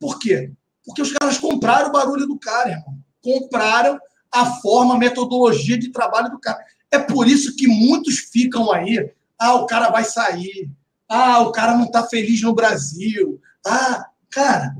Por 0.00 0.18
quê? 0.18 0.52
Porque 0.84 1.00
os 1.00 1.12
caras 1.12 1.38
compraram 1.38 1.88
o 1.88 1.92
barulho 1.92 2.26
do 2.26 2.38
cara, 2.38 2.70
irmão. 2.70 2.98
Compraram 3.22 3.98
a 4.32 4.46
forma, 4.60 4.94
a 4.94 4.98
metodologia 4.98 5.78
de 5.78 5.90
trabalho 5.90 6.30
do 6.30 6.38
cara. 6.38 6.64
É 6.90 6.98
por 6.98 7.26
isso 7.26 7.56
que 7.56 7.66
muitos 7.66 8.18
ficam 8.18 8.72
aí. 8.72 9.10
Ah, 9.38 9.54
o 9.54 9.66
cara 9.66 9.90
vai 9.90 10.04
sair. 10.04 10.70
Ah, 11.08 11.40
o 11.40 11.52
cara 11.52 11.76
não 11.76 11.84
está 11.84 12.06
feliz 12.06 12.42
no 12.42 12.54
Brasil. 12.54 13.40
Ah, 13.66 14.10
cara, 14.30 14.76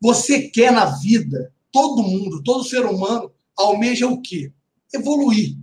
você 0.00 0.48
quer 0.48 0.72
na 0.72 0.86
vida, 0.86 1.52
todo 1.72 2.02
mundo, 2.02 2.42
todo 2.42 2.64
ser 2.64 2.84
humano, 2.84 3.30
almeja 3.56 4.06
o 4.06 4.20
quê? 4.20 4.52
Evoluir, 4.92 5.56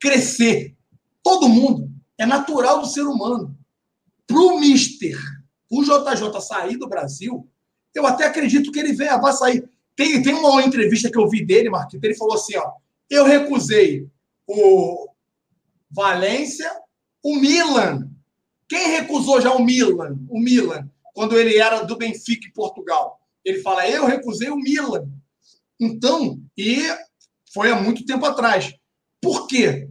crescer. 0.00 0.76
Todo 1.22 1.48
mundo. 1.48 1.90
É 2.18 2.26
natural 2.26 2.80
do 2.80 2.86
ser 2.86 3.02
humano. 3.02 3.56
Para 4.26 4.38
o 4.38 4.58
Mister, 4.58 5.16
o 5.70 5.82
JJ 5.82 6.40
sair 6.40 6.76
do 6.76 6.88
Brasil, 6.88 7.48
eu 7.94 8.06
até 8.06 8.26
acredito 8.26 8.72
que 8.72 8.78
ele 8.78 8.92
venha, 8.92 9.16
vai 9.16 9.32
sair. 9.32 9.68
Tem, 9.98 10.22
tem 10.22 10.32
uma 10.32 10.62
entrevista 10.62 11.10
que 11.10 11.18
eu 11.18 11.28
vi 11.28 11.44
dele, 11.44 11.68
Marquinhos, 11.68 12.04
ele 12.04 12.14
falou 12.14 12.34
assim: 12.34 12.56
ó, 12.56 12.74
eu 13.10 13.24
recusei 13.24 14.06
o 14.46 15.08
Valência, 15.90 16.70
o 17.20 17.34
Milan. 17.34 18.08
Quem 18.68 18.90
recusou 18.92 19.40
já 19.40 19.52
o 19.52 19.64
Milan? 19.64 20.16
O 20.28 20.38
Milan, 20.38 20.88
quando 21.12 21.36
ele 21.36 21.58
era 21.58 21.82
do 21.82 21.96
Benfica 21.96 22.46
em 22.46 22.52
Portugal. 22.52 23.18
Ele 23.44 23.60
fala: 23.60 23.88
eu 23.88 24.06
recusei 24.06 24.48
o 24.50 24.56
Milan. 24.56 25.08
Então, 25.80 26.40
e 26.56 26.78
foi 27.52 27.72
há 27.72 27.74
muito 27.74 28.06
tempo 28.06 28.24
atrás. 28.24 28.72
Por 29.20 29.48
quê? 29.48 29.88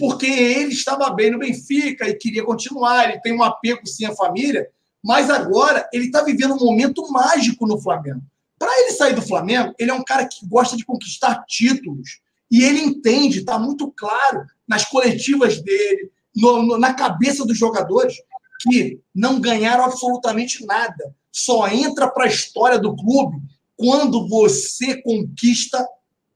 porque 0.00 0.24
ele 0.24 0.72
estava 0.72 1.10
bem 1.10 1.30
no 1.30 1.38
Benfica 1.38 2.08
e 2.08 2.16
queria 2.16 2.42
continuar, 2.42 3.10
ele 3.10 3.20
tem 3.20 3.34
um 3.34 3.42
apego 3.42 3.86
sim 3.86 4.06
à 4.06 4.14
família, 4.14 4.66
mas 5.04 5.28
agora 5.28 5.86
ele 5.92 6.06
está 6.06 6.22
vivendo 6.22 6.54
um 6.54 6.64
momento 6.64 7.06
mágico 7.12 7.66
no 7.66 7.78
Flamengo. 7.78 8.22
Para 8.60 8.78
ele 8.78 8.92
sair 8.92 9.14
do 9.14 9.22
Flamengo, 9.22 9.74
ele 9.78 9.90
é 9.90 9.94
um 9.94 10.04
cara 10.04 10.28
que 10.28 10.46
gosta 10.46 10.76
de 10.76 10.84
conquistar 10.84 11.46
títulos. 11.48 12.20
E 12.50 12.62
ele 12.62 12.78
entende, 12.78 13.38
está 13.38 13.58
muito 13.58 13.90
claro 13.96 14.44
nas 14.68 14.84
coletivas 14.84 15.62
dele, 15.62 16.10
no, 16.36 16.62
no, 16.62 16.78
na 16.78 16.92
cabeça 16.92 17.46
dos 17.46 17.56
jogadores, 17.56 18.16
que 18.60 19.00
não 19.14 19.40
ganharam 19.40 19.82
absolutamente 19.84 20.66
nada. 20.66 21.16
Só 21.32 21.68
entra 21.68 22.06
para 22.06 22.24
a 22.24 22.28
história 22.28 22.78
do 22.78 22.94
clube 22.94 23.38
quando 23.74 24.28
você 24.28 25.00
conquista 25.00 25.82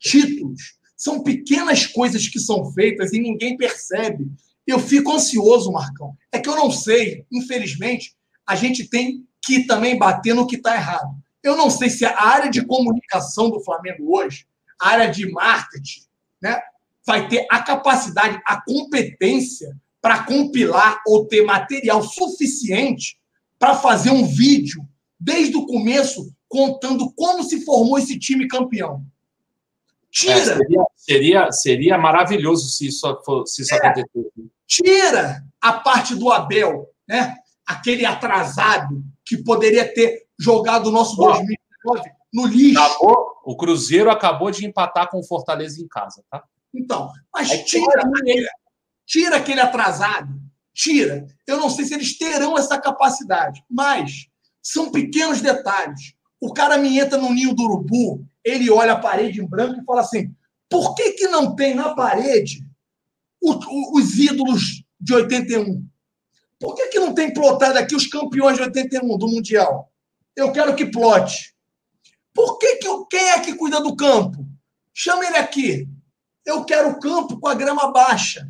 títulos. 0.01 0.79
São 0.97 1.23
pequenas 1.23 1.85
coisas 1.85 2.27
que 2.27 2.41
são 2.41 2.73
feitas 2.73 3.13
e 3.13 3.19
ninguém 3.19 3.55
percebe. 3.55 4.27
Eu 4.67 4.79
fico 4.79 5.13
ansioso, 5.13 5.71
Marcão. 5.71 6.17
É 6.33 6.39
que 6.39 6.49
eu 6.49 6.57
não 6.57 6.71
sei, 6.71 7.27
infelizmente, 7.31 8.17
a 8.47 8.57
gente 8.57 8.89
tem 8.89 9.27
que 9.45 9.67
também 9.67 9.99
bater 9.99 10.35
no 10.35 10.47
que 10.47 10.57
está 10.57 10.75
errado. 10.75 11.23
Eu 11.45 11.57
não 11.57 11.69
sei 11.69 11.91
se 11.91 12.07
a 12.07 12.19
área 12.21 12.51
de 12.51 12.65
comunicação 12.65 13.51
do 13.51 13.63
Flamengo 13.63 14.17
hoje, 14.17 14.47
a 14.81 14.89
área 14.89 15.11
de 15.11 15.31
marketing, 15.31 16.01
né, 16.43 16.61
vai 17.07 17.29
ter 17.29 17.47
a 17.51 17.63
capacidade, 17.63 18.41
a 18.47 18.61
competência 18.63 19.77
para 20.01 20.25
compilar 20.25 21.03
ou 21.07 21.27
ter 21.27 21.43
material 21.43 22.03
suficiente 22.03 23.19
para 23.59 23.75
fazer 23.75 24.11
um 24.11 24.27
vídeo 24.27 24.87
desde 25.21 25.57
o 25.57 25.67
começo 25.67 26.35
contando 26.49 27.13
como 27.13 27.43
se 27.43 27.65
formou 27.65 27.99
esse 27.99 28.19
time 28.19 28.49
campeão. 28.49 29.05
Tira. 30.11 30.35
É, 30.35 30.45
seria, 30.45 30.85
seria, 30.97 31.53
seria, 31.53 31.99
maravilhoso 31.99 32.69
se 32.69 32.87
isso, 32.87 33.23
se 33.47 33.63
isso 33.63 33.75
é, 33.75 33.79
acontecesse. 33.79 34.51
Tira 34.67 35.45
a 35.61 35.73
parte 35.73 36.15
do 36.15 36.31
Abel, 36.31 36.89
né? 37.07 37.37
aquele 37.67 38.07
atrasado 38.07 39.03
que 39.25 39.39
poderia 39.39 39.93
ter 39.93 40.24
jogado 40.39 40.89
o 40.89 40.91
nosso 40.91 41.17
2019 41.17 42.11
no 42.33 42.47
lixo. 42.47 42.81
Acabou, 42.81 43.27
o 43.45 43.57
Cruzeiro 43.57 44.11
acabou 44.11 44.51
de 44.51 44.67
empatar 44.67 45.09
com 45.09 45.21
o 45.21 45.25
Fortaleza 45.25 45.81
em 45.81 45.87
casa, 45.87 46.25
tá? 46.31 46.43
Então, 46.75 47.13
mas 47.33 47.51
é 47.51 47.59
tira, 47.59 48.03
aquele, 48.03 48.49
tira 49.07 49.37
aquele 49.37 49.61
atrasado, 49.61 50.35
tira. 50.73 51.27
Eu 51.47 51.59
não 51.59 51.71
sei 51.71 51.85
se 51.85 51.95
eles 51.95 52.19
terão 52.19 52.59
essa 52.59 52.81
capacidade, 52.81 53.63
mas 53.71 54.27
são 54.61 54.91
pequenos 54.91 55.41
detalhes. 55.41 56.15
O 56.41 56.53
cara 56.53 56.77
me 56.77 56.99
entra 56.99 57.17
no 57.17 57.33
ninho 57.33 57.55
do 57.55 57.63
urubu, 57.63 58.27
ele 58.43 58.71
olha 58.71 58.95
a 58.95 59.01
parede 59.01 59.41
em 59.41 59.47
branco 59.47 59.81
e 59.81 59.85
fala 59.85 60.01
assim: 60.01 60.35
por 60.69 60.97
que, 60.97 61.13
que 61.13 61.29
não 61.29 61.55
tem 61.55 61.75
na 61.75 61.95
parede 61.95 62.67
o, 63.41 63.53
o, 63.53 63.99
os 63.99 64.19
ídolos 64.19 64.83
de 65.01 65.15
81? 65.15 65.87
Por 66.59 66.75
que, 66.75 66.89
que 66.89 66.99
não 66.99 67.15
tem 67.15 67.33
plotado 67.33 67.79
aqui 67.79 67.95
os 67.95 68.07
campeões 68.07 68.57
de 68.57 68.63
81 68.63 69.17
do 69.17 69.29
Mundial? 69.29 69.93
Eu 70.37 70.53
quero 70.53 70.75
que 70.75 70.87
plote. 70.87 71.55
Por 72.33 72.59
que, 72.59 72.77
que 72.77 72.89
eu, 72.89 73.07
quem 73.07 73.31
é 73.31 73.41
que 73.41 73.55
cuida 73.55 73.81
do 73.81 73.95
campo? 73.95 74.45
Chama 74.93 75.25
ele 75.27 75.37
aqui. 75.37 75.89
Eu 76.45 76.65
quero 76.65 76.91
o 76.91 77.01
campo 77.01 77.39
com 77.39 77.49
a 77.49 77.55
grama 77.55 77.93
baixa. 77.93 78.49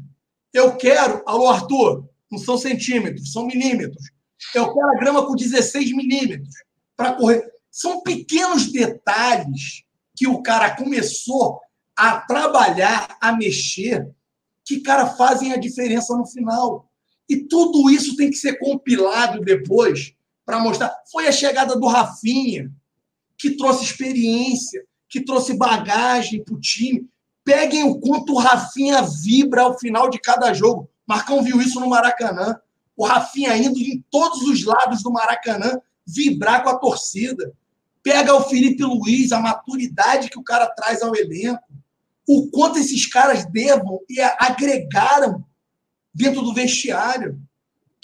Eu 0.52 0.76
quero. 0.76 1.22
Alô, 1.26 1.48
Arthur, 1.48 2.08
não 2.30 2.38
são 2.38 2.56
centímetros, 2.56 3.32
são 3.32 3.46
milímetros. 3.46 4.10
Eu 4.54 4.72
quero 4.72 4.88
a 4.90 4.98
grama 4.98 5.26
com 5.26 5.36
16 5.36 5.94
milímetros 5.94 6.54
para 6.96 7.14
correr. 7.14 7.44
São 7.70 8.02
pequenos 8.02 8.70
detalhes 8.70 9.84
que 10.16 10.26
o 10.26 10.42
cara 10.42 10.74
começou 10.74 11.60
a 11.96 12.20
trabalhar, 12.20 13.16
a 13.20 13.32
mexer, 13.32 14.08
que, 14.64 14.80
cara, 14.80 15.06
fazem 15.06 15.52
a 15.52 15.56
diferença 15.56 16.16
no 16.16 16.26
final. 16.26 16.88
E 17.28 17.36
tudo 17.36 17.90
isso 17.90 18.16
tem 18.16 18.30
que 18.30 18.36
ser 18.36 18.58
compilado 18.58 19.40
depois 19.40 20.14
para 20.44 20.58
mostrar. 20.58 20.94
Foi 21.10 21.26
a 21.26 21.32
chegada 21.32 21.76
do 21.76 21.86
Rafinha, 21.86 22.70
que 23.36 23.56
trouxe 23.56 23.84
experiência, 23.84 24.84
que 25.08 25.20
trouxe 25.20 25.56
bagagem 25.56 26.42
para 26.42 26.54
o 26.54 26.60
time. 26.60 27.08
Peguem 27.44 27.84
o 27.84 28.00
quanto 28.00 28.34
o 28.34 28.38
Rafinha 28.38 29.02
vibra 29.02 29.62
ao 29.62 29.78
final 29.78 30.08
de 30.08 30.18
cada 30.18 30.52
jogo. 30.52 30.88
Marcão 31.06 31.42
viu 31.42 31.60
isso 31.60 31.78
no 31.80 31.88
Maracanã. 31.88 32.58
O 32.96 33.04
Rafinha 33.04 33.56
indo 33.56 33.78
em 33.78 34.04
todos 34.10 34.42
os 34.42 34.64
lados 34.64 35.02
do 35.02 35.12
Maracanã 35.12 35.78
vibrar 36.06 36.62
com 36.62 36.70
a 36.70 36.78
torcida. 36.78 37.52
Pega 38.02 38.34
o 38.34 38.42
Felipe 38.42 38.82
Luiz, 38.82 39.32
a 39.32 39.40
maturidade 39.40 40.28
que 40.28 40.38
o 40.38 40.44
cara 40.44 40.66
traz 40.66 41.02
ao 41.02 41.14
elenco. 41.16 41.62
O 42.26 42.48
quanto 42.50 42.78
esses 42.78 43.06
caras 43.06 43.44
devam 43.46 44.00
e 44.08 44.20
agregaram 44.20 45.44
dentro 46.14 46.42
do 46.42 46.54
vestiário. 46.54 47.40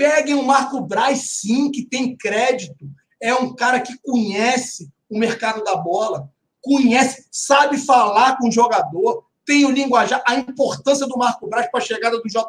Peguem 0.01 0.35
o 0.35 0.43
Marco 0.43 0.81
Braz, 0.81 1.41
sim, 1.41 1.71
que 1.71 1.85
tem 1.85 2.17
crédito. 2.17 2.89
É 3.21 3.35
um 3.35 3.55
cara 3.55 3.79
que 3.81 3.99
conhece 3.99 4.91
o 5.11 5.19
mercado 5.19 5.63
da 5.63 5.77
bola, 5.77 6.27
conhece, 6.63 7.27
sabe 7.31 7.77
falar 7.77 8.39
com 8.39 8.49
o 8.49 8.51
jogador, 8.51 9.27
tem 9.45 9.67
o 9.67 9.71
linguajar, 9.71 10.23
a 10.27 10.37
importância 10.37 11.07
do 11.07 11.19
Marco 11.19 11.47
Braz 11.47 11.71
para 11.71 11.81
a 11.81 11.85
chegada 11.85 12.17
do 12.17 12.27
JJ. 12.27 12.41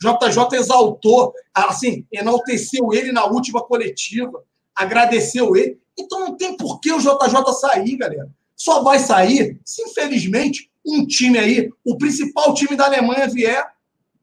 JJ 0.00 0.58
exaltou, 0.58 1.32
assim, 1.54 2.04
enalteceu 2.12 2.92
ele 2.92 3.12
na 3.12 3.26
última 3.26 3.62
coletiva, 3.62 4.42
agradeceu 4.74 5.54
ele. 5.54 5.80
Então 5.96 6.18
não 6.18 6.36
tem 6.36 6.56
por 6.56 6.80
que 6.80 6.92
o 6.92 6.98
JJ 6.98 7.52
sair, 7.60 7.96
galera. 7.96 8.28
Só 8.56 8.82
vai 8.82 8.98
sair 8.98 9.60
se, 9.64 9.82
infelizmente, 9.82 10.68
um 10.84 11.06
time 11.06 11.38
aí, 11.38 11.70
o 11.84 11.96
principal 11.96 12.52
time 12.54 12.74
da 12.74 12.86
Alemanha 12.86 13.28
vier 13.28 13.64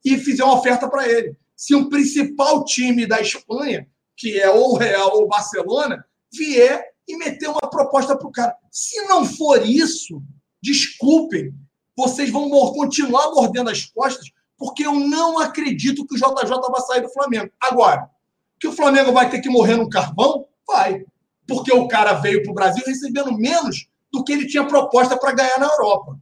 e 0.03 0.17
fizer 0.17 0.43
uma 0.43 0.55
oferta 0.59 0.89
para 0.89 1.07
ele. 1.07 1.37
Se 1.59 1.75
um 1.75 1.89
principal 1.89 2.63
time 2.63 3.05
da 3.05 3.19
Espanha, 3.19 3.85
que 4.15 4.39
é 4.39 4.49
ou 4.49 4.77
Real 4.77 5.17
ou 5.17 5.27
Barcelona, 5.27 6.05
vier 6.33 6.81
e 7.05 7.17
meter 7.17 7.49
uma 7.49 7.69
proposta 7.69 8.17
para 8.17 8.25
o 8.25 8.31
cara. 8.31 8.55
Se 8.71 9.01
não 9.07 9.25
for 9.25 9.67
isso, 9.67 10.23
desculpem, 10.63 11.53
vocês 11.97 12.29
vão 12.29 12.49
continuar 12.71 13.31
mordendo 13.31 13.69
as 13.69 13.83
costas, 13.83 14.31
porque 14.57 14.85
eu 14.85 14.93
não 14.93 15.37
acredito 15.37 16.07
que 16.07 16.15
o 16.15 16.17
JJ 16.17 16.49
vai 16.71 16.81
sair 16.81 17.01
do 17.01 17.11
Flamengo. 17.11 17.51
Agora, 17.59 18.09
que 18.57 18.69
o 18.69 18.73
Flamengo 18.73 19.11
vai 19.11 19.29
ter 19.29 19.41
que 19.41 19.49
morrer 19.49 19.75
no 19.75 19.89
carvão? 19.89 20.45
Vai. 20.65 21.03
Porque 21.45 21.73
o 21.73 21.89
cara 21.89 22.13
veio 22.13 22.41
para 22.41 22.51
o 22.53 22.55
Brasil 22.55 22.83
recebendo 22.87 23.37
menos 23.37 23.89
do 24.13 24.23
que 24.23 24.31
ele 24.31 24.47
tinha 24.47 24.65
proposta 24.65 25.17
para 25.17 25.33
ganhar 25.33 25.59
na 25.59 25.67
Europa. 25.67 26.13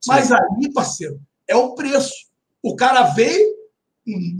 Sim. 0.00 0.10
Mas 0.12 0.30
aí, 0.30 0.72
parceiro, 0.72 1.20
é 1.48 1.56
o 1.56 1.74
preço. 1.74 2.14
O 2.62 2.76
cara 2.76 3.02
veio, 3.08 3.53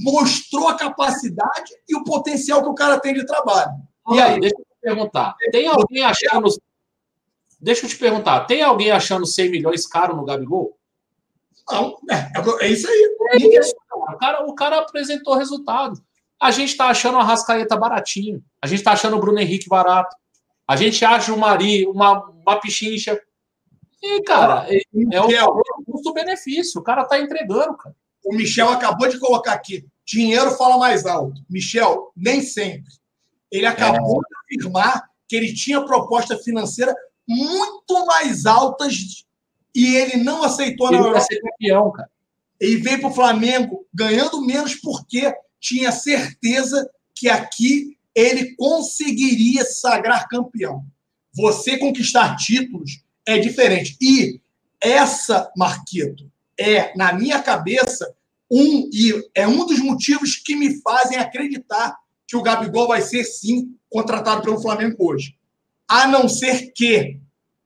mostrou 0.00 0.68
a 0.68 0.76
capacidade 0.76 1.72
e 1.88 1.96
o 1.96 2.04
potencial 2.04 2.62
que 2.62 2.68
o 2.68 2.74
cara 2.74 2.98
tem 3.00 3.14
de 3.14 3.24
trabalho. 3.24 3.72
E 4.12 4.20
aí? 4.20 4.40
Deixa 4.40 4.56
eu 4.56 4.64
te 4.64 4.80
perguntar. 4.80 5.34
Tem 5.50 5.66
alguém 5.66 6.04
achando. 6.04 6.48
Deixa 7.60 7.86
eu 7.86 7.88
te 7.88 7.96
perguntar. 7.96 8.40
Tem 8.40 8.62
alguém 8.62 8.90
achando 8.90 9.26
100 9.26 9.50
milhões 9.50 9.86
caro 9.86 10.14
no 10.14 10.24
Gabigol? 10.24 10.76
Não, 11.70 11.98
é, 12.10 12.66
é 12.66 12.68
isso 12.68 12.86
aí. 12.86 13.16
É 13.32 13.36
isso, 13.38 13.74
cara. 13.88 14.12
O, 14.12 14.18
cara, 14.18 14.46
o 14.46 14.54
cara 14.54 14.78
apresentou 14.80 15.34
resultado. 15.34 15.98
A 16.40 16.50
gente 16.50 16.70
está 16.70 16.88
achando 16.88 17.16
a 17.16 17.22
Rascaeta 17.22 17.76
baratinho. 17.76 18.44
A 18.60 18.66
gente 18.66 18.80
está 18.80 18.92
achando 18.92 19.16
o 19.16 19.20
Bruno 19.20 19.38
Henrique 19.38 19.68
barato. 19.68 20.14
A 20.68 20.76
gente 20.76 21.04
acha 21.04 21.32
o 21.32 21.38
Mari, 21.38 21.86
uma, 21.86 22.22
uma 22.22 22.60
pichincha. 22.60 23.18
E, 24.02 24.22
cara, 24.22 24.66
é, 24.68 24.82
é 25.14 25.44
o 25.44 25.62
custo-benefício. 25.90 26.80
O 26.80 26.84
cara 26.84 27.02
está 27.02 27.18
entregando, 27.18 27.76
cara. 27.76 27.96
O 28.24 28.34
Michel 28.34 28.68
acabou 28.68 29.08
de 29.08 29.18
colocar 29.18 29.52
aqui. 29.52 29.86
Dinheiro 30.04 30.50
fala 30.52 30.78
mais 30.78 31.06
alto. 31.06 31.42
Michel, 31.48 32.12
nem 32.16 32.42
sempre. 32.42 32.92
Ele 33.50 33.66
acabou 33.66 34.20
é. 34.20 34.28
de 34.28 34.60
afirmar 34.62 35.04
que 35.28 35.36
ele 35.36 35.52
tinha 35.52 35.84
proposta 35.84 36.36
financeira 36.38 36.94
muito 37.26 38.06
mais 38.06 38.46
altas 38.46 39.24
e 39.74 39.96
ele 39.96 40.22
não 40.22 40.42
aceitou 40.42 40.88
ele 40.88 40.98
na 40.98 41.04
Europa. 41.04 41.20
Ser 41.20 41.40
campeão, 41.40 41.90
cara. 41.92 42.10
Ele 42.60 42.76
veio 42.76 43.00
para 43.00 43.10
o 43.10 43.14
Flamengo 43.14 43.86
ganhando 43.92 44.44
menos 44.44 44.74
porque 44.74 45.34
tinha 45.60 45.90
certeza 45.90 46.88
que 47.14 47.28
aqui 47.28 47.96
ele 48.14 48.54
conseguiria 48.54 49.64
sagrar 49.64 50.28
campeão. 50.28 50.84
Você 51.32 51.76
conquistar 51.78 52.36
títulos 52.36 53.02
é 53.26 53.38
diferente. 53.38 53.96
E 54.00 54.40
essa, 54.80 55.50
Marquito, 55.56 56.30
é, 56.58 56.96
na 56.96 57.12
minha 57.12 57.42
cabeça, 57.42 58.14
um 58.50 58.88
e 58.92 59.12
é 59.34 59.46
um 59.46 59.66
dos 59.66 59.78
motivos 59.80 60.36
que 60.36 60.54
me 60.54 60.80
fazem 60.80 61.18
acreditar 61.18 61.96
que 62.26 62.36
o 62.36 62.42
Gabigol 62.42 62.88
vai 62.88 63.02
ser 63.02 63.24
sim 63.24 63.76
contratado 63.90 64.42
pelo 64.42 64.60
Flamengo 64.60 64.96
hoje. 64.98 65.36
A 65.88 66.06
não 66.06 66.28
ser 66.28 66.72
que 66.72 67.20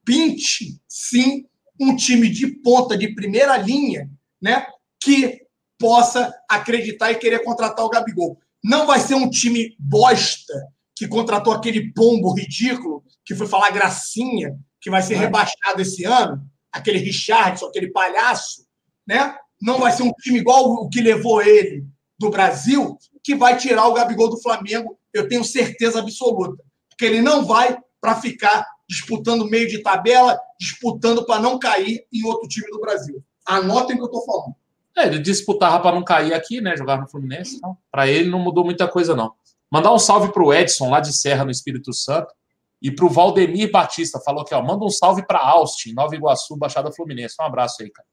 pinte 0.05 0.81
sim 0.89 1.47
um 1.81 1.94
time 1.94 2.28
de 2.28 2.47
ponta 2.47 2.97
de 2.97 3.15
primeira 3.15 3.56
linha, 3.56 4.10
né, 4.40 4.66
que 5.01 5.43
possa 5.78 6.35
acreditar 6.48 7.12
e 7.12 7.19
querer 7.19 7.44
contratar 7.44 7.85
o 7.85 7.90
Gabigol. 7.90 8.39
Não 8.62 8.86
vai 8.86 8.98
ser 8.98 9.15
um 9.15 9.31
time 9.31 9.77
bosta 9.78 10.55
que 10.97 11.06
contratou 11.06 11.52
aquele 11.52 11.93
pombo 11.93 12.35
ridículo 12.35 13.05
que 13.24 13.35
foi 13.35 13.47
falar 13.47 13.70
gracinha, 13.70 14.59
que 14.81 14.90
vai 14.90 15.02
ser 15.02 15.16
rebaixado 15.16 15.81
esse 15.81 16.05
ano, 16.05 16.44
aquele 16.73 16.98
Richardson, 16.98 17.66
aquele 17.66 17.90
palhaço, 17.90 18.66
né? 19.09 19.35
Não 19.60 19.78
vai 19.78 19.90
ser 19.90 20.02
um 20.02 20.12
time 20.20 20.39
igual 20.39 20.64
o 20.70 20.89
que 20.89 21.01
levou 21.01 21.43
ele 21.43 21.85
do 22.18 22.30
Brasil, 22.30 22.98
que 23.24 23.35
vai 23.35 23.56
tirar 23.56 23.86
o 23.86 23.94
Gabigol 23.94 24.28
do 24.28 24.40
Flamengo, 24.40 24.98
eu 25.12 25.28
tenho 25.28 25.43
certeza 25.43 26.01
absoluta. 26.01 26.62
Porque 26.90 27.05
ele 27.05 27.22
não 27.22 27.47
vai 27.47 27.76
para 28.01 28.14
ficar 28.16 28.66
disputando 28.89 29.48
meio 29.48 29.68
de 29.68 29.82
tabela, 29.82 30.39
disputando 30.59 31.24
para 31.24 31.40
não 31.40 31.59
cair 31.59 32.06
em 32.12 32.24
outro 32.24 32.48
time 32.48 32.70
do 32.70 32.80
Brasil. 32.80 33.22
Anotem 33.47 33.97
o 33.97 33.98
que 33.98 34.02
eu 34.02 34.06
estou 34.06 34.24
falando. 34.24 34.55
É, 34.97 35.06
ele 35.06 35.18
disputava 35.20 35.80
para 35.80 35.94
não 35.94 36.02
cair 36.02 36.35
aqui, 36.35 36.60
né? 36.60 36.76
Jogar 36.76 37.01
no 37.01 37.09
Fluminense. 37.09 37.56
Então, 37.56 37.76
para 37.90 38.09
ele 38.09 38.28
não 38.28 38.39
mudou 38.39 38.64
muita 38.64 38.89
coisa, 38.89 39.14
não. 39.14 39.32
Mandar 39.70 39.93
um 39.93 39.98
salve 39.98 40.32
para 40.32 40.43
o 40.43 40.52
Edson, 40.52 40.90
lá 40.90 41.01
de 41.01 41.12
Serra, 41.12 41.44
no 41.44 41.51
Espírito 41.51 41.93
Santo. 41.93 42.32
E 42.80 42.90
para 42.90 43.05
o 43.05 43.10
Valdemir 43.10 43.70
Batista, 43.70 44.20
falou 44.20 44.44
que 44.44 44.55
ó, 44.55 44.62
manda 44.62 44.85
um 44.85 44.90
salve 44.90 45.26
para 45.26 45.39
Austin, 45.40 45.93
Nova 45.93 46.14
Iguaçu, 46.14 46.56
Baixada 46.56 46.93
Fluminense. 46.93 47.36
Um 47.40 47.44
abraço 47.44 47.82
aí, 47.82 47.90
cara. 47.90 48.06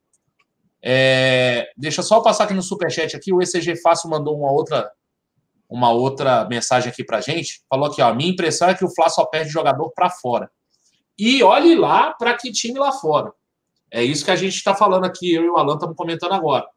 É, 0.87 1.71
deixa 1.75 2.03
só 2.03 2.17
eu 2.17 2.21
passar 2.21 2.43
aqui 2.43 2.53
no 2.53 2.61
superchat 2.61 3.15
aqui. 3.15 3.33
O 3.33 3.41
ECG 3.41 3.75
Fácil 3.77 4.07
mandou 4.07 4.37
uma 4.37 4.51
outra, 4.51 4.91
uma 5.67 5.91
outra 5.91 6.45
mensagem 6.45 6.91
aqui 6.91 7.03
pra 7.03 7.21
gente. 7.21 7.63
Falou 7.67 7.87
aqui, 7.87 8.03
ó, 8.03 8.13
minha 8.13 8.29
impressão 8.29 8.69
é 8.69 8.75
que 8.75 8.85
o 8.85 8.93
Fla 8.93 9.09
só 9.09 9.25
perde 9.25 9.49
jogador 9.49 9.91
para 9.95 10.11
fora. 10.11 10.51
E 11.17 11.41
olhe 11.41 11.73
lá 11.73 12.13
para 12.13 12.37
que 12.37 12.51
time 12.51 12.77
lá 12.77 12.91
fora. 12.91 13.33
É 13.89 14.03
isso 14.03 14.23
que 14.23 14.31
a 14.31 14.35
gente 14.35 14.55
está 14.55 14.75
falando 14.75 15.05
aqui, 15.05 15.33
eu 15.33 15.43
e 15.43 15.49
o 15.49 15.57
Alan 15.57 15.73
estamos 15.73 15.95
comentando 15.95 16.33
agora. 16.33 16.67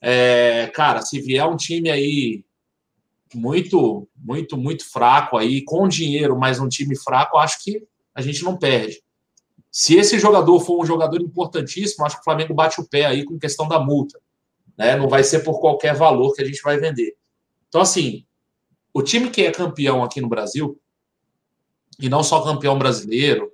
É, 0.00 0.70
cara, 0.74 1.02
se 1.02 1.20
vier 1.20 1.46
um 1.46 1.56
time 1.56 1.88
aí 1.88 2.44
muito, 3.32 4.08
muito, 4.16 4.56
muito 4.56 4.90
fraco 4.90 5.36
aí, 5.36 5.62
com 5.62 5.86
dinheiro, 5.86 6.36
mas 6.36 6.58
um 6.58 6.68
time 6.68 6.96
fraco, 6.98 7.38
acho 7.38 7.62
que 7.62 7.86
a 8.12 8.20
gente 8.20 8.42
não 8.42 8.56
perde. 8.56 9.02
Se 9.78 9.94
esse 9.94 10.18
jogador 10.18 10.58
for 10.60 10.82
um 10.82 10.86
jogador 10.86 11.20
importantíssimo, 11.20 12.06
acho 12.06 12.16
que 12.16 12.22
o 12.22 12.24
Flamengo 12.24 12.54
bate 12.54 12.80
o 12.80 12.88
pé 12.88 13.04
aí 13.04 13.26
com 13.26 13.38
questão 13.38 13.68
da 13.68 13.78
multa. 13.78 14.18
Né? 14.74 14.96
Não 14.96 15.06
vai 15.06 15.22
ser 15.22 15.40
por 15.40 15.60
qualquer 15.60 15.94
valor 15.94 16.32
que 16.32 16.40
a 16.40 16.46
gente 16.46 16.62
vai 16.62 16.78
vender. 16.78 17.14
Então, 17.68 17.82
assim, 17.82 18.24
o 18.94 19.02
time 19.02 19.28
que 19.28 19.44
é 19.44 19.50
campeão 19.50 20.02
aqui 20.02 20.18
no 20.18 20.30
Brasil, 20.30 20.80
e 22.00 22.08
não 22.08 22.22
só 22.22 22.40
campeão 22.40 22.78
brasileiro, 22.78 23.52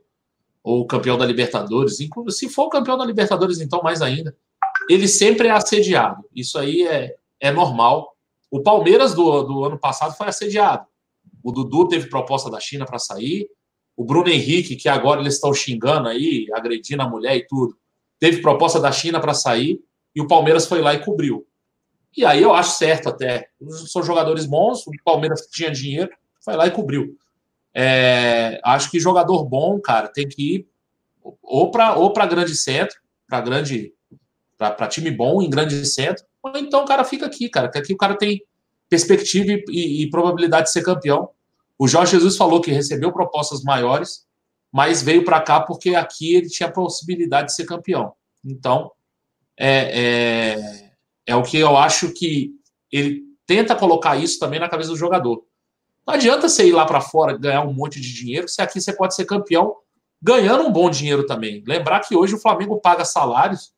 ou 0.62 0.86
campeão 0.86 1.18
da 1.18 1.26
Libertadores, 1.26 1.96
se 2.28 2.48
for 2.48 2.68
campeão 2.68 2.96
da 2.96 3.04
Libertadores, 3.04 3.58
então 3.58 3.82
mais 3.82 4.00
ainda, 4.00 4.32
ele 4.88 5.08
sempre 5.08 5.48
é 5.48 5.50
assediado. 5.50 6.24
Isso 6.32 6.56
aí 6.56 6.86
é, 6.86 7.16
é 7.40 7.50
normal. 7.50 8.16
O 8.48 8.62
Palmeiras 8.62 9.12
do, 9.12 9.42
do 9.42 9.64
ano 9.64 9.76
passado 9.76 10.16
foi 10.16 10.28
assediado. 10.28 10.86
O 11.42 11.50
Dudu 11.50 11.88
teve 11.88 12.08
proposta 12.08 12.48
da 12.48 12.60
China 12.60 12.86
para 12.86 13.00
sair. 13.00 13.50
O 14.02 14.04
Bruno 14.04 14.28
Henrique, 14.28 14.74
que 14.74 14.88
agora 14.88 15.20
eles 15.20 15.34
estão 15.34 15.54
xingando 15.54 16.08
aí, 16.08 16.48
agredindo 16.52 17.04
a 17.04 17.08
mulher 17.08 17.36
e 17.36 17.46
tudo, 17.46 17.78
teve 18.18 18.42
proposta 18.42 18.80
da 18.80 18.90
China 18.90 19.20
para 19.20 19.32
sair 19.32 19.80
e 20.12 20.20
o 20.20 20.26
Palmeiras 20.26 20.66
foi 20.66 20.80
lá 20.80 20.92
e 20.92 21.04
cobriu. 21.04 21.46
E 22.16 22.24
aí 22.24 22.42
eu 22.42 22.52
acho 22.52 22.76
certo 22.76 23.08
até. 23.08 23.46
São 23.86 24.02
jogadores 24.02 24.44
bons, 24.44 24.84
o 24.88 24.90
Palmeiras 25.04 25.46
tinha 25.52 25.70
dinheiro, 25.70 26.10
foi 26.44 26.56
lá 26.56 26.66
e 26.66 26.72
cobriu. 26.72 27.16
É, 27.72 28.60
acho 28.64 28.90
que 28.90 28.98
jogador 28.98 29.44
bom, 29.44 29.80
cara, 29.80 30.08
tem 30.08 30.28
que 30.28 30.56
ir 30.56 30.68
ou 31.40 31.70
para 31.70 31.94
ou 31.94 32.12
para 32.12 32.26
grande 32.26 32.56
centro, 32.56 32.96
para 33.28 33.40
grande 33.40 33.94
para 34.58 34.88
time 34.88 35.12
bom 35.12 35.40
em 35.40 35.48
grande 35.48 35.86
centro, 35.86 36.24
ou 36.42 36.50
então 36.56 36.82
o 36.82 36.86
cara 36.86 37.04
fica 37.04 37.26
aqui, 37.26 37.48
cara, 37.48 37.68
que 37.68 37.78
aqui 37.78 37.94
o 37.94 37.96
cara 37.96 38.16
tem 38.16 38.42
perspectiva 38.88 39.52
e, 39.52 39.64
e, 39.68 40.02
e 40.02 40.10
probabilidade 40.10 40.64
de 40.64 40.72
ser 40.72 40.82
campeão. 40.82 41.30
O 41.82 41.88
Jorge 41.88 42.12
Jesus 42.12 42.36
falou 42.36 42.60
que 42.60 42.70
recebeu 42.70 43.10
propostas 43.10 43.64
maiores, 43.64 44.24
mas 44.70 45.02
veio 45.02 45.24
para 45.24 45.40
cá 45.40 45.58
porque 45.58 45.96
aqui 45.96 46.36
ele 46.36 46.48
tinha 46.48 46.70
possibilidade 46.70 47.48
de 47.48 47.56
ser 47.56 47.64
campeão. 47.64 48.12
Então, 48.44 48.92
é, 49.58 50.00
é, 50.00 50.92
é 51.26 51.34
o 51.34 51.42
que 51.42 51.58
eu 51.58 51.76
acho 51.76 52.12
que 52.12 52.52
ele 52.88 53.24
tenta 53.44 53.74
colocar 53.74 54.16
isso 54.16 54.38
também 54.38 54.60
na 54.60 54.68
cabeça 54.68 54.90
do 54.90 54.96
jogador. 54.96 55.44
Não 56.06 56.14
adianta 56.14 56.48
você 56.48 56.68
ir 56.68 56.70
lá 56.70 56.86
para 56.86 57.00
fora 57.00 57.36
ganhar 57.36 57.62
um 57.62 57.72
monte 57.72 58.00
de 58.00 58.14
dinheiro, 58.14 58.48
se 58.48 58.62
aqui 58.62 58.80
você 58.80 58.92
pode 58.92 59.16
ser 59.16 59.24
campeão 59.24 59.74
ganhando 60.22 60.62
um 60.62 60.72
bom 60.72 60.88
dinheiro 60.88 61.26
também. 61.26 61.64
Lembrar 61.66 61.98
que 61.98 62.14
hoje 62.14 62.36
o 62.36 62.40
Flamengo 62.40 62.80
paga 62.80 63.04
salários 63.04 63.74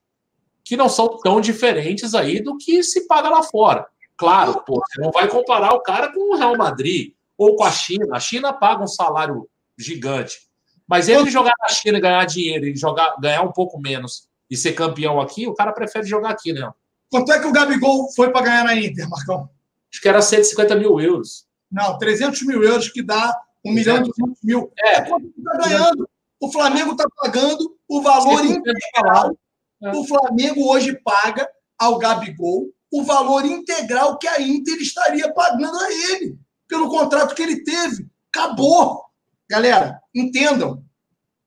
que 0.63 0.77
não 0.77 0.91
são 0.91 1.09
tão 1.21 1.41
diferentes 1.41 2.15
aí 2.15 2.43
do 2.43 2.59
que 2.59 2.83
se 2.83 3.07
paga 3.07 3.31
lá 3.31 3.43
fora. 3.43 3.87
Claro, 4.15 4.63
pô, 4.63 4.79
você 4.87 5.01
não 5.01 5.11
vai 5.11 5.27
comparar 5.27 5.73
o 5.73 5.81
cara 5.81 6.13
com 6.13 6.35
o 6.35 6.37
Real 6.37 6.55
Madrid 6.55 7.14
ou 7.37 7.57
com 7.57 7.65
a 7.65 7.71
China. 7.71 8.07
A 8.13 8.21
China 8.21 8.53
paga 8.53 8.83
um 8.83 8.89
salário 8.89 9.49
gigante. 9.79 10.49
Mas 10.87 11.09
ele 11.09 11.31
jogar 11.31 11.55
na 11.61 11.69
China 11.69 11.99
e 11.99 12.01
ganhar 12.01 12.25
dinheiro 12.27 12.67
e 12.67 12.77
jogar, 12.77 13.17
ganhar 13.21 13.43
um 13.43 13.53
pouco 13.53 13.81
menos 13.81 14.29
e 14.51 14.57
ser 14.57 14.73
campeão 14.73 15.21
aqui, 15.21 15.47
o 15.47 15.55
cara 15.55 15.73
prefere 15.73 16.07
jogar 16.07 16.31
aqui, 16.31 16.53
né? 16.53 16.71
Quanto 17.11 17.33
é 17.33 17.41
que 17.41 17.47
o 17.47 17.53
Gabigol 17.53 18.13
foi 18.13 18.31
para 18.31 18.45
ganhar 18.45 18.65
na 18.65 18.77
Inter, 18.77 19.09
Marcão? 19.09 19.49
Acho 19.91 20.03
que 20.03 20.09
era 20.09 20.21
150 20.21 20.75
mil 20.77 21.01
euros. 21.01 21.47
Não, 21.71 21.99
300 21.99 22.43
mil 22.43 22.63
euros, 22.63 22.89
que 22.89 23.03
dá 23.03 23.35
1 23.65 23.73
milhão 23.73 23.97
e 23.97 24.01
200 24.01 24.39
mil. 24.43 24.73
É. 24.79 24.97
é 24.97 25.03
quanto 25.03 25.27
está 25.27 25.57
ganhando. 25.57 26.09
O 26.41 26.53
Flamengo 26.53 26.93
está 26.93 27.05
pagando 27.17 27.77
o 27.89 28.03
valor 28.03 28.45
integral. 28.45 29.39
É. 29.83 29.93
O 29.93 30.05
Flamengo 30.05 30.69
hoje 30.69 30.95
paga 31.03 31.49
ao 31.79 31.99
Gabigol 31.99 32.69
o 32.93 33.03
valor 33.03 33.45
integral 33.45 34.19
que 34.19 34.29
a 34.29 34.41
Inter 34.41 34.77
estaria 34.77 35.33
pagando 35.33 35.77
a 35.77 35.93
ele, 35.93 36.39
pelo 36.75 36.89
contrato 36.89 37.37
que 37.37 37.43
ele 37.43 37.63
teve. 37.63 38.09
Acabou. 38.35 39.05
Galera, 39.49 40.01
entendam. 40.13 40.85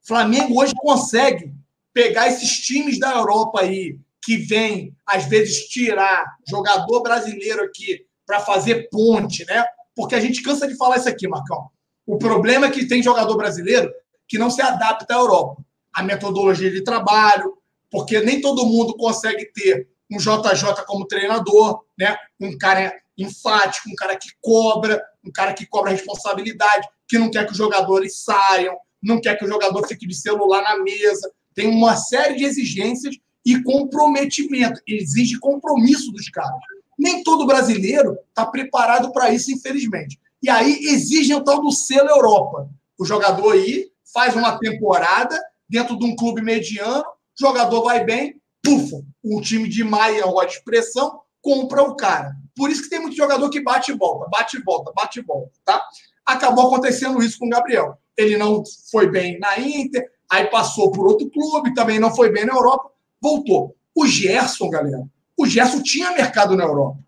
Flamengo 0.02 0.62
hoje 0.62 0.74
consegue 0.78 1.54
pegar 1.94 2.30
esses 2.30 2.62
times 2.62 2.98
da 2.98 3.12
Europa 3.12 3.60
aí, 3.62 4.00
que 4.24 4.38
vem, 4.38 4.96
às 5.06 5.26
vezes, 5.26 5.68
tirar 5.68 6.38
jogador 6.48 7.02
brasileiro 7.02 7.62
aqui 7.64 8.06
para 8.26 8.40
fazer 8.40 8.88
ponte, 8.90 9.46
né? 9.46 9.66
porque 9.94 10.16
a 10.16 10.20
gente 10.20 10.42
cansa 10.42 10.68
de 10.68 10.78
falar 10.78 10.98
isso 10.98 11.10
aqui, 11.10 11.28
Marcão. 11.28 11.70
O 12.06 12.18
problema 12.18 12.68
é 12.68 12.72
que 12.72 12.88
tem 12.88 13.04
jogador 13.04 13.36
brasileiro 13.36 13.92
que 14.28 14.38
não 14.38 14.50
se 14.50 14.62
adapta 14.62 15.14
à 15.14 15.18
Europa. 15.18 15.62
A 15.94 16.04
metodologia 16.04 16.72
de 16.72 16.84
trabalho, 16.84 17.58
porque 17.92 18.22
nem 18.22 18.40
todo 18.40 18.66
mundo 18.66 18.96
consegue 18.96 19.52
ter 19.52 19.90
um 20.10 20.18
JJ 20.18 20.86
como 20.86 21.08
treinador, 21.08 21.84
né? 22.00 22.16
um 22.40 22.58
cara 22.58 22.94
enfático, 23.18 23.90
um 23.90 23.96
cara 23.96 24.16
que 24.16 24.30
cobra, 24.42 25.04
um 25.28 25.32
cara 25.32 25.54
que 25.54 25.66
cobra 25.66 25.92
responsabilidade, 25.92 26.88
que 27.08 27.18
não 27.18 27.30
quer 27.30 27.46
que 27.46 27.52
os 27.52 27.58
jogadores 27.58 28.24
saiam, 28.24 28.78
não 29.02 29.22
quer 29.22 29.38
que 29.38 29.46
o 29.46 29.48
jogador 29.48 29.88
fique 29.88 30.08
de 30.08 30.16
celular 30.16 30.62
na 30.62 30.84
mesa. 30.84 31.32
Tem 31.54 31.68
uma 31.68 31.96
série 31.96 32.36
de 32.36 32.46
exigências 32.46 33.16
e 33.46 33.62
comprometimento. 33.64 34.82
Exige 34.88 35.40
compromisso 35.40 36.12
dos 36.12 36.30
caras. 36.30 36.60
Nem 36.98 37.24
todo 37.24 37.46
brasileiro 37.46 38.18
está 38.30 38.46
preparado 38.46 39.12
para 39.12 39.32
isso, 39.32 39.52
infelizmente. 39.52 40.20
E 40.42 40.50
aí 40.50 40.86
exigem 40.86 41.36
o 41.36 41.44
tal 41.44 41.62
do 41.62 41.72
selo 41.72 42.10
Europa. 42.10 42.70
O 42.98 43.06
jogador 43.06 43.54
aí 43.54 43.90
faz 44.14 44.36
uma 44.36 44.58
temporada 44.58 45.40
dentro 45.70 45.98
de 45.98 46.06
um 46.06 46.16
clube 46.16 46.42
mediano, 46.42 47.04
jogador 47.40 47.84
vai 47.84 48.04
bem, 48.04 48.40
pufa, 48.64 49.04
o 49.24 49.42
time 49.42 49.68
de 49.70 49.84
Maia, 49.84 50.26
ou 50.26 50.44
de 50.46 50.54
expressão, 50.54 51.20
compra 51.42 51.84
o 51.84 51.96
cara. 51.96 52.36
Por 52.56 52.70
isso 52.72 52.84
que 52.84 52.90
tem 52.90 53.00
muito 53.00 53.16
jogador 53.16 53.50
que 53.50 53.62
bate 53.62 53.92
e 53.92 53.98
volta, 53.98 54.28
bate 54.30 54.58
e 54.58 54.64
volta, 54.64 54.92
bate 54.96 55.20
e 55.20 55.24
volta, 55.24 55.52
tá? 55.64 55.84
Acabou 56.26 56.68
acontecendo 56.68 57.22
isso 57.22 57.38
com 57.40 57.46
o 57.46 57.50
Gabriel. 57.50 57.98
Ele 58.18 58.36
não 58.36 58.64
foi 58.92 59.10
bem 59.10 59.40
na 59.40 59.60
Inter, 59.60 60.10
aí 60.30 60.46
passou 60.48 60.92
por 60.92 61.06
outro 61.06 61.30
clube, 61.30 61.74
também 61.74 62.00
não 62.00 62.14
foi 62.16 62.32
bem 62.32 62.46
na 62.46 62.54
Europa, 62.54 62.90
voltou. 63.22 63.76
O 63.96 64.06
Gerson, 64.06 64.70
galera, 64.70 65.08
o 65.38 65.46
Gerson 65.46 65.82
tinha 65.82 66.12
mercado 66.12 66.56
na 66.56 66.64
Europa. 66.64 67.00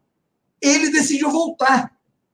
Ele 0.61 0.91
decidiu 0.91 1.31
voltar. 1.31 1.91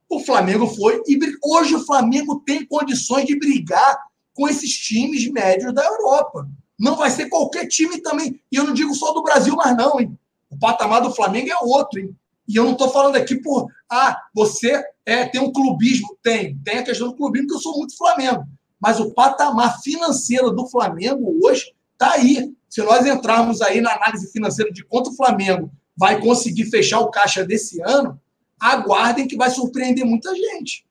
O 0.09 0.19
Flamengo 0.19 0.67
foi 0.67 1.01
e 1.07 1.17
hoje 1.43 1.75
o 1.75 1.85
Flamengo 1.85 2.41
tem 2.45 2.65
condições 2.65 3.25
de 3.25 3.39
brigar 3.39 3.97
com 4.33 4.47
esses 4.47 4.71
times 4.71 5.31
médios 5.31 5.73
da 5.73 5.83
Europa. 5.83 6.47
Não 6.77 6.95
vai 6.95 7.09
ser 7.09 7.29
qualquer 7.29 7.67
time 7.67 8.01
também. 8.01 8.41
E 8.51 8.57
eu 8.57 8.65
não 8.65 8.73
digo 8.73 8.93
só 8.93 9.13
do 9.13 9.23
Brasil, 9.23 9.55
mas 9.55 9.75
não, 9.75 9.99
hein? 9.99 10.19
O 10.55 10.59
patamar 10.59 11.01
do 11.01 11.13
Flamengo 11.13 11.49
é 11.49 11.57
outro, 11.61 11.99
hein? 11.99 12.15
E 12.47 12.55
eu 12.55 12.63
não 12.63 12.73
estou 12.73 12.89
falando 12.89 13.15
aqui 13.15 13.35
por, 13.35 13.67
ah, 13.91 14.17
você 14.33 14.83
é, 15.05 15.25
tem 15.25 15.41
um 15.41 15.51
clubismo. 15.51 16.17
Tem, 16.23 16.57
tem 16.63 16.77
a 16.77 16.83
questão 16.83 17.09
do 17.09 17.15
clubismo, 17.15 17.47
que 17.47 17.55
eu 17.55 17.59
sou 17.59 17.77
muito 17.77 17.97
Flamengo. 17.97 18.45
Mas 18.79 18.99
o 18.99 19.13
patamar 19.13 19.81
financeiro 19.81 20.51
do 20.51 20.67
Flamengo 20.67 21.39
hoje 21.43 21.73
está 21.93 22.13
aí. 22.13 22.53
Se 22.69 22.81
nós 22.83 23.05
entrarmos 23.05 23.61
aí 23.61 23.81
na 23.81 23.93
análise 23.93 24.31
financeira 24.31 24.71
de 24.71 24.83
quanto 24.85 25.09
o 25.09 25.15
Flamengo 25.15 25.71
vai 25.97 26.21
conseguir 26.21 26.65
fechar 26.65 26.99
o 26.99 27.09
caixa 27.09 27.43
desse 27.43 27.81
ano, 27.81 28.19
aguardem 28.59 29.27
que 29.27 29.35
vai 29.35 29.49
surpreender 29.49 30.05
muita 30.05 30.33
gente. 30.35 30.85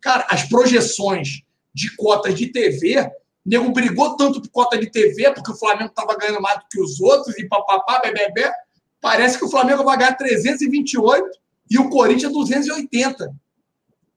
Cara, 0.00 0.26
as 0.28 0.44
projeções 0.44 1.42
de 1.74 1.94
cotas 1.96 2.34
de 2.34 2.46
TV, 2.48 3.00
o 3.00 3.10
nego 3.44 3.70
brigou 3.70 4.16
tanto 4.16 4.40
por 4.40 4.50
cota 4.50 4.78
de 4.78 4.90
TV, 4.90 5.30
porque 5.32 5.52
o 5.52 5.56
Flamengo 5.56 5.90
estava 5.90 6.16
ganhando 6.16 6.40
mais 6.40 6.58
do 6.58 6.64
que 6.70 6.80
os 6.80 7.00
outros, 7.00 7.38
e 7.38 7.46
papapá, 7.46 8.00
bebê, 8.02 8.50
parece 9.00 9.38
que 9.38 9.44
o 9.44 9.50
Flamengo 9.50 9.84
vai 9.84 9.96
ganhar 9.96 10.14
328 10.14 11.38
e 11.70 11.78
o 11.78 11.88
Corinthians 11.88 12.32
280. 12.32 13.34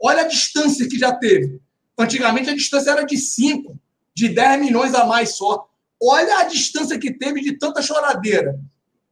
Olha 0.02 0.22
a 0.22 0.28
distância 0.28 0.88
que 0.88 0.98
já 0.98 1.14
teve. 1.14 1.60
Antigamente 1.98 2.50
a 2.50 2.56
distância 2.56 2.92
era 2.92 3.04
de 3.04 3.18
5, 3.18 3.78
de 4.14 4.30
10 4.30 4.62
milhões 4.62 4.94
a 4.94 5.06
mais 5.06 5.36
só. 5.36 5.68
Olha 6.02 6.40
a 6.40 6.44
distância 6.46 6.98
que 6.98 7.12
teve 7.12 7.42
de 7.42 7.58
tanta 7.58 7.82
choradeira. 7.82 8.58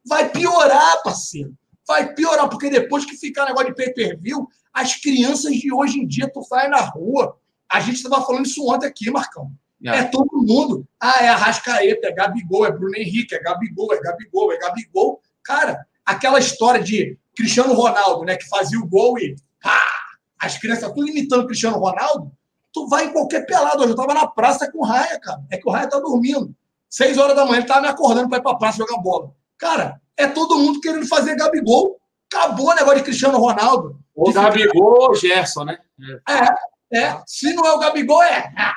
Vai 0.05 0.29
piorar, 0.29 1.03
parceiro. 1.03 1.53
Vai 1.85 2.13
piorar, 2.13 2.47
porque 2.49 2.69
depois 2.69 3.05
que 3.05 3.17
ficar 3.17 3.45
negócio 3.45 3.67
de 3.67 3.75
pay-per-view, 3.75 4.47
as 4.73 4.95
crianças 4.95 5.53
de 5.53 5.73
hoje 5.73 5.99
em 5.99 6.07
dia, 6.07 6.31
tu 6.31 6.41
vai 6.49 6.69
na 6.69 6.79
rua. 6.79 7.37
A 7.69 7.81
gente 7.81 7.95
estava 7.95 8.25
falando 8.25 8.45
isso 8.45 8.65
ontem 8.69 8.87
aqui, 8.87 9.11
Marcão. 9.11 9.51
É. 9.83 9.97
é 9.97 10.03
todo 10.05 10.43
mundo. 10.43 10.87
Ah, 10.99 11.23
é 11.23 11.29
Arrascaeta, 11.29 12.07
é 12.07 12.11
Gabigol, 12.11 12.65
é 12.65 12.71
Bruno 12.71 12.95
Henrique, 12.95 13.35
é 13.35 13.39
Gabigol, 13.39 13.93
é 13.93 13.99
Gabigol, 13.99 14.51
é 14.53 14.57
Gabigol. 14.57 15.21
Cara, 15.47 15.87
aquela 16.05 16.39
história 16.39 16.83
de 16.83 17.17
Cristiano 17.33 17.73
Ronaldo, 17.73 18.25
né, 18.25 18.35
que 18.35 18.49
fazia 18.49 18.77
o 18.77 18.85
gol 18.85 19.17
e 19.17 19.33
as 20.37 20.57
crianças 20.57 20.91
tudo 20.93 21.07
imitando 21.07 21.43
o 21.43 21.47
Cristiano 21.47 21.77
Ronaldo, 21.77 22.31
tu 22.73 22.85
vai 22.89 23.05
em 23.05 23.13
qualquer 23.13 23.45
pelado. 23.45 23.81
Hoje 23.81 23.93
eu 23.93 23.95
tava 23.95 24.13
na 24.13 24.27
praça 24.27 24.69
com 24.69 24.79
o 24.79 24.85
Raia, 24.85 25.17
cara. 25.21 25.41
É 25.49 25.57
que 25.57 25.67
o 25.67 25.71
Raia 25.71 25.89
tá 25.89 25.99
dormindo. 25.99 26.53
Seis 26.89 27.17
horas 27.17 27.33
da 27.33 27.45
manhã 27.45 27.59
ele 27.59 27.67
tava 27.67 27.81
me 27.81 27.87
acordando 27.87 28.27
para 28.27 28.39
ir 28.39 28.41
pra 28.41 28.55
praça 28.55 28.77
jogar 28.77 29.01
bola. 29.01 29.31
Cara, 29.57 30.01
é 30.17 30.27
todo 30.27 30.59
mundo 30.59 30.81
querendo 30.81 31.07
fazer 31.07 31.35
Gabigol. 31.35 31.97
Acabou 32.31 32.69
o 32.69 32.75
negócio 32.75 32.97
de 32.97 33.03
Cristiano 33.05 33.37
Ronaldo. 33.37 33.97
O 34.13 34.33
Gabigol 34.33 35.07
ou 35.09 35.15
Gerson, 35.15 35.63
né? 35.63 35.79
É, 36.27 36.99
é. 36.99 37.23
Se 37.25 37.53
não 37.53 37.65
é 37.65 37.71
o 37.71 37.79
Gabigol, 37.79 38.21
é. 38.21 38.53
Ah, 38.57 38.75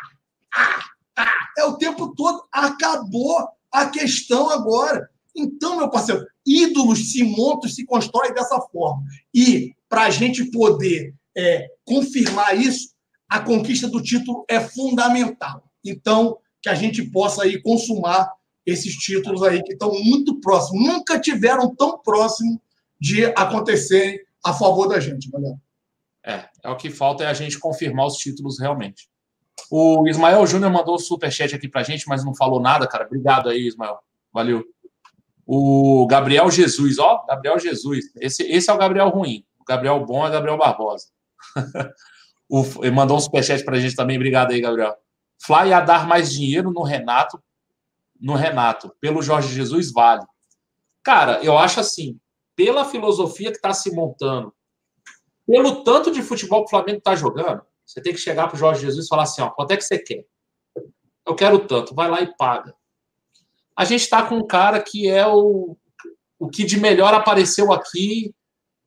ah, 0.55 0.85
ah. 1.17 1.49
É 1.59 1.65
o 1.65 1.77
tempo 1.77 2.15
todo. 2.15 2.45
Acabou 2.53 3.49
a 3.73 3.87
questão 3.87 4.51
agora. 4.51 5.10
Então, 5.37 5.77
meu 5.77 5.91
parceiro, 5.91 6.25
ídolos 6.47 7.13
se 7.13 7.23
montam, 7.23 7.69
se 7.69 7.85
constroem 7.85 8.33
dessa 8.33 8.61
forma. 8.61 9.03
E 9.35 9.75
para 9.89 10.05
a 10.05 10.11
gente 10.11 10.51
poder 10.51 11.15
é, 11.37 11.69
confirmar 11.85 12.57
isso, 12.59 12.91
a 13.29 13.41
conquista 13.41 13.89
do 13.89 14.03
título 14.03 14.45
é 14.49 14.61
fundamental. 14.61 15.65
Então, 15.85 16.39
que 16.61 16.69
a 16.69 16.75
gente 16.75 17.03
possa 17.11 17.45
aí 17.45 17.61
consumar 17.63 18.31
esses 18.67 18.95
títulos 18.97 19.43
aí 19.43 19.63
que 19.63 19.73
estão 19.73 19.93
muito 20.03 20.41
próximos. 20.41 20.87
Nunca 20.87 21.19
tiveram 21.19 21.75
tão 21.75 21.99
próximo 21.99 22.61
de 23.01 23.25
acontecerem 23.27 24.21
a 24.45 24.53
favor 24.53 24.87
da 24.87 25.01
gente, 25.01 25.31
galera. 25.31 25.57
É, 26.25 26.45
é 26.63 26.69
o 26.69 26.77
que 26.77 26.91
falta 26.91 27.25
é 27.25 27.27
a 27.27 27.33
gente 27.33 27.59
confirmar 27.59 28.07
os 28.07 28.17
títulos 28.17 28.59
realmente. 28.59 29.09
O 29.71 30.07
Ismael 30.09 30.47
Júnior 30.47 30.71
mandou 30.71 30.97
o 30.97 30.99
superchat 30.99 31.55
aqui 31.55 31.69
pra 31.69 31.83
gente, 31.83 32.09
mas 32.09 32.25
não 32.25 32.35
falou 32.35 32.61
nada, 32.61 32.87
cara. 32.87 33.07
Obrigado 33.07 33.49
aí, 33.49 33.67
Ismael. 33.67 33.99
Valeu. 34.33 34.65
O 35.53 36.07
Gabriel 36.07 36.49
Jesus, 36.49 37.01
ó, 37.01 37.25
Gabriel 37.27 37.59
Jesus. 37.59 38.05
Esse, 38.21 38.45
esse 38.45 38.71
é 38.71 38.73
o 38.73 38.79
Gabriel 38.79 39.09
ruim. 39.09 39.45
O 39.59 39.65
Gabriel 39.65 40.07
bom 40.07 40.25
é 40.25 40.31
Gabriel 40.31 40.57
Barbosa. 40.57 41.07
o, 42.49 42.65
ele 42.83 42.93
mandou 42.93 43.17
um 43.17 43.21
superchat 43.21 43.65
pra 43.65 43.81
gente 43.81 43.97
também. 43.97 44.15
Obrigado 44.15 44.53
aí, 44.53 44.61
Gabriel. 44.61 44.95
Fly 45.45 45.71
ia 45.71 45.81
dar 45.81 46.07
mais 46.07 46.31
dinheiro 46.31 46.71
no 46.71 46.85
Renato, 46.85 47.43
no 48.21 48.35
Renato, 48.35 48.95
pelo 49.01 49.23
Jorge 49.23 49.53
Jesus 49.53 49.91
vale. 49.91 50.25
Cara, 51.03 51.43
eu 51.43 51.59
acho 51.59 51.81
assim, 51.81 52.17
pela 52.55 52.85
filosofia 52.85 53.51
que 53.51 53.57
está 53.57 53.73
se 53.73 53.91
montando, 53.91 54.55
pelo 55.45 55.83
tanto 55.83 56.13
de 56.13 56.23
futebol 56.23 56.61
que 56.61 56.69
o 56.69 56.71
Flamengo 56.71 56.99
está 56.99 57.17
jogando, 57.17 57.63
você 57.85 58.01
tem 58.01 58.13
que 58.13 58.21
chegar 58.21 58.47
para 58.47 58.55
o 58.55 58.59
Jorge 58.59 58.83
Jesus 58.83 59.07
e 59.07 59.09
falar 59.09 59.25
assim: 59.25 59.43
ó, 59.43 59.51
quanto 59.51 59.73
é 59.73 59.77
que 59.77 59.83
você 59.83 59.99
quer? 59.99 60.25
Eu 61.27 61.35
quero 61.35 61.59
tanto, 61.67 61.93
vai 61.93 62.09
lá 62.09 62.21
e 62.21 62.37
paga. 62.37 62.73
A 63.81 63.85
gente 63.87 64.03
está 64.03 64.23
com 64.23 64.35
um 64.35 64.47
cara 64.47 64.79
que 64.79 65.09
é 65.09 65.27
o, 65.27 65.75
o 66.39 66.51
que 66.51 66.65
de 66.65 66.79
melhor 66.79 67.15
apareceu 67.15 67.73
aqui, 67.73 68.31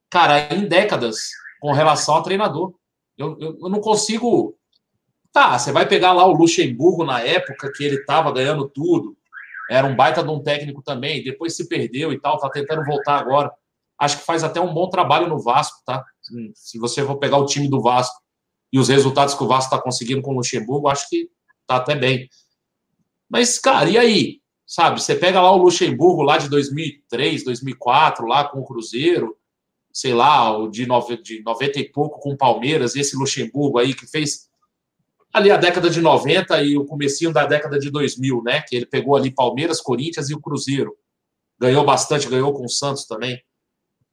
cara, 0.07 0.53
em 0.53 0.67
décadas, 0.67 1.17
com 1.59 1.71
relação 1.71 2.13
ao 2.13 2.21
treinador. 2.21 2.75
Eu, 3.17 3.35
eu, 3.39 3.57
eu 3.59 3.69
não 3.69 3.81
consigo. 3.81 4.55
Tá, 5.31 5.57
você 5.57 5.71
vai 5.71 5.87
pegar 5.87 6.13
lá 6.13 6.27
o 6.27 6.33
Luxemburgo 6.33 7.03
na 7.03 7.21
época 7.21 7.71
que 7.75 7.83
ele 7.83 7.95
estava 7.95 8.31
ganhando 8.31 8.69
tudo. 8.69 9.17
Era 9.67 9.87
um 9.87 9.95
baita 9.95 10.21
de 10.21 10.29
um 10.29 10.43
técnico 10.43 10.83
também, 10.83 11.23
depois 11.23 11.55
se 11.55 11.67
perdeu 11.67 12.13
e 12.13 12.21
tal, 12.21 12.37
tá 12.37 12.47
tentando 12.47 12.85
voltar 12.85 13.17
agora. 13.17 13.51
Acho 13.97 14.19
que 14.19 14.25
faz 14.25 14.43
até 14.43 14.61
um 14.61 14.75
bom 14.75 14.87
trabalho 14.89 15.27
no 15.27 15.39
Vasco, 15.41 15.81
tá? 15.83 16.05
Se 16.53 16.77
você 16.77 17.03
for 17.03 17.15
pegar 17.15 17.37
o 17.37 17.47
time 17.47 17.67
do 17.67 17.81
Vasco 17.81 18.21
e 18.71 18.77
os 18.77 18.89
resultados 18.89 19.33
que 19.33 19.43
o 19.43 19.47
Vasco 19.47 19.73
está 19.73 19.83
conseguindo 19.83 20.21
com 20.21 20.33
o 20.33 20.35
Luxemburgo, 20.35 20.87
acho 20.87 21.09
que 21.09 21.31
tá 21.65 21.77
até 21.77 21.95
bem. 21.95 22.29
Mas, 23.27 23.57
cara, 23.57 23.89
e 23.89 23.97
aí? 23.97 24.42
Sabe, 24.73 24.99
você 24.99 25.13
pega 25.13 25.39
lá 25.39 25.51
o 25.51 25.57
Luxemburgo 25.57 26.23
lá 26.23 26.39
de 26.39 26.49
2003, 26.49 27.43
2004, 27.43 28.25
lá 28.25 28.43
com 28.43 28.59
o 28.59 28.65
Cruzeiro, 28.65 29.37
sei 29.93 30.15
lá, 30.15 30.57
o 30.57 30.67
de, 30.67 30.87
nove, 30.87 31.15
de 31.21 31.43
90 31.43 31.79
e 31.79 31.91
pouco 31.91 32.19
com 32.19 32.31
o 32.31 32.37
Palmeiras, 32.37 32.95
esse 32.95 33.15
Luxemburgo 33.15 33.77
aí 33.77 33.93
que 33.93 34.07
fez 34.07 34.49
ali 35.31 35.51
a 35.51 35.57
década 35.57 35.91
de 35.91 36.01
90 36.01 36.59
e 36.63 36.75
o 36.75 36.85
comecinho 36.85 37.31
da 37.31 37.45
década 37.45 37.77
de 37.77 37.91
2000, 37.91 38.41
né? 38.41 38.63
Que 38.63 38.77
ele 38.77 38.87
pegou 38.87 39.15
ali 39.15 39.29
Palmeiras, 39.29 39.79
Corinthians 39.79 40.31
e 40.31 40.33
o 40.33 40.41
Cruzeiro. 40.41 40.97
Ganhou 41.59 41.85
bastante, 41.85 42.27
ganhou 42.27 42.51
com 42.51 42.65
o 42.65 42.69
Santos 42.69 43.05
também. 43.05 43.39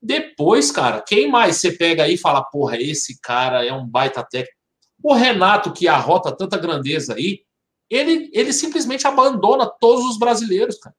Depois, 0.02 0.70
cara, 0.70 1.00
quem 1.00 1.30
mais 1.30 1.56
você 1.56 1.72
pega 1.72 2.02
aí 2.02 2.16
e 2.16 2.18
fala, 2.18 2.44
porra, 2.44 2.76
esse 2.76 3.18
cara 3.18 3.64
é 3.64 3.72
um 3.72 3.86
baita 3.86 4.22
técnico? 4.22 4.58
O 5.02 5.14
Renato, 5.14 5.72
que 5.72 5.88
arrota 5.88 6.30
tanta 6.30 6.58
grandeza 6.58 7.14
aí, 7.14 7.44
ele, 7.90 8.30
ele 8.32 8.52
simplesmente 8.52 9.06
abandona 9.06 9.66
todos 9.66 10.04
os 10.04 10.18
brasileiros, 10.18 10.78
cara, 10.78 10.94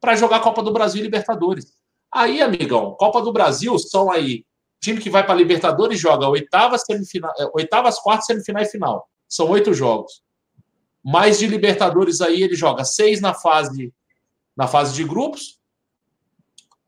para 0.00 0.16
jogar 0.16 0.40
Copa 0.40 0.62
do 0.62 0.72
Brasil 0.72 1.00
e 1.00 1.04
Libertadores. 1.04 1.74
Aí, 2.12 2.40
amigão, 2.40 2.94
Copa 2.94 3.20
do 3.20 3.32
Brasil 3.32 3.78
são 3.78 4.10
aí 4.10 4.44
time 4.80 5.00
que 5.00 5.10
vai 5.10 5.24
para 5.24 5.34
Libertadores 5.34 6.00
joga 6.00 6.28
oitavas, 6.28 6.82
semifinal, 6.86 7.32
é, 7.38 7.50
oitavas, 7.54 8.00
quartas, 8.00 8.26
semifinal 8.26 8.62
e 8.62 8.66
final. 8.66 9.10
São 9.28 9.50
oito 9.50 9.74
jogos. 9.74 10.22
Mais 11.04 11.38
de 11.38 11.46
Libertadores 11.46 12.20
aí 12.20 12.42
ele 12.42 12.54
joga 12.54 12.84
seis 12.84 13.20
na 13.20 13.34
fase 13.34 13.92
na 14.56 14.66
fase 14.66 14.94
de 14.94 15.04
grupos, 15.04 15.58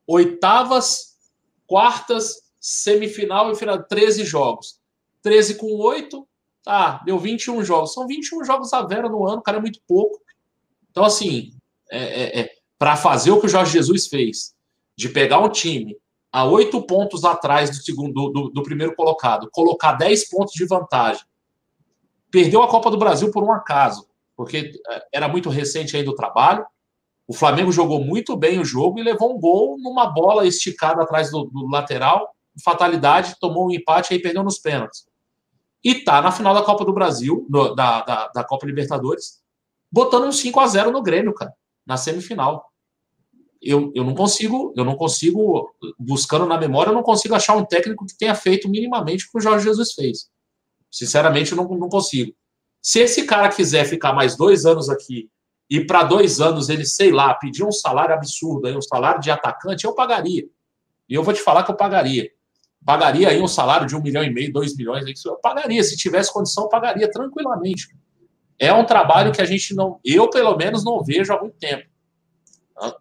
oitavas, 0.06 1.16
quartas, 1.66 2.42
semifinal 2.60 3.50
e 3.50 3.54
final, 3.54 3.82
13 3.82 4.24
jogos. 4.24 4.78
13 5.22 5.54
com 5.54 5.66
8, 5.78 6.28
tá, 6.62 7.02
deu 7.04 7.18
21 7.18 7.64
jogos. 7.64 7.92
São 7.92 8.06
21 8.06 8.44
jogos 8.44 8.72
a 8.72 8.82
vera 8.82 9.08
no 9.08 9.26
ano, 9.26 9.42
cara, 9.42 9.58
é 9.58 9.60
muito 9.60 9.80
pouco. 9.86 10.20
Então, 10.90 11.04
assim, 11.04 11.52
é, 11.90 12.00
é, 12.00 12.40
é 12.40 12.50
para 12.78 12.96
fazer 12.96 13.30
o 13.30 13.40
que 13.40 13.46
o 13.46 13.48
Jorge 13.48 13.72
Jesus 13.72 14.08
fez, 14.08 14.54
de 14.96 15.08
pegar 15.08 15.38
um 15.38 15.48
time 15.48 15.96
a 16.32 16.44
oito 16.44 16.82
pontos 16.82 17.24
atrás 17.24 17.70
do 17.70 17.76
segundo 17.76 18.30
do, 18.30 18.48
do, 18.48 18.62
primeiro 18.62 18.94
colocado, 18.96 19.48
colocar 19.52 19.92
10 19.92 20.28
pontos 20.30 20.54
de 20.54 20.64
vantagem, 20.64 21.22
perdeu 22.30 22.62
a 22.62 22.68
Copa 22.68 22.90
do 22.90 22.96
Brasil 22.96 23.30
por 23.30 23.44
um 23.44 23.52
acaso, 23.52 24.08
porque 24.34 24.72
é, 24.88 25.02
era 25.12 25.28
muito 25.28 25.50
recente 25.50 25.96
ainda 25.96 26.10
o 26.10 26.14
trabalho, 26.14 26.66
o 27.28 27.34
Flamengo 27.34 27.70
jogou 27.70 28.02
muito 28.02 28.36
bem 28.36 28.58
o 28.58 28.64
jogo 28.64 28.98
e 28.98 29.02
levou 29.02 29.36
um 29.36 29.38
gol 29.38 29.78
numa 29.78 30.06
bola 30.06 30.46
esticada 30.46 31.02
atrás 31.02 31.30
do, 31.30 31.44
do 31.44 31.68
lateral, 31.68 32.34
fatalidade, 32.64 33.36
tomou 33.38 33.68
um 33.68 33.70
empate 33.70 34.12
e 34.12 34.16
aí 34.16 34.22
perdeu 34.22 34.42
nos 34.42 34.58
pênaltis. 34.58 35.06
E 35.84 35.96
tá 35.96 36.22
na 36.22 36.30
final 36.30 36.54
da 36.54 36.62
Copa 36.62 36.84
do 36.84 36.92
Brasil, 36.92 37.46
no, 37.48 37.74
da, 37.74 38.02
da, 38.02 38.28
da, 38.28 38.44
Copa 38.44 38.66
Libertadores, 38.66 39.40
botando 39.90 40.24
um 40.24 40.32
5 40.32 40.60
a 40.60 40.66
0 40.66 40.92
no 40.92 41.02
Grêmio, 41.02 41.34
cara, 41.34 41.52
na 41.84 41.96
semifinal. 41.96 42.70
Eu, 43.60 43.92
eu 43.94 44.04
não 44.04 44.14
consigo, 44.14 44.72
eu 44.76 44.84
não 44.84 44.96
consigo, 44.96 45.72
buscando 45.98 46.46
na 46.46 46.58
memória, 46.58 46.90
eu 46.90 46.94
não 46.94 47.02
consigo 47.02 47.34
achar 47.34 47.56
um 47.56 47.64
técnico 47.64 48.06
que 48.06 48.16
tenha 48.16 48.34
feito 48.34 48.68
minimamente 48.68 49.24
o 49.24 49.30
que 49.30 49.38
o 49.38 49.40
Jorge 49.40 49.64
Jesus 49.64 49.92
fez. 49.92 50.28
Sinceramente, 50.90 51.52
eu 51.52 51.56
não, 51.56 51.68
não 51.68 51.88
consigo. 51.88 52.32
Se 52.80 53.00
esse 53.00 53.24
cara 53.24 53.48
quiser 53.48 53.84
ficar 53.84 54.12
mais 54.12 54.36
dois 54.36 54.66
anos 54.66 54.88
aqui 54.88 55.30
e 55.70 55.84
para 55.84 56.02
dois 56.02 56.40
anos 56.40 56.68
ele, 56.68 56.84
sei 56.84 57.12
lá, 57.12 57.32
pedir 57.34 57.64
um 57.64 57.72
salário 57.72 58.14
absurdo, 58.14 58.68
um 58.76 58.82
salário 58.82 59.20
de 59.20 59.30
atacante, 59.30 59.84
eu 59.84 59.94
pagaria. 59.94 60.44
E 61.08 61.14
eu 61.14 61.22
vou 61.22 61.32
te 61.32 61.40
falar 61.40 61.62
que 61.62 61.70
eu 61.70 61.76
pagaria. 61.76 62.28
Pagaria 62.84 63.28
aí 63.28 63.40
um 63.40 63.46
salário 63.46 63.86
de 63.86 63.94
um 63.94 64.02
milhão 64.02 64.24
e 64.24 64.30
meio, 64.30 64.52
dois 64.52 64.76
milhões, 64.76 65.04
eu 65.24 65.36
pagaria. 65.36 65.82
Se 65.84 65.96
tivesse 65.96 66.32
condição, 66.32 66.68
pagaria 66.68 67.10
tranquilamente. 67.10 67.88
É 68.58 68.72
um 68.72 68.84
trabalho 68.84 69.32
que 69.32 69.40
a 69.40 69.44
gente 69.44 69.74
não, 69.74 70.00
eu 70.04 70.28
pelo 70.28 70.56
menos 70.56 70.84
não 70.84 71.02
vejo 71.02 71.32
há 71.32 71.40
muito 71.40 71.56
tempo. 71.58 71.88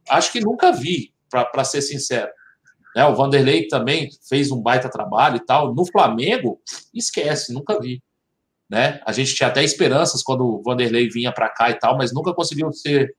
Acho 0.10 0.32
que 0.32 0.40
nunca 0.40 0.72
vi, 0.72 1.14
para 1.30 1.64
ser 1.64 1.82
sincero. 1.82 2.30
Né, 2.96 3.06
o 3.06 3.16
Vanderlei 3.16 3.68
também 3.68 4.10
fez 4.28 4.52
um 4.52 4.62
baita 4.62 4.90
trabalho 4.90 5.38
e 5.38 5.46
tal. 5.46 5.74
No 5.74 5.86
Flamengo, 5.86 6.62
esquece, 6.94 7.54
nunca 7.54 7.80
vi. 7.80 8.04
Né? 8.70 9.02
A 9.06 9.12
gente 9.12 9.34
tinha 9.34 9.50
até 9.50 9.64
esperanças 9.64 10.24
quando 10.24 10.46
o 10.46 10.62
Vanderlei 10.62 11.10
vinha 11.10 11.32
para 11.32 11.50
cá 11.50 11.70
e 11.70 11.76
tal, 11.76 11.98
mas 11.98 12.14
nunca 12.14 12.34
conseguiu 12.34 12.72
ser 12.72 13.16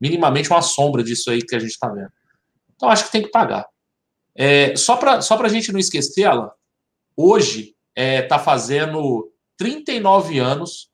minimamente 0.00 0.50
uma 0.50 0.62
sombra 0.62 1.02
disso 1.02 1.30
aí 1.30 1.42
que 1.42 1.54
a 1.54 1.58
gente 1.58 1.70
está 1.70 1.88
vendo. 1.88 2.10
Então 2.74 2.88
acho 2.88 3.06
que 3.06 3.12
tem 3.12 3.22
que 3.22 3.30
pagar. 3.30 3.66
É, 4.36 4.74
só 4.76 4.96
para 4.96 5.20
só 5.22 5.40
a 5.40 5.48
gente 5.48 5.72
não 5.72 5.78
esquecer, 5.78 6.24
Alan, 6.24 6.50
hoje 7.16 7.76
está 7.96 8.02
é, 8.02 8.22
tá 8.22 8.38
fazendo 8.38 9.32
39 9.56 10.38
anos 10.38 10.90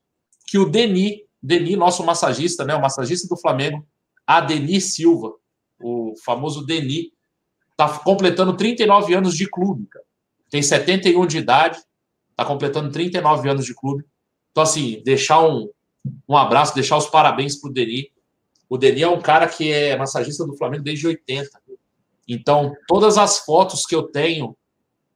que 0.47 0.59
o 0.59 0.69
Deni, 0.69 1.25
Deni, 1.43 1.77
nosso 1.77 2.05
massagista, 2.05 2.65
né, 2.65 2.75
o 2.75 2.81
massagista 2.81 3.27
do 3.29 3.41
Flamengo, 3.41 3.87
Adenir 4.27 4.83
Silva, 4.83 5.33
o 5.81 6.15
famoso 6.25 6.67
Deni, 6.67 7.13
está 7.71 7.89
completando 8.01 8.57
39 8.57 9.15
anos 9.15 9.35
de 9.35 9.49
clube. 9.49 9.87
Cara. 9.87 10.05
Tem 10.51 10.63
71 10.63 11.27
de 11.27 11.39
idade, 11.39 11.79
está 12.31 12.45
completando 12.45 12.91
39 12.91 13.49
anos 13.49 13.65
de 13.65 13.75
clube. 13.75 14.05
Então, 14.51 14.63
assim, 14.63 15.01
deixar 15.05 15.41
um, 15.47 15.71
um 16.29 16.37
abraço, 16.37 16.75
deixar 16.75 16.97
os 16.97 17.07
parabéns 17.07 17.57
para 17.57 17.71
o 17.71 17.73
Deni. 17.73 18.11
O 18.69 18.77
Deni 18.77 19.03
é 19.03 19.09
um 19.09 19.21
cara 19.21 19.49
que 19.49 19.71
é 19.71 19.97
massagista 19.97 20.45
do 20.45 20.57
Flamengo 20.57 20.85
desde 20.85 21.07
80. 21.07 21.60
Então, 22.33 22.77
todas 22.87 23.19
as 23.19 23.41
fotos 23.41 23.85
que 23.85 23.95
eu 23.95 24.05
tenho 24.05 24.57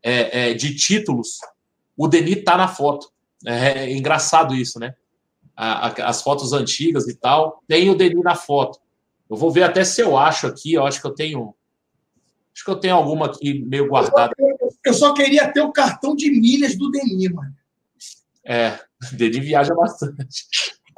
é, 0.02 0.50
é, 0.50 0.54
de 0.54 0.74
títulos, 0.74 1.38
o 1.96 2.08
Deni 2.08 2.32
está 2.32 2.56
na 2.56 2.66
foto. 2.66 3.08
É, 3.46 3.84
é, 3.84 3.92
engraçado 3.92 4.52
isso, 4.52 4.80
né? 4.80 4.96
A, 5.56 5.86
a, 5.86 6.08
as 6.08 6.22
fotos 6.22 6.52
antigas 6.52 7.06
e 7.06 7.14
tal, 7.14 7.62
tem 7.68 7.88
o 7.88 7.94
Deni 7.94 8.20
na 8.20 8.34
foto. 8.34 8.80
Eu 9.30 9.36
vou 9.36 9.52
ver 9.52 9.62
até 9.62 9.84
se 9.84 10.00
eu 10.00 10.18
acho 10.18 10.48
aqui, 10.48 10.74
eu 10.74 10.84
acho 10.84 11.00
que 11.00 11.06
eu 11.06 11.14
tenho. 11.14 11.54
Acho 12.52 12.64
que 12.64 12.70
eu 12.70 12.76
tenho 12.76 12.96
alguma 12.96 13.26
aqui 13.26 13.64
meio 13.64 13.88
guardada. 13.88 14.34
Eu 14.84 14.94
só 14.94 15.14
queria 15.14 15.50
ter 15.52 15.60
o 15.60 15.72
cartão 15.72 16.16
de 16.16 16.30
milhas 16.30 16.76
do 16.76 16.90
Denis, 16.90 17.30
mano. 17.30 17.54
É, 18.44 18.78
o 19.12 19.16
Denis 19.16 19.38
viaja 19.38 19.72
bastante. 19.72 20.46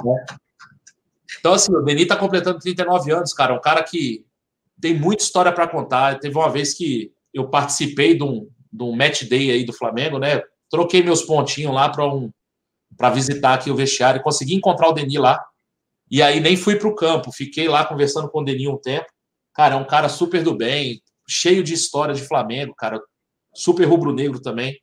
Né? 0.02 0.24
Então, 1.38 1.52
assim, 1.52 1.72
o 1.74 1.82
Denis 1.82 2.02
está 2.02 2.16
completando 2.16 2.59
39 2.59 3.12
anos, 3.12 3.32
cara. 3.32 3.55
Um 3.55 3.60
cara 3.60 3.82
que 3.82 4.26
tem 4.81 4.98
muita 4.98 5.23
história 5.23 5.53
para 5.53 5.69
contar. 5.69 6.19
Teve 6.19 6.36
uma 6.36 6.51
vez 6.51 6.74
que 6.74 7.12
eu 7.32 7.48
participei 7.48 8.16
de 8.16 8.23
um, 8.23 8.48
do 8.73 8.93
match 8.93 9.24
day 9.24 9.51
aí 9.51 9.65
do 9.65 9.73
Flamengo, 9.73 10.19
né? 10.19 10.43
Troquei 10.70 11.03
meus 11.03 11.23
pontinhos 11.23 11.74
lá 11.74 11.89
para 11.89 12.07
um, 12.07 12.31
para 12.97 13.11
visitar 13.11 13.55
aqui 13.55 13.70
o 13.70 13.77
vestiário, 13.77 14.23
consegui 14.23 14.55
encontrar 14.55 14.89
o 14.89 14.93
Denis 14.93 15.19
lá. 15.19 15.44
E 16.11 16.23
aí 16.23 16.40
nem 16.40 16.57
fui 16.57 16.77
para 16.77 16.89
o 16.89 16.94
campo, 16.94 17.32
fiquei 17.32 17.69
lá 17.69 17.85
conversando 17.85 18.28
com 18.31 18.40
o 18.40 18.44
Denis 18.44 18.69
um 18.69 18.78
tempo. 18.78 19.07
Cara, 19.55 19.74
é 19.74 19.78
um 19.78 19.86
cara 19.86 20.09
super 20.09 20.43
do 20.43 20.55
bem, 20.55 21.01
cheio 21.28 21.62
de 21.62 21.73
história 21.74 22.15
de 22.15 22.23
Flamengo, 22.23 22.74
cara, 22.77 23.01
super 23.55 23.85
rubro-negro 23.85 24.40
também. 24.40 24.78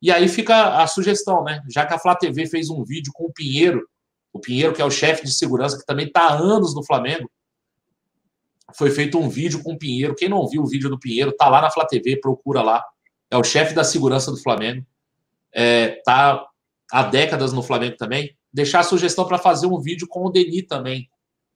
E 0.00 0.10
aí 0.10 0.28
fica 0.28 0.82
a 0.82 0.86
sugestão, 0.86 1.42
né? 1.42 1.60
Já 1.70 1.86
que 1.86 1.94
a 1.94 1.98
Flá 1.98 2.14
TV 2.14 2.46
fez 2.46 2.70
um 2.70 2.84
vídeo 2.84 3.12
com 3.14 3.24
o 3.24 3.32
Pinheiro, 3.32 3.82
o 4.32 4.40
Pinheiro, 4.40 4.72
que 4.72 4.82
é 4.82 4.84
o 4.84 4.90
chefe 4.90 5.24
de 5.24 5.32
segurança, 5.32 5.78
que 5.78 5.86
também 5.86 6.06
está 6.06 6.28
há 6.28 6.34
anos 6.34 6.74
no 6.74 6.84
Flamengo, 6.84 7.30
foi 8.76 8.90
feito 8.90 9.18
um 9.18 9.28
vídeo 9.28 9.62
com 9.62 9.74
o 9.74 9.78
Pinheiro. 9.78 10.14
Quem 10.14 10.28
não 10.28 10.48
viu 10.48 10.62
o 10.62 10.66
vídeo 10.66 10.88
do 10.90 10.98
Pinheiro, 10.98 11.32
tá 11.32 11.48
lá 11.48 11.60
na 11.60 11.70
Flá 11.70 11.86
TV, 11.86 12.16
procura 12.20 12.62
lá. 12.62 12.84
É 13.30 13.36
o 13.36 13.44
chefe 13.44 13.74
da 13.74 13.84
segurança 13.84 14.30
do 14.30 14.42
Flamengo. 14.42 14.84
É, 15.52 16.00
tá 16.04 16.44
há 16.90 17.02
décadas 17.02 17.52
no 17.52 17.62
Flamengo 17.62 17.96
também. 17.96 18.36
Deixar 18.52 18.80
a 18.80 18.84
sugestão 18.84 19.26
para 19.26 19.38
fazer 19.38 19.66
um 19.66 19.80
vídeo 19.80 20.06
com 20.08 20.24
o 20.24 20.30
Deni 20.30 20.62
também. 20.62 21.08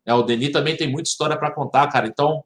É, 0.04 0.14
o 0.14 0.22
Deni 0.22 0.50
também 0.50 0.76
tem 0.76 0.90
muita 0.90 1.08
história 1.08 1.36
para 1.36 1.50
contar, 1.50 1.86
cara. 1.88 2.06
Então, 2.06 2.42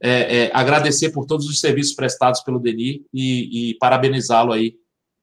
é, 0.00 0.44
é, 0.44 0.50
agradecer 0.52 1.10
por 1.10 1.26
todos 1.26 1.46
os 1.46 1.60
serviços 1.60 1.94
prestados 1.94 2.40
pelo 2.42 2.60
Deni 2.60 3.04
e, 3.12 3.70
e 3.70 3.78
parabenizá-lo 3.78 4.52
aí 4.52 4.76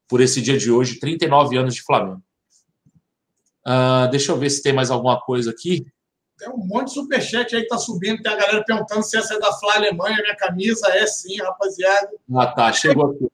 por 0.07 0.19
esse 0.19 0.41
dia 0.41 0.57
de 0.57 0.71
hoje, 0.71 0.99
39 0.99 1.57
anos 1.57 1.75
de 1.75 1.83
Flamengo. 1.83 2.21
Uh, 3.65 4.09
deixa 4.09 4.31
eu 4.31 4.37
ver 4.37 4.49
se 4.49 4.61
tem 4.61 4.73
mais 4.73 4.89
alguma 4.89 5.19
coisa 5.21 5.51
aqui. 5.51 5.85
Tem 6.41 6.49
um 6.49 6.57
monte 6.57 6.87
de 6.87 6.93
superchat 6.95 7.55
aí 7.55 7.61
que 7.61 7.67
tá 7.67 7.77
subindo. 7.77 8.23
Tem 8.23 8.33
a 8.33 8.35
galera 8.35 8.63
perguntando 8.65 9.03
se 9.03 9.15
essa 9.15 9.35
é 9.35 9.39
da 9.39 9.53
Fla 9.53 9.75
Alemanha, 9.75 10.17
minha 10.23 10.35
camisa. 10.35 10.87
É 10.87 11.05
sim, 11.05 11.39
rapaziada. 11.39 12.09
Ah, 12.35 12.47
tá. 12.47 12.73
Chegou 12.73 13.11
aqui. 13.11 13.27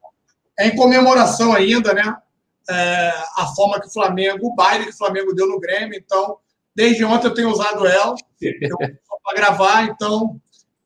É 0.60 0.68
em 0.68 0.76
comemoração 0.76 1.54
ainda, 1.54 1.94
né? 1.94 2.18
É, 2.70 3.14
a 3.38 3.48
forma 3.56 3.80
que 3.80 3.88
o 3.88 3.94
Flamengo, 3.94 4.48
o 4.48 4.56
baile 4.56 4.88
que 4.88 4.92
o 4.92 4.98
Flamengo 4.98 5.34
deu 5.34 5.48
no 5.48 5.58
Grêmio. 5.58 5.98
Então, 5.98 6.38
desde 6.76 7.06
ontem 7.06 7.28
eu 7.28 7.34
tenho 7.34 7.50
usado 7.50 7.88
ela 7.88 8.14
para 9.24 9.36
gravar. 9.38 9.84
Então, 9.86 10.38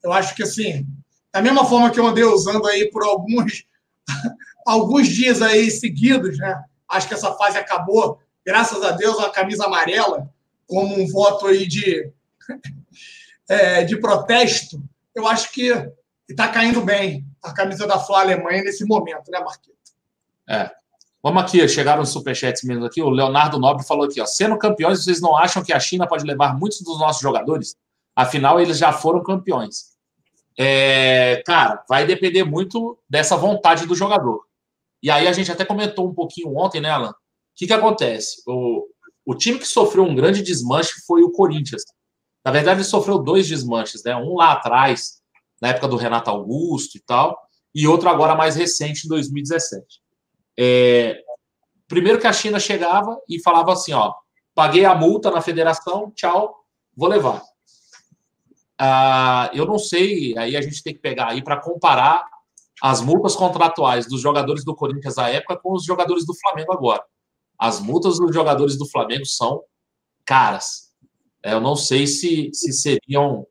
eu 0.04 0.14
acho 0.14 0.36
que 0.36 0.44
assim, 0.44 0.86
da 1.34 1.42
mesma 1.42 1.66
forma 1.66 1.90
que 1.90 2.00
eu 2.00 2.06
andei 2.06 2.24
usando 2.24 2.68
aí 2.68 2.88
por 2.92 3.04
alguns, 3.04 3.66
alguns 4.68 5.08
dias 5.08 5.42
aí 5.42 5.72
seguidos, 5.72 6.38
né? 6.38 6.64
Acho 6.88 7.08
que 7.08 7.16
essa 7.16 7.34
fase 7.34 7.58
acabou. 7.58 8.20
Graças 8.46 8.84
a 8.84 8.92
Deus, 8.92 9.18
a 9.18 9.32
camisa 9.32 9.66
amarela 9.66 10.30
como 10.72 10.98
um 10.98 11.06
voto 11.06 11.48
aí 11.48 11.68
de, 11.68 12.10
é, 13.50 13.84
de 13.84 14.00
protesto, 14.00 14.82
eu 15.14 15.28
acho 15.28 15.52
que 15.52 15.70
está 16.30 16.48
caindo 16.48 16.80
bem 16.80 17.26
a 17.44 17.52
camisa 17.52 17.86
da 17.86 18.00
Fla 18.00 18.22
Alemanha 18.22 18.64
nesse 18.64 18.86
momento, 18.86 19.30
né, 19.30 19.42
Marquinhos? 19.42 19.78
É. 20.50 20.72
Vamos 21.22 21.44
aqui, 21.44 21.68
chegaram 21.68 22.02
os 22.02 22.10
superchats 22.10 22.64
mesmo 22.64 22.86
aqui. 22.86 23.02
O 23.02 23.10
Leonardo 23.10 23.60
Nobre 23.60 23.86
falou 23.86 24.06
aqui, 24.06 24.22
ó. 24.22 24.26
Sendo 24.26 24.58
campeões, 24.58 25.04
vocês 25.04 25.20
não 25.20 25.36
acham 25.36 25.62
que 25.62 25.74
a 25.74 25.80
China 25.80 26.08
pode 26.08 26.26
levar 26.26 26.58
muitos 26.58 26.82
dos 26.82 26.98
nossos 26.98 27.22
jogadores? 27.22 27.76
Afinal, 28.16 28.60
eles 28.60 28.78
já 28.78 28.94
foram 28.94 29.22
campeões. 29.22 29.92
É, 30.58 31.44
cara, 31.46 31.84
vai 31.88 32.06
depender 32.06 32.46
muito 32.46 32.98
dessa 33.10 33.36
vontade 33.36 33.86
do 33.86 33.94
jogador. 33.94 34.46
E 35.04 35.12
aí 35.12 35.28
a 35.28 35.34
gente 35.34 35.52
até 35.52 35.66
comentou 35.66 36.08
um 36.08 36.14
pouquinho 36.14 36.56
ontem, 36.58 36.80
né, 36.80 36.90
Alan? 36.90 37.12
O 37.12 37.16
que, 37.56 37.68
que 37.68 37.74
acontece? 37.74 38.42
O, 38.48 38.88
o 39.32 39.36
time 39.36 39.58
que 39.58 39.66
sofreu 39.66 40.04
um 40.04 40.14
grande 40.14 40.42
desmanche 40.42 40.92
foi 41.08 41.24
o 41.24 41.32
Corinthians. 41.32 41.84
Na 42.44 42.52
verdade, 42.52 42.80
ele 42.80 42.86
sofreu 42.86 43.18
dois 43.18 43.48
desmanches, 43.48 44.04
né? 44.04 44.14
Um 44.14 44.36
lá 44.36 44.52
atrás, 44.52 45.22
na 45.62 45.70
época 45.70 45.88
do 45.88 45.96
Renato 45.96 46.30
Augusto 46.30 46.98
e 46.98 47.00
tal, 47.00 47.40
e 47.74 47.88
outro 47.88 48.10
agora 48.10 48.36
mais 48.36 48.58
recente, 48.58 49.06
em 49.06 49.08
2017. 49.08 50.02
É... 50.60 51.24
Primeiro 51.88 52.20
que 52.20 52.28
a 52.28 52.34
China 52.34 52.60
chegava 52.60 53.18
e 53.30 53.42
falava 53.42 53.72
assim: 53.72 53.94
ó, 53.94 54.14
paguei 54.54 54.84
a 54.84 54.94
multa 54.94 55.32
na 55.32 55.40
federação, 55.40 56.12
tchau, 56.14 56.66
vou 56.94 57.08
levar. 57.08 57.42
Ah, 58.78 59.50
eu 59.54 59.66
não 59.66 59.80
sei, 59.80 60.38
aí 60.38 60.58
a 60.58 60.62
gente 60.62 60.84
tem 60.84 60.94
que 60.94 61.00
pegar 61.00 61.30
aí 61.30 61.42
para 61.42 61.56
comparar 61.56 62.28
as 62.82 63.00
multas 63.00 63.34
contratuais 63.34 64.08
dos 64.08 64.20
jogadores 64.20 64.66
do 64.66 64.76
Corinthians 64.76 65.18
à 65.18 65.30
época 65.30 65.56
com 65.56 65.72
os 65.72 65.86
jogadores 65.86 66.26
do 66.26 66.34
Flamengo 66.38 66.74
agora. 66.74 67.02
As 67.62 67.80
multas 67.80 68.18
dos 68.18 68.34
jogadores 68.34 68.76
do 68.76 68.90
Flamengo 68.90 69.24
são 69.24 69.64
caras. 70.26 70.92
É, 71.44 71.54
eu 71.54 71.62
não 71.62 71.76
sei 71.76 72.08
se, 72.08 72.50
se 72.52 72.74
seriam 72.74 73.46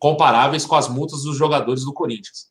comparáveis 0.00 0.66
com 0.66 0.74
as 0.74 0.88
multas 0.88 1.22
dos 1.22 1.36
jogadores 1.36 1.84
do 1.84 1.92
Corinthians. 1.92 2.50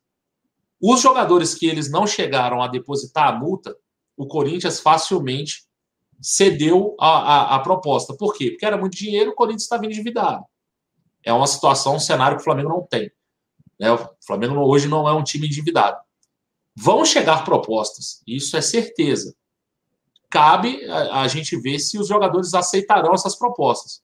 Os 0.81 1.01
jogadores 1.01 1.53
que 1.53 1.65
eles 1.65 1.91
não 1.91 2.07
chegaram 2.07 2.61
a 2.61 2.69
depositar 2.69 3.27
a 3.27 3.37
multa, 3.37 3.75
o 4.15 4.25
Corinthians 4.25 4.79
facilmente 4.79 5.65
cedeu 6.21 6.95
a, 6.97 7.09
a, 7.09 7.55
a 7.55 7.59
proposta. 7.59 8.15
Por 8.15 8.33
quê? 8.33 8.51
Porque 8.51 8.65
era 8.65 8.77
muito 8.77 8.95
dinheiro, 8.95 9.31
o 9.31 9.35
Corinthians 9.35 9.63
estava 9.63 9.85
endividado. 9.85 10.45
É 11.25 11.33
uma 11.33 11.45
situação, 11.45 11.95
um 11.95 11.99
cenário 11.99 12.37
que 12.37 12.41
o 12.41 12.45
Flamengo 12.45 12.69
não 12.69 12.81
tem. 12.81 13.11
Né? 13.77 13.91
O 13.91 14.09
Flamengo 14.25 14.55
hoje 14.61 14.87
não 14.87 15.09
é 15.09 15.11
um 15.11 15.23
time 15.23 15.47
endividado. 15.47 15.97
Vão 16.73 17.03
chegar 17.03 17.43
propostas, 17.43 18.23
isso 18.25 18.55
é 18.55 18.61
certeza 18.61 19.35
cabe 20.35 20.83
a, 20.89 21.21
a, 21.21 21.27
gente 21.29 21.55
ver 21.55 21.79
se 21.79 21.97
os 21.97 22.09
jogadores 22.09 22.53
aceitarão 22.53 23.13
essas 23.13 23.37
propostas. 23.37 24.03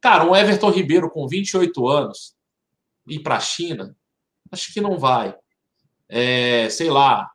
Cara, 0.00 0.24
um 0.24 0.34
Everton 0.34 0.70
Ribeiro 0.70 1.08
com 1.08 1.28
28 1.28 1.88
anos 1.88 2.34
ir 3.06 3.20
para 3.20 3.36
a 3.36 3.40
China, 3.40 3.96
acho 4.50 4.74
que 4.74 4.80
não 4.80 4.98
vai. 4.98 5.36
É, 6.08 6.68
sei 6.68 6.90
lá, 6.90 7.30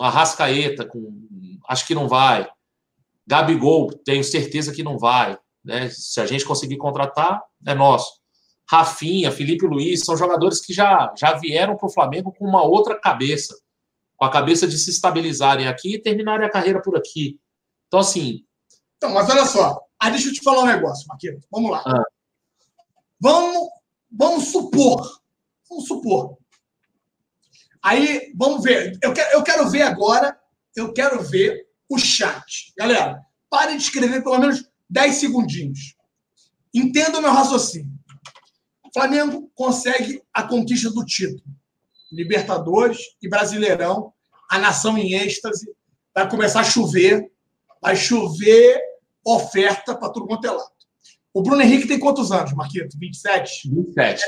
a 0.00 0.10
Rascaeta 0.10 0.84
com, 0.84 1.58
acho 1.66 1.86
que 1.86 1.94
não 1.94 2.06
vai. 2.06 2.46
Gabigol, 3.26 3.90
tenho 4.04 4.22
certeza 4.22 4.70
que 4.70 4.82
não 4.82 4.98
vai. 4.98 5.38
Né? 5.64 5.88
Se 5.88 6.20
a 6.20 6.26
gente 6.26 6.44
conseguir 6.44 6.76
contratar, 6.76 7.42
é 7.66 7.74
nosso. 7.74 8.20
Rafinha, 8.70 9.32
Felipe 9.32 9.66
Luiz, 9.66 10.04
são 10.04 10.14
jogadores 10.14 10.60
que 10.60 10.74
já, 10.74 11.10
já 11.16 11.32
vieram 11.32 11.74
para 11.74 11.86
o 11.86 11.92
Flamengo 11.92 12.34
com 12.38 12.46
uma 12.46 12.62
outra 12.62 13.00
cabeça, 13.00 13.56
com 14.14 14.26
a 14.26 14.30
cabeça 14.30 14.66
de 14.66 14.76
se 14.76 14.90
estabilizarem 14.90 15.66
aqui 15.66 15.94
e 15.94 16.02
terminarem 16.02 16.46
a 16.46 16.50
carreira 16.50 16.82
por 16.82 16.98
aqui. 16.98 17.40
Então, 17.96 18.00
assim. 18.00 18.44
Então, 18.96 19.14
mas 19.14 19.28
olha 19.30 19.46
só. 19.46 19.80
Ah, 19.98 20.10
deixa 20.10 20.28
eu 20.28 20.32
te 20.32 20.42
falar 20.42 20.64
um 20.64 20.66
negócio, 20.66 21.06
Marquinhos. 21.08 21.42
Vamos 21.50 21.70
lá. 21.70 21.82
Ah. 21.86 22.04
Vamos, 23.18 23.68
vamos 24.10 24.48
supor. 24.48 25.20
Vamos 25.68 25.86
supor. 25.86 26.36
Aí, 27.82 28.32
vamos 28.34 28.62
ver. 28.62 28.98
Eu 29.02 29.14
quero, 29.14 29.32
eu 29.32 29.42
quero 29.42 29.70
ver 29.70 29.82
agora. 29.82 30.38
Eu 30.74 30.92
quero 30.92 31.22
ver 31.22 31.66
o 31.88 31.98
chat. 31.98 32.74
Galera, 32.76 33.24
pare 33.48 33.76
de 33.76 33.82
escrever 33.82 34.22
pelo 34.22 34.38
menos 34.38 34.68
10 34.90 35.14
segundinhos. 35.14 35.96
Entenda 36.74 37.18
o 37.18 37.22
meu 37.22 37.32
raciocínio. 37.32 37.90
O 38.84 38.92
Flamengo 38.92 39.50
consegue 39.54 40.22
a 40.34 40.42
conquista 40.42 40.90
do 40.90 41.04
título. 41.04 41.42
Libertadores 42.12 42.98
e 43.22 43.28
Brasileirão, 43.28 44.12
a 44.50 44.58
nação 44.58 44.98
em 44.98 45.14
êxtase, 45.14 45.74
vai 46.14 46.28
começar 46.28 46.60
a 46.60 46.64
chover, 46.64 47.30
vai 47.80 47.96
chover 47.96 48.80
oferta 49.24 49.94
para 49.94 50.10
tudo 50.10 50.26
quanto 50.26 50.46
é 50.46 50.50
lado. 50.50 50.70
O 51.32 51.42
Bruno 51.42 51.60
Henrique 51.60 51.88
tem 51.88 51.98
quantos 51.98 52.32
anos, 52.32 52.52
Marquito? 52.54 52.98
27? 52.98 53.68
27. 53.68 54.24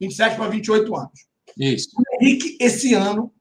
27 0.00 0.36
para 0.36 0.48
28 0.48 0.96
anos. 0.96 1.26
Isso. 1.58 1.88
O 1.90 1.96
Bruno 1.96 2.18
Henrique, 2.20 2.56
esse 2.60 2.94
ano, 2.94 3.32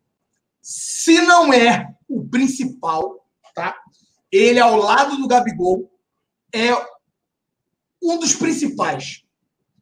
se 0.62 1.22
não 1.22 1.54
é 1.54 1.96
o 2.08 2.28
principal, 2.28 3.26
tá? 3.56 3.78
Ele, 4.32 4.60
ao 4.60 4.76
lado 4.76 5.18
do 5.18 5.28
Gabigol, 5.28 5.92
é 6.54 6.74
um 8.02 8.20
dos 8.20 8.36
principais. 8.36 9.24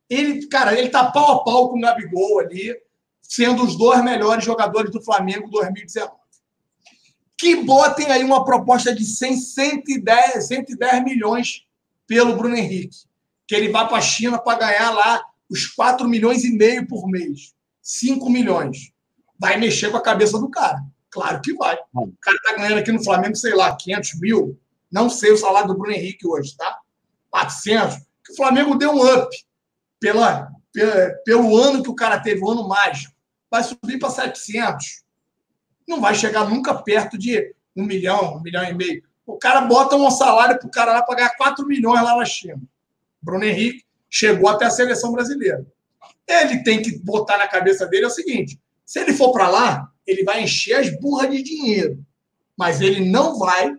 Ele, 0.10 0.48
cara, 0.48 0.78
ele 0.78 0.90
tá 0.90 1.12
pau 1.12 1.32
a 1.32 1.44
pau 1.44 1.70
com 1.70 1.78
o 1.78 1.82
Gabigol 1.82 2.40
ali, 2.40 2.76
sendo 3.22 3.64
os 3.64 3.76
dois 3.76 4.04
melhores 4.04 4.44
jogadores 4.44 4.92
do 4.92 5.02
Flamengo 5.02 5.50
2019 5.50 6.19
que 7.40 7.56
botem 7.56 8.11
aí 8.11 8.22
uma 8.22 8.44
proposta 8.44 8.94
de 8.94 9.06
100, 9.06 9.38
110, 9.38 10.45
110 10.45 11.03
milhões 11.06 11.66
pelo 12.06 12.36
Bruno 12.36 12.57
Henrique. 12.57 12.98
Que 13.48 13.56
ele 13.56 13.70
vá 13.70 13.86
para 13.86 13.98
a 13.98 14.02
China 14.02 14.38
para 14.38 14.60
ganhar 14.60 14.91
lá 14.91 15.24
os 15.49 15.66
4 15.66 16.06
milhões 16.07 16.44
e 16.44 16.52
meio 16.52 16.86
por 16.86 17.07
mês. 17.07 17.56
5 17.82 18.30
milhões. 18.30 18.91
Vai 19.40 19.56
mexer 19.56 19.90
com 19.90 19.95
a 19.95 20.03
cabeça 20.03 20.38
do 20.38 20.49
cara. 20.49 20.84
Claro 21.10 21.41
que 21.41 21.53
vai. 21.53 21.78
O 21.94 22.11
cara 22.22 22.36
está 22.36 22.57
ganhando 22.57 22.80
aqui 22.80 22.91
no 22.91 23.02
Flamengo, 23.02 23.38
sei 23.38 23.56
lá, 23.56 23.74
500 23.74 24.20
mil. 24.20 24.60
Não 24.91 25.10
sei 25.10 25.32
o 25.32 25.38
salário 25.38 25.70
do 25.70 25.78
Bruno 25.78 25.95
Henrique 25.95 26.28
hoje, 26.28 26.57
tá? 26.57 26.78
400. 27.30 27.99
Que 28.22 28.34
o 28.34 28.36
Flamengo 28.36 28.76
deu 28.76 28.91
um 28.91 29.14
up 29.14 29.30
pela, 29.98 30.52
pela, 30.74 31.10
pelo 31.24 31.56
ano 31.56 31.82
que 31.82 31.90
o 31.90 31.95
cara 31.95 32.20
teve, 32.20 32.41
o 32.41 32.52
ano 32.52 32.68
mágico. 32.68 33.14
Vai 33.49 33.64
subir 33.64 33.98
para 33.98 34.10
700 34.10 35.07
não 35.90 35.99
vai 35.99 36.14
chegar 36.14 36.48
nunca 36.48 36.74
perto 36.74 37.18
de 37.18 37.53
um 37.76 37.84
milhão, 37.84 38.38
um 38.38 38.41
milhão 38.41 38.64
e 38.64 38.74
meio. 38.74 39.03
O 39.26 39.38
cara 39.38 39.61
bota 39.61 39.95
um 39.95 40.10
salário 40.10 40.57
para 40.57 40.68
o 40.68 40.72
cara 40.72 40.94
lá 40.94 41.02
pagar 41.02 41.36
4 41.36 41.66
milhões 41.66 42.02
lá 42.02 42.16
na 42.16 42.26
China. 42.26 42.61
Bruno 43.22 43.44
Henrique 43.44 43.84
chegou 44.10 44.49
até 44.49 44.66
a 44.66 44.70
seleção 44.70 45.11
brasileira. 45.11 45.66
Ele 46.28 46.64
tem 46.64 46.82
que 46.82 46.98
botar 46.99 47.38
na 47.38 47.48
cabeça 47.48 47.88
dele 47.88 48.06
é 48.06 48.07
o 48.07 48.11
seguinte: 48.11 48.60
se 48.86 48.99
ele 48.99 49.14
for 49.14 49.32
para 49.32 49.49
lá, 49.49 49.91
ele 50.06 50.24
vai 50.24 50.44
encher 50.44 50.76
as 50.76 50.99
burras 50.99 51.30
de 51.32 51.41
dinheiro, 51.44 52.03
mas 52.56 52.82
ele 52.82 53.10
não 53.10 53.38
vai 53.38 53.76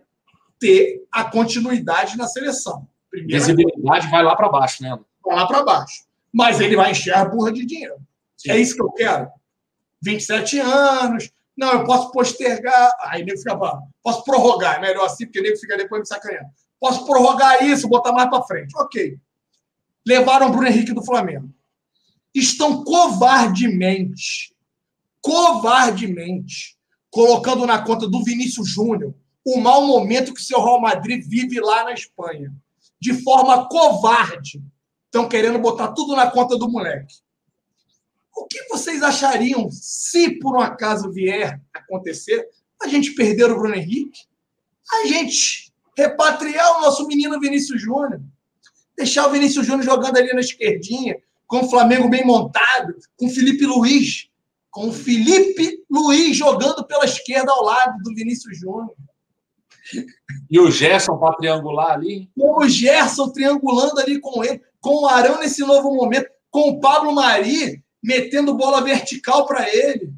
ter 0.59 1.03
a 1.11 1.23
continuidade 1.23 2.17
na 2.17 2.27
seleção. 2.27 2.87
Primeira 3.09 3.39
Visibilidade 3.39 4.09
vai 4.09 4.23
lá 4.23 4.35
para 4.35 4.49
baixo, 4.49 4.83
né? 4.83 4.97
Vai 5.25 5.35
lá 5.35 5.47
para 5.47 5.63
baixo. 5.63 6.03
Mas 6.31 6.61
ele 6.61 6.75
vai 6.75 6.91
encher 6.91 7.13
a 7.13 7.25
burra 7.25 7.51
de 7.51 7.65
dinheiro. 7.65 7.95
Sim. 8.37 8.51
É 8.51 8.57
isso 8.57 8.75
que 8.75 8.81
eu 8.81 8.91
quero. 8.91 9.29
27 10.01 10.59
anos. 10.59 11.29
Não, 11.57 11.73
eu 11.73 11.83
posso 11.83 12.11
postergar. 12.11 12.91
Aí 13.01 13.23
nego 13.23 13.37
fica 13.37 13.57
Posso 14.03 14.23
prorrogar. 14.23 14.77
É 14.77 14.81
melhor 14.81 15.05
assim, 15.05 15.25
porque 15.25 15.41
nego 15.41 15.57
fica 15.57 15.77
depois 15.77 16.01
me 16.01 16.07
sacaneando. 16.07 16.49
Posso 16.79 17.05
prorrogar 17.05 17.63
isso, 17.63 17.87
botar 17.87 18.11
mais 18.11 18.29
para 18.29 18.43
frente. 18.43 18.73
Ok. 18.77 19.17
Levaram 20.07 20.47
o 20.47 20.51
Bruno 20.51 20.67
Henrique 20.67 20.93
do 20.93 21.05
Flamengo. 21.05 21.53
Estão 22.33 22.83
covardemente, 22.83 24.55
covardemente, 25.21 26.77
colocando 27.09 27.67
na 27.67 27.83
conta 27.83 28.07
do 28.07 28.23
Vinícius 28.23 28.69
Júnior 28.69 29.13
o 29.45 29.59
mau 29.59 29.85
momento 29.85 30.33
que 30.33 30.41
o 30.41 30.43
seu 30.43 30.63
Real 30.63 30.79
Madrid 30.79 31.23
vive 31.27 31.59
lá 31.59 31.83
na 31.83 31.93
Espanha. 31.93 32.53
De 32.99 33.13
forma 33.21 33.67
covarde. 33.67 34.63
Estão 35.05 35.27
querendo 35.27 35.59
botar 35.59 35.89
tudo 35.89 36.15
na 36.15 36.29
conta 36.31 36.57
do 36.57 36.69
moleque. 36.69 37.15
O 38.35 38.45
que 38.45 38.67
vocês 38.69 39.03
achariam 39.03 39.69
se 39.71 40.39
por 40.39 40.55
um 40.55 40.61
acaso 40.61 41.11
vier 41.11 41.61
acontecer 41.73 42.47
a 42.81 42.87
gente 42.87 43.13
perder 43.13 43.51
o 43.51 43.55
Bruno 43.55 43.75
Henrique? 43.75 44.21
A 44.91 45.07
gente 45.07 45.71
repatriar 45.97 46.77
o 46.77 46.81
nosso 46.81 47.05
menino 47.07 47.39
Vinícius 47.39 47.81
Júnior. 47.81 48.21
Deixar 48.97 49.27
o 49.27 49.31
Vinícius 49.31 49.65
Júnior 49.65 49.83
jogando 49.83 50.17
ali 50.17 50.33
na 50.33 50.39
esquerdinha, 50.39 51.17
com 51.47 51.61
o 51.61 51.69
Flamengo 51.69 52.09
bem 52.09 52.25
montado, 52.25 52.95
com 53.17 53.27
o 53.27 53.29
Felipe 53.29 53.65
Luiz. 53.65 54.29
Com 54.69 54.87
o 54.87 54.93
Felipe 54.93 55.83
Luiz 55.89 56.35
jogando 56.35 56.85
pela 56.85 57.03
esquerda 57.03 57.51
ao 57.51 57.63
lado 57.63 57.97
do 58.03 58.15
Vinícius 58.15 58.57
Júnior. 58.57 58.95
E 60.49 60.59
o 60.59 60.71
Gerson 60.71 61.17
para 61.17 61.35
triangular 61.35 61.91
ali? 61.91 62.29
Com 62.37 62.63
o 62.63 62.69
Gerson 62.69 63.29
triangulando 63.29 63.99
ali 63.99 64.19
com 64.19 64.43
ele, 64.43 64.61
com 64.79 65.03
o 65.03 65.07
Arão 65.07 65.39
nesse 65.39 65.61
novo 65.61 65.93
momento, 65.93 66.29
com 66.49 66.69
o 66.69 66.79
Pablo 66.79 67.13
Mari 67.13 67.83
metendo 68.03 68.57
bola 68.57 68.83
vertical 68.83 69.45
para 69.45 69.67
ele. 69.73 70.13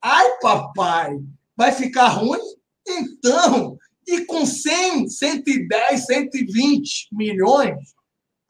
Ai, 0.00 0.38
papai, 0.40 1.18
vai 1.56 1.72
ficar 1.72 2.08
ruim? 2.08 2.40
Então, 2.86 3.78
e 4.06 4.24
com 4.24 4.44
100, 4.44 5.08
110, 5.08 6.06
120 6.06 7.08
milhões, 7.12 7.94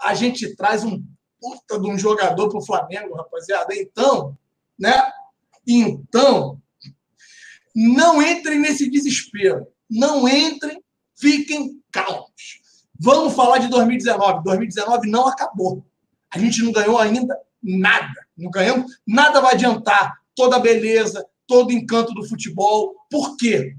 a 0.00 0.14
gente 0.14 0.56
traz 0.56 0.84
um 0.84 1.02
puta 1.40 1.78
de 1.80 1.88
um 1.88 1.98
jogador 1.98 2.48
para 2.48 2.58
o 2.58 2.64
Flamengo, 2.64 3.16
rapaziada. 3.16 3.74
Então, 3.74 4.38
né? 4.78 5.10
Então, 5.66 6.60
não 7.74 8.22
entrem 8.22 8.58
nesse 8.58 8.88
desespero. 8.88 9.66
Não 9.90 10.26
entrem, 10.28 10.82
fiquem 11.18 11.82
calmos. 11.90 12.60
Vamos 12.98 13.34
falar 13.34 13.58
de 13.58 13.68
2019. 13.68 14.44
2019 14.44 15.10
não 15.10 15.26
acabou. 15.26 15.84
A 16.30 16.38
gente 16.38 16.62
não 16.62 16.72
ganhou 16.72 16.98
ainda 16.98 17.36
nada. 17.62 18.26
Não 18.36 18.50
ganhamos, 18.50 18.98
nada 19.06 19.40
vai 19.40 19.54
adiantar 19.54 20.18
toda 20.34 20.56
a 20.56 20.60
beleza, 20.60 21.24
todo 21.46 21.68
o 21.68 21.72
encanto 21.72 22.12
do 22.14 22.26
futebol. 22.26 22.94
Por 23.10 23.36
quê? 23.36 23.76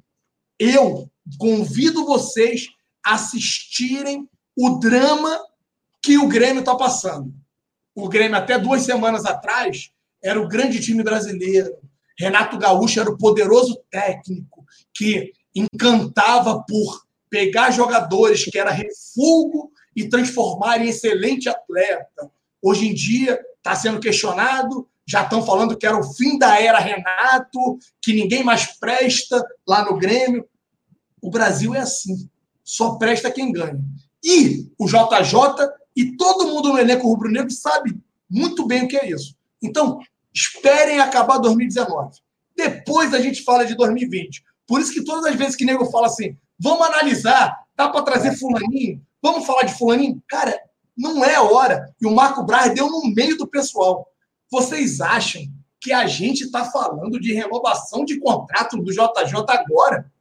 Eu 0.60 1.10
convido 1.38 2.06
vocês 2.06 2.68
a 3.06 3.16
assistirem 3.16 4.30
o 4.56 4.78
drama 4.80 5.40
que 6.02 6.18
o 6.18 6.28
Grêmio 6.28 6.60
está 6.60 6.76
passando. 6.76 7.34
O 7.96 8.08
Grêmio, 8.08 8.38
até 8.38 8.58
duas 8.58 8.84
semanas 8.84 9.26
atrás, 9.26 9.92
era 10.24 10.40
o 10.42 10.48
grande 10.48 10.80
time 10.80 11.04
brasileiro. 11.04 11.76
Renato 12.18 12.58
Gaúcho 12.58 13.00
era 13.00 13.10
o 13.10 13.18
poderoso 13.18 13.84
técnico 13.90 14.66
que 14.94 15.34
encantava 15.56 16.64
por 16.68 17.04
pegar 17.30 17.72
jogadores 17.72 18.46
que 18.46 18.58
era 18.58 18.72
refúgio 18.72 19.72
e 19.96 20.08
transformar 20.08 20.80
em 20.80 20.90
excelente 20.90 21.50
atleta. 21.50 22.32
Hoje 22.62 22.88
em 22.88 22.94
dia 22.94 23.40
está 23.64 23.74
sendo 23.76 24.00
questionado, 24.00 24.88
já 25.08 25.24
estão 25.24 25.46
falando 25.46 25.78
que 25.78 25.86
era 25.86 25.98
o 25.98 26.14
fim 26.14 26.38
da 26.38 26.60
era 26.60 26.80
Renato, 26.80 27.80
que 28.02 28.14
ninguém 28.14 28.44
mais 28.44 28.78
presta 28.78 29.42
lá 29.66 29.86
no 29.86 29.98
Grêmio. 29.98 30.46
O 31.22 31.30
Brasil 31.30 31.74
é 31.74 31.80
assim, 31.80 32.30
só 32.64 32.96
presta 32.96 33.32
quem 33.32 33.52
ganha. 33.52 33.80
E 34.22 34.70
o 34.78 34.86
JJ 34.86 35.70
e 35.96 36.18
todo 36.18 36.48
mundo 36.48 36.74
no 36.74 36.80
elenco 36.80 37.08
rubro-negro 37.08 37.52
sabe 37.52 37.98
muito 38.30 38.66
bem 38.66 38.84
o 38.84 38.88
que 38.88 38.98
é 38.98 39.10
isso. 39.10 39.36
Então, 39.62 40.00
esperem 40.34 41.00
acabar 41.00 41.38
2019. 41.38 42.18
Depois 42.56 43.14
a 43.14 43.20
gente 43.20 43.44
fala 43.44 43.66
de 43.66 43.76
2020. 43.76 44.44
Por 44.68 44.82
isso 44.82 44.94
que 44.94 45.04
todas 45.04 45.26
as 45.26 45.36
vezes 45.36 45.56
que 45.56 45.64
o 45.64 45.68
nego 45.68 45.86
fala 45.86 46.08
assim, 46.08 46.38
vamos 46.60 46.88
analisar, 46.88 47.58
dá 47.76 47.90
para 47.90 48.04
trazer 48.04 48.38
fulaninho, 48.38 49.02
vamos 49.22 49.46
falar 49.46 49.64
de 49.64 49.78
fulaninho. 49.78 50.22
Cara, 50.28 50.58
não 50.98 51.24
é 51.24 51.40
hora. 51.40 51.94
E 52.00 52.06
o 52.06 52.14
Marco 52.14 52.44
Braz 52.44 52.74
deu 52.74 52.90
no 52.90 53.04
meio 53.14 53.38
do 53.38 53.48
pessoal. 53.48 54.08
Vocês 54.52 55.02
acham 55.02 55.42
que 55.80 55.92
a 55.92 56.08
gente 56.08 56.46
está 56.46 56.66
falando 56.66 57.20
de 57.20 57.34
renovação 57.34 58.06
de 58.06 58.20
contrato 58.20 58.78
do 58.78 58.92
JJ 58.92 59.34
agora? 59.50 60.12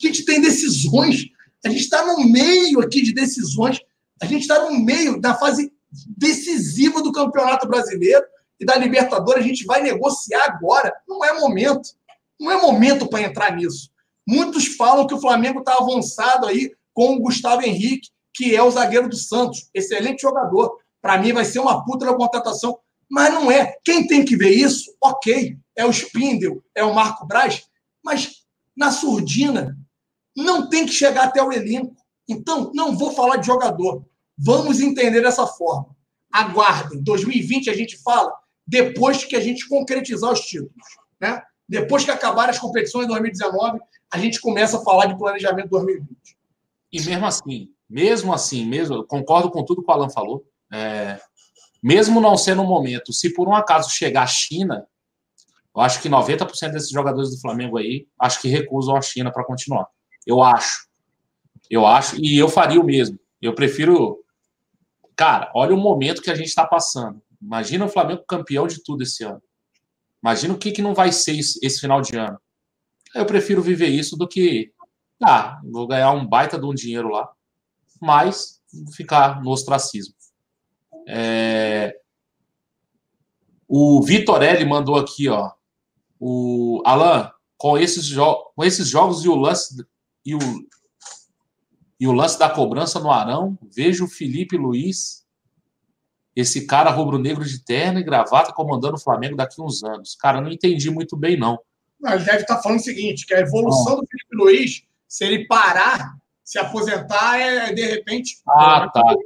A 0.00 0.06
gente 0.06 0.24
tem 0.24 0.40
decisões. 0.40 1.28
A 1.64 1.68
gente 1.68 1.82
está 1.82 2.04
no 2.04 2.24
meio 2.28 2.80
aqui 2.80 3.02
de 3.02 3.12
decisões. 3.12 3.80
A 4.20 4.26
gente 4.26 4.42
está 4.42 4.68
no 4.68 4.78
meio 4.78 5.20
da 5.20 5.34
fase 5.34 5.72
decisiva 6.16 7.02
do 7.02 7.12
Campeonato 7.12 7.68
Brasileiro 7.68 8.24
e 8.58 8.64
da 8.64 8.76
Libertadores. 8.76 9.44
A 9.44 9.46
gente 9.46 9.64
vai 9.64 9.82
negociar 9.82 10.44
agora. 10.44 10.92
Não 11.08 11.24
é 11.24 11.32
momento. 11.38 11.90
Não 12.38 12.50
é 12.50 12.60
momento 12.60 13.08
para 13.08 13.22
entrar 13.22 13.54
nisso. 13.54 13.90
Muitos 14.26 14.66
falam 14.76 15.06
que 15.06 15.14
o 15.14 15.20
Flamengo 15.20 15.60
está 15.60 15.74
avançado 15.74 16.46
aí 16.46 16.72
com 16.92 17.14
o 17.14 17.20
Gustavo 17.20 17.62
Henrique 17.62 18.10
que 18.34 18.54
é 18.54 18.62
o 18.62 18.70
zagueiro 18.70 19.08
do 19.08 19.16
Santos. 19.16 19.68
Excelente 19.74 20.22
jogador. 20.22 20.78
Para 21.00 21.18
mim, 21.18 21.32
vai 21.32 21.44
ser 21.44 21.58
uma 21.58 21.84
puta 21.84 22.06
na 22.06 22.14
contratação. 22.14 22.78
Mas 23.10 23.32
não 23.34 23.50
é. 23.50 23.76
Quem 23.84 24.06
tem 24.06 24.24
que 24.24 24.36
ver 24.36 24.50
isso, 24.50 24.94
ok. 25.02 25.56
É 25.76 25.84
o 25.84 25.90
Spindel, 25.90 26.62
é 26.74 26.84
o 26.84 26.94
Marco 26.94 27.26
Braz. 27.26 27.64
Mas 28.04 28.42
na 28.76 28.90
surdina, 28.90 29.76
não 30.36 30.68
tem 30.68 30.86
que 30.86 30.92
chegar 30.92 31.24
até 31.24 31.42
o 31.42 31.52
elenco. 31.52 31.94
Então, 32.28 32.72
não 32.74 32.96
vou 32.96 33.12
falar 33.12 33.36
de 33.36 33.46
jogador. 33.46 34.04
Vamos 34.38 34.80
entender 34.80 35.20
dessa 35.20 35.46
forma. 35.46 35.94
Aguardem. 36.32 37.02
2020 37.02 37.68
a 37.68 37.74
gente 37.74 37.98
fala 38.02 38.32
depois 38.66 39.24
que 39.24 39.36
a 39.36 39.40
gente 39.40 39.68
concretizar 39.68 40.32
os 40.32 40.40
títulos. 40.40 40.72
Né? 41.20 41.42
Depois 41.68 42.04
que 42.04 42.10
acabar 42.10 42.48
as 42.48 42.58
competições 42.58 43.04
em 43.04 43.08
2019, 43.08 43.78
a 44.10 44.18
gente 44.18 44.40
começa 44.40 44.78
a 44.78 44.82
falar 44.82 45.06
de 45.06 45.18
planejamento 45.18 45.68
2020. 45.68 46.16
E 46.92 47.00
mesmo 47.02 47.26
assim, 47.26 47.70
mesmo 47.92 48.32
assim, 48.32 48.64
mesmo, 48.64 49.04
concordo 49.04 49.50
com 49.50 49.62
tudo 49.62 49.82
que 49.82 49.90
o 49.90 49.92
Alan 49.92 50.08
falou. 50.08 50.46
É, 50.72 51.20
mesmo 51.82 52.22
não 52.22 52.38
sendo 52.38 52.62
um 52.62 52.66
momento, 52.66 53.12
se 53.12 53.34
por 53.34 53.46
um 53.46 53.54
acaso 53.54 53.90
chegar 53.90 54.22
a 54.22 54.26
China, 54.26 54.86
eu 55.76 55.82
acho 55.82 56.00
que 56.00 56.08
90% 56.08 56.70
desses 56.70 56.88
jogadores 56.88 57.30
do 57.30 57.40
Flamengo 57.40 57.76
aí, 57.76 58.06
acho 58.18 58.40
que 58.40 58.48
recusam 58.48 58.96
a 58.96 59.02
China 59.02 59.30
para 59.30 59.44
continuar. 59.44 59.86
Eu 60.26 60.42
acho. 60.42 60.88
Eu 61.68 61.86
acho, 61.86 62.16
e 62.18 62.38
eu 62.38 62.48
faria 62.48 62.80
o 62.80 62.84
mesmo. 62.84 63.18
Eu 63.42 63.54
prefiro. 63.54 64.24
Cara, 65.14 65.52
olha 65.54 65.74
o 65.74 65.78
momento 65.78 66.22
que 66.22 66.30
a 66.30 66.34
gente 66.34 66.48
está 66.48 66.66
passando. 66.66 67.20
Imagina 67.42 67.84
o 67.84 67.90
Flamengo 67.90 68.24
campeão 68.26 68.66
de 68.66 68.82
tudo 68.82 69.02
esse 69.02 69.22
ano. 69.22 69.42
Imagina 70.22 70.54
o 70.54 70.58
que, 70.58 70.72
que 70.72 70.80
não 70.80 70.94
vai 70.94 71.12
ser 71.12 71.38
esse 71.38 71.78
final 71.78 72.00
de 72.00 72.16
ano. 72.16 72.40
Eu 73.14 73.26
prefiro 73.26 73.60
viver 73.60 73.88
isso 73.88 74.16
do 74.16 74.26
que. 74.26 74.72
Ah, 75.22 75.60
vou 75.70 75.86
ganhar 75.86 76.10
um 76.12 76.26
baita 76.26 76.58
de 76.58 76.64
um 76.64 76.74
dinheiro 76.74 77.08
lá 77.08 77.28
mas 78.02 78.60
ficar 78.94 79.40
no 79.42 79.50
ostracismo. 79.50 80.14
É... 81.06 81.96
O 83.68 84.02
Vitorelli 84.02 84.64
mandou 84.64 84.96
aqui, 84.96 85.28
ó. 85.28 85.52
O 86.18 86.82
Alan, 86.84 87.30
com 87.56 87.78
esses, 87.78 88.12
com 88.14 88.64
esses 88.64 88.88
jogos 88.88 89.24
e 89.24 89.28
o 89.28 89.36
lance 89.36 89.86
e 90.24 90.34
o, 90.34 90.38
e 91.98 92.06
o 92.06 92.12
lance 92.12 92.38
da 92.38 92.50
cobrança 92.50 93.00
no 93.00 93.10
Arão, 93.10 93.58
vejo 93.74 94.04
o 94.04 94.08
Felipe 94.08 94.56
Luiz, 94.56 95.24
esse 96.34 96.66
cara 96.66 96.90
rubro-negro 96.90 97.44
de 97.44 97.64
terno 97.64 97.98
e 97.98 98.04
gravata 98.04 98.52
comandando 98.52 98.96
o 98.96 99.00
Flamengo 99.00 99.36
daqui 99.36 99.60
a 99.60 99.64
uns 99.64 99.82
anos. 99.82 100.16
Cara, 100.16 100.40
não 100.40 100.50
entendi 100.50 100.90
muito 100.90 101.16
bem, 101.16 101.36
não. 101.36 101.58
não 102.00 102.12
ele 102.12 102.24
deve 102.24 102.42
estar 102.42 102.60
falando 102.60 102.78
o 102.78 102.82
seguinte, 102.82 103.26
que 103.26 103.34
a 103.34 103.40
evolução 103.40 103.96
do 103.96 104.06
Felipe 104.06 104.36
Luiz, 104.36 104.82
se 105.08 105.24
ele 105.24 105.46
parar 105.46 106.16
se 106.52 106.58
aposentar 106.58 107.40
é, 107.40 107.72
de 107.72 107.82
repente, 107.82 108.36
ah, 108.46 108.86
tá. 108.92 109.16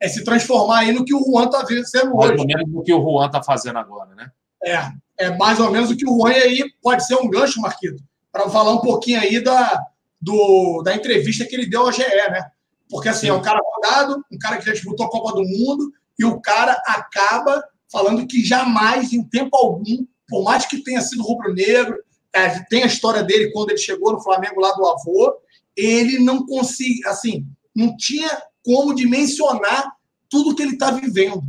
é 0.00 0.08
se 0.08 0.24
transformar 0.24 0.78
aí 0.78 0.90
no 0.90 1.04
que 1.04 1.14
o 1.14 1.22
Juan 1.22 1.44
está 1.44 1.62
sendo 1.84 2.16
hoje. 2.16 2.28
Mais 2.28 2.40
ou 2.40 2.46
menos 2.46 2.74
o 2.74 2.82
que 2.82 2.94
o 2.94 3.02
Juan 3.02 3.26
está 3.26 3.42
fazendo 3.42 3.78
agora, 3.78 4.14
né? 4.14 4.32
É, 4.64 5.26
é 5.26 5.36
mais 5.36 5.60
ou 5.60 5.70
menos 5.70 5.90
o 5.90 5.96
que 5.96 6.08
o 6.08 6.16
Juan 6.16 6.30
aí 6.30 6.64
pode 6.80 7.06
ser 7.06 7.16
um 7.16 7.28
gancho, 7.28 7.60
Marquito, 7.60 8.02
para 8.32 8.48
falar 8.48 8.72
um 8.72 8.80
pouquinho 8.80 9.20
aí 9.20 9.44
da, 9.44 9.84
do, 10.18 10.80
da 10.82 10.96
entrevista 10.96 11.44
que 11.44 11.54
ele 11.54 11.68
deu 11.68 11.82
ao 11.82 11.92
GE, 11.92 12.00
né? 12.00 12.50
Porque 12.88 13.10
assim, 13.10 13.26
Sim. 13.26 13.28
é 13.28 13.34
um 13.34 13.42
cara 13.42 13.60
rodado, 13.62 14.24
um 14.32 14.38
cara 14.38 14.56
que 14.56 14.64
já 14.64 14.72
disputou 14.72 15.04
a 15.04 15.10
Copa 15.10 15.34
do 15.34 15.42
Mundo, 15.42 15.92
e 16.18 16.24
o 16.24 16.40
cara 16.40 16.72
acaba 16.86 17.62
falando 17.90 18.26
que 18.26 18.42
jamais, 18.42 19.12
em 19.12 19.22
tempo 19.22 19.54
algum, 19.54 20.06
por 20.26 20.44
mais 20.44 20.64
que 20.64 20.82
tenha 20.82 21.02
sido 21.02 21.22
rubro-negro, 21.22 21.94
é, 22.34 22.58
tem 22.70 22.84
a 22.84 22.86
história 22.86 23.22
dele 23.22 23.52
quando 23.52 23.68
ele 23.68 23.78
chegou 23.78 24.14
no 24.14 24.22
Flamengo 24.22 24.62
lá 24.62 24.72
do 24.72 24.86
avô, 24.86 25.36
ele 25.76 26.18
não 26.18 26.44
conseguia, 26.44 27.08
assim, 27.08 27.46
não 27.74 27.96
tinha 27.96 28.28
como 28.64 28.94
dimensionar 28.94 29.92
tudo 30.28 30.54
que 30.54 30.62
ele 30.62 30.72
está 30.72 30.90
vivendo, 30.90 31.42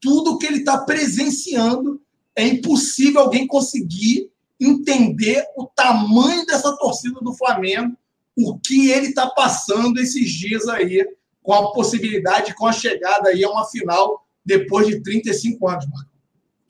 tudo 0.00 0.38
que 0.38 0.46
ele 0.46 0.58
está 0.58 0.78
presenciando. 0.78 2.00
É 2.36 2.46
impossível 2.46 3.20
alguém 3.20 3.46
conseguir 3.46 4.30
entender 4.60 5.44
o 5.56 5.66
tamanho 5.66 6.44
dessa 6.46 6.76
torcida 6.76 7.20
do 7.20 7.34
Flamengo, 7.34 7.96
o 8.36 8.58
que 8.58 8.90
ele 8.90 9.08
está 9.08 9.28
passando 9.30 9.98
esses 9.98 10.30
dias 10.30 10.66
aí, 10.68 11.06
com 11.42 11.52
a 11.52 11.72
possibilidade, 11.72 12.54
com 12.54 12.66
a 12.66 12.72
chegada 12.72 13.28
aí 13.28 13.44
a 13.44 13.50
uma 13.50 13.66
final 13.66 14.26
depois 14.44 14.86
de 14.86 15.02
35 15.02 15.68
anos, 15.68 15.86
Marcos. 15.86 16.14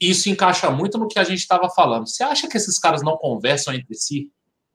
Isso 0.00 0.28
encaixa 0.28 0.70
muito 0.70 0.98
no 0.98 1.08
que 1.08 1.18
a 1.18 1.24
gente 1.24 1.38
estava 1.38 1.70
falando. 1.70 2.08
Você 2.08 2.22
acha 2.22 2.48
que 2.48 2.56
esses 2.56 2.78
caras 2.78 3.02
não 3.02 3.16
conversam 3.16 3.72
entre 3.72 3.94
si? 3.94 4.30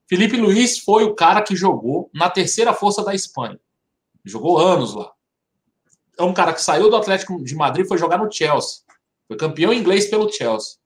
Felipe 0.09 0.37
Luiz 0.37 0.79
foi 0.79 1.03
o 1.03 1.13
cara 1.13 1.39
que 1.43 1.55
jogou 1.55 2.09
na 2.11 2.31
terceira 2.31 2.73
força 2.73 3.03
da 3.03 3.13
Espanha. 3.13 3.59
Jogou 4.25 4.57
anos 4.57 4.95
lá. 4.95 5.11
É 6.17 6.23
um 6.23 6.33
cara 6.33 6.51
que 6.51 6.63
saiu 6.63 6.89
do 6.89 6.95
Atlético 6.95 7.43
de 7.43 7.55
Madrid 7.55 7.87
foi 7.87 7.99
jogar 7.99 8.17
no 8.17 8.31
Chelsea. 8.31 8.81
Foi 9.27 9.37
campeão 9.37 9.71
inglês 9.71 10.07
pelo 10.07 10.31
Chelsea. 10.31 10.77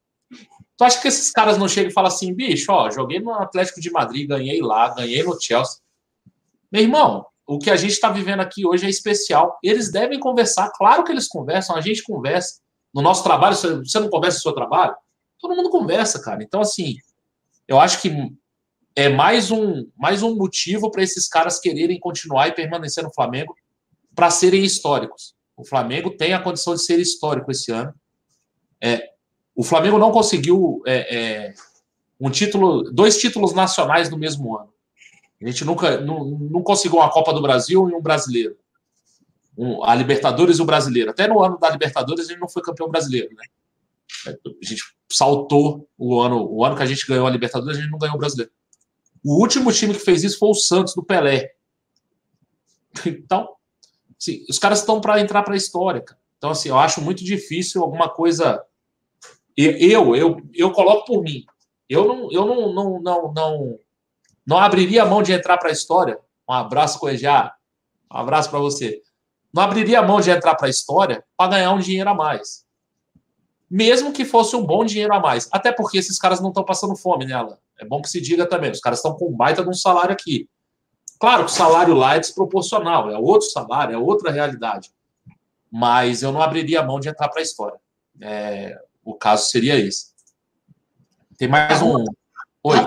Tu 0.76 0.84
acha 0.84 1.02
que 1.02 1.08
esses 1.08 1.32
caras 1.32 1.58
não 1.58 1.70
chegam 1.70 1.90
e 1.90 1.94
falam 1.94 2.10
assim, 2.10 2.34
bicho, 2.34 2.70
ó, 2.70 2.91
joguei 2.91 3.20
no 3.20 3.34
Atlético 3.34 3.80
de 3.80 3.90
Madrid, 3.90 4.28
ganhei 4.28 4.62
lá, 4.62 4.94
ganhei 4.94 5.24
no 5.24 5.40
Chelsea. 5.40 5.80
Meu 6.70 6.82
irmão, 6.82 7.26
o 7.48 7.58
que 7.58 7.70
a 7.70 7.78
gente 7.78 7.94
está 7.94 8.10
vivendo 8.10 8.41
aqui 8.41 8.68
hoje 8.68 8.86
é 8.86 8.90
especial. 8.90 9.58
Eles 9.64 9.90
devem 9.90 10.20
conversar, 10.20 10.70
claro 10.72 11.04
que 11.06 11.12
eles 11.14 11.30
conversam, 11.30 11.78
a 11.78 11.82
gente 11.82 12.04
conversa. 12.04 12.60
No 12.94 13.02
nosso 13.02 13.24
trabalho, 13.24 13.56
você 13.56 14.00
não 14.00 14.10
conversa 14.10 14.38
no 14.38 14.41
seu 14.41 14.54
trabalho? 14.54 14.95
Todo 15.40 15.56
mundo 15.56 15.70
conversa, 15.70 16.22
cara. 16.22 16.44
Então, 16.44 16.60
assim, 16.60 16.98
eu 17.68 17.80
acho 17.80 18.02
que 18.02 18.10
é 18.95 19.10
mais 19.10 19.52
um, 19.52 19.88
mais 19.95 20.22
um 20.22 20.36
motivo 20.36 20.91
para 20.91 21.03
esses 21.03 21.28
caras 21.28 21.60
quererem 21.60 21.99
continuar 21.99 22.48
e 22.48 22.53
permanecer 22.53 23.03
no 23.03 23.14
Flamengo 23.14 23.56
para 24.14 24.30
serem 24.30 24.64
históricos. 24.64 25.36
O 25.57 25.65
Flamengo 25.65 26.11
tem 26.11 26.34
a 26.34 26.40
condição 26.40 26.76
de 26.76 26.84
ser 26.84 26.99
histórico 26.99 27.52
esse 27.52 27.72
ano. 27.72 27.94
É, 28.82 29.10
o 29.56 29.64
Flamengo 29.64 29.98
não 29.98 30.11
conseguiu 30.11 30.82
é, 30.86 31.15
é, 31.15 31.53
um 32.20 32.30
título, 32.30 32.91
dois 32.91 33.18
títulos 33.18 33.53
nacionais 33.53 34.10
no 34.10 34.18
mesmo 34.18 34.56
ano. 34.57 34.72
A 35.41 35.48
gente 35.48 35.65
nunca 35.65 35.99
não, 35.99 36.26
não 36.26 36.61
conseguiu 36.64 36.99
uma 36.99 37.10
Copa 37.10 37.34
do 37.34 37.41
Brasil 37.41 37.90
e 37.90 37.94
um 37.94 38.02
brasileiro. 38.02 38.56
Um, 39.57 39.84
a 39.84 39.94
Libertadores 39.94 40.57
e 40.57 40.61
o 40.61 40.65
brasileiro. 40.65 41.11
Até 41.11 41.28
no 41.28 41.44
ano 41.44 41.57
da 41.60 41.70
Libertadores 41.70 42.26
a 42.26 42.30
gente 42.30 42.40
não 42.40 42.49
foi 42.49 42.61
campeão 42.61 42.90
brasileiro, 42.90 43.30
né? 43.36 43.44
A 44.26 44.65
gente 44.65 44.84
saltou 45.11 45.88
o 45.98 46.20
ano, 46.22 46.48
o 46.49 46.64
ano 46.64 46.76
que 46.76 46.84
a 46.84 46.86
gente 46.86 47.06
ganhou 47.06 47.28
a 47.28 47.30
Libertadores, 47.30 47.78
a 47.78 47.82
gente 47.82 47.91
não 47.91 47.99
ganhou 47.99 48.15
o 48.15 48.20
brasileiro. 48.20 48.52
O 49.24 49.40
último 49.40 49.72
time 49.72 49.94
que 49.94 50.00
fez 50.00 50.24
isso 50.24 50.38
foi 50.38 50.50
o 50.50 50.54
Santos 50.54 50.94
do 50.94 51.04
Pelé. 51.04 51.52
Então, 53.06 53.50
assim, 54.20 54.45
os 54.50 54.60
caras 54.60 54.80
estão 54.80 55.02
para 55.02 55.20
entrar 55.20 55.41
para 55.44 55.54
a 55.54 55.58
história. 55.58 56.02
Cara. 56.02 56.20
Então, 56.38 56.52
assim, 56.52 56.70
eu 56.70 56.78
acho 56.78 57.02
muito 57.02 57.24
difícil 57.24 57.82
alguma 57.82 58.10
coisa. 58.10 58.64
Eu, 59.56 60.16
eu, 60.16 60.41
eu 60.54 60.72
coloco 60.72 61.06
por 61.06 61.24
mim. 61.24 61.45
Eu 61.88 62.06
não, 62.06 62.32
eu 62.32 62.45
não, 62.45 62.74
não, 62.74 63.02
não, 63.02 63.34
não, 63.34 63.80
não 64.45 64.58
abriria 64.58 65.04
a 65.04 65.06
mão 65.06 65.24
de 65.24 65.32
entrar 65.32 65.58
para 65.58 65.70
a 65.70 65.72
história. 65.72 66.20
Um 66.48 66.54
abraço, 66.54 67.00
Coejar. 67.00 67.58
Um 68.12 68.18
abraço 68.18 68.50
para 68.50 68.60
você. 68.60 69.02
Não 69.54 69.64
abriria 69.64 70.00
a 70.00 70.06
mão 70.06 70.20
de 70.20 70.32
entrar 70.32 70.56
para 70.56 70.68
a 70.68 70.70
história 70.70 71.24
para 71.38 71.52
ganhar 71.52 71.72
um 71.72 71.80
dinheiro 71.80 72.10
a 72.10 72.14
mais. 72.14 72.66
Mesmo 73.70 74.12
que 74.12 74.26
fosse 74.26 74.56
um 74.56 74.66
bom 74.66 74.84
dinheiro 74.84 75.14
a 75.14 75.20
mais. 75.20 75.48
Até 75.52 75.72
porque 75.72 75.98
esses 75.98 76.18
caras 76.20 76.41
não 76.41 76.50
estão 76.50 76.64
passando 76.64 76.95
fome, 76.95 77.26
né, 77.26 77.34
Alan? 77.34 77.58
É 77.80 77.86
bom 77.86 78.02
que 78.02 78.10
se 78.10 78.22
diga 78.22 78.45
também. 78.45 78.72
Os 78.72 78.80
caras 78.80 79.00
estão 79.00 79.16
com 79.16 79.30
um 79.30 79.36
baita 79.36 79.64
de 79.64 79.70
um 79.70 79.74
salário 79.74 80.12
aqui. 80.12 80.50
Claro 81.20 81.45
que 81.45 81.52
o 81.52 81.56
salário 81.56 81.94
lá 81.94 82.16
é 82.16 82.20
desproporcional, 82.20 83.10
é 83.10 83.18
outro 83.18 83.50
salário, 83.50 83.95
é 83.95 83.98
outra 83.98 84.32
realidade. 84.32 84.91
Mas 85.72 86.22
eu 86.22 86.32
não 86.32 86.41
abriria 86.41 86.82
a 86.82 86.86
mão 86.86 87.00
de 87.00 87.10
entrar 87.10 87.30
para 87.30 87.40
a 87.40 87.44
história. 87.44 87.80
É, 88.22 88.78
o 89.04 89.16
caso 89.16 89.50
seria 89.50 89.78
esse. 89.78 90.14
Tem 91.38 91.48
mais 91.48 91.82
um. 91.82 92.04
Oi. 92.64 92.78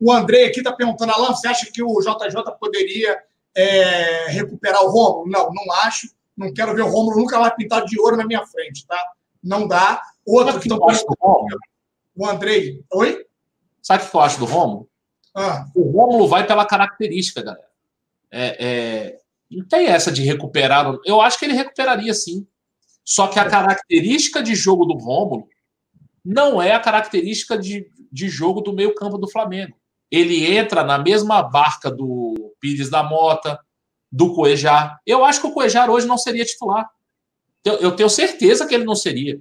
O 0.00 0.12
André 0.12 0.44
aqui 0.44 0.58
está 0.58 0.72
perguntando, 0.72 1.12
Alan, 1.12 1.28
você 1.28 1.48
acha 1.48 1.70
que 1.72 1.82
o 1.82 2.00
JJ 2.00 2.42
poderia 2.60 3.18
é, 3.54 4.26
recuperar 4.28 4.82
o 4.84 4.90
Romulo? 4.90 5.30
Não, 5.30 5.50
não 5.52 5.72
acho. 5.84 6.08
Não 6.36 6.52
quero 6.52 6.74
ver 6.74 6.82
o 6.82 6.88
Romulo 6.88 7.16
nunca 7.16 7.38
mais 7.38 7.54
pintado 7.54 7.86
de 7.86 7.98
ouro 7.98 8.16
na 8.16 8.26
minha 8.26 8.44
frente, 8.46 8.86
tá? 8.86 8.98
Não 9.42 9.66
dá. 9.66 10.02
Outro 10.26 10.60
que 10.60 10.68
estão 10.68 10.78
O 12.16 12.26
Andrei. 12.26 12.84
Oi? 12.92 13.24
Sabe 13.84 14.02
o 14.02 14.10
que 14.10 14.16
eu 14.16 14.20
acho 14.20 14.38
do 14.38 14.46
Romulo? 14.46 14.88
Ah. 15.36 15.66
O 15.76 15.90
Romulo 15.90 16.26
vai 16.26 16.46
pela 16.46 16.64
característica, 16.64 17.42
galera. 17.42 17.68
É, 18.30 18.56
é, 18.58 19.18
não 19.50 19.66
tem 19.68 19.86
essa 19.86 20.10
de 20.10 20.22
recuperar. 20.22 20.96
Eu 21.04 21.20
acho 21.20 21.38
que 21.38 21.44
ele 21.44 21.52
recuperaria 21.52 22.14
sim. 22.14 22.46
Só 23.04 23.26
que 23.26 23.38
a 23.38 23.44
característica 23.44 24.42
de 24.42 24.54
jogo 24.54 24.86
do 24.86 24.94
Rômulo 24.94 25.46
não 26.24 26.62
é 26.62 26.72
a 26.72 26.80
característica 26.80 27.58
de, 27.58 27.86
de 28.10 28.28
jogo 28.30 28.62
do 28.62 28.72
meio-campo 28.72 29.18
do 29.18 29.30
Flamengo. 29.30 29.76
Ele 30.10 30.56
entra 30.56 30.82
na 30.82 30.98
mesma 30.98 31.42
barca 31.42 31.90
do 31.90 32.54
Pires 32.58 32.88
da 32.88 33.02
Mota, 33.02 33.60
do 34.10 34.32
Coejar. 34.32 34.98
Eu 35.04 35.22
acho 35.22 35.42
que 35.42 35.46
o 35.46 35.52
Coejar 35.52 35.90
hoje 35.90 36.06
não 36.06 36.16
seria 36.16 36.44
titular. 36.44 36.88
Eu, 37.62 37.74
eu 37.74 37.94
tenho 37.94 38.08
certeza 38.08 38.66
que 38.66 38.74
ele 38.74 38.84
não 38.84 38.94
seria. 38.94 39.38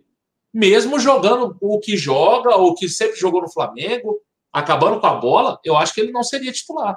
Mesmo 0.53 0.99
jogando 0.99 1.55
o 1.61 1.79
que 1.79 1.95
joga, 1.95 2.57
ou 2.57 2.75
que 2.75 2.89
sempre 2.89 3.17
jogou 3.17 3.41
no 3.41 3.51
Flamengo, 3.51 4.19
acabando 4.53 4.99
com 5.01 5.07
a 5.07 5.15
bola, 5.15 5.59
eu 5.65 5.75
acho 5.75 5.93
que 5.93 5.99
ele 5.99 6.11
não 6.11 6.23
seria 6.23 6.51
titular. 6.51 6.95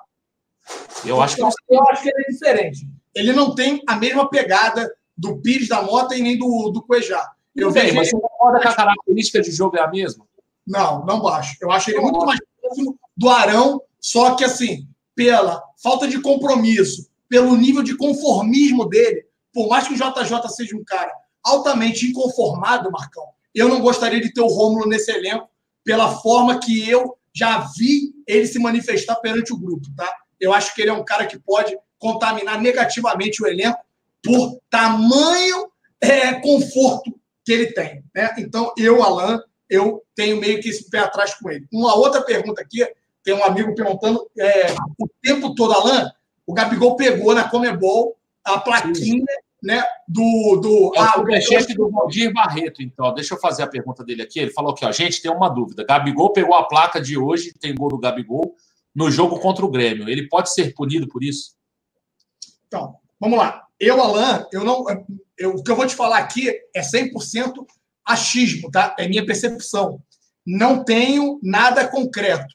Eu 1.04 1.22
acho 1.22 1.36
que, 1.36 1.42
não 1.42 1.50
seria. 1.50 1.80
eu 1.80 1.88
acho 1.88 2.02
que 2.02 2.08
ele 2.10 2.24
é 2.26 2.30
diferente. 2.30 2.86
Ele 3.14 3.32
não 3.32 3.54
tem 3.54 3.82
a 3.86 3.96
mesma 3.96 4.28
pegada 4.28 4.92
do 5.16 5.38
Pires 5.38 5.68
da 5.68 5.80
Mota 5.80 6.14
e 6.14 6.20
nem 6.20 6.36
do, 6.36 6.70
do 6.70 6.82
Cuejá. 6.82 7.32
Eu 7.54 7.70
vejo 7.70 7.94
mas 7.94 8.10
você 8.10 8.20
concorda 8.20 8.60
que 8.60 8.68
a 8.68 8.74
característica 8.74 9.40
de 9.40 9.50
jogo 9.50 9.78
é 9.78 9.80
a 9.80 9.88
mesma? 9.88 10.26
Não, 10.66 11.04
não 11.06 11.26
acho. 11.26 11.56
Eu 11.60 11.70
acho 11.70 11.90
ele 11.90 12.00
muito 12.00 12.26
mais 12.26 12.38
próximo 12.60 12.98
do 13.16 13.30
Arão, 13.30 13.80
só 13.98 14.34
que 14.34 14.44
assim, 14.44 14.86
pela 15.14 15.62
falta 15.82 16.06
de 16.06 16.20
compromisso, 16.20 17.08
pelo 17.28 17.56
nível 17.56 17.82
de 17.82 17.96
conformismo 17.96 18.86
dele, 18.86 19.24
por 19.54 19.68
mais 19.68 19.88
que 19.88 19.94
o 19.94 19.96
JJ 19.96 20.48
seja 20.50 20.76
um 20.76 20.84
cara 20.84 21.12
altamente 21.42 22.06
inconformado, 22.06 22.90
Marcão, 22.90 23.24
eu 23.54 23.68
não 23.68 23.80
gostaria 23.80 24.20
de 24.20 24.32
ter 24.32 24.42
o 24.42 24.48
Rômulo 24.48 24.86
nesse 24.86 25.10
elenco 25.10 25.48
pela 25.82 26.16
forma 26.16 26.58
que 26.58 26.90
eu 26.90 27.15
já 27.36 27.68
vi 27.76 28.14
ele 28.26 28.46
se 28.46 28.58
manifestar 28.58 29.16
perante 29.16 29.52
o 29.52 29.58
grupo, 29.58 29.86
tá? 29.94 30.10
Eu 30.40 30.54
acho 30.54 30.74
que 30.74 30.80
ele 30.80 30.90
é 30.90 30.94
um 30.94 31.04
cara 31.04 31.26
que 31.26 31.38
pode 31.38 31.76
contaminar 31.98 32.60
negativamente 32.60 33.42
o 33.42 33.46
elenco 33.46 33.78
por 34.22 34.58
tamanho 34.70 35.70
é, 36.00 36.34
conforto 36.34 37.14
que 37.44 37.52
ele 37.52 37.66
tem. 37.72 38.02
Né? 38.14 38.34
Então, 38.38 38.72
eu, 38.78 39.02
Alan, 39.02 39.40
eu 39.68 40.02
tenho 40.14 40.40
meio 40.40 40.60
que 40.60 40.70
esse 40.70 40.88
pé 40.88 41.00
atrás 41.00 41.34
com 41.34 41.50
ele. 41.50 41.66
Uma 41.72 41.94
outra 41.94 42.22
pergunta 42.22 42.62
aqui, 42.62 42.86
tem 43.22 43.34
um 43.34 43.44
amigo 43.44 43.74
perguntando, 43.74 44.28
é, 44.38 44.72
o 44.98 45.08
tempo 45.22 45.54
todo, 45.54 45.72
Alan, 45.72 46.10
o 46.46 46.54
Gabigol 46.54 46.96
pegou 46.96 47.34
na 47.34 47.48
Comebol 47.48 48.16
a 48.44 48.58
plaquinha 48.58 49.24
né, 49.62 49.82
do. 50.06 50.60
do 50.60 50.92
é 50.94 51.00
ah, 51.00 51.10
o 51.16 51.20
superchat 51.20 51.74
do 51.74 51.90
Valdir 51.90 52.32
Barreto, 52.32 52.82
então. 52.82 53.12
Deixa 53.14 53.34
eu 53.34 53.40
fazer 53.40 53.62
a 53.62 53.66
pergunta 53.66 54.04
dele 54.04 54.22
aqui. 54.22 54.38
Ele 54.38 54.52
falou 54.52 54.72
aqui, 54.72 54.84
ó, 54.84 54.92
gente, 54.92 55.22
tem 55.22 55.30
uma 55.30 55.48
dúvida. 55.48 55.84
Gabigol 55.84 56.32
pegou 56.32 56.54
a 56.54 56.64
placa 56.64 57.00
de 57.00 57.16
hoje, 57.16 57.52
tem 57.58 57.74
gol 57.74 57.88
do 57.88 57.98
Gabigol, 57.98 58.54
no 58.94 59.10
jogo 59.10 59.40
contra 59.40 59.64
o 59.64 59.70
Grêmio. 59.70 60.08
Ele 60.08 60.28
pode 60.28 60.52
ser 60.52 60.74
punido 60.74 61.08
por 61.08 61.22
isso? 61.22 61.54
Então, 62.66 62.96
vamos 63.18 63.38
lá. 63.38 63.62
Eu, 63.78 64.00
Alain, 64.00 64.44
eu 64.52 64.64
não. 64.64 64.84
Eu, 65.38 65.56
o 65.56 65.62
que 65.62 65.70
eu 65.70 65.76
vou 65.76 65.86
te 65.86 65.94
falar 65.94 66.18
aqui 66.18 66.50
é 66.74 66.80
100% 66.80 67.66
achismo, 68.04 68.70
tá? 68.70 68.94
É 68.98 69.08
minha 69.08 69.26
percepção. 69.26 70.00
Não 70.46 70.84
tenho 70.84 71.40
nada 71.42 71.88
concreto. 71.88 72.54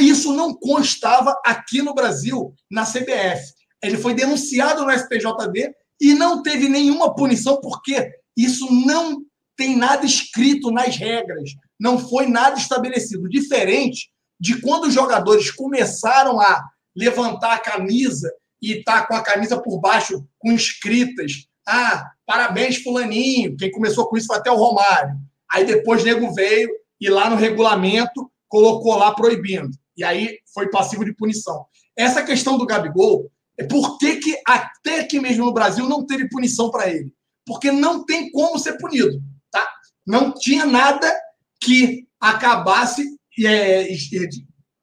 Isso 0.00 0.32
não 0.32 0.54
constava 0.54 1.38
aqui 1.44 1.82
no 1.82 1.94
Brasil, 1.94 2.54
na 2.70 2.84
CBF. 2.84 3.52
Ele 3.82 3.98
foi 3.98 4.14
denunciado 4.14 4.84
no 4.84 4.92
STJD 4.92 5.74
e 6.02 6.14
não 6.14 6.42
teve 6.42 6.68
nenhuma 6.68 7.14
punição, 7.14 7.60
porque 7.60 8.10
isso 8.36 8.66
não 8.84 9.22
tem 9.56 9.76
nada 9.76 10.04
escrito 10.04 10.72
nas 10.72 10.96
regras, 10.96 11.50
não 11.78 11.96
foi 11.96 12.26
nada 12.26 12.58
estabelecido. 12.58 13.28
Diferente 13.28 14.10
de 14.40 14.60
quando 14.60 14.88
os 14.88 14.94
jogadores 14.94 15.52
começaram 15.52 16.40
a 16.40 16.64
levantar 16.96 17.54
a 17.54 17.58
camisa 17.60 18.28
e 18.60 18.82
tá 18.82 19.06
com 19.06 19.14
a 19.14 19.22
camisa 19.22 19.62
por 19.62 19.78
baixo 19.78 20.26
com 20.40 20.50
escritas. 20.50 21.46
Ah, 21.64 22.10
parabéns, 22.26 22.82
Fulaninho. 22.82 23.56
Quem 23.56 23.70
começou 23.70 24.08
com 24.08 24.16
isso 24.16 24.26
foi 24.26 24.38
até 24.38 24.50
o 24.50 24.56
Romário. 24.56 25.14
Aí 25.52 25.64
depois 25.64 26.02
o 26.02 26.04
nego 26.04 26.34
veio 26.34 26.68
e 27.00 27.08
lá 27.08 27.30
no 27.30 27.36
regulamento 27.36 28.28
colocou 28.48 28.96
lá 28.96 29.14
proibindo. 29.14 29.70
E 29.96 30.02
aí 30.02 30.38
foi 30.52 30.68
passivo 30.68 31.04
de 31.04 31.14
punição. 31.14 31.64
Essa 31.96 32.24
questão 32.24 32.58
do 32.58 32.66
Gabigol 32.66 33.30
por 33.62 33.98
que, 33.98 34.16
que 34.16 34.40
até 34.46 35.00
aqui 35.00 35.20
mesmo 35.20 35.44
no 35.44 35.52
Brasil 35.52 35.88
não 35.88 36.06
teve 36.06 36.28
punição 36.28 36.70
para 36.70 36.88
ele? 36.88 37.12
Porque 37.44 37.70
não 37.70 38.04
tem 38.04 38.30
como 38.30 38.58
ser 38.58 38.78
punido, 38.78 39.20
tá? 39.50 39.66
Não 40.06 40.32
tinha 40.32 40.64
nada 40.64 41.12
que 41.60 42.06
acabasse 42.20 43.16
é, 43.44 43.88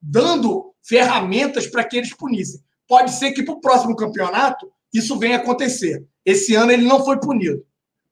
dando 0.01 0.73
ferramentas 0.83 1.67
para 1.67 1.83
que 1.83 1.97
eles 1.97 2.13
punissem. 2.13 2.61
Pode 2.87 3.11
ser 3.11 3.31
que 3.31 3.43
para 3.43 3.53
o 3.53 3.61
próximo 3.61 3.95
campeonato 3.95 4.71
isso 4.93 5.17
venha 5.17 5.37
acontecer. 5.37 6.05
Esse 6.25 6.55
ano 6.55 6.71
ele 6.71 6.85
não 6.85 7.03
foi 7.03 7.19
punido. 7.19 7.63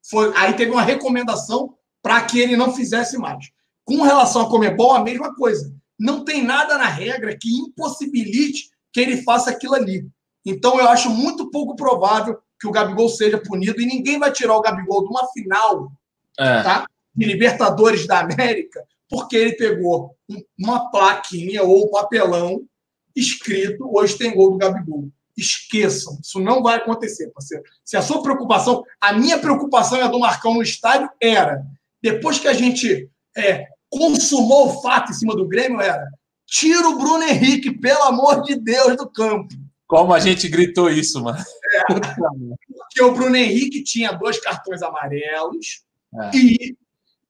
Foi, 0.10 0.31
aí 0.35 0.53
teve 0.53 0.72
uma 0.72 0.84
recomendação 0.84 1.76
para 2.02 2.22
que 2.22 2.39
ele 2.39 2.56
não 2.56 2.73
fizesse 2.73 3.18
mais. 3.18 3.49
Com 3.84 4.02
relação 4.02 4.44
a 4.44 4.49
Comebol, 4.49 4.94
a 4.94 5.03
mesma 5.03 5.34
coisa. 5.35 5.73
Não 5.99 6.23
tem 6.23 6.44
nada 6.44 6.77
na 6.77 6.88
regra 6.88 7.35
que 7.38 7.49
impossibilite 7.49 8.69
que 8.94 8.99
ele 8.99 9.23
faça 9.23 9.49
aquilo 9.49 9.73
ali. 9.73 10.07
Então, 10.49 10.79
eu 10.79 10.87
acho 10.89 11.09
muito 11.09 11.51
pouco 11.51 11.75
provável 11.75 12.37
que 12.59 12.67
o 12.67 12.71
Gabigol 12.71 13.09
seja 13.09 13.37
punido 13.37 13.81
e 13.81 13.85
ninguém 13.85 14.17
vai 14.17 14.31
tirar 14.31 14.55
o 14.55 14.61
Gabigol 14.61 15.03
de 15.03 15.09
uma 15.09 15.27
final 15.31 15.91
é. 16.39 16.63
tá? 16.63 16.87
de 17.13 17.25
Libertadores 17.25 18.07
da 18.07 18.19
América 18.21 18.83
porque 19.09 19.35
ele 19.35 19.53
pegou 19.53 20.15
uma 20.57 20.89
plaquinha 20.91 21.63
ou 21.63 21.89
papelão 21.89 22.61
escrito 23.15 23.89
hoje 23.97 24.17
tem 24.17 24.35
gol 24.35 24.51
do 24.51 24.57
Gabigol. 24.57 25.09
Esqueçam, 25.35 26.17
isso 26.21 26.39
não 26.39 26.63
vai 26.63 26.77
acontecer, 26.77 27.31
parceiro. 27.31 27.63
Se 27.85 27.95
a 27.95 28.01
sua 28.01 28.21
preocupação, 28.21 28.83
a 28.99 29.13
minha 29.13 29.37
preocupação 29.37 29.97
e 29.97 30.01
a 30.01 30.07
do 30.07 30.19
Marcão 30.19 30.55
no 30.55 30.63
estádio 30.63 31.09
era, 31.21 31.63
depois 32.01 32.39
que 32.39 32.47
a 32.47 32.53
gente 32.53 33.09
é, 33.35 33.67
consumou 33.89 34.67
o 34.67 34.81
fato 34.81 35.11
em 35.11 35.15
cima 35.15 35.35
do 35.35 35.47
Grêmio, 35.47 35.79
era 35.79 36.07
tira 36.45 36.87
o 36.89 36.97
Bruno 36.97 37.23
Henrique, 37.23 37.77
pelo 37.77 38.03
amor 38.03 38.41
de 38.41 38.55
Deus, 38.55 38.95
do 38.95 39.07
campo. 39.09 39.53
Como 39.88 40.14
a 40.14 40.19
gente 40.19 40.49
gritou 40.49 40.89
isso, 40.89 41.23
mano. 41.23 41.39
É, 41.39 41.93
porque 41.93 43.03
o 43.03 43.14
Bruno 43.14 43.35
Henrique 43.35 43.84
tinha 43.84 44.11
dois 44.11 44.39
cartões 44.39 44.81
amarelos 44.81 45.84
é. 46.14 46.38
e 46.38 46.77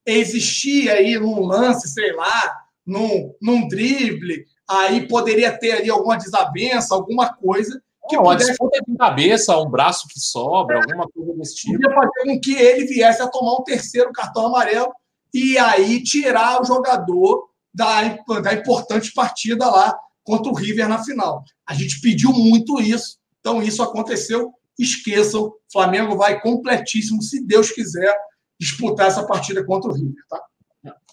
existia 0.06 0.94
aí 0.94 1.20
num 1.20 1.46
lance, 1.46 1.88
sei 1.90 2.14
lá, 2.14 2.56
num, 2.86 3.36
num 3.42 3.68
drible, 3.68 4.46
aí 4.68 5.08
poderia 5.08 5.56
ter 5.56 5.74
ali 5.74 5.90
alguma 5.90 6.18
desavença, 6.18 6.96
alguma 6.96 7.34
coisa 7.34 7.82
que 8.08 8.16
é, 8.16 8.20
uma 8.20 8.32
pudesse... 8.32 8.52
disputa 8.52 8.80
de 8.88 8.98
cabeça, 8.98 9.58
um 9.58 9.70
braço 9.70 10.08
que 10.08 10.20
sobra, 10.20 10.78
é, 10.78 10.82
alguma 10.82 11.08
coisa 11.10 11.34
desse 11.34 11.56
tipo. 11.56 11.74
Podia 11.74 11.94
fazer 11.94 12.24
com 12.26 12.40
que 12.40 12.56
ele 12.56 12.86
viesse 12.86 13.22
a 13.22 13.28
tomar 13.28 13.60
um 13.60 13.64
terceiro 13.64 14.12
cartão 14.12 14.48
amarelo 14.48 14.92
e 15.34 15.58
aí 15.58 16.02
tirar 16.02 16.62
o 16.62 16.66
jogador 16.66 17.50
da, 17.74 18.02
da 18.42 18.54
importante 18.54 19.12
partida 19.14 19.70
lá 19.70 20.00
contra 20.28 20.52
o 20.52 20.56
River 20.56 20.90
na 20.90 21.02
final. 21.02 21.42
A 21.66 21.74
gente 21.74 22.02
pediu 22.02 22.34
muito 22.34 22.82
isso, 22.82 23.18
então 23.40 23.64
isso 23.64 23.82
aconteceu. 23.82 24.52
Esqueçam, 24.78 25.54
Flamengo 25.72 26.18
vai 26.18 26.42
completíssimo, 26.42 27.22
se 27.22 27.42
Deus 27.44 27.72
quiser, 27.72 28.14
disputar 28.60 29.08
essa 29.08 29.26
partida 29.26 29.66
contra 29.66 29.90
o 29.90 29.94
River, 29.94 30.22
tá? 30.30 30.44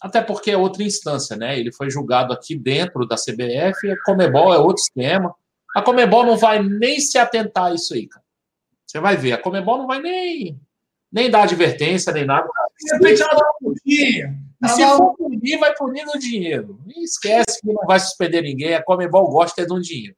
Até 0.03 0.21
porque 0.21 0.51
é 0.51 0.57
outra 0.57 0.83
instância, 0.83 1.37
né? 1.37 1.59
Ele 1.59 1.73
foi 1.73 1.89
julgado 1.91 2.33
aqui 2.33 2.57
dentro 2.57 3.07
da 3.07 3.15
CBF, 3.15 3.89
a 3.89 4.03
Comebol 4.05 4.53
é 4.53 4.59
outro 4.59 4.83
esquema. 4.83 5.33
A 5.77 5.81
Comebol 5.81 6.27
não 6.27 6.37
vai 6.37 6.61
nem 6.63 7.01
se 7.01 7.17
atentar 7.17 7.67
a 7.67 7.75
isso 7.75 7.95
aí, 7.95 8.09
cara. 8.09 8.25
Você 8.85 9.01
vai 9.01 9.17
ver, 9.17 9.33
a 9.33 9.39
Comebol 9.39 9.79
não 9.79 9.87
vai 9.87 10.01
nem, 10.01 10.61
nem 11.15 11.31
dar 11.31 11.45
advertência, 11.45 12.13
nem 12.13 12.27
nada. 12.27 12.49
De 12.77 12.93
repente 12.93 13.23
ela 13.23 13.35
dá 13.35 13.45
um 13.63 13.73
dia. 13.87 14.35
E 14.65 14.69
se 14.69 14.85
for 14.85 15.15
punir, 15.15 15.59
vai 15.59 15.73
punir 15.77 16.05
no 16.05 16.19
dinheiro. 16.19 16.81
E 16.89 17.05
esquece 17.05 17.61
que 17.61 17.73
não 17.73 17.87
vai 17.87 18.01
suspender 18.01 18.43
ninguém. 18.43 18.75
A 18.75 18.83
Comebol 18.83 19.31
gosta 19.31 19.63
é 19.63 19.65
de 19.65 19.73
um 19.73 19.81
dinheiro. 19.81 20.17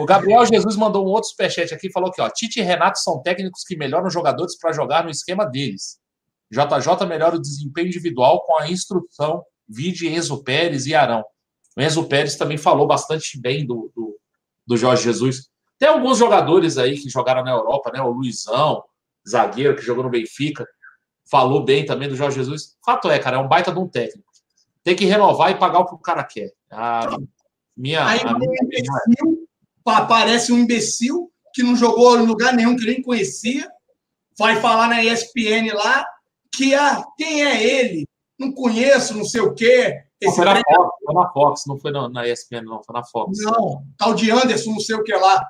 O 0.00 0.04
Gabriel 0.04 0.44
Jesus 0.44 0.74
mandou 0.74 1.06
um 1.06 1.10
outro 1.10 1.30
superchat 1.30 1.72
aqui 1.72 1.92
falou 1.92 2.10
que 2.10 2.20
ó, 2.20 2.28
Tite 2.28 2.58
e 2.58 2.62
Renato 2.62 2.98
são 2.98 3.22
técnicos 3.22 3.62
que 3.62 3.76
melhoram 3.76 4.10
jogadores 4.10 4.58
para 4.58 4.72
jogar 4.72 5.04
no 5.04 5.10
esquema 5.10 5.44
deles. 5.44 5.98
JJ 6.50 7.06
melhora 7.06 7.36
o 7.36 7.40
desempenho 7.40 7.86
individual 7.86 8.42
com 8.44 8.58
a 8.58 8.68
instrução, 8.68 9.44
vide 9.68 10.08
Enzo 10.08 10.42
Pérez 10.42 10.86
e 10.86 10.94
Arão. 10.94 11.24
O 11.76 11.80
Enzo 11.80 12.02
Pérez 12.08 12.34
também 12.34 12.58
falou 12.58 12.84
bastante 12.84 13.40
bem 13.40 13.64
do, 13.64 13.92
do, 13.94 14.18
do 14.66 14.76
Jorge 14.76 15.04
Jesus. 15.04 15.48
Tem 15.78 15.88
alguns 15.88 16.18
jogadores 16.18 16.78
aí 16.78 16.98
que 16.98 17.08
jogaram 17.08 17.44
na 17.44 17.52
Europa, 17.52 17.92
né? 17.92 18.00
O 18.00 18.10
Luizão, 18.10 18.82
zagueiro, 19.28 19.76
que 19.76 19.82
jogou 19.82 20.04
no 20.04 20.10
Benfica, 20.10 20.66
falou 21.30 21.64
bem 21.64 21.84
também 21.84 22.08
do 22.08 22.16
Jorge 22.16 22.36
Jesus. 22.36 22.76
Fato 22.84 23.10
é, 23.10 23.18
cara, 23.18 23.36
é 23.36 23.40
um 23.40 23.48
baita 23.48 23.72
de 23.72 23.78
um 23.78 23.88
técnico. 23.88 24.26
Tem 24.82 24.94
que 24.94 25.04
renovar 25.04 25.50
e 25.50 25.58
pagar 25.58 25.80
o 25.80 25.86
que 25.86 25.94
o 25.94 25.98
cara 25.98 26.22
quer. 26.22 26.52
A 26.70 27.16
minha. 27.76 28.06
Aí, 28.06 28.20
a 28.20 28.38
minha... 28.38 28.50
Um 28.50 28.64
imbecil, 28.64 29.48
parece 29.84 30.52
um 30.52 30.58
imbecil 30.58 31.32
que 31.52 31.62
não 31.62 31.74
jogou 31.74 32.18
em 32.18 32.26
lugar 32.26 32.54
nenhum, 32.54 32.76
que 32.76 32.86
nem 32.86 33.02
conhecia. 33.02 33.68
Vai 34.38 34.60
falar 34.60 34.88
na 34.88 35.02
ESPN 35.02 35.72
lá, 35.74 36.06
que 36.52 36.74
ah, 36.74 37.02
quem 37.16 37.44
é 37.44 37.62
ele? 37.62 38.06
Não 38.38 38.52
conheço, 38.52 39.16
não 39.16 39.24
sei 39.24 39.40
o 39.40 39.54
quê. 39.54 40.02
Esse 40.20 40.36
foi, 40.36 40.44
na 40.44 40.54
Fox, 40.54 40.96
foi 41.04 41.14
na 41.14 41.32
Fox, 41.32 41.62
não 41.66 41.78
foi 41.78 41.90
na, 41.90 42.08
na 42.08 42.28
ESPN, 42.28 42.62
não, 42.62 42.82
foi 42.82 42.94
na 42.94 43.04
Fox. 43.04 43.38
Não, 43.42 43.82
tal 43.98 44.14
de 44.14 44.30
Anderson, 44.30 44.70
não 44.70 44.80
sei 44.80 44.96
o 44.96 45.02
que 45.02 45.14
lá. 45.14 45.46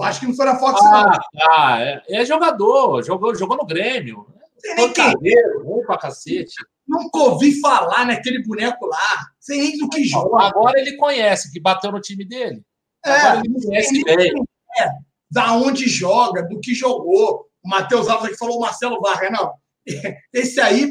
Acho 0.00 0.20
que 0.20 0.26
não 0.26 0.34
foi 0.34 0.46
na 0.46 0.58
Fox, 0.58 0.80
ah, 0.82 1.18
não. 1.32 1.48
Ah, 1.50 1.80
é, 1.80 2.02
é, 2.08 2.24
jogador, 2.24 3.02
jogou, 3.02 3.34
jogou 3.34 3.56
no 3.56 3.66
Grêmio. 3.66 4.26
Tem 4.60 4.74
nem 4.76 4.92
quem. 4.92 5.14
Ruim 5.62 5.84
pra 5.84 5.98
cacete. 5.98 6.54
Nunca 6.86 7.18
ouvi 7.18 7.60
falar 7.60 8.06
naquele 8.06 8.42
boneco 8.42 8.86
lá. 8.86 9.26
Sem 9.38 9.60
nem 9.60 9.78
do 9.78 9.88
que 9.88 10.04
joga. 10.04 10.44
Agora 10.44 10.80
ele 10.80 10.96
conhece, 10.96 11.52
que 11.52 11.60
bateu 11.60 11.92
no 11.92 12.00
time 12.00 12.24
dele. 12.24 12.62
É, 13.04 13.10
Agora 13.10 13.42
ele 13.44 13.62
conhece 13.62 14.04
bem. 14.04 14.32
É, 14.78 14.88
da 15.30 15.52
onde 15.52 15.88
joga, 15.88 16.42
do 16.42 16.60
que 16.60 16.74
jogou. 16.74 17.46
O 17.62 17.68
Matheus 17.68 18.08
Alves 18.08 18.28
aqui 18.28 18.38
falou 18.38 18.58
o 18.58 18.60
Marcelo 18.60 19.00
Vargas. 19.00 19.30
Não, 19.30 19.52
esse 20.32 20.60
aí, 20.60 20.90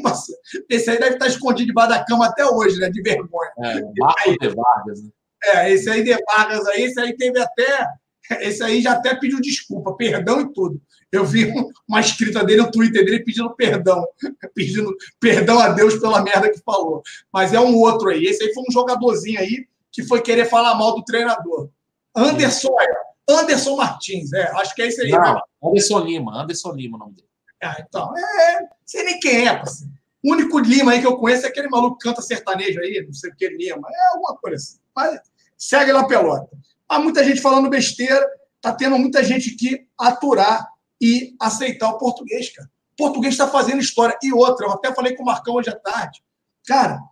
esse 0.68 0.90
aí 0.90 0.98
deve 0.98 1.14
estar 1.14 1.26
escondido 1.26 1.68
debaixo 1.68 1.90
da 1.90 2.04
cama 2.04 2.26
até 2.26 2.44
hoje, 2.46 2.78
né? 2.78 2.88
De 2.90 3.02
vergonha. 3.02 3.50
É, 3.58 3.80
Marco 3.98 4.38
de 4.38 4.48
Vargas, 4.48 5.02
né? 5.02 5.10
É, 5.44 5.72
esse 5.72 5.90
aí 5.90 6.02
de 6.02 6.16
Vargas 6.24 6.66
aí, 6.68 6.84
esse 6.84 7.00
aí 7.00 7.16
teve 7.16 7.40
até. 7.40 7.88
Esse 8.40 8.62
aí 8.62 8.80
já 8.80 8.92
até 8.92 9.14
pediu 9.14 9.40
desculpa, 9.40 9.94
perdão 9.94 10.40
e 10.40 10.52
tudo. 10.52 10.80
Eu 11.12 11.24
vi 11.24 11.52
uma 11.88 12.00
escrita 12.00 12.42
dele 12.42 12.62
no 12.62 12.70
Twitter 12.70 13.04
dele 13.04 13.22
pedindo 13.22 13.54
perdão, 13.54 14.04
pedindo 14.54 14.94
perdão 15.20 15.58
a 15.58 15.68
Deus 15.68 15.96
pela 15.96 16.22
merda 16.22 16.50
que 16.50 16.60
falou. 16.60 17.02
Mas 17.32 17.52
é 17.52 17.60
um 17.60 17.76
outro 17.76 18.08
aí. 18.08 18.24
Esse 18.24 18.44
aí 18.44 18.54
foi 18.54 18.64
um 18.68 18.72
jogadorzinho 18.72 19.38
aí 19.38 19.66
que 19.92 20.02
foi 20.02 20.20
querer 20.22 20.46
falar 20.46 20.74
mal 20.74 20.94
do 20.94 21.04
treinador. 21.04 21.68
Anderson, 22.16 22.74
Anderson 23.28 23.76
Martins, 23.76 24.32
é, 24.32 24.50
acho 24.52 24.74
que 24.74 24.82
é 24.82 24.86
esse 24.88 25.02
aí. 25.02 25.10
Não, 25.10 25.34
né? 25.34 25.40
Anderson 25.62 26.00
Lima, 26.00 26.42
Anderson 26.42 26.72
Lima 26.72 26.96
o 26.96 27.00
nome 27.00 27.14
dele. 27.14 27.28
Ah, 27.62 27.76
então, 27.80 28.12
é, 28.16 28.68
sei 28.84 29.04
nem 29.04 29.20
quem 29.20 29.46
é, 29.46 29.56
parceiro. 29.56 29.92
O 30.24 30.32
único 30.32 30.58
Lima 30.58 30.92
aí 30.92 31.00
que 31.00 31.06
eu 31.06 31.16
conheço 31.16 31.46
é 31.46 31.48
aquele 31.48 31.68
maluco 31.68 31.98
que 31.98 32.08
canta 32.08 32.22
sertanejo 32.22 32.80
aí, 32.80 33.04
não 33.04 33.12
sei 33.12 33.30
o 33.30 33.36
que 33.36 33.48
Lima. 33.48 33.88
É 33.88 34.14
alguma 34.14 34.36
coisa 34.36 34.56
assim. 34.56 34.78
Mas 34.94 35.20
segue 35.56 35.92
lá 35.92 36.06
pelota. 36.06 36.48
Há 36.94 37.00
muita 37.00 37.24
gente 37.24 37.40
falando 37.40 37.68
besteira, 37.68 38.24
tá 38.60 38.72
tendo 38.72 38.96
muita 38.96 39.24
gente 39.24 39.50
que 39.56 39.84
aturar 39.98 40.64
e 41.02 41.34
aceitar 41.40 41.88
o 41.88 41.98
português, 41.98 42.54
cara. 42.54 42.70
O 42.92 42.96
português 42.96 43.34
está 43.34 43.48
fazendo 43.48 43.80
história. 43.80 44.16
E 44.22 44.32
outra, 44.32 44.66
eu 44.66 44.70
até 44.70 44.94
falei 44.94 45.16
com 45.16 45.24
o 45.24 45.26
Marcão 45.26 45.54
hoje 45.54 45.70
à 45.70 45.74
tarde. 45.76 46.22
Cara, 46.64 47.02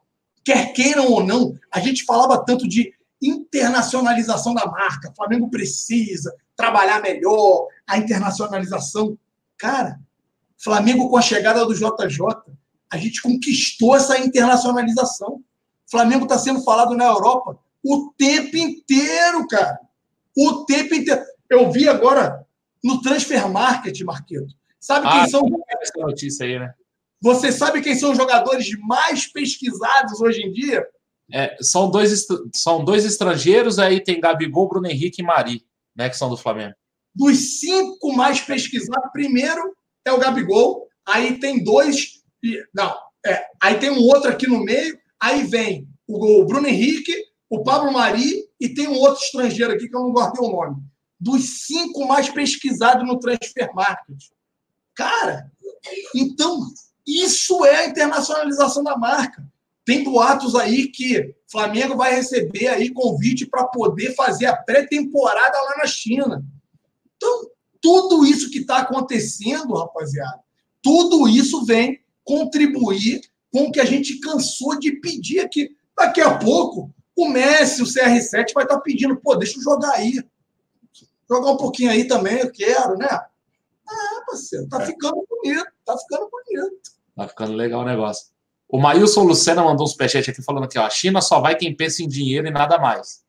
quer 0.45 0.73
queiram 0.73 1.11
ou 1.11 1.25
não, 1.25 1.59
a 1.69 1.81
gente 1.81 2.05
falava 2.05 2.45
tanto 2.45 2.69
de 2.69 2.95
internacionalização 3.21 4.55
da 4.55 4.67
marca. 4.67 5.11
O 5.11 5.17
Flamengo 5.17 5.51
precisa 5.51 6.33
trabalhar 6.55 7.03
melhor, 7.03 7.67
a 7.85 7.99
internacionalização. 7.99 9.19
Cara, 9.59 9.99
Flamengo, 10.63 11.11
com 11.11 11.17
a 11.17 11.23
chegada 11.23 11.67
do 11.67 11.75
JJ, 11.75 12.21
a 12.89 12.97
gente 12.97 13.21
conquistou 13.21 13.97
essa 13.97 14.17
internacionalização. 14.17 15.43
Flamengo 15.91 16.23
está 16.23 16.39
sendo 16.39 16.63
falado 16.63 16.95
na 16.95 17.07
Europa 17.07 17.59
o 17.85 18.13
tempo 18.17 18.57
inteiro, 18.57 19.47
cara. 19.49 19.79
O 20.37 20.65
tempo 20.65 20.95
inteiro. 20.95 21.23
Eu 21.51 21.71
vi 21.71 21.89
agora 21.89 22.47
no 22.83 23.01
Transfer 23.03 23.49
Market, 23.49 24.01
Marqueto. 24.03 24.55
Sabe 24.81 25.09
quem 25.09 25.21
ah, 25.21 25.29
são. 25.29 25.43
Essa 25.81 25.99
notícia 25.99 26.47
aí, 26.47 26.59
né? 26.59 26.75
Você 27.21 27.53
sabe 27.53 27.81
quem 27.81 27.95
são 27.95 28.11
os 28.11 28.19
jogadores 28.19 28.69
mais 28.81 29.27
pesquisados 29.27 30.21
hoje 30.21 30.43
em 30.43 30.53
dia? 30.53 30.85
É, 31.33 31.57
são, 31.61 31.89
dois, 31.89 32.27
são 32.53 32.85
dois 32.85 33.05
estrangeiros, 33.05 33.79
aí 33.79 34.03
tem 34.03 34.21
Gabigol, 34.21 34.69
Bruno 34.69 34.89
Henrique 34.89 35.23
e 35.23 35.25
Mari, 35.25 35.65
né, 35.97 36.11
que 36.11 36.17
são 36.17 36.29
do 36.29 36.37
Flamengo. 36.37 36.75
Dos 37.15 37.61
cinco 37.61 38.13
mais 38.15 38.41
pesquisados, 38.41 39.13
primeiro 39.13 39.75
é 40.05 40.13
o 40.13 40.19
Gabigol, 40.19 40.89
aí 41.07 41.39
tem 41.39 41.63
dois. 41.63 42.23
Não, 42.75 42.95
é, 43.25 43.45
aí 43.63 43.79
tem 43.79 43.91
um 43.91 44.01
outro 44.01 44.31
aqui 44.31 44.49
no 44.49 44.65
meio, 44.65 44.99
aí 45.21 45.45
vem 45.45 45.89
o, 46.09 46.45
Bruno 46.45 46.67
Henrique, 46.67 47.15
o 47.53 47.62
Pablo 47.62 47.93
Mari 47.93 48.49
e 48.59 48.66
tem 48.70 48.89
um 48.89 48.99
outro 48.99 49.23
estrangeiro 49.23 49.74
aqui 49.74 49.87
que 49.87 49.95
eu 49.95 50.01
não 50.01 50.11
guardei 50.11 50.43
o 50.43 50.51
nome. 50.51 50.83
Dos 51.20 51.66
cinco 51.66 52.07
mais 52.07 52.31
pesquisados 52.31 53.07
no 53.07 53.19
Transfer 53.19 53.70
Market. 53.74 54.16
Cara, 54.95 55.53
então, 56.15 56.61
isso 57.07 57.62
é 57.66 57.77
a 57.77 57.87
internacionalização 57.89 58.83
da 58.83 58.97
marca. 58.97 59.47
Tem 59.85 60.03
boatos 60.03 60.55
aí 60.55 60.89
que 60.89 61.35
Flamengo 61.47 61.95
vai 61.95 62.15
receber 62.15 62.69
aí 62.69 62.89
convite 62.89 63.45
para 63.45 63.66
poder 63.66 64.15
fazer 64.15 64.47
a 64.47 64.57
pré-temporada 64.57 65.61
lá 65.61 65.77
na 65.77 65.87
China. 65.87 66.43
Então, 67.16 67.51
tudo 67.83 68.24
isso 68.24 68.49
que 68.49 68.61
está 68.61 68.79
acontecendo, 68.79 69.74
rapaziada, 69.74 70.41
tudo 70.81 71.29
isso 71.29 71.66
vem 71.66 72.01
contribuir 72.24 73.20
com 73.51 73.65
o 73.65 73.70
que 73.70 73.81
a 73.81 73.85
gente 73.85 74.20
cansou 74.20 74.79
de 74.79 74.93
pedir 74.93 75.41
aqui. 75.41 75.69
Daqui 75.95 76.23
a 76.23 76.39
pouco, 76.39 76.91
o 77.16 77.28
Messi, 77.28 77.82
o 77.82 77.86
CR7 77.86 78.52
vai 78.55 78.64
estar 78.64 78.80
pedindo, 78.80 79.16
pô, 79.16 79.34
deixa 79.36 79.59
eu 79.59 79.62
jogar 79.62 79.93
aí. 79.93 80.22
Jogar 81.28 81.52
um 81.52 81.56
pouquinho 81.56 81.90
aí 81.90 82.05
também, 82.05 82.39
eu 82.39 82.51
quero, 82.51 82.97
né? 82.97 83.09
Ah, 83.09 84.22
parceiro, 84.26 84.68
tá 84.68 84.82
é. 84.82 84.86
ficando 84.86 85.24
bonito, 85.28 85.66
tá 85.84 85.97
ficando 85.98 86.28
bonito. 86.30 86.93
Tá 87.16 87.28
ficando 87.28 87.52
legal 87.52 87.82
o 87.82 87.84
negócio. 87.84 88.32
O 88.68 88.78
Maílson 88.78 89.24
Lucena 89.24 89.62
mandou 89.62 89.84
um 89.84 89.89
superchat 89.89 90.30
aqui 90.30 90.43
falando 90.43 90.66
que 90.66 90.78
ó, 90.78 90.86
a 90.86 90.90
China 90.90 91.20
só 91.20 91.40
vai 91.40 91.55
quem 91.55 91.76
pensa 91.76 92.02
em 92.02 92.09
dinheiro 92.09 92.47
e 92.47 92.51
nada 92.51 92.78
mais. 92.78 93.22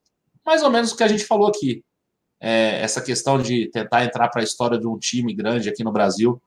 Mais 0.45 0.63
ou 0.63 0.69
menos 0.69 0.91
o 0.91 0.97
que 0.97 1.03
a 1.03 1.07
gente 1.07 1.25
falou 1.25 1.47
aqui. 1.47 1.83
É, 2.39 2.81
essa 2.81 3.01
questão 3.01 3.41
de 3.41 3.69
tentar 3.69 4.03
entrar 4.03 4.29
para 4.29 4.41
a 4.41 4.43
história 4.43 4.77
de 4.77 4.87
um 4.87 4.97
time 4.97 5.33
grande 5.33 5.69
aqui 5.69 5.83
no 5.83 5.91
Brasil, 5.91 6.41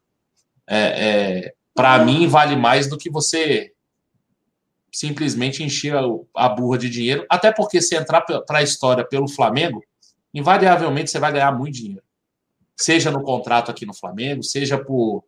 é, 0.67 0.79
é 0.79 1.55
para 1.75 2.03
mim, 2.05 2.27
vale 2.27 2.57
mais 2.57 2.89
do 2.89 2.97
que 2.97 3.11
você 3.11 3.73
simplesmente 4.99 5.63
encher 5.63 5.95
a 6.35 6.49
burra 6.49 6.79
de 6.79 6.89
dinheiro. 6.89 7.27
Até 7.29 7.53
porque 7.53 7.81
se 7.81 7.95
entrar 7.95 8.23
para 8.23 8.59
a 8.59 8.63
história 8.63 9.05
pelo 9.05 9.29
Flamengo, 9.29 9.83
invariavelmente 10.33 11.11
você 11.11 11.19
vai 11.19 11.33
ganhar 11.33 11.53
muito 11.53 11.75
dinheiro. 11.75 12.03
Seja 12.75 13.11
no 13.11 13.23
contrato 13.23 13.71
aqui 13.71 13.85
no 13.85 13.95
Flamengo, 13.95 14.43
seja 14.43 14.79
por 14.79 15.25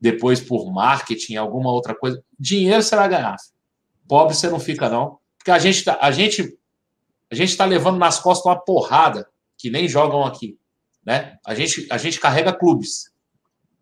depois 0.00 0.40
por 0.40 0.70
marketing, 0.72 1.36
alguma 1.36 1.70
outra 1.70 1.94
coisa. 1.94 2.22
Dinheiro 2.38 2.82
você 2.82 2.96
vai 2.96 3.08
ganhar. 3.08 3.36
Pobre 4.08 4.34
você 4.34 4.48
não 4.48 4.58
fica, 4.58 4.88
não. 4.88 5.18
Porque 5.38 5.50
a 5.50 5.58
gente 5.58 5.84
tá, 5.84 5.98
a 6.00 6.10
gente 6.10 6.58
a 7.30 7.34
gente 7.34 7.50
está 7.50 7.64
levando 7.64 7.98
nas 7.98 8.18
costas 8.18 8.44
uma 8.44 8.60
porrada 8.60 9.26
que 9.56 9.70
nem 9.70 9.88
jogam 9.88 10.24
aqui. 10.24 10.58
Né? 11.04 11.38
A, 11.46 11.54
gente, 11.54 11.86
a 11.90 11.96
gente 11.96 12.20
carrega 12.20 12.52
clubes. 12.52 13.10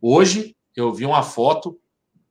Hoje 0.00 0.54
eu 0.76 0.92
vi 0.92 1.04
uma 1.04 1.22
foto 1.22 1.79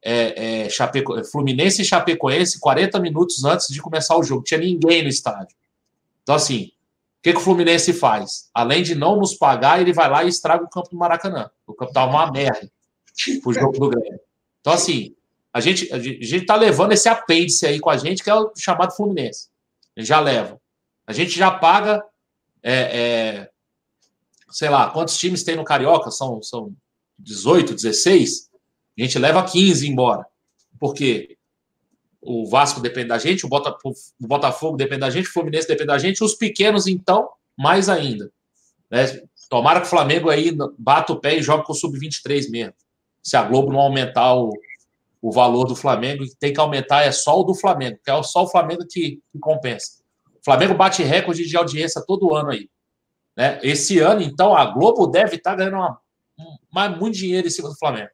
é, 0.01 0.63
é, 0.63 0.69
Chapeco, 0.69 1.23
Fluminense 1.25 1.81
e 1.81 1.85
Chapecoense 1.85 2.59
40 2.59 2.99
minutos 2.99 3.43
antes 3.43 3.67
de 3.67 3.81
começar 3.81 4.17
o 4.17 4.23
jogo. 4.23 4.43
Tinha 4.43 4.59
ninguém 4.59 5.03
no 5.03 5.09
estádio. 5.09 5.55
Então, 6.23 6.35
assim, 6.35 6.71
o 7.19 7.21
que, 7.23 7.33
que 7.33 7.39
o 7.39 7.43
Fluminense 7.43 7.91
faz? 7.93 8.49
Além 8.53 8.81
de 8.81 8.95
não 8.95 9.17
nos 9.17 9.33
pagar, 9.33 9.81
ele 9.81 9.93
vai 9.93 10.09
lá 10.09 10.23
e 10.23 10.29
estraga 10.29 10.63
o 10.63 10.69
campo 10.69 10.89
do 10.89 10.97
Maracanã. 10.97 11.49
O 11.67 11.73
campo 11.73 11.91
estava 11.91 12.11
uma 12.11 12.31
merda 12.31 12.69
o 13.45 13.53
jogo 13.53 13.77
do 13.77 13.89
Grêmio. 13.89 14.19
Então, 14.61 14.73
assim, 14.73 15.15
a 15.53 15.59
gente 15.59 15.91
a 15.91 15.99
gente 15.99 16.37
está 16.37 16.55
levando 16.55 16.91
esse 16.91 17.09
apêndice 17.09 17.65
aí 17.65 17.79
com 17.79 17.89
a 17.89 17.97
gente, 17.97 18.23
que 18.23 18.29
é 18.29 18.35
o 18.35 18.51
chamado 18.55 18.95
Fluminense. 18.95 19.49
Já 19.97 20.19
leva. 20.19 20.59
A 21.05 21.13
gente 21.13 21.31
já 21.31 21.51
paga, 21.51 22.03
é, 22.61 22.73
é, 22.73 23.49
sei 24.51 24.69
lá, 24.69 24.89
quantos 24.91 25.17
times 25.17 25.43
tem 25.43 25.55
no 25.55 25.63
Carioca? 25.63 26.11
São, 26.11 26.41
são 26.41 26.73
18, 27.17 27.73
16? 27.73 28.48
A 28.99 29.05
gente 29.05 29.17
leva 29.17 29.43
15 29.43 29.87
embora. 29.87 30.25
Por 30.79 30.93
quê? 30.93 31.37
O 32.21 32.45
Vasco 32.45 32.81
depende 32.81 33.07
da 33.07 33.17
gente, 33.17 33.45
o 33.45 33.49
Botafogo, 34.19 34.75
depende 34.75 35.01
da 35.01 35.09
gente, 35.09 35.29
o 35.29 35.31
Fluminense 35.31 35.67
depende 35.67 35.87
da 35.87 35.97
gente, 35.97 36.23
os 36.23 36.35
pequenos, 36.35 36.85
então, 36.85 37.29
mais 37.57 37.87
ainda. 37.87 38.29
Né? 38.91 39.21
Tomara 39.49 39.79
que 39.79 39.87
o 39.87 39.89
Flamengo 39.89 40.29
aí 40.29 40.51
bata 40.77 41.13
o 41.13 41.19
pé 41.19 41.37
e 41.37 41.41
jogue 41.41 41.65
com 41.65 41.71
o 41.71 41.75
Sub-23 41.75 42.49
mesmo 42.49 42.73
se 43.21 43.37
a 43.37 43.43
Globo 43.43 43.71
não 43.71 43.79
aumentar 43.79 44.33
o, 44.33 44.51
o 45.21 45.31
valor 45.31 45.65
do 45.65 45.75
Flamengo, 45.75 46.23
tem 46.39 46.53
que 46.53 46.59
aumentar 46.59 47.03
é 47.03 47.11
só 47.11 47.39
o 47.39 47.43
do 47.43 47.53
Flamengo, 47.53 47.99
que 48.03 48.09
é 48.09 48.23
só 48.23 48.43
o 48.43 48.49
Flamengo 48.49 48.85
que, 48.89 49.21
que 49.31 49.39
compensa. 49.39 49.99
O 50.41 50.43
Flamengo 50.43 50.73
bate 50.73 51.03
recorde 51.03 51.45
de 51.45 51.57
audiência 51.57 52.03
todo 52.05 52.33
ano 52.33 52.51
aí. 52.51 52.69
Né? 53.35 53.59
Esse 53.61 53.99
ano, 53.99 54.21
então, 54.21 54.55
a 54.55 54.65
Globo 54.65 55.07
deve 55.07 55.35
estar 55.35 55.51
tá 55.51 55.57
ganhando 55.57 55.75
uma, 55.75 55.99
uma, 56.71 56.89
muito 56.89 57.17
dinheiro 57.17 57.47
em 57.47 57.51
cima 57.51 57.69
do 57.69 57.77
Flamengo. 57.77 58.09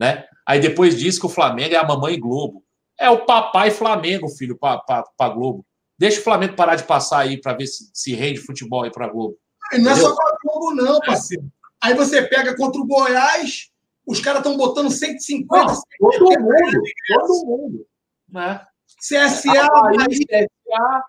Né? 0.00 0.24
Aí 0.46 0.58
depois 0.58 0.98
diz 0.98 1.18
que 1.18 1.26
o 1.26 1.30
Flamengo 1.30 1.74
é 1.74 1.76
a 1.76 1.86
mamãe 1.86 2.18
Globo. 2.18 2.64
É 2.98 3.10
o 3.10 3.26
papai 3.26 3.70
Flamengo, 3.70 4.28
filho, 4.28 4.58
para 4.58 5.28
Globo. 5.28 5.64
Deixa 5.98 6.20
o 6.20 6.24
Flamengo 6.24 6.56
parar 6.56 6.76
de 6.76 6.84
passar 6.84 7.20
aí 7.20 7.38
para 7.38 7.52
ver 7.52 7.66
se, 7.66 7.90
se 7.92 8.14
rende 8.14 8.40
futebol 8.40 8.84
aí 8.84 8.90
para 8.90 9.04
a 9.04 9.08
Globo. 9.08 9.36
Não 9.78 9.90
é 9.90 9.96
só 9.96 10.14
com 10.14 10.22
a 10.22 10.38
Globo, 10.42 10.74
não, 10.74 10.98
parceiro. 11.00 11.46
Aí 11.82 11.94
você 11.94 12.22
pega 12.22 12.56
contra 12.56 12.80
o 12.80 12.86
Goiás, 12.86 13.70
os 14.06 14.20
caras 14.20 14.40
estão 14.40 14.56
botando 14.56 14.90
150. 14.90 15.46
Não, 15.54 15.82
todo 15.98 16.40
mundo, 16.40 16.82
todo 17.08 17.46
mundo. 17.46 17.86
Né? 18.28 18.60
CSA, 18.98 19.52
aí, 19.52 20.24
CSA. 20.24 21.04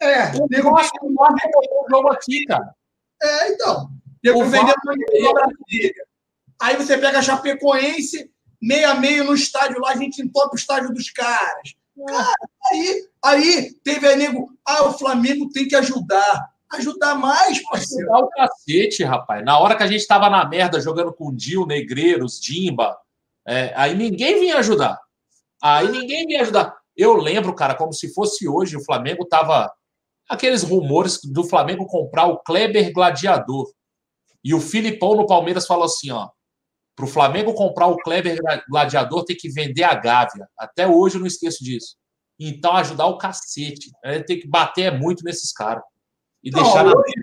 É, 0.00 0.32
nego 0.50 0.76
acho 0.76 0.92
que 0.92 1.06
o 1.06 1.86
jogo 1.90 2.08
aqui, 2.08 2.44
cara. 2.44 2.74
É, 3.22 3.52
então. 3.52 3.88
Nego 4.22 4.44
vendendo 4.44 4.74
Aí 6.60 6.76
você 6.76 6.96
pega 6.98 7.18
a 7.18 7.22
Chapecoense, 7.22 8.30
meio 8.60 8.90
a 8.90 8.94
meio 8.94 9.24
no 9.24 9.34
estádio 9.34 9.80
lá, 9.80 9.90
a 9.90 9.96
gente 9.96 10.22
entope 10.22 10.54
o 10.54 10.58
estádio 10.58 10.92
dos 10.92 11.10
caras. 11.10 11.74
É. 11.98 12.12
Cara, 12.12 12.34
aí, 12.70 13.08
aí 13.24 13.74
teve 13.82 14.06
aí 14.06 14.16
nego, 14.16 14.50
ah, 14.64 14.84
o 14.84 14.98
Flamengo 14.98 15.50
tem 15.50 15.66
que 15.66 15.76
ajudar 15.76 16.50
ajudar 16.72 17.14
mais, 17.14 17.62
parceiro. 17.62 18.12
Ajudar 18.12 18.26
o 18.26 18.30
cacete, 18.30 19.04
rapaz. 19.04 19.44
Na 19.44 19.58
hora 19.58 19.76
que 19.76 19.82
a 19.82 19.86
gente 19.86 20.00
estava 20.00 20.28
na 20.28 20.46
merda 20.48 20.80
jogando 20.80 21.12
com 21.12 21.34
Dil, 21.34 21.66
Negreiros, 21.66 22.40
Dimba, 22.40 22.96
é, 23.46 23.72
aí 23.76 23.94
ninguém 23.94 24.40
vinha 24.40 24.58
ajudar. 24.58 24.98
Aí 25.62 25.88
ninguém 25.88 26.26
vinha 26.26 26.42
ajudar. 26.42 26.76
Eu 26.96 27.14
lembro, 27.14 27.54
cara, 27.54 27.74
como 27.74 27.92
se 27.92 28.12
fosse 28.12 28.48
hoje, 28.48 28.76
o 28.76 28.84
Flamengo 28.84 29.24
tava. 29.24 29.72
Aqueles 30.28 30.64
rumores 30.64 31.20
do 31.22 31.44
Flamengo 31.44 31.86
comprar 31.86 32.26
o 32.26 32.38
Kleber 32.38 32.92
Gladiador. 32.92 33.70
E 34.42 34.52
o 34.52 34.60
Filipão 34.60 35.14
no 35.14 35.26
Palmeiras 35.26 35.66
falou 35.66 35.84
assim: 35.84 36.10
ó. 36.10 36.28
Para 36.96 37.04
o 37.04 37.08
Flamengo 37.08 37.52
comprar 37.52 37.86
o 37.88 37.98
Kleber 37.98 38.40
Gladiador, 38.70 39.24
tem 39.24 39.36
que 39.36 39.50
vender 39.50 39.84
a 39.84 39.94
Gávea. 39.94 40.48
Até 40.58 40.88
hoje 40.88 41.16
eu 41.16 41.20
não 41.20 41.26
esqueço 41.26 41.62
disso. 41.62 41.94
Então, 42.40 42.74
ajudar 42.74 43.06
o 43.06 43.18
cacete. 43.18 43.90
Tem 44.26 44.40
que 44.40 44.48
bater 44.48 44.90
muito 44.98 45.22
nesses 45.22 45.52
caras 45.52 45.84
e 46.42 46.50
não, 46.50 46.62
deixar. 46.62 46.86
Hoje, 46.86 47.14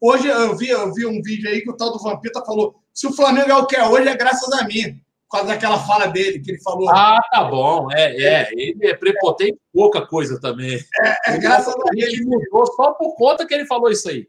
hoje 0.00 0.28
eu, 0.28 0.56
vi, 0.56 0.68
eu 0.68 0.92
vi 0.92 1.06
um 1.06 1.22
vídeo 1.22 1.48
aí 1.48 1.62
que 1.62 1.70
o 1.70 1.76
tal 1.76 1.92
do 1.92 1.98
Vampeta 1.98 2.44
falou: 2.44 2.74
se 2.92 3.06
o 3.06 3.12
Flamengo 3.12 3.50
é 3.50 3.56
o 3.56 3.66
que 3.66 3.76
é 3.76 3.88
hoje, 3.88 4.08
é 4.08 4.16
graças 4.16 4.52
a 4.52 4.64
mim. 4.66 5.00
Por 5.28 5.38
causa 5.38 5.54
daquela 5.54 5.78
fala 5.80 6.06
dele 6.06 6.38
que 6.38 6.52
ele 6.52 6.62
falou. 6.62 6.88
Ah, 6.90 7.20
tá 7.30 7.44
bom. 7.44 7.90
É, 7.92 8.22
é. 8.22 8.48
Ele 8.52 8.86
é 8.86 8.94
prepotente 8.94 9.58
pouca 9.72 10.06
coisa 10.06 10.38
também. 10.38 10.78
É, 11.00 11.32
é 11.32 11.38
graças 11.38 11.74
a 11.74 11.78
ele. 11.92 12.04
Ele 12.04 12.24
mudou 12.24 12.66
só 12.66 12.92
por 12.92 13.14
conta 13.16 13.46
que 13.46 13.54
ele 13.54 13.66
falou 13.66 13.90
isso 13.90 14.08
aí. 14.08 14.28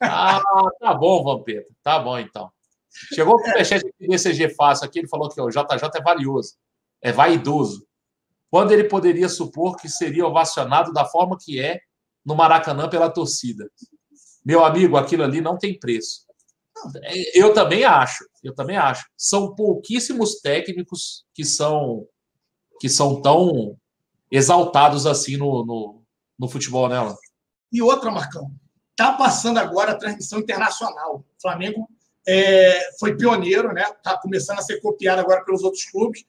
Ah, 0.00 0.40
tá 0.80 0.94
bom, 0.94 1.22
Vampeta. 1.22 1.72
Tá 1.82 1.98
bom, 1.98 2.18
então. 2.18 2.50
Chegou 3.14 3.36
o 3.36 3.38
superchat 3.38 3.82
do 3.82 4.08
DCG 4.08 4.54
Fácil 4.54 4.86
aqui, 4.86 4.98
ele 5.00 5.08
falou 5.08 5.28
que 5.28 5.40
o 5.40 5.50
JJ 5.50 5.90
é 5.94 6.02
valioso, 6.02 6.54
é 7.02 7.12
vaidoso. 7.12 7.86
Quando 8.50 8.72
ele 8.72 8.84
poderia 8.84 9.28
supor 9.28 9.76
que 9.76 9.88
seria 9.88 10.26
ovacionado 10.26 10.92
da 10.92 11.04
forma 11.04 11.36
que 11.38 11.60
é 11.60 11.80
no 12.24 12.34
Maracanã 12.34 12.88
pela 12.88 13.10
torcida. 13.10 13.70
Meu 14.44 14.64
amigo, 14.64 14.96
aquilo 14.96 15.22
ali 15.22 15.40
não 15.40 15.58
tem 15.58 15.78
preço. 15.78 16.26
Eu 17.34 17.52
também 17.52 17.84
acho, 17.84 18.24
eu 18.42 18.54
também 18.54 18.76
acho. 18.76 19.06
São 19.16 19.54
pouquíssimos 19.54 20.40
técnicos 20.40 21.24
que 21.34 21.44
são 21.44 22.06
que 22.78 22.88
são 22.90 23.22
tão 23.22 23.78
exaltados 24.30 25.06
assim 25.06 25.38
no, 25.38 25.64
no, 25.64 26.02
no 26.38 26.48
futebol, 26.48 26.88
né, 26.88 26.98
Alan? 26.98 27.16
E 27.72 27.80
outra, 27.80 28.10
Marcão, 28.10 28.50
tá 28.94 29.12
passando 29.12 29.58
agora 29.58 29.92
a 29.92 29.98
transmissão 29.98 30.38
internacional. 30.38 31.24
Flamengo 31.40 31.88
é, 32.26 32.90
foi 32.98 33.16
pioneiro, 33.16 33.72
né? 33.72 33.84
Tá 34.02 34.18
começando 34.18 34.58
a 34.58 34.62
ser 34.62 34.80
copiado 34.80 35.20
agora 35.20 35.44
pelos 35.44 35.62
outros 35.62 35.84
clubes 35.84 36.24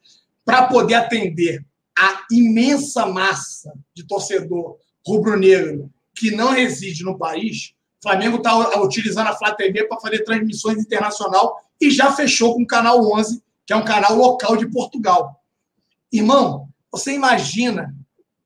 para 0.45 0.67
poder 0.67 0.93
atender 0.93 1.65
a 1.97 2.25
imensa 2.31 3.05
massa 3.07 3.73
de 3.93 4.05
torcedor 4.05 4.77
rubro-negro 5.05 5.91
que 6.15 6.31
não 6.31 6.51
reside 6.51 7.03
no 7.03 7.17
país, 7.17 7.73
o 7.99 8.03
Flamengo 8.03 8.37
está 8.37 8.81
utilizando 8.81 9.27
a 9.27 9.35
Flá 9.35 9.53
TV 9.53 9.85
para 9.85 9.99
fazer 9.99 10.23
transmissões 10.23 10.79
internacional 10.79 11.59
e 11.81 11.89
já 11.89 12.11
fechou 12.11 12.53
com 12.53 12.63
o 12.63 12.67
Canal 12.67 12.99
11, 13.13 13.41
que 13.65 13.73
é 13.73 13.75
um 13.75 13.85
canal 13.85 14.15
local 14.15 14.55
de 14.55 14.69
Portugal. 14.69 15.41
Irmão, 16.11 16.69
você 16.91 17.13
imagina 17.13 17.93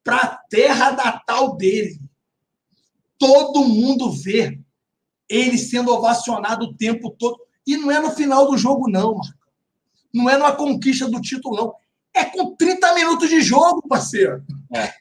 para 0.03 0.17
a 0.17 0.27
terra 0.49 0.91
natal 0.91 1.55
dele, 1.55 1.99
todo 3.17 3.67
mundo 3.67 4.11
vê 4.11 4.59
ele 5.31 5.57
sendo 5.57 5.91
ovacionado 5.91 6.65
o 6.65 6.73
tempo 6.73 7.09
todo. 7.11 7.39
E 7.65 7.77
não 7.77 7.91
é 7.91 7.99
no 7.99 8.11
final 8.11 8.49
do 8.49 8.57
jogo, 8.57 8.89
não, 8.89 9.15
Marco. 9.15 9.39
Não 10.13 10.29
é 10.29 10.37
numa 10.37 10.55
conquista 10.55 11.07
do 11.07 11.21
título, 11.21 11.55
não. 11.55 11.73
É 12.13 12.25
com 12.25 12.55
30 12.55 12.93
minutos 12.93 13.29
de 13.29 13.41
jogo, 13.41 13.87
parceiro. 13.87 14.43
É. 14.75 14.91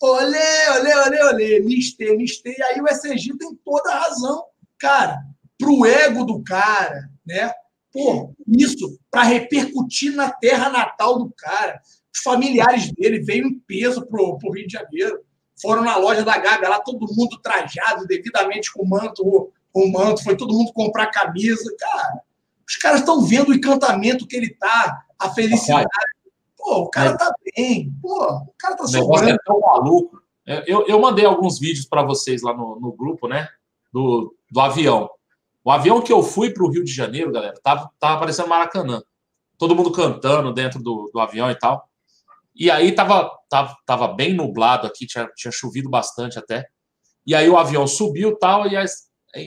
Olê, 0.00 0.68
olê, 0.78 0.94
olê, 0.94 1.22
olê, 1.24 1.60
mistê. 1.60 2.14
E 2.14 2.62
aí 2.62 2.80
o 2.80 2.86
SG 2.86 3.36
tem 3.38 3.54
toda 3.64 3.90
a 3.90 3.98
razão, 4.00 4.44
cara, 4.78 5.18
pro 5.58 5.84
ego 5.86 6.24
do 6.24 6.42
cara, 6.42 7.10
né? 7.26 7.52
Pô, 7.90 8.32
isso 8.46 8.98
para 9.10 9.22
repercutir 9.22 10.14
na 10.14 10.30
terra 10.30 10.68
natal 10.68 11.18
do 11.18 11.32
cara. 11.36 11.80
Os 12.14 12.22
familiares 12.22 12.92
dele 12.92 13.20
veio 13.20 13.46
em 13.46 13.58
peso 13.60 14.06
pro, 14.06 14.38
pro 14.38 14.52
Rio 14.52 14.66
de 14.66 14.74
Janeiro. 14.74 15.24
Foram 15.60 15.82
na 15.82 15.96
loja 15.96 16.24
da 16.24 16.38
Gaga 16.38 16.68
lá, 16.68 16.80
todo 16.80 17.12
mundo 17.14 17.38
trajado, 17.42 18.06
devidamente 18.06 18.72
com 18.72 18.82
o 18.82 18.88
manto, 18.88 19.50
o 19.74 19.92
manto, 19.92 20.22
foi 20.22 20.36
todo 20.36 20.54
mundo 20.54 20.72
comprar 20.72 21.06
camisa. 21.06 21.74
Cara, 21.78 22.20
os 22.66 22.76
caras 22.76 23.00
estão 23.00 23.22
vendo 23.22 23.50
o 23.50 23.54
encantamento 23.54 24.26
que 24.26 24.36
ele 24.36 24.50
tá, 24.54 25.04
a 25.18 25.30
felicidade. 25.30 25.86
Pô, 26.56 26.80
o 26.80 26.90
cara 26.90 27.10
é. 27.10 27.16
tá 27.16 27.34
bem. 27.56 27.92
Pô, 28.02 28.24
o 28.24 28.54
cara 28.58 28.76
tá 28.76 28.86
sobrando. 28.86 29.06
O 29.06 29.20
negócio 29.20 29.28
é 29.28 29.38
tão 29.44 29.60
maluco. 29.60 30.22
É, 30.46 30.64
eu, 30.66 30.86
eu 30.86 31.00
mandei 31.00 31.24
alguns 31.24 31.58
vídeos 31.58 31.86
para 31.86 32.02
vocês 32.02 32.42
lá 32.42 32.54
no, 32.54 32.78
no 32.80 32.92
grupo, 32.92 33.28
né? 33.28 33.48
Do, 33.92 34.34
do 34.50 34.60
avião. 34.60 35.08
O 35.64 35.70
avião 35.70 36.00
que 36.00 36.12
eu 36.12 36.22
fui 36.22 36.50
para 36.50 36.64
o 36.64 36.70
Rio 36.70 36.84
de 36.84 36.92
Janeiro, 36.92 37.32
galera, 37.32 37.54
tava, 37.62 37.90
tava 37.98 38.20
parecendo 38.20 38.48
Maracanã. 38.48 39.02
Todo 39.56 39.74
mundo 39.74 39.90
cantando 39.90 40.52
dentro 40.52 40.82
do, 40.82 41.10
do 41.12 41.20
avião 41.20 41.50
e 41.50 41.54
tal. 41.54 41.87
E 42.58 42.72
aí 42.72 42.90
tava, 42.92 43.30
tava, 43.48 43.76
tava 43.86 44.08
bem 44.08 44.34
nublado 44.34 44.86
aqui, 44.86 45.06
tinha, 45.06 45.30
tinha 45.36 45.52
chovido 45.52 45.88
bastante 45.88 46.40
até. 46.40 46.66
E 47.24 47.32
aí 47.32 47.48
o 47.48 47.56
avião 47.56 47.86
subiu 47.86 48.36
tal, 48.36 48.66
e 48.66 48.74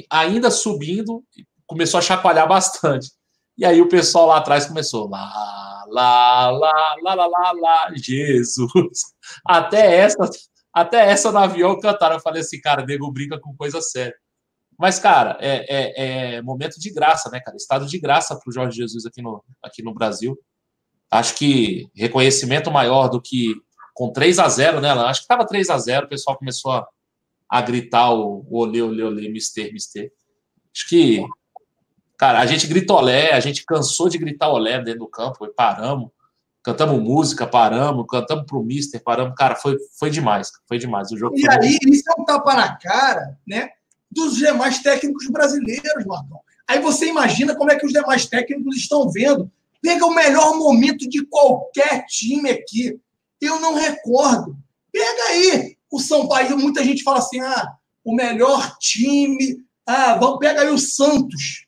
ainda 0.10 0.50
subindo, 0.50 1.22
começou 1.68 1.98
a 1.98 2.02
chacoalhar 2.02 2.48
bastante. 2.48 3.12
E 3.58 3.66
aí 3.66 3.82
o 3.82 3.90
pessoal 3.90 4.28
lá 4.28 4.38
atrás 4.38 4.66
começou 4.66 5.10
lá, 5.10 5.84
lá, 5.90 6.50
lá, 6.52 6.96
lá, 7.04 7.14
lá, 7.14 7.28
lá, 7.28 7.52
lá, 7.52 7.92
Jesus. 7.96 9.00
Até 9.46 9.98
essa, 9.98 10.30
até 10.74 11.10
essa 11.10 11.32
no 11.34 11.40
avião 11.40 11.80
cantaram. 11.80 12.16
Eu 12.16 12.22
falei 12.22 12.42
assim, 12.42 12.62
cara, 12.62 12.86
nego 12.86 13.12
brinca 13.12 13.38
com 13.40 13.56
coisa 13.56 13.82
séria. 13.82 14.16
Mas, 14.80 15.00
cara, 15.00 15.38
é, 15.42 15.66
é, 15.70 16.36
é, 16.36 16.42
momento 16.42 16.80
de 16.80 16.92
graça, 16.92 17.30
né, 17.30 17.40
cara? 17.42 17.58
Estado 17.58 17.86
de 17.86 18.00
graça 18.00 18.36
para 18.36 18.50
o 18.50 18.54
Jorge 18.54 18.78
Jesus 18.78 19.06
aqui 19.06 19.22
no, 19.22 19.44
aqui 19.62 19.84
no 19.84 19.94
Brasil. 19.94 20.36
Acho 21.12 21.36
que 21.36 21.90
reconhecimento 21.94 22.72
maior 22.72 23.10
do 23.10 23.22
que 23.22 23.54
com 23.94 24.12
3 24.12 24.40
a 24.40 24.48
0 24.48 24.80
né? 24.80 24.90
Acho 24.90 25.20
que 25.20 25.26
estava 25.26 25.46
3 25.46 25.70
a 25.70 25.78
0 25.78 26.06
o 26.06 26.10
pessoal 26.10 26.38
começou 26.38 26.72
a, 26.72 26.88
a 27.50 27.62
gritar 27.62 28.12
o, 28.14 28.46
o 28.50 28.60
olê, 28.60 28.82
olê, 28.82 29.04
olê, 29.04 29.30
mister, 29.30 29.72
mister. 29.74 30.12
Acho 30.74 30.88
que, 30.88 31.26
cara, 32.18 32.40
a 32.40 32.46
gente 32.46 32.66
grita 32.66 32.94
olé, 32.94 33.34
a 33.34 33.40
gente 33.42 33.66
cansou 33.66 34.08
de 34.08 34.18
gritar 34.18 34.50
olé 34.50 34.82
dentro 34.82 35.02
do 35.02 35.08
campo, 35.08 35.46
e 35.46 35.54
paramos, 35.54 36.10
cantamos 36.64 37.02
música, 37.02 37.46
paramos, 37.46 38.06
cantamos 38.10 38.46
pro 38.46 38.64
mister, 38.64 39.04
paramos. 39.04 39.36
Cara, 39.36 39.56
foi, 39.58 39.78
foi 40.00 40.10
demais, 40.10 40.50
foi 40.66 40.78
demais. 40.78 41.12
O 41.12 41.18
jogo 41.18 41.38
e 41.38 41.46
aí, 41.50 41.78
isso 41.88 42.10
é 42.10 42.22
um 42.22 42.24
tapa 42.24 42.56
na 42.56 42.78
cara, 42.78 43.38
né? 43.46 43.72
dos 44.12 44.36
demais 44.36 44.80
técnicos 44.80 45.28
brasileiros, 45.28 46.06
Marcão. 46.06 46.42
Aí 46.68 46.80
você 46.80 47.08
imagina 47.08 47.56
como 47.56 47.72
é 47.72 47.80
que 47.80 47.86
os 47.86 47.94
demais 47.94 48.26
técnicos 48.26 48.76
estão 48.76 49.10
vendo. 49.10 49.50
Pega 49.82 50.06
o 50.06 50.14
melhor 50.14 50.56
momento 50.58 51.10
de 51.10 51.26
qualquer 51.26 52.06
time 52.06 52.50
aqui. 52.50 53.00
Eu 53.40 53.60
não 53.60 53.74
recordo. 53.74 54.56
Pega 54.92 55.24
aí 55.30 55.78
o 55.92 56.00
São 56.00 56.28
Paulo. 56.28 56.58
Muita 56.58 56.84
gente 56.84 57.04
fala 57.04 57.18
assim: 57.18 57.40
ah, 57.40 57.74
o 58.04 58.14
melhor 58.14 58.78
time. 58.78 59.58
Ah, 59.86 60.16
vamos, 60.16 60.40
pega 60.40 60.62
aí 60.62 60.70
o 60.70 60.78
Santos, 60.78 61.66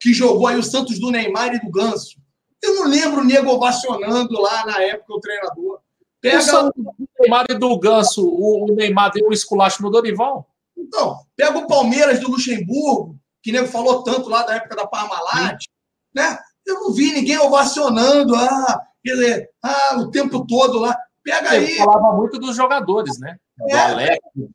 que 0.00 0.12
jogou 0.12 0.46
aí 0.46 0.58
o 0.58 0.62
Santos 0.62 0.98
do 0.98 1.10
Neymar 1.10 1.54
e 1.54 1.60
do 1.60 1.70
Ganso. 1.70 2.20
Eu 2.60 2.74
não 2.76 2.84
lembro 2.88 3.20
o 3.20 3.24
nego 3.24 3.50
ovacionando 3.50 4.40
lá 4.40 4.66
na 4.66 4.82
época 4.82 5.14
o 5.14 5.20
treinador. 5.20 5.80
Pega 6.20 6.66
o, 6.66 6.72
o 6.76 7.06
Neymar 7.18 7.46
e 7.50 7.54
do 7.54 7.78
Ganso, 7.78 8.24
o 8.24 8.66
Neymar 8.74 9.12
deu 9.12 9.28
um 9.28 9.32
esculacho 9.32 9.82
no 9.82 9.90
Dorival? 9.90 10.48
Então, 10.76 11.20
pega 11.36 11.58
o 11.58 11.66
Palmeiras 11.66 12.20
do 12.20 12.30
Luxemburgo, 12.30 13.18
que 13.42 13.50
nego 13.50 13.66
falou 13.66 14.02
tanto 14.02 14.28
lá 14.28 14.44
da 14.44 14.54
época 14.54 14.76
da 14.76 14.86
Parmalat, 14.86 15.64
né? 16.14 16.38
Eu 16.72 16.80
não 16.80 16.92
vi 16.92 17.12
ninguém 17.12 17.38
ovacionando, 17.38 18.34
ah, 18.34 18.80
dizer, 19.04 19.50
ah, 19.62 19.96
o 19.98 20.10
tempo 20.10 20.46
todo 20.46 20.78
lá. 20.78 20.96
Pega 21.22 21.50
aí. 21.50 21.78
Eu 21.78 21.84
falava 21.84 22.16
muito 22.16 22.38
dos 22.38 22.56
jogadores, 22.56 23.18
né? 23.20 23.36
Do 23.56 23.68
é, 23.68 23.80
Alex, 23.80 24.18
do 24.34 24.50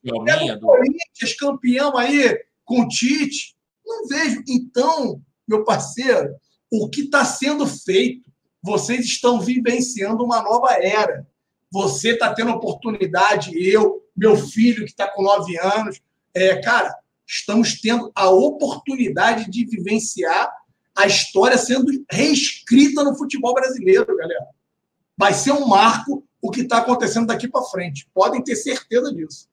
do 0.59 0.59
Corinthians, 0.59 1.33
campeão 1.39 1.95
aí 1.97 2.37
com 2.65 2.81
o 2.81 2.87
Tite. 2.87 3.55
Não 3.85 4.07
vejo. 4.07 4.43
Então, 4.47 5.21
meu 5.47 5.63
parceiro, 5.63 6.35
o 6.69 6.89
que 6.89 7.01
está 7.01 7.23
sendo 7.23 7.65
feito? 7.65 8.29
Vocês 8.61 9.05
estão 9.05 9.39
vivenciando 9.39 10.23
uma 10.23 10.41
nova 10.41 10.73
era. 10.73 11.25
Você 11.71 12.11
está 12.11 12.33
tendo 12.33 12.51
oportunidade, 12.51 13.51
eu, 13.55 14.03
meu 14.15 14.35
filho 14.35 14.83
que 14.83 14.91
está 14.91 15.07
com 15.07 15.21
nove 15.21 15.57
anos, 15.57 16.01
é, 16.33 16.61
cara, 16.61 16.93
estamos 17.25 17.79
tendo 17.79 18.11
a 18.15 18.29
oportunidade 18.29 19.49
de 19.49 19.65
vivenciar 19.65 20.49
a 20.97 21.05
história 21.05 21.57
sendo 21.57 21.91
reescrita 22.09 23.03
no 23.03 23.15
futebol 23.15 23.53
brasileiro, 23.53 24.17
galera. 24.17 24.47
Vai 25.15 25.33
ser 25.33 25.51
um 25.51 25.67
marco 25.67 26.25
o 26.41 26.49
que 26.49 26.61
está 26.61 26.79
acontecendo 26.79 27.27
daqui 27.27 27.47
para 27.47 27.63
frente. 27.63 28.09
Podem 28.13 28.43
ter 28.43 28.55
certeza 28.55 29.13
disso. 29.13 29.47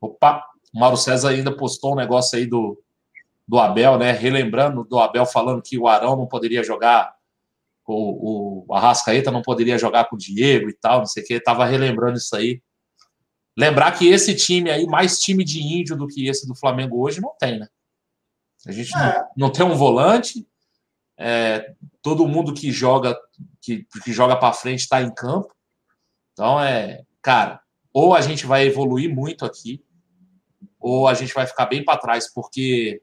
Opa, 0.00 0.44
o 0.74 0.80
Mauro 0.80 0.96
César 0.96 1.30
ainda 1.30 1.56
postou 1.56 1.92
um 1.92 1.96
negócio 1.96 2.36
aí 2.36 2.46
do, 2.46 2.82
do 3.46 3.58
Abel, 3.58 3.98
né? 3.98 4.12
Relembrando 4.12 4.84
do 4.84 4.98
Abel 4.98 5.24
falando 5.24 5.62
que 5.62 5.78
o 5.78 5.86
Arão 5.86 6.16
não 6.16 6.26
poderia 6.26 6.64
jogar 6.64 7.14
o, 7.86 8.64
o 8.66 8.74
Arrascaeta 8.74 9.30
não 9.30 9.42
poderia 9.42 9.78
jogar 9.78 10.08
com 10.08 10.16
o 10.16 10.18
Diego 10.18 10.68
e 10.68 10.72
tal, 10.72 11.00
não 11.00 11.06
sei 11.06 11.22
o 11.22 11.26
que, 11.26 11.34
estava 11.34 11.64
relembrando 11.64 12.16
isso 12.16 12.34
aí. 12.34 12.62
Lembrar 13.56 13.92
que 13.92 14.08
esse 14.08 14.34
time 14.34 14.70
aí, 14.70 14.86
mais 14.86 15.18
time 15.18 15.44
de 15.44 15.60
índio 15.60 15.96
do 15.96 16.06
que 16.06 16.28
esse 16.28 16.46
do 16.46 16.54
Flamengo 16.54 17.02
hoje, 17.02 17.20
não 17.20 17.34
tem, 17.38 17.58
né? 17.58 17.68
A 18.66 18.72
gente 18.72 18.96
é. 18.96 18.98
não, 18.98 19.28
não, 19.36 19.52
tem 19.52 19.64
um 19.66 19.74
volante, 19.74 20.46
é, 21.18 21.74
todo 22.00 22.28
mundo 22.28 22.54
que 22.54 22.70
joga 22.70 23.18
que, 23.60 23.86
que 24.02 24.12
joga 24.12 24.36
para 24.36 24.52
frente 24.52 24.80
está 24.80 25.02
em 25.02 25.12
campo. 25.12 25.54
Então 26.32 26.60
é, 26.60 27.02
cara, 27.20 27.60
ou 27.92 28.14
a 28.14 28.20
gente 28.20 28.46
vai 28.46 28.66
evoluir 28.66 29.12
muito 29.12 29.44
aqui, 29.44 29.84
ou 30.78 31.06
a 31.06 31.14
gente 31.14 31.34
vai 31.34 31.46
ficar 31.46 31.66
bem 31.66 31.84
para 31.84 31.98
trás, 31.98 32.32
porque 32.32 33.02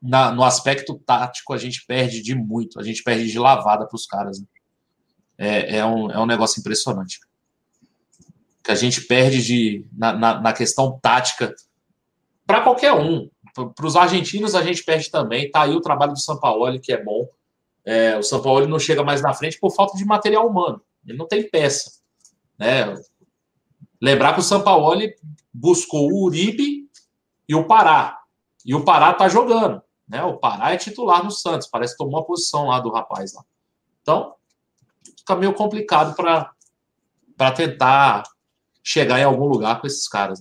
na, 0.00 0.32
no 0.32 0.44
aspecto 0.44 0.98
tático, 0.98 1.52
a 1.52 1.58
gente 1.58 1.84
perde 1.86 2.22
de 2.22 2.34
muito, 2.34 2.80
a 2.80 2.82
gente 2.82 3.02
perde 3.02 3.30
de 3.30 3.38
lavada 3.38 3.86
para 3.86 3.96
os 3.96 4.06
caras. 4.06 4.40
Né? 4.40 4.46
É, 5.36 5.76
é, 5.78 5.84
um, 5.84 6.10
é 6.10 6.18
um 6.18 6.26
negócio 6.26 6.60
impressionante. 6.60 7.20
Que 8.68 8.72
a 8.72 8.74
gente 8.74 9.00
perde 9.00 9.42
de, 9.42 9.86
na, 9.96 10.12
na, 10.12 10.40
na 10.42 10.52
questão 10.52 10.98
tática 11.00 11.54
para 12.46 12.60
qualquer 12.60 12.92
um. 12.92 13.30
Para 13.54 13.86
os 13.86 13.96
argentinos, 13.96 14.54
a 14.54 14.62
gente 14.62 14.84
perde 14.84 15.10
também. 15.10 15.50
Tá 15.50 15.62
aí 15.62 15.74
o 15.74 15.80
trabalho 15.80 16.12
do 16.12 16.20
Sampaoli, 16.20 16.78
que 16.78 16.92
é 16.92 17.02
bom. 17.02 17.26
É, 17.82 18.18
o 18.18 18.22
Sampaoli 18.22 18.66
não 18.66 18.78
chega 18.78 19.02
mais 19.02 19.22
na 19.22 19.32
frente 19.32 19.58
por 19.58 19.74
falta 19.74 19.96
de 19.96 20.04
material 20.04 20.46
humano. 20.46 20.82
Ele 21.06 21.16
não 21.16 21.26
tem 21.26 21.48
peça. 21.48 21.92
Né? 22.58 22.94
Lembrar 24.02 24.34
que 24.34 24.40
o 24.40 24.42
Sampaoli 24.42 25.14
buscou 25.50 26.10
o 26.10 26.24
Uribe 26.24 26.90
e 27.48 27.54
o 27.54 27.64
Pará. 27.64 28.18
E 28.66 28.74
o 28.74 28.84
Pará 28.84 29.12
está 29.12 29.30
jogando. 29.30 29.80
Né? 30.06 30.22
O 30.24 30.36
Pará 30.36 30.74
é 30.74 30.76
titular 30.76 31.24
no 31.24 31.30
Santos, 31.30 31.68
parece 31.68 31.94
que 31.94 32.04
tomou 32.04 32.20
a 32.20 32.24
posição 32.24 32.66
lá 32.66 32.80
do 32.80 32.90
rapaz 32.90 33.32
lá. 33.32 33.42
Então, 34.02 34.34
fica 35.16 35.34
meio 35.34 35.54
complicado 35.54 36.14
para 36.14 37.50
tentar 37.52 38.24
chegar 38.88 39.20
em 39.20 39.24
algum 39.24 39.46
lugar 39.46 39.80
com 39.80 39.86
esses 39.86 40.08
caras. 40.08 40.38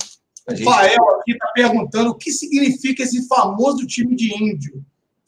Né? 0.47 0.55
Gente... 0.55 0.67
O 0.67 0.71
Fael 0.71 1.09
aqui 1.19 1.31
está 1.33 1.47
perguntando 1.47 2.11
o 2.11 2.15
que 2.15 2.31
significa 2.31 3.03
esse 3.03 3.27
famoso 3.27 3.85
time 3.85 4.15
de 4.15 4.33
índio. 4.33 4.83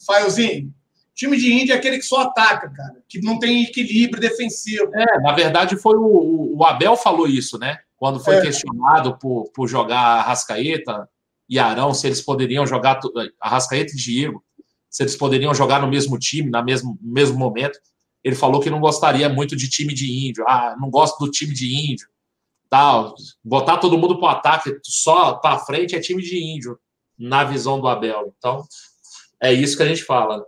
Faelzinho, 0.06 0.74
time 1.14 1.38
de 1.38 1.52
índio 1.52 1.74
é 1.74 1.78
aquele 1.78 1.98
que 1.98 2.06
só 2.06 2.22
ataca, 2.22 2.70
cara, 2.70 3.04
que 3.08 3.22
não 3.22 3.38
tem 3.38 3.64
equilíbrio 3.64 4.22
defensivo. 4.22 4.90
É, 4.96 5.20
na 5.22 5.34
verdade 5.34 5.76
foi 5.76 5.98
o, 5.98 6.58
o 6.58 6.64
Abel 6.64 6.96
falou 6.96 7.28
isso, 7.28 7.58
né? 7.58 7.80
Quando 7.98 8.20
foi 8.20 8.36
é. 8.36 8.42
questionado 8.42 9.18
por, 9.18 9.52
por 9.52 9.68
jogar 9.68 10.22
Rascaeta, 10.22 11.10
e 11.50 11.58
Arão, 11.58 11.94
se 11.94 12.06
eles 12.06 12.22
poderiam 12.22 12.66
jogar, 12.66 13.00
Arrascaeta 13.42 13.94
e 13.94 13.96
Diego, 13.96 14.44
se 14.88 15.02
eles 15.02 15.16
poderiam 15.16 15.54
jogar 15.54 15.82
no 15.82 15.90
mesmo 15.90 16.18
time, 16.20 16.50
no 16.50 16.64
mesmo, 16.64 16.98
mesmo 17.02 17.38
momento. 17.38 17.80
Ele 18.24 18.36
falou 18.36 18.62
que 18.62 18.70
não 18.70 18.80
gostaria 18.80 19.28
muito 19.28 19.56
de 19.56 19.68
time 19.68 19.94
de 19.94 20.28
índio. 20.28 20.46
Ah, 20.48 20.76
não 20.80 20.92
gosto 20.92 21.18
do 21.26 21.32
time 21.32 21.54
de 21.54 21.92
índio. 21.92 22.08
Tal. 22.70 23.16
Botar 23.44 23.78
todo 23.78 23.98
mundo 23.98 24.20
para 24.20 24.26
o 24.26 24.30
ataque 24.30 24.78
só 24.84 25.34
para 25.34 25.60
frente 25.60 25.96
é 25.96 26.00
time 26.00 26.22
de 26.22 26.38
índio, 26.38 26.80
na 27.18 27.44
visão 27.44 27.80
do 27.80 27.88
Abel. 27.88 28.34
Então, 28.38 28.64
é 29.42 29.52
isso 29.52 29.76
que 29.76 29.84
a 29.84 29.88
gente 29.88 30.04
fala. 30.04 30.46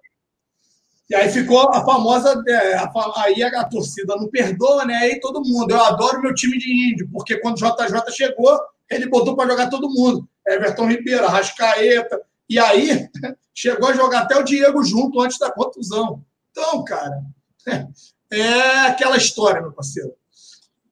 E 1.10 1.16
aí 1.16 1.30
ficou 1.30 1.70
a 1.74 1.84
famosa. 1.84 2.42
É, 2.48 2.76
aí 3.18 3.44
a, 3.44 3.62
a, 3.62 3.66
torcida 3.66 4.16
não 4.16 4.30
perdoa, 4.30 4.86
né? 4.86 4.96
Aí 4.96 5.20
todo 5.20 5.44
mundo. 5.44 5.72
Eu 5.72 5.84
adoro 5.84 6.22
meu 6.22 6.34
time 6.34 6.58
de 6.58 6.92
índio, 6.92 7.10
porque 7.12 7.38
quando 7.38 7.56
o 7.56 7.60
JJ 7.60 8.12
chegou, 8.12 8.58
ele 8.90 9.10
botou 9.10 9.36
para 9.36 9.50
jogar 9.50 9.70
todo 9.70 9.90
mundo. 9.90 10.28
Everton 10.48 10.88
Ribeiro, 10.88 11.28
Rascaeta. 11.28 12.22
E 12.48 12.58
aí 12.58 13.10
chegou 13.54 13.90
a 13.90 13.94
jogar 13.94 14.22
até 14.22 14.38
o 14.38 14.44
Diego 14.44 14.84
junto 14.84 15.20
antes 15.20 15.38
da 15.38 15.52
contusão. 15.52 16.24
Então, 16.52 16.84
cara, 16.86 17.22
é 18.32 18.88
aquela 18.88 19.18
história, 19.18 19.62
meu 19.62 19.74
parceiro. 19.74 20.14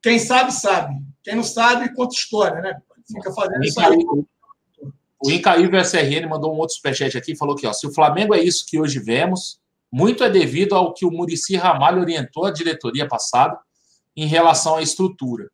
Quem 0.02 0.18
sabe, 0.18 0.52
sabe. 0.52 0.94
Quem 1.22 1.36
não 1.36 1.44
sabe, 1.44 1.94
conta 1.94 2.14
história, 2.14 2.60
né? 2.60 2.80
Fica 3.06 3.32
fazendo 3.32 3.64
isso 3.64 3.80
aí. 3.80 3.96
O 5.22 5.30
Incaível 5.30 5.78
SRN 5.80 6.26
mandou 6.28 6.54
um 6.54 6.58
outro 6.58 6.74
superchat 6.76 7.16
aqui 7.16 7.36
falou 7.36 7.54
que 7.54 7.66
ó, 7.66 7.72
se 7.72 7.86
o 7.86 7.92
Flamengo 7.92 8.34
é 8.34 8.40
isso 8.40 8.64
que 8.66 8.80
hoje 8.80 8.98
vemos, 8.98 9.60
muito 9.92 10.24
é 10.24 10.30
devido 10.30 10.74
ao 10.74 10.94
que 10.94 11.04
o 11.04 11.10
Murici 11.10 11.56
Ramalho 11.56 12.00
orientou 12.00 12.46
a 12.46 12.50
diretoria 12.50 13.06
passada 13.06 13.58
em 14.16 14.26
relação 14.26 14.76
à 14.76 14.82
estrutura. 14.82 15.50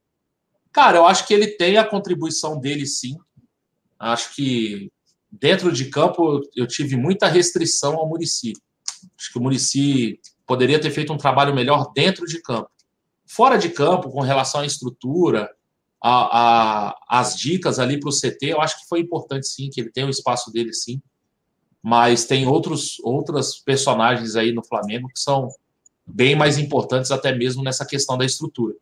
Cara, 0.73 0.99
eu 0.99 1.07
acho 1.07 1.27
que 1.27 1.35
ele 1.35 1.49
tem 1.49 1.79
a 1.79 1.85
contribuição 1.85 2.61
dele, 2.61 2.87
sim. 2.87 3.17
Acho 3.99 4.35
que 4.35 4.93
dentro 5.31 5.73
de 5.73 5.87
campo 5.87 6.43
eu 6.55 6.67
tive 6.67 6.97
muita 6.97 7.27
restrição 7.27 7.97
ao 7.97 8.09
Murici. 8.09 8.53
Acho 9.19 9.33
que 9.33 9.39
o 9.39 9.43
Murici 9.43 10.21
poderia 10.47 10.81
ter 10.81 10.91
feito 10.91 11.13
um 11.13 11.17
trabalho 11.19 11.55
melhor 11.55 11.93
dentro 11.93 12.27
de 12.27 12.41
campo. 12.41 12.71
Fora 13.27 13.57
de 13.57 13.71
campo, 13.71 14.11
com 14.11 14.21
relação 14.21 14.61
à 14.61 14.67
estrutura, 14.67 15.51
a, 16.09 16.89
a, 16.89 16.97
as 17.09 17.37
dicas 17.37 17.81
ali 17.81 17.99
para 17.99 18.09
o 18.09 18.13
CT, 18.13 18.47
eu 18.47 18.61
acho 18.61 18.81
que 18.81 18.89
foi 18.89 19.01
importante 19.01 19.49
sim, 19.49 19.69
que 19.69 19.81
ele 19.81 19.91
tem 19.91 20.05
o 20.05 20.11
espaço 20.11 20.53
dele 20.53 20.73
sim. 20.73 21.03
Mas 21.83 22.25
tem 22.25 22.47
outros 22.47 23.01
outras 23.03 23.59
personagens 23.59 24.37
aí 24.37 24.53
no 24.53 24.65
Flamengo 24.65 25.09
que 25.09 25.19
são 25.19 25.49
bem 26.07 26.37
mais 26.37 26.59
importantes 26.59 27.11
até 27.11 27.35
mesmo 27.35 27.61
nessa 27.61 27.85
questão 27.85 28.17
da 28.17 28.25
estrutura. 28.25 28.77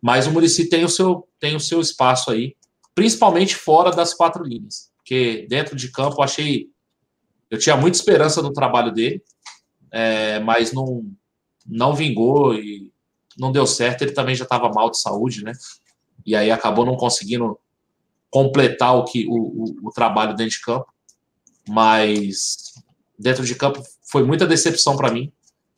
Mas 0.00 0.28
o 0.28 0.30
Murici 0.30 0.68
tem 0.68 0.84
o 0.84 0.88
seu 0.88 1.28
tem 1.40 1.56
o 1.56 1.60
seu 1.60 1.80
espaço 1.80 2.30
aí, 2.30 2.56
principalmente 2.94 3.56
fora 3.56 3.90
das 3.90 4.14
quatro 4.14 4.44
linhas, 4.44 4.88
porque 4.96 5.46
dentro 5.48 5.74
de 5.74 5.90
campo 5.90 6.16
eu 6.18 6.24
achei 6.24 6.70
eu 7.50 7.58
tinha 7.58 7.76
muita 7.76 7.98
esperança 7.98 8.40
no 8.40 8.52
trabalho 8.52 8.92
dele, 8.92 9.20
é, 9.90 10.38
mas 10.38 10.72
não 10.72 11.04
não 11.66 11.92
vingou 11.92 12.54
e 12.54 12.92
não 13.36 13.50
deu 13.50 13.66
certo. 13.66 14.02
Ele 14.02 14.12
também 14.12 14.36
já 14.36 14.44
estava 14.44 14.68
mal 14.68 14.90
de 14.90 15.00
saúde, 15.00 15.42
né? 15.42 15.52
E 16.24 16.36
aí 16.36 16.50
acabou 16.50 16.84
não 16.84 16.96
conseguindo 16.96 17.58
completar 18.30 18.96
o 18.96 19.04
que 19.04 19.26
o, 19.28 19.34
o, 19.34 19.88
o 19.88 19.90
trabalho 19.90 20.34
dentro 20.34 20.52
de 20.52 20.60
campo. 20.60 20.86
Mas 21.68 22.74
dentro 23.18 23.44
de 23.44 23.54
campo 23.54 23.82
foi 24.10 24.24
muita 24.24 24.46
decepção 24.46 24.96
para 24.96 25.10
mim. 25.10 25.32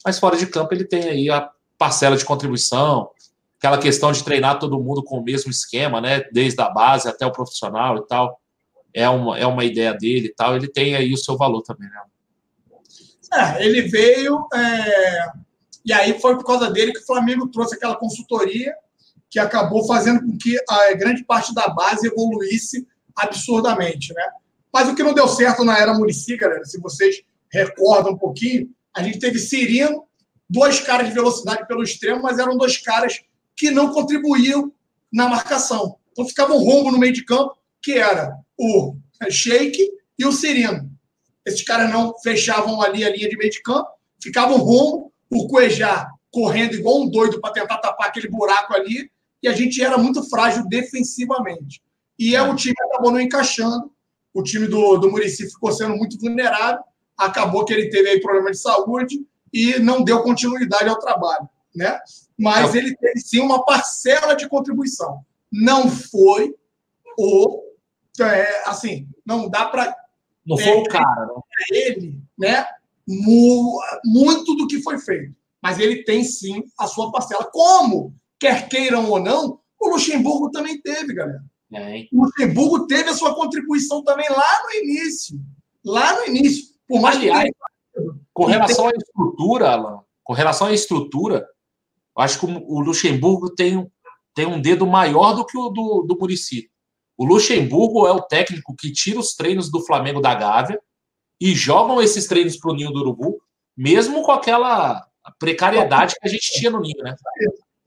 Mas 0.04 0.18
fora 0.18 0.36
de 0.36 0.46
campo 0.46 0.72
ele 0.74 0.84
tem 0.84 1.04
aí 1.04 1.30
a 1.30 1.50
parcela 1.78 2.16
de 2.16 2.24
contribuição, 2.24 3.10
aquela 3.58 3.78
questão 3.78 4.12
de 4.12 4.22
treinar 4.22 4.58
todo 4.58 4.80
mundo 4.80 5.02
com 5.02 5.18
o 5.18 5.24
mesmo 5.24 5.50
esquema, 5.50 6.00
né? 6.00 6.22
Desde 6.32 6.60
a 6.60 6.68
base 6.68 7.08
até 7.08 7.26
o 7.26 7.32
profissional 7.32 7.96
e 7.98 8.06
tal. 8.06 8.40
É 8.92 9.08
uma, 9.08 9.38
é 9.38 9.46
uma 9.46 9.64
ideia 9.64 9.92
dele 9.92 10.28
e 10.28 10.34
tal. 10.34 10.54
Ele 10.54 10.68
tem 10.68 10.94
aí 10.94 11.12
o 11.12 11.18
seu 11.18 11.36
valor 11.36 11.62
também, 11.62 11.88
né? 11.88 12.02
É, 13.32 13.66
ele 13.66 13.82
veio. 13.82 14.46
É... 14.54 15.32
E 15.84 15.92
aí 15.92 16.18
foi 16.20 16.36
por 16.36 16.44
causa 16.44 16.70
dele 16.70 16.92
que 16.92 17.00
o 17.00 17.06
Flamengo 17.06 17.48
trouxe 17.48 17.74
aquela 17.74 17.96
consultoria 17.96 18.74
que 19.34 19.40
acabou 19.40 19.84
fazendo 19.84 20.20
com 20.20 20.38
que 20.38 20.56
a 20.68 20.94
grande 20.94 21.24
parte 21.24 21.52
da 21.52 21.66
base 21.66 22.06
evoluísse 22.06 22.86
absurdamente, 23.16 24.14
né? 24.14 24.22
Mas 24.72 24.88
o 24.88 24.94
que 24.94 25.02
não 25.02 25.12
deu 25.12 25.26
certo 25.26 25.64
na 25.64 25.76
era 25.76 25.92
Murici, 25.92 26.36
galera, 26.36 26.64
se 26.64 26.80
vocês 26.80 27.20
recordam 27.50 28.12
um 28.12 28.16
pouquinho, 28.16 28.70
a 28.96 29.02
gente 29.02 29.18
teve 29.18 29.40
Cirino, 29.40 30.04
dois 30.48 30.78
caras 30.78 31.08
de 31.08 31.14
velocidade 31.14 31.66
pelo 31.66 31.82
extremo, 31.82 32.22
mas 32.22 32.38
eram 32.38 32.56
dois 32.56 32.78
caras 32.78 33.22
que 33.56 33.72
não 33.72 33.92
contribuíam 33.92 34.72
na 35.12 35.28
marcação. 35.28 35.96
Então 36.12 36.24
ficava 36.28 36.52
um 36.52 36.62
rombo 36.62 36.92
no 36.92 36.98
meio 36.98 37.12
de 37.12 37.24
campo, 37.24 37.58
que 37.82 37.94
era 37.94 38.38
o 38.56 38.94
Sheik 39.28 39.84
e 40.16 40.24
o 40.24 40.30
Cirino. 40.30 40.88
Esses 41.44 41.64
caras 41.64 41.90
não 41.90 42.16
fechavam 42.20 42.80
ali 42.80 43.02
a 43.02 43.10
linha 43.10 43.28
de 43.28 43.36
meio 43.36 43.50
de 43.50 43.60
campo, 43.62 43.90
ficava 44.22 44.54
um 44.54 44.58
rombo, 44.58 45.12
o 45.28 45.48
Cuejá 45.48 46.08
correndo 46.30 46.74
igual 46.76 47.02
um 47.02 47.10
doido 47.10 47.40
para 47.40 47.52
tentar 47.52 47.78
tapar 47.78 48.06
aquele 48.06 48.28
buraco 48.28 48.74
ali, 48.74 49.10
e 49.44 49.48
a 49.48 49.52
gente 49.52 49.82
era 49.82 49.98
muito 49.98 50.22
frágil 50.22 50.66
defensivamente. 50.66 51.82
E 52.18 52.34
é, 52.34 52.40
o 52.40 52.56
time 52.56 52.74
acabou 52.88 53.12
não 53.12 53.20
encaixando, 53.20 53.92
o 54.32 54.42
time 54.42 54.66
do, 54.66 54.96
do 54.96 55.10
Murici 55.10 55.50
ficou 55.50 55.70
sendo 55.70 55.94
muito 55.94 56.18
vulnerável, 56.18 56.82
acabou 57.14 57.62
que 57.62 57.74
ele 57.74 57.90
teve 57.90 58.08
aí 58.08 58.20
problema 58.22 58.50
de 58.50 58.56
saúde 58.56 59.22
e 59.52 59.78
não 59.80 60.02
deu 60.02 60.22
continuidade 60.22 60.88
ao 60.88 60.98
trabalho, 60.98 61.46
né? 61.76 62.00
Mas 62.38 62.74
é. 62.74 62.78
ele 62.78 62.96
teve 62.96 63.20
sim 63.20 63.40
uma 63.40 63.62
parcela 63.66 64.34
de 64.34 64.48
contribuição. 64.48 65.20
Não 65.52 65.90
foi 65.90 66.54
o 67.18 67.62
é, 68.22 68.62
assim, 68.66 69.06
não 69.26 69.50
dá 69.50 69.66
para 69.66 69.94
não 70.46 70.56
foi 70.56 70.70
é, 70.70 70.74
o 70.74 70.84
cara, 70.84 71.26
né? 71.26 71.42
Ele, 71.70 72.18
né? 72.38 72.66
Muito 74.06 74.54
do 74.54 74.66
que 74.66 74.82
foi 74.82 74.98
feito. 74.98 75.36
Mas 75.62 75.78
ele 75.78 76.02
tem 76.02 76.24
sim 76.24 76.64
a 76.78 76.86
sua 76.86 77.12
parcela. 77.12 77.44
Como 77.44 78.14
quer 78.44 78.68
queiram 78.68 79.10
ou 79.10 79.18
não, 79.18 79.58
o 79.80 79.88
Luxemburgo 79.88 80.50
também 80.50 80.78
teve, 80.82 81.14
galera. 81.14 81.42
É. 81.72 82.06
O 82.12 82.24
Luxemburgo 82.24 82.86
teve 82.86 83.08
a 83.08 83.14
sua 83.14 83.34
contribuição 83.34 84.04
também 84.04 84.28
lá 84.28 84.62
no 84.64 84.70
início. 84.82 85.40
Lá 85.82 86.20
no 86.20 86.26
início. 86.26 86.66
Por 86.86 87.00
mais 87.00 87.16
Aliás, 87.16 87.44
que... 87.44 88.00
com 88.34 88.44
relação 88.44 88.88
à 88.88 88.90
estrutura, 88.90 89.70
Alan, 89.70 90.00
com 90.22 90.34
relação 90.34 90.66
à 90.66 90.72
estrutura, 90.72 91.46
eu 92.16 92.22
acho 92.22 92.38
que 92.38 92.44
o 92.46 92.80
Luxemburgo 92.80 93.54
tem, 93.54 93.90
tem 94.34 94.44
um 94.44 94.60
dedo 94.60 94.86
maior 94.86 95.32
do 95.32 95.46
que 95.46 95.56
o 95.56 95.70
do, 95.70 96.04
do 96.06 96.18
Murici. 96.18 96.70
O 97.16 97.24
Luxemburgo 97.24 98.06
é 98.06 98.12
o 98.12 98.20
técnico 98.20 98.76
que 98.76 98.92
tira 98.92 99.18
os 99.18 99.34
treinos 99.34 99.70
do 99.70 99.84
Flamengo 99.84 100.20
da 100.20 100.34
Gávea 100.34 100.78
e 101.40 101.54
jogam 101.54 102.02
esses 102.02 102.26
treinos 102.26 102.58
para 102.58 102.72
o 102.72 102.74
Ninho 102.74 102.92
do 102.92 103.00
Urubu, 103.00 103.40
mesmo 103.74 104.22
com 104.22 104.32
aquela 104.32 105.02
precariedade 105.38 106.14
que 106.20 106.28
a 106.28 106.30
gente 106.30 106.52
tinha 106.52 106.70
no 106.70 106.80
Ninho, 106.80 107.02
né? 107.02 107.14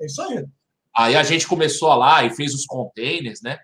É 0.02 0.06
isso 0.06 0.22
aí. 0.22 0.46
Aí 0.96 1.16
a 1.16 1.24
gente 1.24 1.48
começou 1.48 1.94
lá 1.94 2.24
e 2.24 2.36
fez 2.36 2.54
os 2.54 2.66
containers, 2.66 3.42
né? 3.42 3.60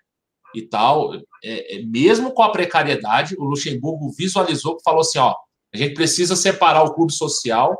E 0.54 0.62
tal. 0.62 1.16
É, 1.44 1.78
é, 1.78 1.84
mesmo 1.84 2.32
com 2.32 2.44
a 2.44 2.52
precariedade, 2.52 3.36
o 3.38 3.44
Luxemburgo 3.44 4.12
visualizou 4.12 4.78
que 4.78 4.84
falou 4.84 5.02
assim: 5.02 5.20
ó, 5.20 5.36
a 5.74 5.78
gente 5.78 5.96
precisa 5.96 6.36
separar 6.36 6.84
o 6.84 6.94
clube 6.94 7.12
social 7.12 7.78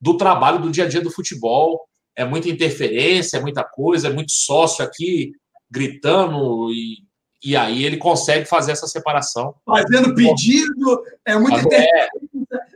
do 0.00 0.16
trabalho 0.16 0.60
do 0.60 0.70
dia 0.70 0.84
a 0.84 0.88
dia 0.88 1.00
do 1.00 1.10
futebol. 1.10 1.80
É 2.16 2.24
muita 2.24 2.48
interferência, 2.48 3.38
é 3.38 3.40
muita 3.40 3.64
coisa, 3.64 4.08
é 4.08 4.12
muito 4.12 4.32
sócio 4.32 4.84
aqui 4.84 5.32
gritando 5.70 6.70
e, 6.72 6.98
e 7.42 7.56
aí 7.56 7.84
ele 7.84 7.96
consegue 7.96 8.44
fazer 8.44 8.72
essa 8.72 8.86
separação. 8.86 9.54
Fazendo 9.64 10.14
pedido, 10.14 11.02
é 11.24 11.38
muito 11.38 11.72
é, 11.72 12.08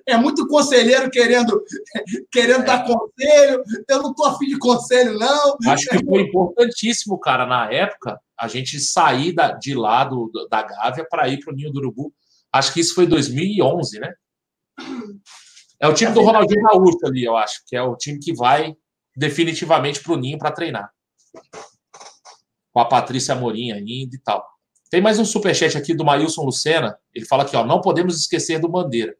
é 0.06 0.16
muito 0.16 0.46
conselheiro 0.46 1.10
querendo, 1.10 1.62
querendo 2.30 2.62
é. 2.62 2.64
dar 2.64 2.84
conselho. 2.84 3.62
Eu 3.88 4.02
não 4.02 4.10
estou 4.10 4.26
afim 4.26 4.46
de 4.46 4.58
conselho, 4.58 5.18
não. 5.18 5.56
Acho 5.66 5.88
que 5.88 6.04
foi 6.04 6.22
importantíssimo, 6.22 7.18
cara, 7.18 7.46
na 7.46 7.72
época, 7.72 8.20
a 8.38 8.48
gente 8.48 8.78
sair 8.80 9.32
da, 9.32 9.52
de 9.52 9.74
lá 9.74 10.04
do, 10.04 10.30
da 10.50 10.62
Gávea 10.62 11.06
para 11.08 11.28
ir 11.28 11.40
para 11.40 11.52
o 11.52 11.56
Ninho 11.56 11.72
do 11.72 11.78
Urubu. 11.78 12.12
Acho 12.52 12.72
que 12.72 12.80
isso 12.80 12.94
foi 12.94 13.06
2011, 13.06 13.98
né? 13.98 14.14
É 15.80 15.88
o 15.88 15.94
time 15.94 16.12
do 16.12 16.22
Ronaldinho 16.22 16.62
Gaúcho 16.62 16.98
ali, 17.04 17.24
eu 17.24 17.36
acho, 17.36 17.62
que 17.66 17.76
é 17.76 17.82
o 17.82 17.96
time 17.96 18.18
que 18.18 18.32
vai 18.32 18.76
definitivamente 19.16 20.02
para 20.02 20.12
o 20.12 20.16
Ninho 20.16 20.38
para 20.38 20.52
treinar. 20.52 20.90
Com 22.72 22.80
a 22.80 22.84
Patrícia 22.84 23.34
Amorim 23.34 23.72
ainda 23.72 24.14
e 24.14 24.18
tal. 24.18 24.46
Tem 24.90 25.00
mais 25.00 25.18
um 25.18 25.24
superchat 25.24 25.76
aqui 25.76 25.94
do 25.94 26.04
Maílson 26.04 26.42
Lucena. 26.42 26.96
Ele 27.12 27.26
fala 27.26 27.42
aqui, 27.42 27.56
ó, 27.56 27.64
não 27.64 27.80
podemos 27.80 28.16
esquecer 28.16 28.60
do 28.60 28.68
Bandeira. 28.68 29.14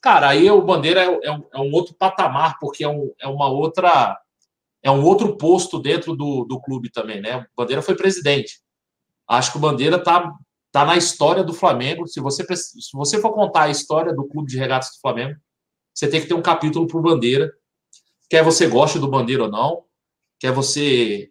Cara, 0.00 0.30
aí 0.30 0.50
o 0.50 0.62
Bandeira 0.62 1.02
é, 1.02 1.26
é, 1.26 1.32
um, 1.32 1.44
é 1.52 1.58
um, 1.58 1.72
outro 1.72 1.94
patamar, 1.94 2.58
porque 2.58 2.84
é, 2.84 2.88
um, 2.88 3.12
é 3.20 3.28
uma 3.28 3.48
outra. 3.48 4.18
É 4.82 4.90
um 4.90 5.04
outro 5.04 5.36
posto 5.36 5.78
dentro 5.78 6.16
do, 6.16 6.44
do 6.44 6.58
clube 6.58 6.90
também, 6.90 7.20
né? 7.20 7.38
O 7.38 7.62
Bandeira 7.62 7.82
foi 7.82 7.94
presidente. 7.94 8.60
Acho 9.28 9.52
que 9.52 9.58
o 9.58 9.60
Bandeira 9.60 10.02
tá, 10.02 10.32
tá 10.72 10.86
na 10.86 10.96
história 10.96 11.44
do 11.44 11.52
Flamengo. 11.52 12.06
Se 12.06 12.18
você, 12.18 12.44
se 12.56 12.90
você 12.94 13.20
for 13.20 13.32
contar 13.32 13.64
a 13.64 13.70
história 13.70 14.14
do 14.14 14.26
clube 14.26 14.50
de 14.50 14.58
regatas 14.58 14.88
do 14.96 15.00
Flamengo, 15.02 15.38
você 15.94 16.08
tem 16.08 16.20
que 16.20 16.26
ter 16.26 16.34
um 16.34 16.40
capítulo 16.40 16.86
para 16.86 16.98
o 16.98 17.02
Bandeira. 17.02 17.52
Quer 18.30 18.42
você 18.42 18.66
goste 18.66 18.98
do 18.98 19.08
Bandeira 19.08 19.44
ou 19.44 19.50
não, 19.50 19.84
quer 20.38 20.52
você 20.52 21.30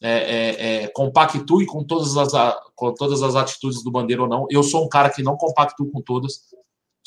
é, 0.00 0.10
é, 0.10 0.84
é, 0.84 0.88
compactue 0.88 1.66
com 1.66 1.84
todas, 1.84 2.16
as, 2.16 2.32
com 2.74 2.94
todas 2.94 3.22
as 3.22 3.36
atitudes 3.36 3.82
do 3.84 3.90
Bandeira 3.90 4.22
ou 4.22 4.28
não. 4.28 4.46
Eu 4.48 4.62
sou 4.62 4.84
um 4.84 4.88
cara 4.88 5.10
que 5.10 5.22
não 5.22 5.36
compactue 5.36 5.90
com 5.90 6.00
todas. 6.00 6.40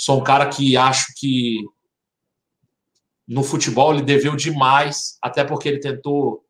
Sou 0.04 0.20
um 0.20 0.24
cara 0.24 0.50
que 0.50 0.76
acho 0.76 1.14
que 1.16 1.64
no 3.26 3.42
futebol 3.42 3.94
ele 3.94 4.02
deveu 4.04 4.36
demais, 4.36 5.18
até 5.22 5.46
porque 5.46 5.70
ele 5.70 5.80
tentou 5.80 6.44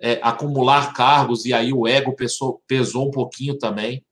é, 0.00 0.18
acumular 0.20 0.92
cargos 0.92 1.44
e 1.44 1.52
aí 1.54 1.72
o 1.72 1.86
ego 1.86 2.16
pesou, 2.16 2.60
pesou 2.66 3.06
um 3.06 3.12
pouquinho 3.12 3.56
também. 3.56 4.04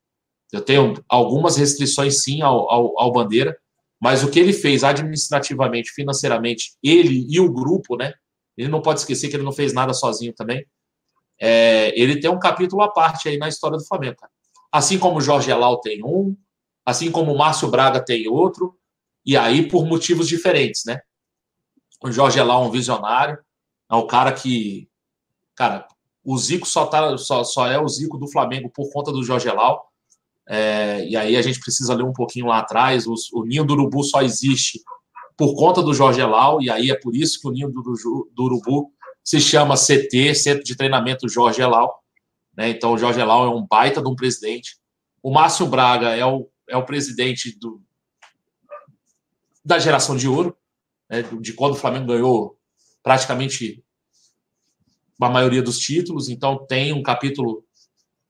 Eu 0.53 0.61
tenho 0.61 0.95
algumas 1.09 1.57
restrições, 1.57 2.23
sim, 2.23 2.43
ao, 2.43 2.71
ao, 2.71 3.01
ao, 3.01 3.11
Bandeira, 3.11 3.59
mas 4.01 4.23
o 4.23 4.31
que 4.31 4.39
ele 4.39 4.53
fez 4.53 4.85
administrativamente, 4.85 5.91
financeiramente, 5.91 6.77
ele 6.81 7.27
e 7.29 7.41
o 7.41 7.53
grupo, 7.53 7.97
né? 7.97 8.15
Ele 8.57 8.69
não 8.69 8.81
pode 8.81 9.01
esquecer 9.01 9.29
que 9.29 9.35
ele 9.35 9.43
não 9.43 9.51
fez 9.51 9.73
nada 9.73 9.93
sozinho 9.93 10.33
também. 10.33 10.65
É, 11.41 11.93
ele 12.01 12.21
tem 12.21 12.31
um 12.31 12.39
capítulo 12.39 12.83
à 12.83 12.93
parte 12.93 13.29
aí 13.29 13.37
na 13.37 13.49
história 13.49 13.79
do 13.79 13.85
Flamengo. 13.85 14.15
Cara. 14.15 14.31
Assim 14.71 14.97
como 14.97 15.19
o 15.19 15.21
Jorge 15.21 15.51
Elal 15.51 15.81
tem 15.81 16.05
um, 16.05 16.37
assim 16.87 17.11
como 17.11 17.33
o 17.33 17.37
Márcio 17.39 17.69
Braga 17.69 18.03
tem 18.03 18.29
outro, 18.29 18.79
e 19.25 19.37
aí 19.37 19.69
por 19.69 19.85
motivos 19.85 20.29
diferentes, 20.29 20.85
né? 20.87 21.01
O 22.03 22.13
Jorge 22.13 22.39
Elal 22.39 22.63
é 22.63 22.67
um 22.69 22.71
visionário, 22.71 23.39
é 23.91 23.97
um 23.97 24.07
cara 24.07 24.33
que, 24.33 24.89
cara, 25.57 25.87
o 26.25 26.39
Zico 26.39 26.67
só, 26.67 26.87
tá, 26.87 27.19
só, 27.19 27.43
só 27.43 27.67
é 27.67 27.81
o 27.81 27.89
Zico 27.89 28.17
do 28.17 28.31
Flamengo 28.31 28.71
por 28.71 28.91
conta 28.93 29.11
do 29.11 29.25
Jorge 29.25 29.49
Elal, 29.49 29.91
é, 30.49 31.05
e 31.09 31.17
aí 31.17 31.37
a 31.37 31.43
gente 31.43 31.59
precisa 31.59 31.93
ler 31.93 32.05
um 32.05 32.13
pouquinho 32.13 32.47
lá 32.47 32.59
atrás, 32.59 33.07
o, 33.07 33.15
o 33.33 33.45
Ninho 33.45 33.65
do 33.65 33.73
Urubu 33.73 34.05
só 34.05 34.23
existe 34.23 34.81
por 35.37 35.57
conta 35.57 35.83
do 35.83 35.93
Jorge 35.93 36.21
Elal, 36.21 36.63
e 36.63 36.71
aí 36.71 36.91
é 36.91 36.99
por 36.99 37.17
isso 37.17 37.41
que 37.41 37.49
o 37.49 37.51
Ninho 37.51 37.69
do, 37.69 37.83
do 37.83 38.45
Urubu 38.45 38.93
se 39.25 39.41
chama 39.41 39.75
CT, 39.75 40.37
Centro 40.37 40.63
de 40.63 40.77
Treinamento 40.77 41.29
Jorge 41.29 41.61
Elal, 41.61 42.01
né? 42.57 42.71
Então 42.71 42.93
o 42.93 42.99
Jorge 42.99 43.21
Elal 43.21 43.45
é 43.45 43.49
um 43.49 43.67
baita 43.67 44.01
de 44.01 44.09
um 44.09 44.15
presidente. 44.15 44.79
O 45.21 45.33
Márcio 45.33 45.67
Braga 45.67 46.15
é 46.15 46.25
o 46.25 46.49
é 46.69 46.77
o 46.77 46.85
presidente 46.85 47.59
do, 47.59 47.83
da 49.65 49.79
geração 49.79 50.17
de 50.17 50.29
ouro. 50.29 50.57
né, 51.09 51.23
de 51.41 51.53
quando 51.53 51.73
o 51.73 51.77
Flamengo 51.77 52.07
ganhou 52.07 52.59
praticamente 53.03 53.85
a 55.21 55.29
maioria 55.29 55.63
dos 55.63 55.79
títulos, 55.79 56.29
então 56.29 56.67
tem 56.67 56.93
um 56.93 57.03
capítulo 57.03 57.65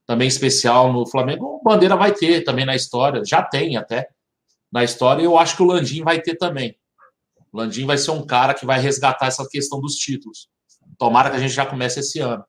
também 0.05 0.27
especial 0.27 0.93
no 0.93 1.05
Flamengo. 1.05 1.45
O 1.45 1.63
Bandeira 1.63 1.95
vai 1.95 2.13
ter 2.13 2.43
também 2.43 2.65
na 2.65 2.75
história, 2.75 3.25
já 3.25 3.43
tem 3.43 3.75
até 3.75 4.09
na 4.71 4.83
história, 4.83 5.21
e 5.21 5.25
eu 5.25 5.37
acho 5.37 5.55
que 5.55 5.63
o 5.63 5.65
Landim 5.65 6.03
vai 6.03 6.21
ter 6.21 6.35
também. 6.35 6.77
O 7.51 7.57
Landim 7.57 7.85
vai 7.85 7.97
ser 7.97 8.11
um 8.11 8.25
cara 8.25 8.53
que 8.53 8.65
vai 8.65 8.79
resgatar 8.79 9.27
essa 9.27 9.47
questão 9.49 9.81
dos 9.81 9.95
títulos. 9.95 10.49
Tomara 10.97 11.29
que 11.29 11.35
a 11.35 11.39
gente 11.39 11.53
já 11.53 11.65
comece 11.65 11.99
esse 11.99 12.19
ano. 12.19 12.43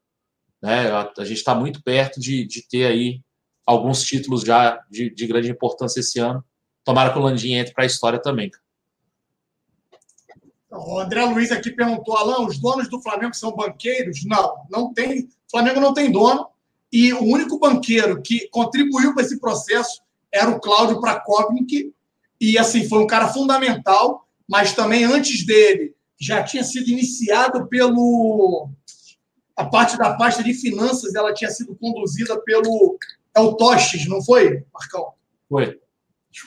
Né? 0.63 0.91
A, 0.91 1.25
gente 1.25 1.39
está 1.39 1.55
muito 1.55 1.83
perto 1.83 2.21
de, 2.21 2.47
de 2.47 2.67
ter 2.67 2.87
aí 2.87 3.21
alguns 3.69 4.03
títulos 4.03 4.45
já 4.45 4.83
de, 4.91 5.11
de 5.11 5.27
grande 5.27 5.51
importância 5.51 6.01
esse 6.01 6.19
ano. 6.19 6.43
Tomara 6.83 7.13
que 7.13 7.19
o 7.19 7.23
Landim 7.23 7.53
entre 7.53 7.75
para 7.75 7.85
a 7.85 7.87
história 7.87 8.19
também. 8.19 8.51
O 10.71 10.99
André 10.99 11.23
Luiz 11.27 11.53
aqui 11.53 11.71
perguntou, 11.71 12.17
Alain, 12.17 12.47
os 12.47 12.59
donos 12.59 12.89
do 12.89 13.03
Flamengo 13.03 13.35
são 13.35 13.55
banqueiros? 13.55 14.25
Não, 14.25 14.65
não 14.71 14.95
tem. 14.95 15.25
O 15.25 15.51
Flamengo 15.51 15.81
não 15.81 15.93
tem 15.93 16.11
dono. 16.11 16.47
E 16.91 17.13
o 17.13 17.23
único 17.23 17.59
banqueiro 17.59 18.23
que 18.23 18.49
contribuiu 18.49 19.13
para 19.13 19.23
esse 19.23 19.39
processo 19.39 20.01
era 20.33 20.49
o 20.49 20.59
Cláudio 20.59 20.99
Prakovnik. 20.99 21.93
E, 22.41 22.57
assim, 22.57 22.89
foi 22.89 23.01
um 23.01 23.07
cara 23.07 23.29
fundamental, 23.29 24.27
mas 24.49 24.73
também 24.73 25.05
antes 25.05 25.45
dele 25.45 25.95
já 26.19 26.43
tinha 26.43 26.65
sido 26.65 26.89
iniciado 26.89 27.67
pelo. 27.67 28.71
A 29.55 29.67
parte 29.67 29.99
da 29.99 30.15
pasta 30.15 30.43
de 30.43 30.55
finanças 30.55 31.15
ela 31.15 31.35
tinha 31.35 31.51
sido 31.51 31.77
conduzida 31.77 32.41
pelo. 32.41 32.99
É 33.37 33.41
o 33.41 33.55
Tostes, 33.55 34.07
não 34.09 34.23
foi, 34.23 34.65
Marcão? 34.73 35.13
Foi. 35.49 35.81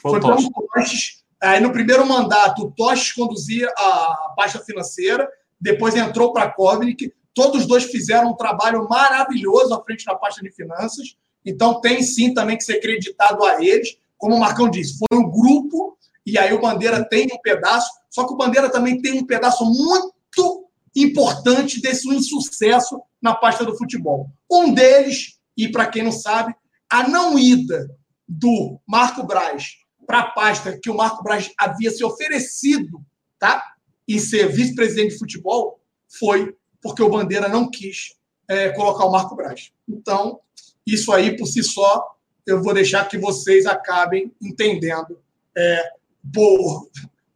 Foi, 0.02 0.12
foi 0.12 0.20
pelo 0.20 0.68
Tostes 0.74 1.22
Aí, 1.42 1.60
no 1.60 1.72
primeiro 1.72 2.06
mandato, 2.06 2.66
o 2.66 2.72
Toches 2.72 3.14
conduzia 3.14 3.68
a 3.76 4.34
pasta 4.38 4.60
financeira, 4.60 5.28
depois 5.60 5.96
entrou 5.96 6.32
para 6.32 6.44
a 6.44 6.52
Kovnik. 6.52 7.12
Todos 7.34 7.62
os 7.62 7.68
dois 7.68 7.86
fizeram 7.86 8.30
um 8.30 8.36
trabalho 8.36 8.88
maravilhoso 8.88 9.74
à 9.74 9.84
frente 9.84 10.06
da 10.06 10.14
pasta 10.14 10.40
de 10.42 10.52
finanças. 10.52 11.18
Então, 11.44 11.82
tem 11.82 12.04
sim 12.04 12.32
também 12.36 12.58
que 12.58 12.64
ser 12.64 12.80
creditado 12.80 13.44
a 13.44 13.64
eles. 13.64 13.98
Como 14.20 14.36
o 14.36 14.40
Marcão 14.40 14.70
disse, 14.70 15.00
foi 15.00 15.18
um 15.18 15.32
grupo, 15.32 15.98
e 16.24 16.38
aí 16.38 16.54
o 16.54 16.62
Bandeira 16.62 17.04
tem 17.04 17.28
um 17.34 17.42
pedaço, 17.42 17.90
só 18.08 18.28
que 18.28 18.34
o 18.34 18.38
Bandeira 18.38 18.70
também 18.70 19.02
tem 19.02 19.14
um 19.14 19.26
pedaço 19.26 19.66
muito 19.66 20.70
importante 20.96 21.82
desse 21.82 22.08
insucesso 22.08 23.02
na 23.20 23.34
pasta 23.34 23.66
do 23.66 23.76
futebol. 23.76 24.30
Um 24.50 24.72
deles, 24.72 25.40
e 25.58 25.70
para 25.70 25.88
quem 25.88 26.04
não 26.04 26.12
sabe, 26.12 26.54
a 26.92 27.08
não 27.08 27.40
ida 27.40 27.90
do 28.28 28.80
Marco 28.86 29.24
Braz 29.24 29.78
para 30.06 30.20
a 30.20 30.32
pasta 30.32 30.78
que 30.78 30.90
o 30.90 30.96
Marco 30.96 31.24
Braz 31.24 31.52
havia 31.58 31.90
se 31.90 32.04
oferecido, 32.04 33.02
tá? 33.40 33.64
E 34.08 34.20
ser 34.20 34.48
vice-presidente 34.52 35.14
de 35.14 35.20
futebol, 35.20 35.80
foi 36.20 36.56
porque 36.82 37.02
o 37.02 37.10
Bandeira 37.10 37.48
não 37.48 37.70
quis 37.70 38.16
é, 38.48 38.70
colocar 38.70 39.06
o 39.06 39.12
Marco 39.12 39.36
Braz. 39.36 39.72
Então, 39.88 40.40
isso 40.86 41.14
aí 41.14 41.38
por 41.38 41.46
si 41.46 41.64
só, 41.64 42.16
eu 42.46 42.62
vou 42.62 42.74
deixar 42.74 43.08
que 43.08 43.18
vocês 43.18 43.66
acabem 43.66 44.34
entendendo 44.42 45.20
é, 45.56 45.92
por, 46.34 46.90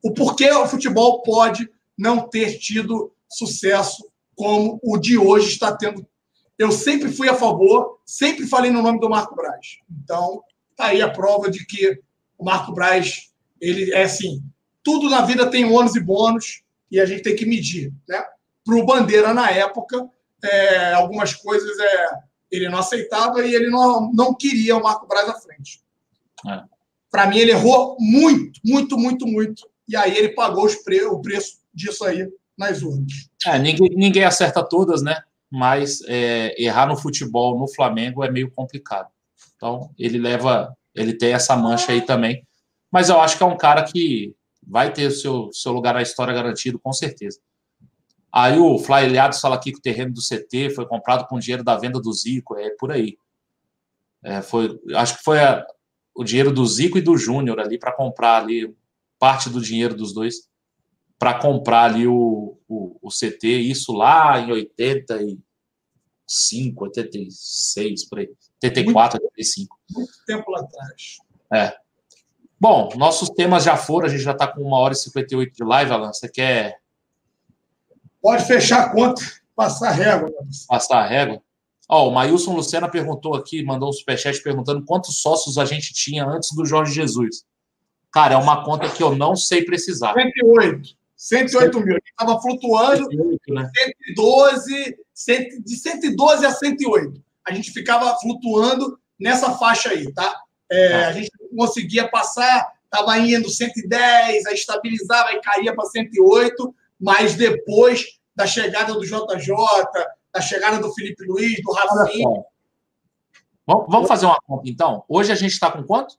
o 0.03 0.13
porquê 0.13 0.51
o 0.51 0.67
futebol 0.67 1.21
pode 1.23 1.69
não 1.97 2.27
ter 2.27 2.57
tido 2.57 3.13
sucesso 3.29 4.05
como 4.35 4.79
o 4.83 4.97
de 4.97 5.17
hoje 5.17 5.49
está 5.49 5.75
tendo. 5.75 6.05
Eu 6.57 6.71
sempre 6.71 7.11
fui 7.11 7.27
a 7.27 7.35
favor, 7.35 7.99
sempre 8.05 8.47
falei 8.47 8.71
no 8.71 8.81
nome 8.81 8.99
do 8.99 9.09
Marco 9.09 9.35
Braz. 9.35 9.79
Então, 10.03 10.41
tá 10.75 10.87
aí 10.87 11.01
a 11.01 11.09
prova 11.09 11.49
de 11.49 11.65
que 11.65 11.99
o 12.37 12.45
Marco 12.45 12.73
Braz, 12.73 13.31
ele 13.59 13.91
é 13.93 14.03
assim, 14.03 14.41
tudo 14.83 15.09
na 15.09 15.21
vida 15.21 15.49
tem 15.49 15.65
ônus 15.65 15.95
e 15.95 15.99
bônus 15.99 16.63
e 16.91 16.99
a 16.99 17.05
gente 17.05 17.23
tem 17.23 17.35
que 17.35 17.45
medir, 17.45 17.91
né? 18.07 18.23
Para 18.63 18.75
o 18.75 18.85
Bandeira, 18.85 19.33
na 19.33 19.49
época, 19.51 20.09
é, 20.43 20.93
algumas 20.93 21.33
coisas 21.33 21.77
é, 21.77 22.09
ele 22.51 22.69
não 22.69 22.79
aceitava 22.79 23.45
e 23.45 23.53
ele 23.53 23.69
não, 23.69 24.11
não 24.13 24.33
queria 24.33 24.77
o 24.77 24.83
Marco 24.83 25.07
Braz 25.07 25.27
à 25.27 25.33
frente. 25.33 25.81
É. 26.47 26.63
Para 27.11 27.27
mim, 27.27 27.37
ele 27.37 27.51
errou 27.51 27.97
muito, 27.99 28.59
muito, 28.63 28.97
muito, 28.97 29.27
muito. 29.27 29.67
E 29.87 29.95
aí 29.95 30.17
ele 30.17 30.29
pagou 30.29 30.67
pre 30.83 31.03
o 31.03 31.19
preço 31.19 31.59
disso 31.73 32.03
aí 32.03 32.27
nas 32.57 32.81
urnas. 32.81 33.29
É, 33.45 33.59
ninguém, 33.59 33.89
ninguém 33.95 34.23
acerta 34.23 34.63
todas, 34.63 35.01
né? 35.01 35.21
Mas 35.55 36.01
é, 36.07 36.61
errar 36.61 36.87
no 36.87 36.97
futebol, 36.97 37.57
no 37.57 37.67
Flamengo, 37.67 38.23
é 38.23 38.29
meio 38.29 38.51
complicado. 38.51 39.09
Então, 39.55 39.89
ele 39.97 40.17
leva 40.17 40.75
ele 40.95 41.13
tem 41.13 41.33
essa 41.33 41.55
mancha 41.55 41.91
aí 41.91 42.01
também. 42.01 42.47
Mas 42.91 43.09
eu 43.09 43.19
acho 43.19 43.37
que 43.37 43.43
é 43.43 43.45
um 43.45 43.57
cara 43.57 43.83
que 43.83 44.33
vai 44.65 44.91
ter 44.91 45.07
o 45.07 45.11
seu, 45.11 45.51
seu 45.51 45.73
lugar 45.73 45.93
na 45.93 46.01
história 46.01 46.33
garantido, 46.33 46.79
com 46.79 46.93
certeza. 46.93 47.39
Aí 48.31 48.57
o 48.57 48.77
Fly 48.79 49.05
Ilhados 49.05 49.39
fala 49.39 49.55
aqui 49.55 49.71
que 49.71 49.79
o 49.79 49.81
terreno 49.81 50.13
do 50.13 50.21
CT 50.21 50.71
foi 50.71 50.85
comprado 50.87 51.27
com 51.27 51.39
dinheiro 51.39 51.63
da 51.63 51.77
venda 51.77 51.99
do 51.99 52.11
Zico, 52.11 52.57
é 52.57 52.69
por 52.71 52.91
aí. 52.91 53.17
É, 54.23 54.41
foi, 54.41 54.79
acho 54.95 55.17
que 55.17 55.23
foi 55.23 55.39
a, 55.39 55.65
o 56.15 56.23
dinheiro 56.23 56.51
do 56.51 56.65
Zico 56.65 56.97
e 56.97 57.01
do 57.01 57.17
Júnior 57.17 57.59
ali 57.59 57.77
para 57.77 57.91
comprar 57.91 58.41
ali 58.41 58.73
parte 59.19 59.49
do 59.49 59.61
dinheiro 59.61 59.95
dos 59.95 60.13
dois 60.13 60.49
para 61.17 61.39
comprar 61.39 61.83
ali 61.85 62.07
o, 62.07 62.57
o, 62.67 62.97
o, 63.01 63.09
CT, 63.09 63.47
isso 63.47 63.93
lá 63.93 64.37
em 64.39 64.51
85, 66.25 66.83
86, 66.85 68.05
por 68.09 68.19
aí. 68.19 68.29
84, 68.63 69.19
85. 69.21 69.77
Muito 69.91 70.13
tempo 70.25 70.51
lá 70.51 70.61
atrás. 70.61 71.17
É. 71.53 71.77
Bom, 72.59 72.89
nossos 72.95 73.29
temas 73.29 73.63
já 73.63 73.77
foram, 73.77 74.07
a 74.07 74.09
gente 74.09 74.23
já 74.23 74.31
está 74.31 74.47
com 74.47 74.61
uma 74.61 74.79
hora 74.79 74.93
e 74.93 74.97
58 74.97 75.53
de 75.53 75.63
live, 75.63 75.91
Alan. 75.91 76.11
Você 76.11 76.27
quer. 76.27 76.79
Pode 78.21 78.45
fechar 78.45 78.85
a 78.85 78.89
conta, 78.89 79.21
passar 79.55 79.89
a 79.89 79.91
régua. 79.91 80.31
Passar 80.67 80.99
a 80.99 81.07
régua? 81.07 81.41
Ó, 81.87 82.09
o 82.09 82.11
Mailson 82.11 82.55
Lucena 82.55 82.89
perguntou 82.89 83.35
aqui, 83.35 83.63
mandou 83.63 83.89
um 83.89 83.93
superchat 83.93 84.41
perguntando 84.41 84.83
quantos 84.83 85.21
sócios 85.21 85.59
a 85.59 85.65
gente 85.65 85.93
tinha 85.93 86.25
antes 86.25 86.51
do 86.55 86.65
Jorge 86.65 86.93
Jesus. 86.93 87.45
Cara, 88.11 88.33
é 88.33 88.37
uma 88.37 88.63
conta 88.63 88.89
que 88.89 89.03
eu 89.03 89.15
não 89.15 89.35
sei 89.35 89.63
precisar. 89.63 90.13
108. 90.13 90.95
108 91.15 91.79
mil. 91.81 91.97
Estava 91.97 92.41
flutuando 92.41 93.09
108, 93.09 93.53
né? 93.53 93.69
112, 94.05 94.97
de 95.63 95.75
112 95.75 96.45
a 96.45 96.51
108 96.51 97.25
a 97.45 97.53
gente 97.53 97.71
ficava 97.71 98.17
flutuando 98.17 98.99
nessa 99.19 99.51
faixa 99.53 99.89
aí, 99.89 100.11
tá? 100.11 100.41
É, 100.69 100.89
tá. 100.89 101.07
a 101.07 101.11
gente 101.11 101.29
conseguia 101.55 102.09
passar, 102.09 102.73
estava 102.83 103.17
indo 103.19 103.49
110, 103.49 104.45
aí 104.47 104.53
estabilizava 104.55 105.31
e 105.33 105.41
caía 105.41 105.75
para 105.75 105.85
108, 105.85 106.75
mas 106.99 107.35
depois 107.35 108.19
da 108.35 108.47
chegada 108.47 108.93
do 108.93 109.05
JJ, 109.05 109.55
da 110.33 110.41
chegada 110.41 110.79
do 110.79 110.91
Felipe 110.93 111.23
Luiz, 111.23 111.61
do 111.61 111.71
Rafinha. 111.71 112.43
Vamos 113.67 114.07
fazer 114.07 114.25
uma 114.25 114.39
conta, 114.41 114.69
então? 114.69 115.03
Hoje 115.07 115.31
a 115.31 115.35
gente 115.35 115.51
está 115.51 115.71
com 115.71 115.83
quanto? 115.83 116.17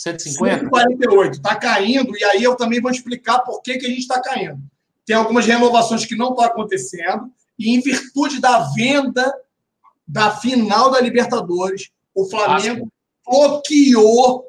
150? 0.00 0.60
148. 0.60 1.34
Está 1.34 1.54
caindo, 1.56 2.16
e 2.16 2.24
aí 2.24 2.42
eu 2.42 2.56
também 2.56 2.80
vou 2.80 2.90
explicar 2.90 3.40
por 3.40 3.60
que, 3.60 3.76
que 3.76 3.84
a 3.84 3.88
gente 3.88 4.00
está 4.00 4.20
caindo. 4.20 4.58
Tem 5.04 5.14
algumas 5.14 5.44
renovações 5.44 6.06
que 6.06 6.16
não 6.16 6.30
estão 6.30 6.44
acontecendo, 6.44 7.30
e 7.58 7.74
em 7.74 7.80
virtude 7.80 8.40
da 8.40 8.60
venda 8.74 9.30
da 10.08 10.30
final 10.30 10.90
da 10.90 11.00
Libertadores, 11.00 11.90
o 12.14 12.24
Flamengo 12.28 12.90
bloqueou 13.26 14.46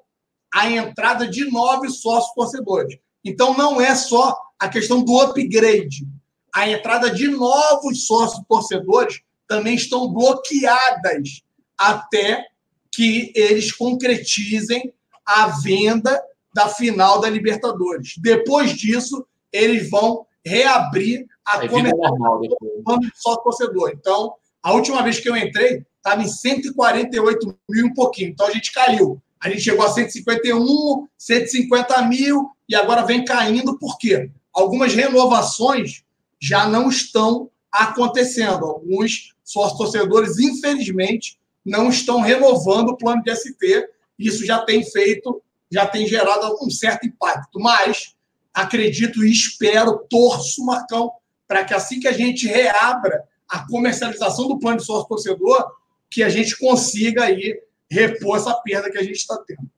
a 0.53 0.69
entrada 0.69 1.27
de 1.27 1.43
nove 1.51 1.89
sócios 1.89 2.33
torcedores. 2.33 2.97
Então 3.23 3.55
não 3.55 3.79
é 3.79 3.93
só 3.93 4.35
a 4.57 4.69
questão 4.69 5.03
do 5.03 5.19
upgrade. 5.19 6.07
A 6.55 6.69
entrada 6.69 7.11
de 7.11 7.27
novos 7.27 8.05
sócios 8.07 8.43
torcedores 8.47 9.21
também 9.47 9.75
estão 9.75 10.11
bloqueadas 10.11 11.43
até 11.77 12.45
que 12.91 13.31
eles 13.35 13.71
concretizem 13.71 14.93
a 15.25 15.47
venda 15.47 16.21
da 16.53 16.67
final 16.67 17.19
da 17.19 17.29
Libertadores. 17.29 18.15
Depois 18.17 18.73
disso, 18.73 19.25
eles 19.51 19.89
vão 19.89 20.25
reabrir 20.45 21.25
a 21.45 21.63
é 21.63 21.67
comercialização 21.67 22.41
do 22.41 23.11
sócio 23.15 23.43
torcedor. 23.43 23.91
Então, 23.93 24.33
a 24.61 24.73
última 24.73 25.01
vez 25.01 25.19
que 25.19 25.29
eu 25.29 25.35
entrei, 25.35 25.85
estava 25.97 26.21
em 26.21 26.27
148 26.27 27.47
mil 27.69 27.85
e 27.85 27.87
um 27.87 27.93
pouquinho. 27.93 28.29
Então 28.29 28.47
a 28.47 28.51
gente 28.51 28.71
caiu. 28.71 29.21
A 29.39 29.49
gente 29.49 29.61
chegou 29.61 29.85
a 29.85 29.89
151, 29.89 31.07
150 31.17 32.01
mil 32.03 32.49
e 32.67 32.75
agora 32.75 33.05
vem 33.05 33.25
caindo. 33.25 33.77
Por 33.77 33.97
quê? 33.97 34.29
Algumas 34.53 34.93
renovações 34.93 36.03
já 36.39 36.67
não 36.67 36.89
estão 36.89 37.49
acontecendo. 37.71 38.65
Alguns 38.65 39.33
sócios 39.43 39.77
torcedores, 39.77 40.37
infelizmente, 40.37 41.39
não 41.65 41.89
estão 41.89 42.21
renovando 42.21 42.89
o 42.89 42.97
plano 42.97 43.23
de 43.23 43.35
ST. 43.35 43.87
Isso 44.21 44.45
já 44.45 44.59
tem 44.59 44.83
feito, 44.83 45.41
já 45.71 45.85
tem 45.85 46.07
gerado 46.07 46.55
um 46.61 46.69
certo 46.69 47.05
impacto. 47.07 47.59
Mas 47.59 48.15
acredito 48.53 49.23
e 49.23 49.31
espero, 49.31 50.05
torço, 50.09 50.65
Marcão, 50.65 51.11
para 51.47 51.63
que 51.63 51.73
assim 51.73 51.99
que 51.99 52.07
a 52.07 52.13
gente 52.13 52.47
reabra 52.47 53.23
a 53.49 53.67
comercialização 53.67 54.47
do 54.47 54.59
plano 54.59 54.77
de 54.77 54.85
sócio 54.85 55.07
torcedor, 55.07 55.71
que 56.09 56.23
a 56.23 56.29
gente 56.29 56.57
consiga 56.57 57.23
aí 57.23 57.59
repor 57.89 58.37
essa 58.37 58.53
perda 58.61 58.89
que 58.89 58.97
a 58.97 59.03
gente 59.03 59.17
está 59.17 59.37
tendo. 59.45 59.69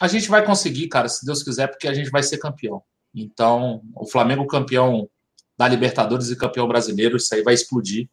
A 0.00 0.06
gente 0.06 0.28
vai 0.28 0.44
conseguir, 0.44 0.86
cara, 0.88 1.08
se 1.08 1.26
Deus 1.26 1.42
quiser, 1.42 1.66
porque 1.66 1.88
a 1.88 1.94
gente 1.94 2.10
vai 2.10 2.22
ser 2.22 2.38
campeão. 2.38 2.82
Então, 3.12 3.82
o 3.96 4.06
Flamengo 4.06 4.46
campeão 4.46 5.08
da 5.56 5.66
Libertadores 5.66 6.30
e 6.30 6.36
campeão 6.36 6.68
brasileiro, 6.68 7.16
isso 7.16 7.34
aí 7.34 7.42
vai 7.42 7.54
explodir. 7.54 8.08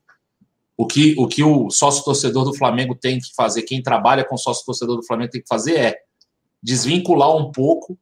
O 0.77 0.85
que 0.85 1.15
o, 1.17 1.27
que 1.27 1.43
o 1.43 1.69
sócio 1.69 2.03
torcedor 2.03 2.43
do 2.43 2.53
Flamengo 2.53 2.95
tem 2.95 3.19
que 3.19 3.33
fazer, 3.33 3.63
quem 3.63 3.81
trabalha 3.81 4.25
com 4.25 4.37
sócio 4.37 4.65
torcedor 4.65 4.97
do 4.97 5.05
Flamengo 5.05 5.31
tem 5.31 5.41
que 5.41 5.47
fazer 5.47 5.77
é 5.77 5.97
desvincular 6.61 7.35
um 7.35 7.51
pouco 7.51 7.97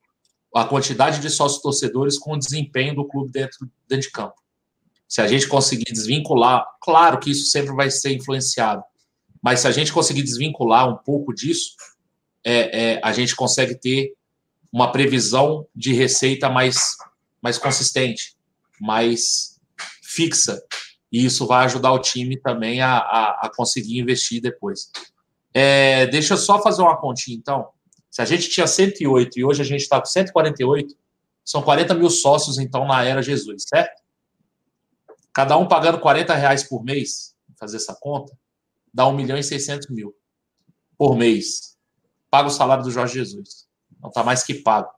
a 0.55 0.65
quantidade 0.65 1.19
de 1.19 1.29
sócios 1.29 1.61
torcedores 1.61 2.17
com 2.17 2.33
o 2.33 2.39
desempenho 2.39 2.95
do 2.95 3.07
clube 3.07 3.31
dentro, 3.31 3.69
dentro 3.87 4.07
de 4.07 4.11
campo. 4.11 4.35
Se 5.07 5.21
a 5.21 5.27
gente 5.27 5.47
conseguir 5.47 5.91
desvincular, 5.91 6.65
claro 6.81 7.19
que 7.19 7.31
isso 7.31 7.45
sempre 7.45 7.75
vai 7.75 7.91
ser 7.91 8.13
influenciado, 8.13 8.83
mas 9.41 9.59
se 9.59 9.67
a 9.67 9.71
gente 9.71 9.91
conseguir 9.91 10.23
desvincular 10.23 10.89
um 10.89 10.97
pouco 10.97 11.33
disso, 11.33 11.75
é, 12.43 12.93
é, 12.93 13.01
a 13.03 13.11
gente 13.11 13.35
consegue 13.35 13.75
ter 13.75 14.13
uma 14.71 14.91
previsão 14.91 15.67
de 15.75 15.93
receita 15.93 16.49
mais, 16.49 16.95
mais 17.41 17.57
consistente, 17.57 18.35
mais 18.79 19.59
fixa. 20.01 20.61
E 21.13 21.23
isso 21.23 21.45
vai 21.45 21.63
ajudar 21.65 21.91
o 21.93 21.99
time 21.99 22.35
também 22.35 22.81
a, 22.81 22.97
a, 22.97 23.41
a 23.43 23.51
conseguir 23.55 23.99
investir 23.99 24.41
depois. 24.41 24.91
É, 25.53 26.07
deixa 26.07 26.33
eu 26.33 26.37
só 26.37 26.59
fazer 26.59 26.81
uma 26.81 26.97
continha, 26.97 27.37
então. 27.37 27.69
Se 28.09 28.19
a 28.21 28.25
gente 28.25 28.49
tinha 28.49 28.65
108 28.65 29.39
e 29.39 29.45
hoje 29.45 29.61
a 29.61 29.65
gente 29.65 29.81
está 29.81 29.99
com 29.99 30.07
148, 30.07 30.95
são 31.45 31.61
40 31.61 31.93
mil 31.93 32.09
sócios, 32.09 32.57
então, 32.57 32.85
na 32.85 33.03
era 33.03 33.21
Jesus, 33.21 33.65
certo? 33.67 34.01
Cada 35.31 35.55
um 35.55 35.67
pagando 35.67 35.99
40 35.99 36.33
reais 36.33 36.63
por 36.63 36.83
mês, 36.83 37.35
fazer 37.59 37.77
essa 37.77 37.95
conta, 37.95 38.35
dá 38.91 39.07
1 39.07 39.13
milhão 39.15 39.37
e 39.37 39.43
600 39.43 39.89
mil 39.89 40.15
por 40.97 41.15
mês. 41.15 41.77
Paga 42.29 42.47
o 42.47 42.51
salário 42.51 42.83
do 42.83 42.91
Jorge 42.91 43.15
Jesus. 43.15 43.67
Não 44.01 44.09
está 44.09 44.23
mais 44.23 44.43
que 44.43 44.55
pago. 44.55 44.89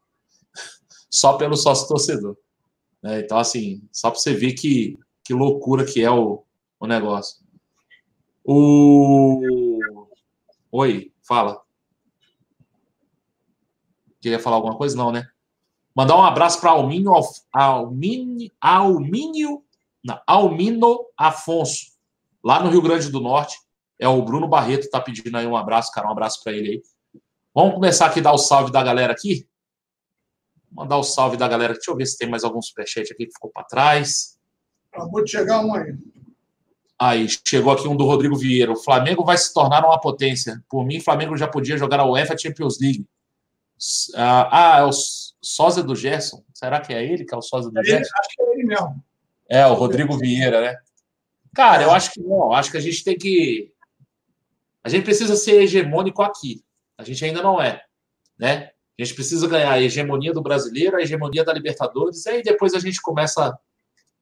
Só 1.11 1.33
pelo 1.33 1.57
sócio 1.57 1.87
torcedor. 1.89 2.37
Né? 3.03 3.19
Então, 3.19 3.37
assim, 3.37 3.87
só 3.91 4.09
para 4.09 4.19
você 4.19 4.33
ver 4.33 4.53
que, 4.53 4.97
que 5.25 5.33
loucura 5.33 5.83
que 5.83 6.03
é 6.03 6.11
o, 6.11 6.45
o 6.79 6.85
negócio. 6.85 7.43
O. 8.43 9.41
Oi, 10.71 11.11
fala. 11.27 11.61
Queria 14.21 14.39
falar 14.39 14.57
alguma 14.57 14.77
coisa? 14.77 14.95
Não, 14.95 15.11
né? 15.11 15.27
Mandar 15.95 16.15
um 16.15 16.23
abraço 16.23 16.61
para 16.61 16.71
Alminho, 16.71 17.11
Alminho, 18.61 19.63
não, 20.03 20.21
Almino 20.27 21.05
Afonso, 21.17 21.93
lá 22.43 22.61
no 22.61 22.69
Rio 22.69 22.81
Grande 22.81 23.09
do 23.09 23.19
Norte. 23.19 23.57
É 23.97 24.07
o 24.07 24.21
Bruno 24.21 24.47
Barreto, 24.47 24.89
tá 24.89 24.99
pedindo 24.99 25.35
aí 25.37 25.47
um 25.47 25.55
abraço, 25.55 25.91
cara. 25.91 26.07
Um 26.07 26.11
abraço 26.11 26.43
para 26.43 26.53
ele 26.53 26.69
aí. 26.69 26.83
Vamos 27.53 27.75
começar 27.75 28.07
aqui 28.07 28.19
a 28.19 28.23
dar 28.23 28.33
o 28.33 28.37
salve 28.37 28.71
da 28.71 28.83
galera 28.83 29.13
aqui. 29.13 29.47
Mandar 30.69 30.97
o 30.97 31.03
salve 31.03 31.37
da 31.37 31.47
galera. 31.47 31.73
Deixa 31.73 31.89
eu 31.89 31.95
ver 31.95 32.05
se 32.05 32.17
tem 32.17 32.29
mais 32.29 32.43
algum 32.43 32.61
superchat 32.61 33.11
aqui 33.13 33.25
que 33.25 33.33
ficou 33.33 33.49
para 33.49 33.63
trás. 33.63 34.34
Acabou 34.95 35.23
de 35.23 35.31
chegar 35.31 35.65
um 35.65 35.75
aí. 35.75 35.93
Aí, 36.97 37.27
chegou 37.45 37.73
aqui 37.73 37.87
um 37.87 37.95
do 37.95 38.05
Rodrigo 38.05 38.37
Vieira. 38.37 38.71
O 38.71 38.77
Flamengo 38.77 39.25
vai 39.25 39.37
se 39.37 39.53
tornar 39.53 39.85
uma 39.85 39.99
potência. 39.99 40.63
Por 40.69 40.85
mim, 40.85 40.97
o 40.99 41.03
Flamengo 41.03 41.35
já 41.35 41.47
podia 41.47 41.77
jogar 41.77 41.99
a 41.99 42.09
UEFA 42.09 42.37
Champions 42.37 42.79
League. 42.79 43.05
Ah, 44.15 44.77
ah, 44.77 44.79
é 44.79 44.83
o 44.83 44.91
sósia 45.41 45.83
do 45.83 45.95
Gerson. 45.95 46.41
Será 46.53 46.79
que 46.79 46.93
é 46.93 47.03
ele 47.03 47.25
que 47.25 47.35
é 47.35 47.37
o 47.37 47.41
sósia 47.41 47.69
do 47.69 47.79
é 47.79 47.83
Gerson? 47.83 48.09
acho 48.17 48.29
que 48.29 48.41
é 48.41 48.53
ele 48.53 48.63
mesmo. 48.63 49.03
É, 49.49 49.67
o 49.67 49.73
Rodrigo 49.73 50.17
Vieira, 50.17 50.61
né? 50.61 50.77
Cara, 51.53 51.83
eu 51.83 51.91
acho 51.91 52.11
que 52.13 52.21
não. 52.21 52.53
Acho 52.53 52.71
que 52.71 52.77
a 52.77 52.81
gente 52.81 53.03
tem 53.03 53.17
que. 53.17 53.71
A 54.81 54.87
gente 54.87 55.03
precisa 55.03 55.35
ser 55.35 55.61
hegemônico 55.61 56.21
aqui. 56.21 56.63
A 56.97 57.03
gente 57.03 57.23
ainda 57.25 57.41
não 57.41 57.61
é, 57.61 57.81
né? 58.39 58.69
A 58.97 59.03
gente 59.03 59.13
precisa 59.15 59.47
ganhar 59.47 59.71
a 59.71 59.81
hegemonia 59.81 60.31
do 60.31 60.41
brasileiro, 60.41 60.95
a 60.95 61.01
hegemonia 61.01 61.43
da 61.43 61.51
Libertadores, 61.51 62.25
e 62.25 62.29
aí 62.29 62.41
depois 62.41 62.73
a 62.73 62.79
gente 62.79 63.01
começa 63.01 63.57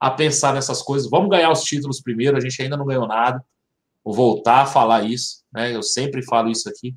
a 0.03 0.11
pensar 0.11 0.53
nessas 0.53 0.81
coisas. 0.81 1.09
Vamos 1.09 1.29
ganhar 1.29 1.49
os 1.49 1.63
títulos 1.63 2.01
primeiro, 2.01 2.35
a 2.35 2.39
gente 2.41 2.61
ainda 2.61 2.75
não 2.75 2.85
ganhou 2.85 3.07
nada. 3.07 3.41
Vou 4.03 4.13
voltar 4.13 4.63
a 4.63 4.65
falar 4.65 5.03
isso, 5.05 5.45
né? 5.49 5.73
Eu 5.73 5.81
sempre 5.81 6.21
falo 6.21 6.49
isso 6.49 6.67
aqui. 6.67 6.93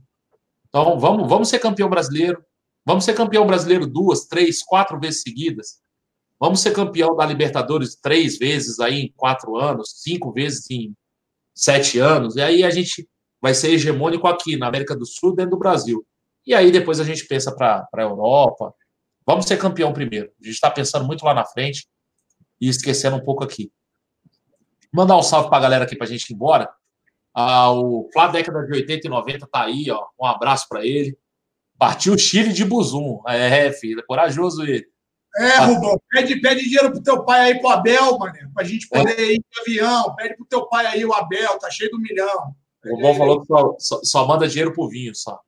Então, 0.68 0.98
vamos, 0.98 1.28
vamos 1.28 1.48
ser 1.48 1.60
campeão 1.60 1.88
brasileiro. 1.88 2.44
Vamos 2.84 3.04
ser 3.04 3.14
campeão 3.14 3.46
brasileiro 3.46 3.86
duas, 3.86 4.24
três, 4.26 4.60
quatro 4.60 4.98
vezes 4.98 5.22
seguidas. 5.22 5.78
Vamos 6.40 6.58
ser 6.58 6.72
campeão 6.72 7.14
da 7.14 7.24
Libertadores 7.24 7.94
três 7.94 8.38
vezes 8.38 8.80
aí 8.80 9.02
em 9.02 9.12
quatro 9.16 9.56
anos, 9.56 10.02
cinco 10.02 10.32
vezes 10.32 10.68
em 10.68 10.92
sete 11.54 12.00
anos. 12.00 12.34
E 12.34 12.42
aí 12.42 12.64
a 12.64 12.70
gente 12.70 13.08
vai 13.40 13.54
ser 13.54 13.70
hegemônico 13.70 14.26
aqui 14.26 14.56
na 14.56 14.66
América 14.66 14.96
do 14.96 15.06
Sul, 15.06 15.32
dentro 15.32 15.52
do 15.52 15.58
Brasil. 15.58 16.04
E 16.44 16.52
aí 16.52 16.72
depois 16.72 16.98
a 16.98 17.04
gente 17.04 17.24
pensa 17.26 17.54
para 17.54 17.86
a 17.94 18.02
Europa. 18.02 18.74
Vamos 19.24 19.46
ser 19.46 19.58
campeão 19.58 19.92
primeiro. 19.92 20.28
A 20.40 20.44
gente 20.44 20.54
está 20.54 20.72
pensando 20.72 21.06
muito 21.06 21.24
lá 21.24 21.32
na 21.32 21.44
frente 21.44 21.86
e 22.60 22.68
esquecendo 22.68 23.16
um 23.16 23.24
pouco 23.24 23.44
aqui. 23.44 23.72
Mandar 24.92 25.16
um 25.16 25.22
salve 25.22 25.48
para 25.48 25.58
a 25.58 25.62
galera 25.62 25.84
aqui 25.84 25.96
para 25.96 26.06
a 26.06 26.10
gente 26.10 26.30
ir 26.30 26.34
embora. 26.34 26.68
Ah, 27.34 27.70
o 27.70 28.08
Flá 28.12 28.28
década 28.28 28.64
de 28.64 28.72
80 28.72 29.06
e 29.06 29.10
90 29.10 29.46
tá 29.46 29.64
aí, 29.64 29.90
ó. 29.90 30.06
Um 30.20 30.24
abraço 30.24 30.66
para 30.68 30.84
ele. 30.86 31.18
Partiu 31.78 32.14
o 32.14 32.18
Chile 32.18 32.52
de 32.52 32.64
Buzum. 32.64 33.20
É, 33.26 33.70
filho, 33.72 34.00
é 34.00 34.02
corajoso 34.02 34.62
ele. 34.62 34.86
É, 35.38 35.58
Rubão, 35.58 36.00
pede, 36.10 36.40
pede 36.40 36.62
dinheiro 36.62 36.90
pro 36.90 37.02
teu 37.02 37.22
pai 37.22 37.40
aí 37.40 37.60
pro 37.60 37.68
Abel, 37.68 38.18
mano, 38.18 38.32
pra 38.54 38.64
gente 38.64 38.88
poder 38.88 39.18
é. 39.18 39.32
ir 39.34 39.38
de 39.38 39.60
avião. 39.60 40.14
Pede 40.14 40.34
pro 40.34 40.46
teu 40.46 40.66
pai 40.66 40.86
aí 40.86 41.04
o 41.04 41.12
Abel, 41.12 41.58
tá 41.58 41.70
cheio 41.70 41.90
do 41.90 42.00
milhão. 42.00 42.54
O 42.86 42.98
Bom 42.98 43.14
falou 43.14 43.40
que 43.40 43.46
só, 43.46 43.76
só, 43.78 44.00
só, 44.02 44.26
manda 44.26 44.48
dinheiro 44.48 44.72
pro 44.72 44.88
vinho, 44.88 45.14
só. 45.14 45.38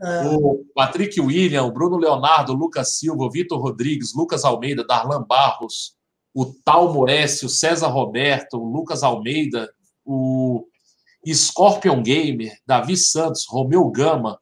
É. 0.00 0.28
O 0.28 0.64
Patrick 0.74 1.20
William, 1.20 1.64
o 1.64 1.72
Bruno 1.72 1.96
Leonardo, 1.96 2.52
o 2.52 2.56
Lucas 2.56 2.98
Silva, 2.98 3.24
o 3.24 3.30
Vitor 3.30 3.60
Rodrigues, 3.60 4.14
Lucas 4.14 4.44
Almeida, 4.44 4.86
Darlan 4.86 5.24
Barros, 5.24 5.96
o 6.34 6.46
Talmo 6.46 7.08
S, 7.08 7.44
o 7.44 7.48
César 7.48 7.88
Roberto, 7.88 8.58
o 8.58 8.64
Lucas 8.64 9.02
Almeida, 9.02 9.72
o 10.04 10.66
Scorpion 11.26 12.02
Gamer, 12.02 12.56
Davi 12.66 12.96
Santos, 12.96 13.46
Romeu 13.48 13.88
Gama, 13.90 14.40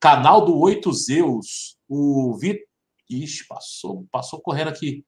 canal 0.00 0.44
do 0.44 0.58
Oito 0.58 0.92
Zeus, 0.92 1.76
o 1.88 2.36
Vitor. 2.36 2.68
Ixi, 3.08 3.44
passou, 3.48 4.06
passou 4.12 4.40
correndo 4.40 4.68
aqui. 4.68 5.04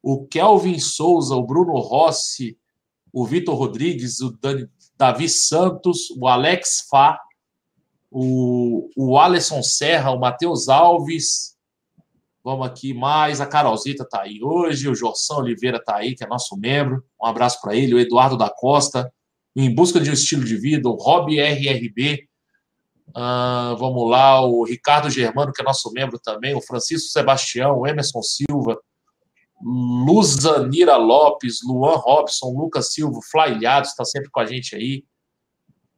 O 0.00 0.26
Kelvin 0.26 0.78
Souza, 0.78 1.34
o 1.34 1.44
Bruno 1.44 1.76
Rossi, 1.78 2.56
o 3.12 3.26
Vitor 3.26 3.56
Rodrigues, 3.56 4.20
o 4.20 4.30
Dani, 4.30 4.68
Davi 4.96 5.28
Santos, 5.28 6.10
o 6.16 6.28
Alex 6.28 6.86
Fá, 6.88 7.18
o, 8.10 8.88
o 8.96 9.18
Alisson 9.18 9.62
Serra, 9.62 10.12
o 10.12 10.20
Matheus 10.20 10.68
Alves. 10.68 11.51
Vamos 12.44 12.66
aqui 12.66 12.92
mais. 12.92 13.40
A 13.40 13.46
Carolzita 13.46 14.02
está 14.02 14.22
aí 14.22 14.42
hoje, 14.42 14.88
o 14.88 14.94
Jorção 14.94 15.38
Oliveira 15.38 15.78
está 15.78 15.96
aí, 15.96 16.14
que 16.14 16.24
é 16.24 16.26
nosso 16.26 16.56
membro. 16.56 17.04
Um 17.20 17.26
abraço 17.26 17.60
para 17.60 17.76
ele, 17.76 17.94
o 17.94 18.00
Eduardo 18.00 18.36
da 18.36 18.50
Costa, 18.50 19.12
Em 19.54 19.72
Busca 19.72 20.00
de 20.00 20.10
um 20.10 20.12
Estilo 20.12 20.44
de 20.44 20.56
Vida, 20.56 20.88
o 20.88 20.96
Rob 20.96 21.38
RRB. 21.38 22.28
Uh, 23.10 23.76
vamos 23.76 24.08
lá, 24.10 24.40
o 24.40 24.64
Ricardo 24.64 25.10
Germano, 25.10 25.52
que 25.52 25.60
é 25.60 25.64
nosso 25.64 25.92
membro 25.92 26.18
também, 26.18 26.54
o 26.54 26.62
Francisco 26.62 27.10
Sebastião, 27.10 27.78
o 27.78 27.86
Emerson 27.86 28.22
Silva, 28.22 28.78
Luzanira 29.62 30.96
Lopes, 30.96 31.60
Luan 31.62 31.96
Robson, 31.96 32.48
Lucas 32.56 32.92
Silva, 32.92 33.20
Flailhados, 33.30 33.90
está 33.90 34.04
sempre 34.04 34.30
com 34.30 34.40
a 34.40 34.46
gente 34.46 34.74
aí. 34.74 35.04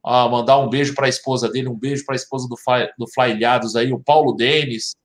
Ah, 0.03 0.29
mandar 0.29 0.59
um 0.59 0.69
beijo 0.69 0.93
para 0.93 1.07
a 1.07 1.09
esposa 1.09 1.49
dele, 1.49 1.67
um 1.67 1.77
beijo 1.77 2.05
para 2.05 2.13
a 2.13 2.17
esposa 2.17 2.47
do, 2.47 2.55
do 2.99 3.11
Flailhados 3.11 3.75
aí, 3.75 3.91
o 3.91 3.99
Paulo 3.99 4.33
Denis, 4.33 4.95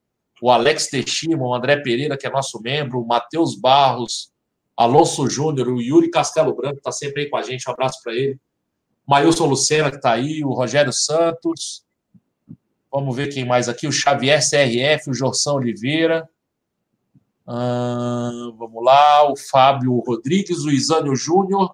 o 0.41 0.51
Alex 0.51 0.89
Teixeira, 0.89 1.39
o 1.39 1.55
André 1.55 1.77
Pereira, 1.77 2.17
que 2.17 2.27
é 2.27 2.31
nosso 2.31 2.61
membro, 2.61 3.01
o 3.01 3.07
Matheus 3.07 3.55
Barros, 3.55 4.33
Alonso 4.77 5.29
Júnior, 5.29 5.69
o 5.69 5.81
Yuri 5.81 6.11
Castelo 6.11 6.55
Branco, 6.55 6.79
está 6.79 6.93
sempre 6.93 7.23
aí 7.23 7.31
com 7.31 7.37
a 7.37 7.43
gente, 7.43 7.69
um 7.69 7.73
abraço 7.73 8.03
para 8.03 8.15
ele. 8.15 8.39
Mailson 9.07 9.47
Lucena, 9.47 9.91
que 9.91 9.97
está 9.97 10.13
aí, 10.13 10.45
o 10.45 10.53
Rogério 10.53 10.93
Santos. 10.93 11.85
Vamos 12.91 13.15
ver 13.15 13.29
quem 13.29 13.45
mais 13.45 13.69
aqui, 13.69 13.87
o 13.87 13.93
Xavier 13.93 14.41
CRF, 14.41 15.11
o 15.11 15.15
Jorção 15.15 15.57
Oliveira 15.57 16.29
vamos 18.57 18.85
lá, 18.85 19.31
o 19.31 19.37
Fábio 19.37 19.99
Rodrigues, 19.99 20.65
o 20.65 20.71
Isânio 20.71 21.17
Júnior, 21.17 21.73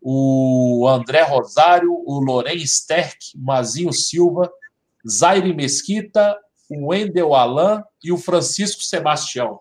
o 0.00 0.86
André 0.88 1.22
Rosário, 1.22 1.92
o 1.92 2.18
Loren 2.18 2.56
Sterk, 2.56 3.18
Mazinho 3.36 3.92
Silva, 3.92 4.50
Zaire 5.08 5.54
Mesquita, 5.54 6.36
o 6.78 6.88
Wendel 6.88 7.34
Alain 7.34 7.82
e 8.02 8.12
o 8.12 8.18
Francisco 8.18 8.82
Sebastião. 8.82 9.60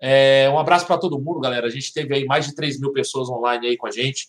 É, 0.00 0.48
um 0.52 0.58
abraço 0.58 0.86
para 0.86 0.98
todo 0.98 1.18
mundo, 1.18 1.40
galera. 1.40 1.66
A 1.66 1.70
gente 1.70 1.92
teve 1.92 2.14
aí 2.14 2.24
mais 2.24 2.46
de 2.46 2.54
3 2.54 2.80
mil 2.80 2.92
pessoas 2.92 3.28
online 3.28 3.68
aí 3.68 3.76
com 3.76 3.86
a 3.86 3.90
gente. 3.90 4.28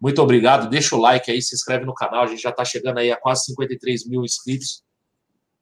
Muito 0.00 0.22
obrigado. 0.22 0.68
Deixa 0.68 0.94
o 0.94 1.00
like 1.00 1.30
aí, 1.30 1.42
se 1.42 1.54
inscreve 1.54 1.84
no 1.84 1.94
canal. 1.94 2.22
A 2.22 2.26
gente 2.26 2.42
já 2.42 2.50
está 2.50 2.64
chegando 2.64 2.98
aí 2.98 3.10
a 3.10 3.16
quase 3.16 3.46
53 3.46 4.06
mil 4.06 4.24
inscritos. 4.24 4.82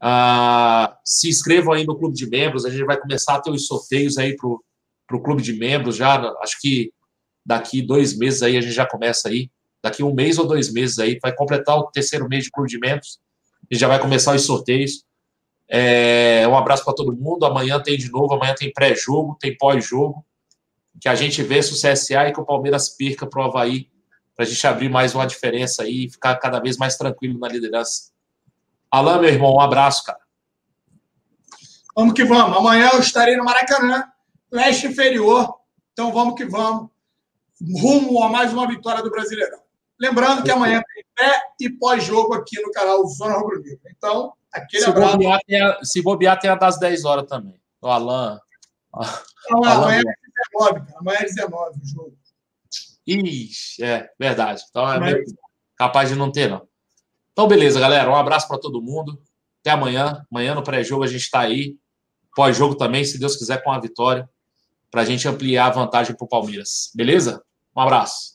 Ah, 0.00 0.98
se 1.04 1.28
inscrevam 1.28 1.72
aí 1.72 1.86
no 1.86 1.96
clube 1.96 2.14
de 2.14 2.28
membros, 2.28 2.66
a 2.66 2.70
gente 2.70 2.84
vai 2.84 3.00
começar 3.00 3.36
a 3.36 3.40
ter 3.40 3.50
os 3.50 3.66
sorteios 3.66 4.18
aí 4.18 4.36
para 4.36 4.46
o 4.46 5.22
clube 5.22 5.42
de 5.42 5.54
membros 5.54 5.96
já. 5.96 6.20
Acho 6.42 6.60
que 6.60 6.92
daqui 7.44 7.80
dois 7.80 8.16
meses 8.16 8.42
aí 8.42 8.56
a 8.56 8.60
gente 8.60 8.74
já 8.74 8.86
começa 8.86 9.28
aí. 9.28 9.50
Daqui 9.82 10.02
um 10.02 10.12
mês 10.12 10.38
ou 10.38 10.46
dois 10.46 10.72
meses 10.72 10.98
aí, 10.98 11.18
vai 11.22 11.34
completar 11.34 11.78
o 11.78 11.90
terceiro 11.90 12.28
mês 12.28 12.44
de 12.44 12.50
clube 12.50 12.68
de 12.68 12.78
membros 12.78 13.20
e 13.70 13.76
já 13.76 13.88
vai 13.88 14.00
começar 14.00 14.34
os 14.34 14.42
sorteios. 14.42 15.04
É, 15.68 16.46
um 16.48 16.56
abraço 16.56 16.84
para 16.84 16.94
todo 16.94 17.14
mundo. 17.14 17.44
Amanhã 17.44 17.80
tem 17.80 17.96
de 17.96 18.10
novo, 18.10 18.34
amanhã 18.34 18.54
tem 18.54 18.72
pré-jogo, 18.72 19.36
tem 19.40 19.56
pós-jogo. 19.56 20.24
Que 21.00 21.08
a 21.08 21.14
gente 21.14 21.44
se 21.62 21.72
o 21.72 21.92
CSA 21.92 22.28
e 22.28 22.32
que 22.32 22.40
o 22.40 22.44
Palmeiras 22.44 22.88
perca 22.88 23.26
para 23.26 23.42
o 23.42 23.44
Havaí, 23.44 23.90
para 24.34 24.44
a 24.44 24.48
gente 24.48 24.66
abrir 24.66 24.88
mais 24.88 25.14
uma 25.14 25.26
diferença 25.26 25.82
aí 25.82 26.06
e 26.06 26.10
ficar 26.10 26.36
cada 26.36 26.58
vez 26.58 26.76
mais 26.76 26.96
tranquilo 26.96 27.38
na 27.38 27.48
liderança. 27.48 28.12
Alain, 28.90 29.20
meu 29.20 29.28
irmão, 29.28 29.54
um 29.54 29.60
abraço, 29.60 30.04
cara. 30.04 30.20
Vamos 31.94 32.14
que 32.14 32.24
vamos. 32.24 32.56
Amanhã 32.56 32.90
eu 32.92 33.00
estarei 33.00 33.36
no 33.36 33.44
Maracanã, 33.44 34.04
leste 34.50 34.86
inferior. 34.86 35.54
Então 35.92 36.12
vamos 36.12 36.34
que 36.34 36.44
vamos. 36.44 36.90
Rumo 37.80 38.22
a 38.22 38.28
mais 38.28 38.52
uma 38.52 38.66
vitória 38.68 39.02
do 39.02 39.10
Brasileirão. 39.10 39.60
Lembrando 39.98 40.42
que 40.42 40.50
amanhã 40.50 40.82
tem 40.94 41.04
pré 41.14 41.40
e 41.58 41.70
pós-jogo 41.70 42.34
aqui 42.34 42.60
no 42.60 42.70
canal 42.70 43.06
Zona 43.06 43.38
Rubro 43.38 43.62
Negro. 43.62 43.80
Então, 43.96 44.34
aquele 44.52 44.82
se 44.82 44.90
abraço. 44.90 45.12
Bobear, 45.12 45.40
tem 45.46 45.60
a, 45.60 45.84
se 45.84 46.02
bobear, 46.02 46.38
tem 46.38 46.50
a 46.50 46.54
das 46.54 46.78
10 46.78 47.04
horas 47.04 47.26
também. 47.26 47.60
O 47.80 47.88
Alan. 47.88 48.40
Não, 49.50 49.64
amanhã 49.64 50.00
é 50.00 50.58
19, 50.58 50.92
amanhã 50.96 51.18
é 51.20 51.24
19 51.24 51.80
o 51.80 51.86
jogo. 51.86 52.18
Ixi, 53.06 53.84
é 53.84 54.10
verdade. 54.18 54.62
Então 54.68 54.90
é 54.90 54.98
meio 54.98 55.24
capaz 55.76 56.08
de 56.08 56.16
não 56.16 56.32
ter, 56.32 56.50
não. 56.50 56.66
Então, 57.32 57.46
beleza, 57.46 57.78
galera. 57.78 58.10
Um 58.10 58.16
abraço 58.16 58.48
para 58.48 58.58
todo 58.58 58.82
mundo. 58.82 59.22
Até 59.60 59.70
amanhã. 59.70 60.24
Amanhã 60.32 60.54
no 60.54 60.62
pré-jogo 60.62 61.04
a 61.04 61.06
gente 61.06 61.22
está 61.22 61.40
aí. 61.40 61.76
Pós-jogo 62.34 62.74
também, 62.74 63.04
se 63.04 63.18
Deus 63.18 63.36
quiser, 63.36 63.62
com 63.62 63.70
a 63.70 63.78
vitória. 63.78 64.28
Para 64.90 65.02
a 65.02 65.04
gente 65.04 65.28
ampliar 65.28 65.66
a 65.66 65.70
vantagem 65.70 66.16
para 66.16 66.24
o 66.24 66.28
Palmeiras. 66.28 66.90
Beleza? 66.94 67.42
Um 67.76 67.80
abraço. 67.82 68.32